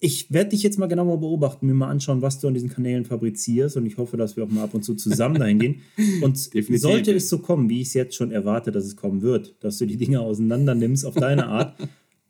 Ich 0.01 0.33
werde 0.33 0.51
dich 0.51 0.63
jetzt 0.63 0.79
mal 0.79 0.87
genauer 0.87 1.21
beobachten, 1.21 1.67
mir 1.67 1.75
mal 1.75 1.89
anschauen, 1.89 2.21
was 2.21 2.41
du 2.41 2.49
an 2.49 2.55
diesen 2.55 2.69
Kanälen 2.69 3.05
fabrizierst 3.05 3.77
und 3.77 3.87
ich 3.87 3.97
hoffe, 3.97 4.17
dass 4.17 4.37
wir 4.37 4.45
auch 4.45 4.51
mal 4.51 4.65
ab 4.65 4.75
und 4.75 4.85
zu 4.85 4.95
zusammen 4.95 5.37
dahin 5.37 5.59
gehen. 5.59 5.81
Und 6.23 6.37
sollte 6.37 7.15
es 7.15 7.29
so 7.29 7.39
kommen, 7.39 7.71
wie 7.71 7.81
ich 7.81 7.89
es 7.89 7.95
jetzt 7.95 8.15
schon 8.15 8.31
erwarte, 8.31 8.73
dass 8.73 8.85
es 8.85 8.97
kommen 8.97 9.23
wird, 9.23 9.55
dass 9.61 9.79
du 9.79 9.87
die 9.87 9.97
Dinge 9.97 10.21
auseinander 10.21 10.75
nimmst 10.75 11.07
auf 11.07 11.15
deine 11.15 11.47
Art, 11.47 11.77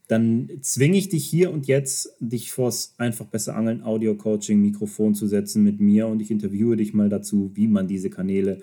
dann 0.08 0.50
zwinge 0.60 0.98
ich 0.98 1.08
dich 1.08 1.24
hier 1.24 1.50
und 1.50 1.66
jetzt, 1.66 2.14
dich 2.20 2.52
vors 2.52 2.94
einfach 2.98 3.26
besser 3.26 3.56
angeln 3.56 3.82
Audio-Coaching 3.82 4.60
Mikrofon 4.60 5.14
zu 5.14 5.26
setzen 5.26 5.64
mit 5.64 5.80
mir 5.80 6.06
und 6.08 6.20
ich 6.20 6.30
interviewe 6.30 6.76
dich 6.76 6.92
mal 6.92 7.08
dazu, 7.08 7.50
wie 7.54 7.68
man 7.68 7.88
diese 7.88 8.10
Kanäle 8.10 8.60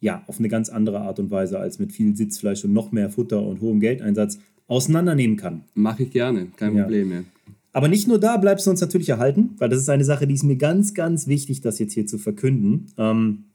ja 0.00 0.22
auf 0.26 0.38
eine 0.38 0.48
ganz 0.48 0.68
andere 0.68 1.00
Art 1.00 1.18
und 1.18 1.30
Weise 1.30 1.58
als 1.58 1.78
mit 1.78 1.92
viel 1.92 2.14
Sitzfleisch 2.14 2.64
und 2.64 2.74
noch 2.74 2.92
mehr 2.92 3.08
Futter 3.08 3.42
und 3.42 3.60
hohem 3.62 3.80
Geldeinsatz 3.80 4.38
auseinandernehmen 4.66 5.36
kann. 5.36 5.64
Mache 5.74 6.02
ich 6.02 6.10
gerne, 6.10 6.48
kein 6.56 6.76
ja. 6.76 6.82
Problem 6.82 7.08
mehr. 7.08 7.24
Aber 7.72 7.88
nicht 7.88 8.06
nur 8.06 8.20
da 8.20 8.36
bleibst 8.36 8.66
du 8.66 8.70
uns 8.70 8.80
natürlich 8.80 9.08
erhalten, 9.08 9.50
weil 9.58 9.68
das 9.68 9.80
ist 9.80 9.88
eine 9.88 10.04
Sache, 10.04 10.26
die 10.26 10.34
ist 10.34 10.44
mir 10.44 10.56
ganz, 10.56 10.94
ganz 10.94 11.26
wichtig, 11.26 11.60
das 11.60 11.78
jetzt 11.78 11.94
hier 11.94 12.06
zu 12.06 12.18
verkünden. 12.18 12.86
Ähm, 12.98 13.46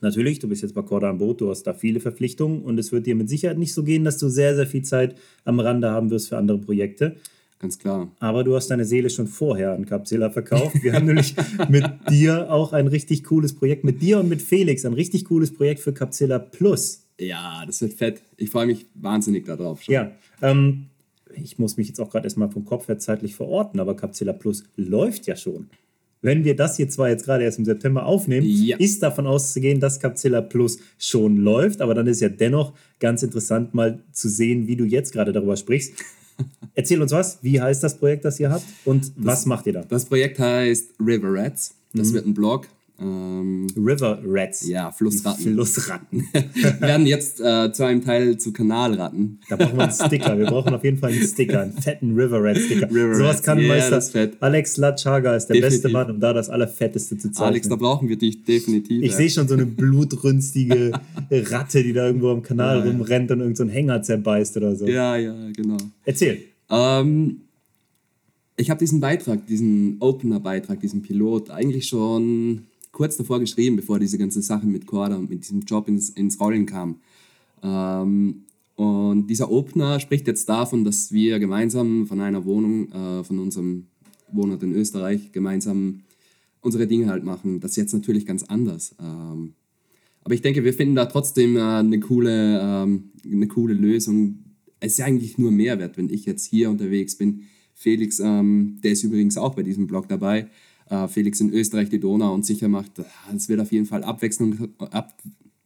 Natürlich, 0.00 0.38
du 0.38 0.48
bist 0.48 0.62
jetzt 0.62 0.74
bei 0.74 0.82
Corda 0.82 1.10
am 1.10 1.18
Boot, 1.18 1.40
du 1.40 1.50
hast 1.50 1.64
da 1.64 1.74
viele 1.74 2.00
Verpflichtungen 2.00 2.62
und 2.62 2.78
es 2.78 2.90
wird 2.90 3.06
dir 3.06 3.14
mit 3.14 3.28
Sicherheit 3.28 3.58
nicht 3.58 3.74
so 3.74 3.84
gehen, 3.84 4.04
dass 4.04 4.18
du 4.18 4.28
sehr, 4.28 4.56
sehr 4.56 4.66
viel 4.66 4.82
Zeit 4.82 5.14
am 5.44 5.60
Rande 5.60 5.90
haben 5.90 6.10
wirst 6.10 6.28
für 6.28 6.38
andere 6.38 6.58
Projekte. 6.58 7.16
Ganz 7.58 7.78
klar. 7.78 8.10
Aber 8.20 8.42
du 8.42 8.56
hast 8.56 8.68
deine 8.68 8.86
Seele 8.86 9.10
schon 9.10 9.26
vorher 9.26 9.74
an 9.74 9.84
Capsilla 9.84 10.30
verkauft. 10.30 10.82
Wir 10.82 10.94
haben 10.94 11.04
nämlich 11.06 11.34
mit 11.68 11.84
dir 12.08 12.50
auch 12.50 12.72
ein 12.72 12.86
richtig 12.86 13.24
cooles 13.24 13.54
Projekt, 13.54 13.84
mit 13.84 14.00
dir 14.00 14.18
und 14.18 14.30
mit 14.30 14.40
Felix, 14.40 14.86
ein 14.86 14.94
richtig 14.94 15.26
cooles 15.26 15.52
Projekt 15.52 15.80
für 15.80 15.92
Capsilla 15.92 16.38
Plus. 16.38 17.04
Ja, 17.18 17.62
das 17.66 17.82
wird 17.82 17.92
fett. 17.92 18.22
Ich 18.38 18.48
freue 18.48 18.64
mich 18.64 18.86
wahnsinnig 18.94 19.44
darauf 19.44 19.82
schon. 19.82 19.92
Ja, 19.92 20.12
ähm, 20.40 20.86
ich 21.34 21.58
muss 21.58 21.76
mich 21.76 21.88
jetzt 21.88 22.00
auch 22.00 22.08
gerade 22.08 22.24
erstmal 22.24 22.50
vom 22.50 22.64
Kopf 22.64 22.88
her 22.88 22.98
zeitlich 22.98 23.34
verorten, 23.34 23.78
aber 23.78 23.94
Capsilla 23.94 24.32
Plus 24.32 24.64
läuft 24.76 25.26
ja 25.26 25.36
schon 25.36 25.68
wenn 26.22 26.44
wir 26.44 26.54
das 26.54 26.76
hier 26.76 26.88
zwar 26.88 27.08
jetzt 27.08 27.24
gerade 27.24 27.44
erst 27.44 27.58
im 27.58 27.64
September 27.64 28.04
aufnehmen, 28.04 28.46
ja. 28.46 28.76
ist 28.76 29.02
davon 29.02 29.26
auszugehen, 29.26 29.80
dass 29.80 30.00
Capzilla 30.00 30.40
Plus 30.42 30.78
schon 30.98 31.38
läuft. 31.38 31.80
Aber 31.80 31.94
dann 31.94 32.06
ist 32.06 32.20
ja 32.20 32.28
dennoch 32.28 32.72
ganz 32.98 33.22
interessant, 33.22 33.74
mal 33.74 34.00
zu 34.12 34.28
sehen, 34.28 34.66
wie 34.66 34.76
du 34.76 34.84
jetzt 34.84 35.12
gerade 35.12 35.32
darüber 35.32 35.56
sprichst. 35.56 35.94
Erzähl 36.74 37.00
uns 37.00 37.12
was. 37.12 37.38
Wie 37.42 37.60
heißt 37.60 37.82
das 37.82 37.96
Projekt, 37.96 38.24
das 38.24 38.38
ihr 38.40 38.50
habt 38.50 38.64
und 38.84 39.06
das, 39.08 39.14
was 39.16 39.46
macht 39.46 39.66
ihr 39.66 39.74
da? 39.74 39.82
Das 39.82 40.04
Projekt 40.04 40.38
heißt 40.38 40.94
River 41.00 41.32
Rats. 41.32 41.74
Das 41.92 42.10
mhm. 42.10 42.14
wird 42.14 42.26
ein 42.26 42.34
Blog. 42.34 42.68
Ähm, 43.00 43.66
River 43.76 44.18
Rats. 44.24 44.68
Ja, 44.68 44.92
Flussratten. 44.92 45.54
Flussratten. 45.54 46.28
werden 46.80 47.06
jetzt 47.06 47.40
äh, 47.40 47.72
zu 47.72 47.84
einem 47.84 48.04
Teil 48.04 48.36
zu 48.36 48.52
Kanalratten. 48.52 49.40
Da 49.48 49.56
brauchen 49.56 49.76
wir 49.76 49.84
einen 49.84 49.92
Sticker. 49.92 50.38
Wir 50.38 50.46
brauchen 50.46 50.74
auf 50.74 50.84
jeden 50.84 50.98
Fall 50.98 51.12
einen 51.12 51.26
Sticker, 51.26 51.62
einen 51.62 51.72
fetten 51.72 52.14
River 52.14 52.42
Rat 52.42 52.58
Sticker. 52.58 52.90
River 52.90 53.14
Sowas 53.14 53.36
Rats. 53.36 53.42
kann 53.42 53.58
yeah, 53.58 53.90
Meister 53.90 54.30
Alex 54.40 54.76
Latschhager 54.76 55.36
ist 55.36 55.46
der 55.46 55.56
definitiv. 55.56 55.82
beste 55.82 55.88
Mann, 55.92 56.10
um 56.10 56.20
da 56.20 56.34
das 56.34 56.50
Allerfetteste 56.50 57.16
zu 57.16 57.32
zeigen. 57.32 57.48
Alex, 57.48 57.68
da 57.68 57.76
brauchen 57.76 58.08
wir 58.08 58.18
dich 58.18 58.44
definitiv. 58.44 59.02
Ich 59.02 59.12
ja. 59.12 59.16
sehe 59.16 59.30
schon 59.30 59.48
so 59.48 59.54
eine 59.54 59.66
blutrünstige 59.66 60.92
Ratte, 61.30 61.82
die 61.82 61.94
da 61.94 62.06
irgendwo 62.06 62.30
am 62.30 62.42
Kanal 62.42 62.78
ja, 62.78 62.84
rumrennt 62.84 63.30
und 63.30 63.40
irgendeinen 63.40 63.68
so 63.68 63.74
Hänger 63.74 64.02
zerbeißt 64.02 64.56
oder 64.58 64.76
so. 64.76 64.86
Ja, 64.86 65.16
ja, 65.16 65.34
genau. 65.56 65.78
Erzähl. 66.04 66.42
Ähm, 66.68 67.42
ich 68.56 68.68
habe 68.68 68.78
diesen 68.78 69.00
Beitrag, 69.00 69.46
diesen 69.46 69.96
Opener-Beitrag, 70.00 70.80
diesen 70.80 71.00
Pilot 71.02 71.50
eigentlich 71.50 71.88
schon 71.88 72.66
kurz 72.92 73.16
davor 73.16 73.40
geschrieben, 73.40 73.76
bevor 73.76 73.98
diese 73.98 74.18
ganze 74.18 74.42
Sache 74.42 74.66
mit 74.66 74.86
Corda 74.86 75.16
und 75.16 75.30
mit 75.30 75.42
diesem 75.42 75.60
Job 75.60 75.88
ins, 75.88 76.10
ins 76.10 76.40
Rollen 76.40 76.66
kam. 76.66 76.96
Ähm, 77.62 78.42
und 78.76 79.26
dieser 79.26 79.50
Opener 79.50 80.00
spricht 80.00 80.26
jetzt 80.26 80.48
davon, 80.48 80.84
dass 80.84 81.12
wir 81.12 81.38
gemeinsam 81.38 82.06
von 82.06 82.20
einer 82.20 82.44
Wohnung, 82.44 82.90
äh, 82.92 83.24
von 83.24 83.38
unserem 83.38 83.86
Wohnort 84.32 84.62
in 84.62 84.72
Österreich, 84.72 85.32
gemeinsam 85.32 86.00
unsere 86.62 86.86
Dinge 86.86 87.08
halt 87.08 87.24
machen. 87.24 87.60
Das 87.60 87.72
ist 87.72 87.76
jetzt 87.76 87.92
natürlich 87.92 88.26
ganz 88.26 88.42
anders. 88.44 88.94
Ähm, 89.00 89.54
aber 90.22 90.34
ich 90.34 90.42
denke, 90.42 90.64
wir 90.64 90.74
finden 90.74 90.94
da 90.94 91.06
trotzdem 91.06 91.56
äh, 91.56 91.60
eine, 91.60 92.00
coole, 92.00 92.60
ähm, 92.62 93.10
eine 93.24 93.48
coole 93.48 93.74
Lösung. 93.74 94.44
Es 94.78 94.98
ist 94.98 95.04
eigentlich 95.04 95.38
nur 95.38 95.50
Mehrwert, 95.50 95.96
wenn 95.96 96.08
ich 96.08 96.24
jetzt 96.26 96.46
hier 96.46 96.70
unterwegs 96.70 97.16
bin. 97.16 97.42
Felix, 97.74 98.20
ähm, 98.20 98.78
der 98.82 98.92
ist 98.92 99.02
übrigens 99.02 99.36
auch 99.38 99.54
bei 99.54 99.62
diesem 99.62 99.86
Blog 99.86 100.08
dabei, 100.08 100.48
Felix 101.08 101.40
in 101.40 101.52
Österreich 101.52 101.88
die 101.88 102.00
Donau 102.00 102.34
und 102.34 102.44
sicher 102.44 102.68
macht, 102.68 102.92
das 103.30 103.48
wird 103.48 103.60
auf 103.60 103.70
jeden 103.70 103.86
Fall 103.86 104.02
Abwechslung, 104.02 104.68
ab, 104.78 105.14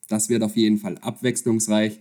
das 0.09 0.29
wird 0.29 0.43
auf 0.43 0.57
jeden 0.57 0.79
Fall 0.79 0.99
abwechslungsreich. 0.99 2.01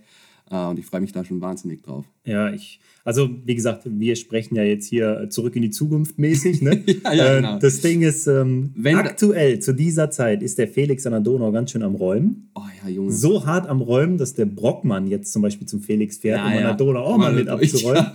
Und 0.50 0.78
ich 0.78 0.84
freue 0.84 1.00
mich 1.00 1.12
da 1.12 1.24
schon 1.24 1.40
wahnsinnig 1.40 1.82
drauf. 1.82 2.04
Ja, 2.26 2.50
ich, 2.52 2.80
also 3.04 3.28
wie 3.44 3.54
gesagt, 3.54 3.82
wir 3.84 4.16
sprechen 4.16 4.56
ja 4.56 4.62
jetzt 4.62 4.86
hier 4.86 5.26
zurück 5.28 5.54
in 5.56 5.62
die 5.62 5.70
Zukunft 5.70 6.18
mäßig. 6.18 6.62
Ne? 6.62 6.82
ja, 7.04 7.12
ja, 7.12 7.32
äh, 7.32 7.36
genau. 7.36 7.58
Das 7.58 7.82
Ding 7.82 8.00
ist, 8.00 8.26
ähm, 8.26 8.72
aktuell 8.94 9.58
zu 9.58 9.74
dieser 9.74 10.10
Zeit 10.10 10.42
ist 10.42 10.56
der 10.56 10.68
Felix 10.68 11.04
an 11.04 11.12
der 11.12 11.20
Donau 11.20 11.52
ganz 11.52 11.70
schön 11.70 11.82
am 11.82 11.96
Räumen. 11.96 12.48
Oh 12.54 12.62
ja, 12.82 12.88
Junge. 12.88 13.12
So 13.12 13.44
hart 13.44 13.68
am 13.68 13.82
Räumen, 13.82 14.16
dass 14.16 14.32
der 14.32 14.46
Brockmann 14.46 15.06
jetzt 15.06 15.34
zum 15.34 15.42
Beispiel 15.42 15.66
zum 15.66 15.82
Felix 15.82 16.16
fährt, 16.16 16.38
ja, 16.38 16.46
um 16.46 16.52
an 16.52 16.62
der 16.62 16.74
Donau 16.74 17.00
auch 17.00 17.18
mal, 17.18 17.30
mal 17.30 17.34
mit 17.34 17.48
abzuräumen. 17.48 18.06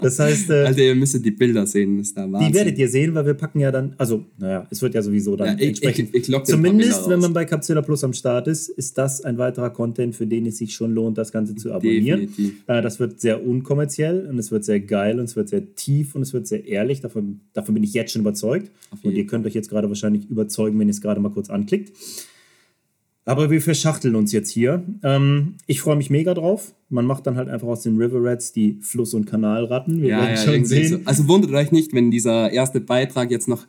Das 0.00 0.18
heißt, 0.18 0.50
äh, 0.50 0.64
Alter, 0.64 0.80
ihr 0.80 0.94
müsstet 0.94 1.24
die 1.24 1.30
Bilder 1.32 1.66
sehen, 1.66 1.98
ist 1.98 2.16
da 2.16 2.30
Wahnsinn. 2.30 2.48
Die 2.48 2.54
werdet 2.54 2.78
ihr 2.78 2.88
sehen, 2.88 3.14
weil 3.14 3.26
wir 3.26 3.34
packen 3.34 3.58
ja 3.58 3.72
dann, 3.72 3.94
also 3.98 4.24
naja, 4.38 4.66
es 4.70 4.80
wird 4.82 4.94
ja 4.94 5.02
sowieso 5.02 5.34
dann 5.34 5.58
ich, 5.58 5.68
entsprechend. 5.68 6.14
Ich, 6.14 6.28
ich 6.28 6.42
zumindest, 6.44 7.08
wenn 7.08 7.18
man 7.18 7.32
bei 7.32 7.44
Capsula 7.44 7.82
Plus 7.82 8.04
am 8.04 8.12
Start 8.12 8.46
ist, 8.46 8.68
ist 8.68 8.96
das 8.98 9.22
ein 9.22 9.38
weiterer 9.38 9.70
Content, 9.70 10.14
für 10.14 10.26
den 10.26 10.46
es 10.46 10.58
sich 10.58 10.74
schon 10.74 10.92
lohnt, 10.94 11.18
das 11.18 11.32
Ganze 11.32 11.56
zu 11.56 11.72
abonnieren. 11.72 12.20
Definitiv. 12.20 12.62
Äh, 12.68 12.82
das 12.82 13.00
wird 13.00 13.20
sehr 13.20 13.44
unkommerziell 13.48 14.26
und 14.26 14.38
es 14.38 14.50
wird 14.50 14.64
sehr 14.64 14.80
geil 14.80 15.18
und 15.18 15.24
es 15.24 15.36
wird 15.36 15.48
sehr 15.48 15.74
tief 15.74 16.14
und 16.14 16.22
es 16.22 16.32
wird 16.32 16.46
sehr 16.46 16.66
ehrlich. 16.66 17.00
Davon, 17.00 17.40
davon 17.52 17.74
bin 17.74 17.82
ich 17.82 17.94
jetzt 17.94 18.12
schon 18.12 18.22
überzeugt. 18.22 18.70
Und 19.02 19.12
ihr 19.12 19.26
könnt 19.26 19.46
euch 19.46 19.54
jetzt 19.54 19.70
gerade 19.70 19.88
wahrscheinlich 19.88 20.28
überzeugen, 20.28 20.78
wenn 20.78 20.88
ihr 20.88 20.92
es 20.92 21.00
gerade 21.00 21.20
mal 21.20 21.30
kurz 21.30 21.50
anklickt. 21.50 21.92
Aber 23.28 23.50
wir 23.50 23.60
verschachteln 23.60 24.14
uns 24.14 24.32
jetzt 24.32 24.48
hier. 24.50 24.82
Ähm, 25.02 25.56
ich 25.66 25.82
freue 25.82 25.96
mich 25.96 26.08
mega 26.08 26.32
drauf. 26.32 26.74
Man 26.88 27.04
macht 27.04 27.26
dann 27.26 27.36
halt 27.36 27.50
einfach 27.50 27.68
aus 27.68 27.82
den 27.82 27.98
River 27.98 28.22
Rats 28.22 28.52
die 28.52 28.78
Fluss- 28.80 29.12
und 29.12 29.26
Kanalratten. 29.26 30.00
Wir 30.00 30.08
ja, 30.08 30.18
werden 30.22 30.30
ja, 30.30 30.36
schon 30.36 30.64
sehen. 30.64 30.88
So. 30.88 30.98
Also 31.04 31.28
wundert 31.28 31.52
euch 31.52 31.70
nicht, 31.70 31.92
wenn 31.92 32.10
dieser 32.10 32.50
erste 32.50 32.80
Beitrag 32.80 33.30
jetzt 33.30 33.46
noch, 33.46 33.66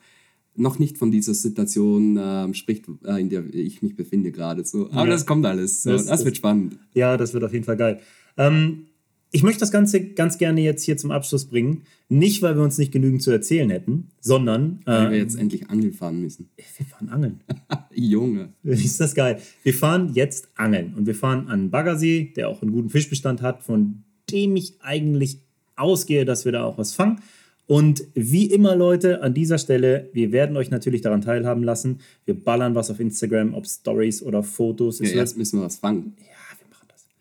noch 0.56 0.80
nicht 0.80 0.97
von 0.97 1.11
dieser 1.11 1.34
Situation 1.34 2.15
äh, 2.15 2.53
spricht, 2.53 2.85
äh, 3.03 3.19
in 3.19 3.27
der 3.27 3.53
ich 3.53 3.81
mich 3.81 3.97
befinde 3.97 4.31
gerade. 4.31 4.64
So. 4.64 4.91
Aber 4.91 5.03
ja. 5.03 5.11
das 5.11 5.26
kommt 5.26 5.45
alles. 5.45 5.84
So. 5.84 5.91
Das, 5.91 6.06
das, 6.06 6.23
wird 6.23 6.38
spannend. 6.38 6.77
Ja, 6.93 7.18
das 7.18 7.34
wird 7.34 7.43
auf 7.43 7.51
jeden 7.51 7.65
Fall 7.65 7.76
geil. 7.76 7.99
Ähm, 8.38 8.85
ich 9.31 9.43
möchte 9.43 9.60
das 9.60 9.72
Ganze 9.72 10.03
ganz 10.03 10.38
gerne 10.38 10.61
jetzt 10.61 10.84
hier 10.84 10.97
zum 10.97 11.11
Abschluss 11.11 11.45
bringen. 11.45 11.84
Nicht, 12.07 12.41
weil 12.41 12.56
wir 12.56 12.64
uns 12.64 12.77
nicht 12.77 12.91
genügend 12.91 13.22
zu 13.22 13.31
erzählen 13.31 13.69
hätten, 13.69 14.10
sondern. 14.19 14.80
Weil 14.85 15.11
wir 15.11 15.18
jetzt 15.19 15.38
endlich 15.38 15.69
angeln 15.69 15.93
fahren 15.93 16.22
müssen. 16.22 16.49
Wir 16.77 16.85
fahren 16.85 17.10
angeln. 17.10 17.41
Junge. 17.93 18.49
Ist 18.64 18.99
das 18.99 19.14
geil. 19.14 19.39
Wir 19.64 19.73
fahren 19.73 20.11
jetzt 20.14 20.49
angeln. 20.56 20.93
Und 20.95 21.06
wir 21.06 21.15
fahren 21.15 21.47
an 21.49 21.69
Baggersee, 21.69 22.31
der 22.35 22.49
auch 22.49 22.61
einen 22.61 22.72
guten 22.72 22.89
Fischbestand 22.89 23.41
hat, 23.41 23.64
von 23.64 24.03
dem 24.31 24.56
ich 24.56 24.81
eigentlich 24.81 25.39
ausgehe, 25.76 26.26
dass 26.26 26.45
wir 26.45 26.51
da 26.51 26.64
auch 26.64 26.77
was 26.77 26.93
fangen. 26.93 27.22
Und 27.68 28.03
wie 28.15 28.45
immer, 28.45 28.76
Leute, 28.76 29.22
an 29.22 29.35
dieser 29.35 29.60
Stelle, 29.60 30.10
wir 30.14 30.31
werden 30.31 30.57
euch 30.57 30.72
natürlich 30.72 31.01
daran 31.01 31.22
teilhaben 31.22 31.64
lassen. 31.64 31.99
Wir 32.26 32.34
ballern 32.34 32.73
was 32.73 32.89
auf 32.89 32.99
Instagram, 32.99 33.53
ob 33.53 33.68
Stories 33.68 34.23
oder 34.23 34.41
Fotos. 34.41 34.99
Ja, 34.99 35.10
erst 35.10 35.38
müssen 35.38 35.60
wir 35.60 35.65
was 35.65 35.76
fangen. 35.76 36.15
Ja, 36.18 36.39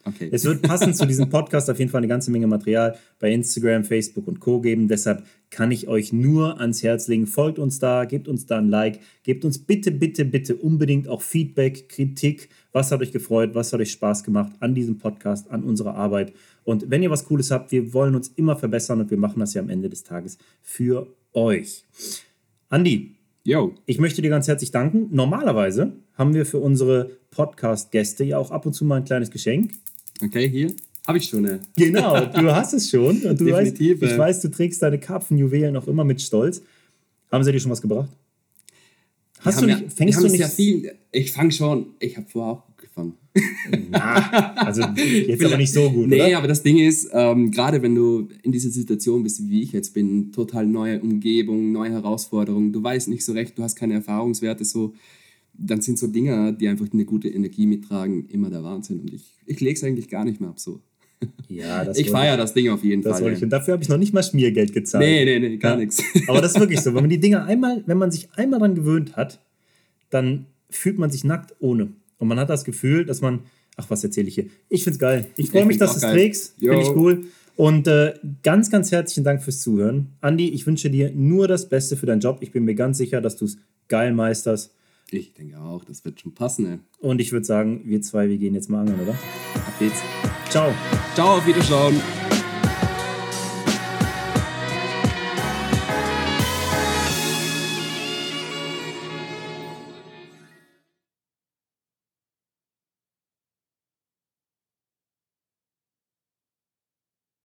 Okay. 0.08 0.28
Es 0.32 0.44
wird 0.44 0.62
passend 0.62 0.96
zu 0.96 1.06
diesem 1.06 1.28
Podcast 1.28 1.68
auf 1.68 1.78
jeden 1.78 1.90
Fall 1.90 1.98
eine 1.98 2.08
ganze 2.08 2.30
Menge 2.30 2.46
Material 2.46 2.96
bei 3.18 3.30
Instagram, 3.30 3.84
Facebook 3.84 4.26
und 4.26 4.40
Co. 4.40 4.60
geben. 4.60 4.88
Deshalb 4.88 5.24
kann 5.50 5.70
ich 5.70 5.88
euch 5.88 6.12
nur 6.12 6.60
ans 6.60 6.82
Herz 6.82 7.08
legen. 7.08 7.26
Folgt 7.26 7.58
uns 7.58 7.78
da, 7.78 8.04
gebt 8.04 8.28
uns 8.28 8.46
da 8.46 8.58
ein 8.58 8.68
Like, 8.68 9.00
gebt 9.22 9.44
uns 9.44 9.58
bitte, 9.58 9.90
bitte, 9.90 10.24
bitte 10.24 10.56
unbedingt 10.56 11.08
auch 11.08 11.22
Feedback, 11.22 11.88
Kritik. 11.88 12.48
Was 12.72 12.90
hat 12.90 13.00
euch 13.00 13.12
gefreut? 13.12 13.50
Was 13.54 13.72
hat 13.72 13.80
euch 13.80 13.92
Spaß 13.92 14.24
gemacht 14.24 14.52
an 14.60 14.74
diesem 14.74 14.98
Podcast, 14.98 15.50
an 15.50 15.62
unserer 15.62 15.94
Arbeit? 15.94 16.32
Und 16.64 16.90
wenn 16.90 17.02
ihr 17.02 17.10
was 17.10 17.24
Cooles 17.24 17.50
habt, 17.50 17.72
wir 17.72 17.92
wollen 17.92 18.14
uns 18.14 18.28
immer 18.28 18.56
verbessern 18.56 19.00
und 19.00 19.10
wir 19.10 19.18
machen 19.18 19.40
das 19.40 19.54
ja 19.54 19.62
am 19.62 19.68
Ende 19.68 19.88
des 19.88 20.04
Tages 20.04 20.38
für 20.62 21.06
euch. 21.32 21.84
Andi, 22.68 23.14
Yo. 23.44 23.74
Ich 23.86 23.98
möchte 23.98 24.20
dir 24.20 24.28
ganz 24.28 24.46
herzlich 24.46 24.72
danken. 24.72 25.08
Normalerweise 25.10 25.94
haben 26.18 26.34
wir 26.34 26.44
für 26.44 26.58
unsere 26.58 27.12
Podcast-Gäste 27.30 28.22
ja 28.22 28.36
auch 28.36 28.50
ab 28.50 28.66
und 28.66 28.74
zu 28.74 28.84
mal 28.84 28.96
ein 28.96 29.04
kleines 29.04 29.30
Geschenk. 29.30 29.70
Okay, 30.22 30.48
hier 30.48 30.72
habe 31.06 31.18
ich 31.18 31.24
schon. 31.24 31.44
Ja. 31.46 31.58
Genau, 31.76 32.26
du 32.26 32.54
hast 32.54 32.74
es 32.74 32.90
schon. 32.90 33.22
Und 33.22 33.40
du 33.40 33.46
Definitiv. 33.46 34.00
Weißt, 34.02 34.12
ich 34.12 34.18
weiß, 34.18 34.40
du 34.42 34.50
trägst 34.50 34.82
deine 34.82 34.98
Karpfenjuwelen 34.98 35.74
auch 35.76 35.86
immer 35.86 36.04
mit 36.04 36.20
Stolz. 36.20 36.62
Haben 37.32 37.44
sie 37.44 37.52
dir 37.52 37.60
schon 37.60 37.70
was 37.70 37.80
gebracht? 37.80 38.10
Hast 39.40 39.60
wir 39.60 39.68
du 39.68 39.74
nicht, 39.74 39.82
ja, 39.84 39.90
fängst 39.90 40.20
du 40.20 40.24
nicht? 40.26 40.36
sehr 40.36 40.48
viel. 40.48 40.92
Ich 41.12 41.32
fange 41.32 41.52
schon. 41.52 41.86
Ich 42.00 42.16
habe 42.16 42.26
vorher 42.28 42.52
auch 42.52 42.76
gefangen. 42.76 43.14
Na, 43.90 44.54
also 44.56 44.82
jetzt 44.82 45.44
aber 45.44 45.56
nicht 45.56 45.72
so 45.72 45.90
gut, 45.90 46.08
Nee, 46.08 46.22
oder? 46.22 46.38
aber 46.38 46.48
das 46.48 46.62
Ding 46.62 46.78
ist, 46.78 47.08
ähm, 47.12 47.50
gerade 47.50 47.80
wenn 47.80 47.94
du 47.94 48.28
in 48.42 48.50
dieser 48.52 48.70
Situation 48.70 49.22
bist, 49.22 49.48
wie 49.48 49.62
ich 49.62 49.72
jetzt 49.72 49.94
bin, 49.94 50.32
total 50.32 50.66
neue 50.66 51.00
Umgebung, 51.00 51.70
neue 51.72 51.92
Herausforderungen, 51.92 52.72
du 52.72 52.82
weißt 52.82 53.08
nicht 53.08 53.24
so 53.24 53.32
recht, 53.32 53.56
du 53.56 53.62
hast 53.62 53.76
keine 53.76 53.94
Erfahrungswerte, 53.94 54.64
so, 54.64 54.94
dann 55.58 55.80
sind 55.80 55.98
so 55.98 56.06
Dinge, 56.06 56.54
die 56.58 56.68
einfach 56.68 56.86
eine 56.92 57.04
gute 57.04 57.28
Energie 57.28 57.66
mittragen, 57.66 58.26
immer 58.28 58.48
der 58.50 58.62
Wahnsinn. 58.62 59.00
Und 59.00 59.12
ich, 59.12 59.34
ich 59.46 59.60
lege 59.60 59.74
es 59.74 59.84
eigentlich 59.84 60.08
gar 60.08 60.24
nicht 60.24 60.40
mehr 60.40 60.50
ab 60.50 60.60
so. 60.60 60.80
Ja, 61.48 61.84
das 61.84 61.98
Ich 61.98 62.10
feiere 62.10 62.36
das 62.36 62.54
Ding 62.54 62.68
auf 62.70 62.84
jeden 62.84 63.02
Das 63.02 63.18
Fall. 63.20 63.34
ey. 63.34 63.42
Und 63.42 63.50
dafür 63.50 63.72
habe 63.74 63.82
ich 63.82 63.88
noch 63.88 63.98
nicht 63.98 64.14
mal 64.14 64.22
Schmiergeld 64.22 64.72
gezahlt. 64.72 65.04
Nee, 65.04 65.24
nee, 65.24 65.38
nee, 65.40 65.56
gar 65.56 65.72
Ja. 65.72 65.78
nichts. 65.78 66.02
Aber 66.28 66.40
das 66.40 66.52
ist 66.54 66.60
wirklich 66.60 66.80
so. 66.80 66.94
Wenn 66.94 67.02
man 67.02 67.10
die 67.10 67.18
Dinge 67.20 67.44
einmal, 67.44 67.82
wenn 67.86 67.98
man 67.98 68.10
sich 68.12 68.28
einmal 68.34 68.60
dran 68.60 68.74
gewöhnt 68.76 69.16
hat, 69.16 69.40
dann 70.10 70.46
fühlt 70.70 70.98
man 70.98 71.10
sich 71.10 71.24
nackt 71.24 71.54
ohne. 71.58 71.88
Und 72.18 72.28
man 72.28 72.38
hat 72.38 72.50
das 72.50 72.64
Gefühl, 72.64 73.04
dass 73.04 73.20
man, 73.20 73.40
ach, 73.76 73.90
was 73.90 74.04
erzähle 74.04 74.28
ich 74.28 74.34
hier? 74.36 74.46
Ich 74.68 74.84
finde 74.84 74.94
es 74.94 75.00
geil. 75.00 75.26
Ich 75.36 75.50
freue 75.50 75.62
Ich 75.62 75.66
mich, 75.68 75.78
dass 75.78 75.98
du 75.98 76.06
es 76.06 76.12
trägst. 76.12 76.54
Finde 76.58 76.80
ich 76.82 76.90
cool. 76.94 77.24
Und 77.56 77.88
äh, 77.88 78.14
ganz, 78.44 78.70
ganz 78.70 78.92
herzlichen 78.92 79.24
Dank 79.24 79.42
fürs 79.42 79.60
Zuhören. 79.60 80.08
Andi, 80.20 80.48
ich 80.50 80.64
wünsche 80.66 80.90
dir 80.90 81.10
nur 81.12 81.48
das 81.48 81.68
Beste 81.68 81.96
für 81.96 82.06
deinen 82.06 82.20
Job. 82.20 82.38
Ich 82.42 82.52
bin 82.52 82.64
mir 82.64 82.76
ganz 82.76 82.98
sicher, 82.98 83.20
dass 83.20 83.36
du 83.36 83.46
es 83.46 83.58
geil 83.88 84.12
meisterst. 84.12 84.72
Ich 85.10 85.32
denke 85.32 85.58
auch, 85.58 85.84
das 85.84 86.04
wird 86.04 86.20
schon 86.20 86.34
passen, 86.34 86.66
ey. 86.66 86.78
Und 87.00 87.20
ich 87.20 87.32
würde 87.32 87.46
sagen, 87.46 87.82
wir 87.84 88.02
zwei, 88.02 88.28
wir 88.28 88.38
gehen 88.38 88.54
jetzt 88.54 88.68
mal 88.68 88.80
angeln, 88.80 89.00
oder? 89.00 89.12
Ab 89.12 89.78
geht's. 89.78 90.02
Ciao. 90.50 90.72
Ciao, 91.14 91.36
auf 91.36 91.46
Wiederschauen. 91.46 92.00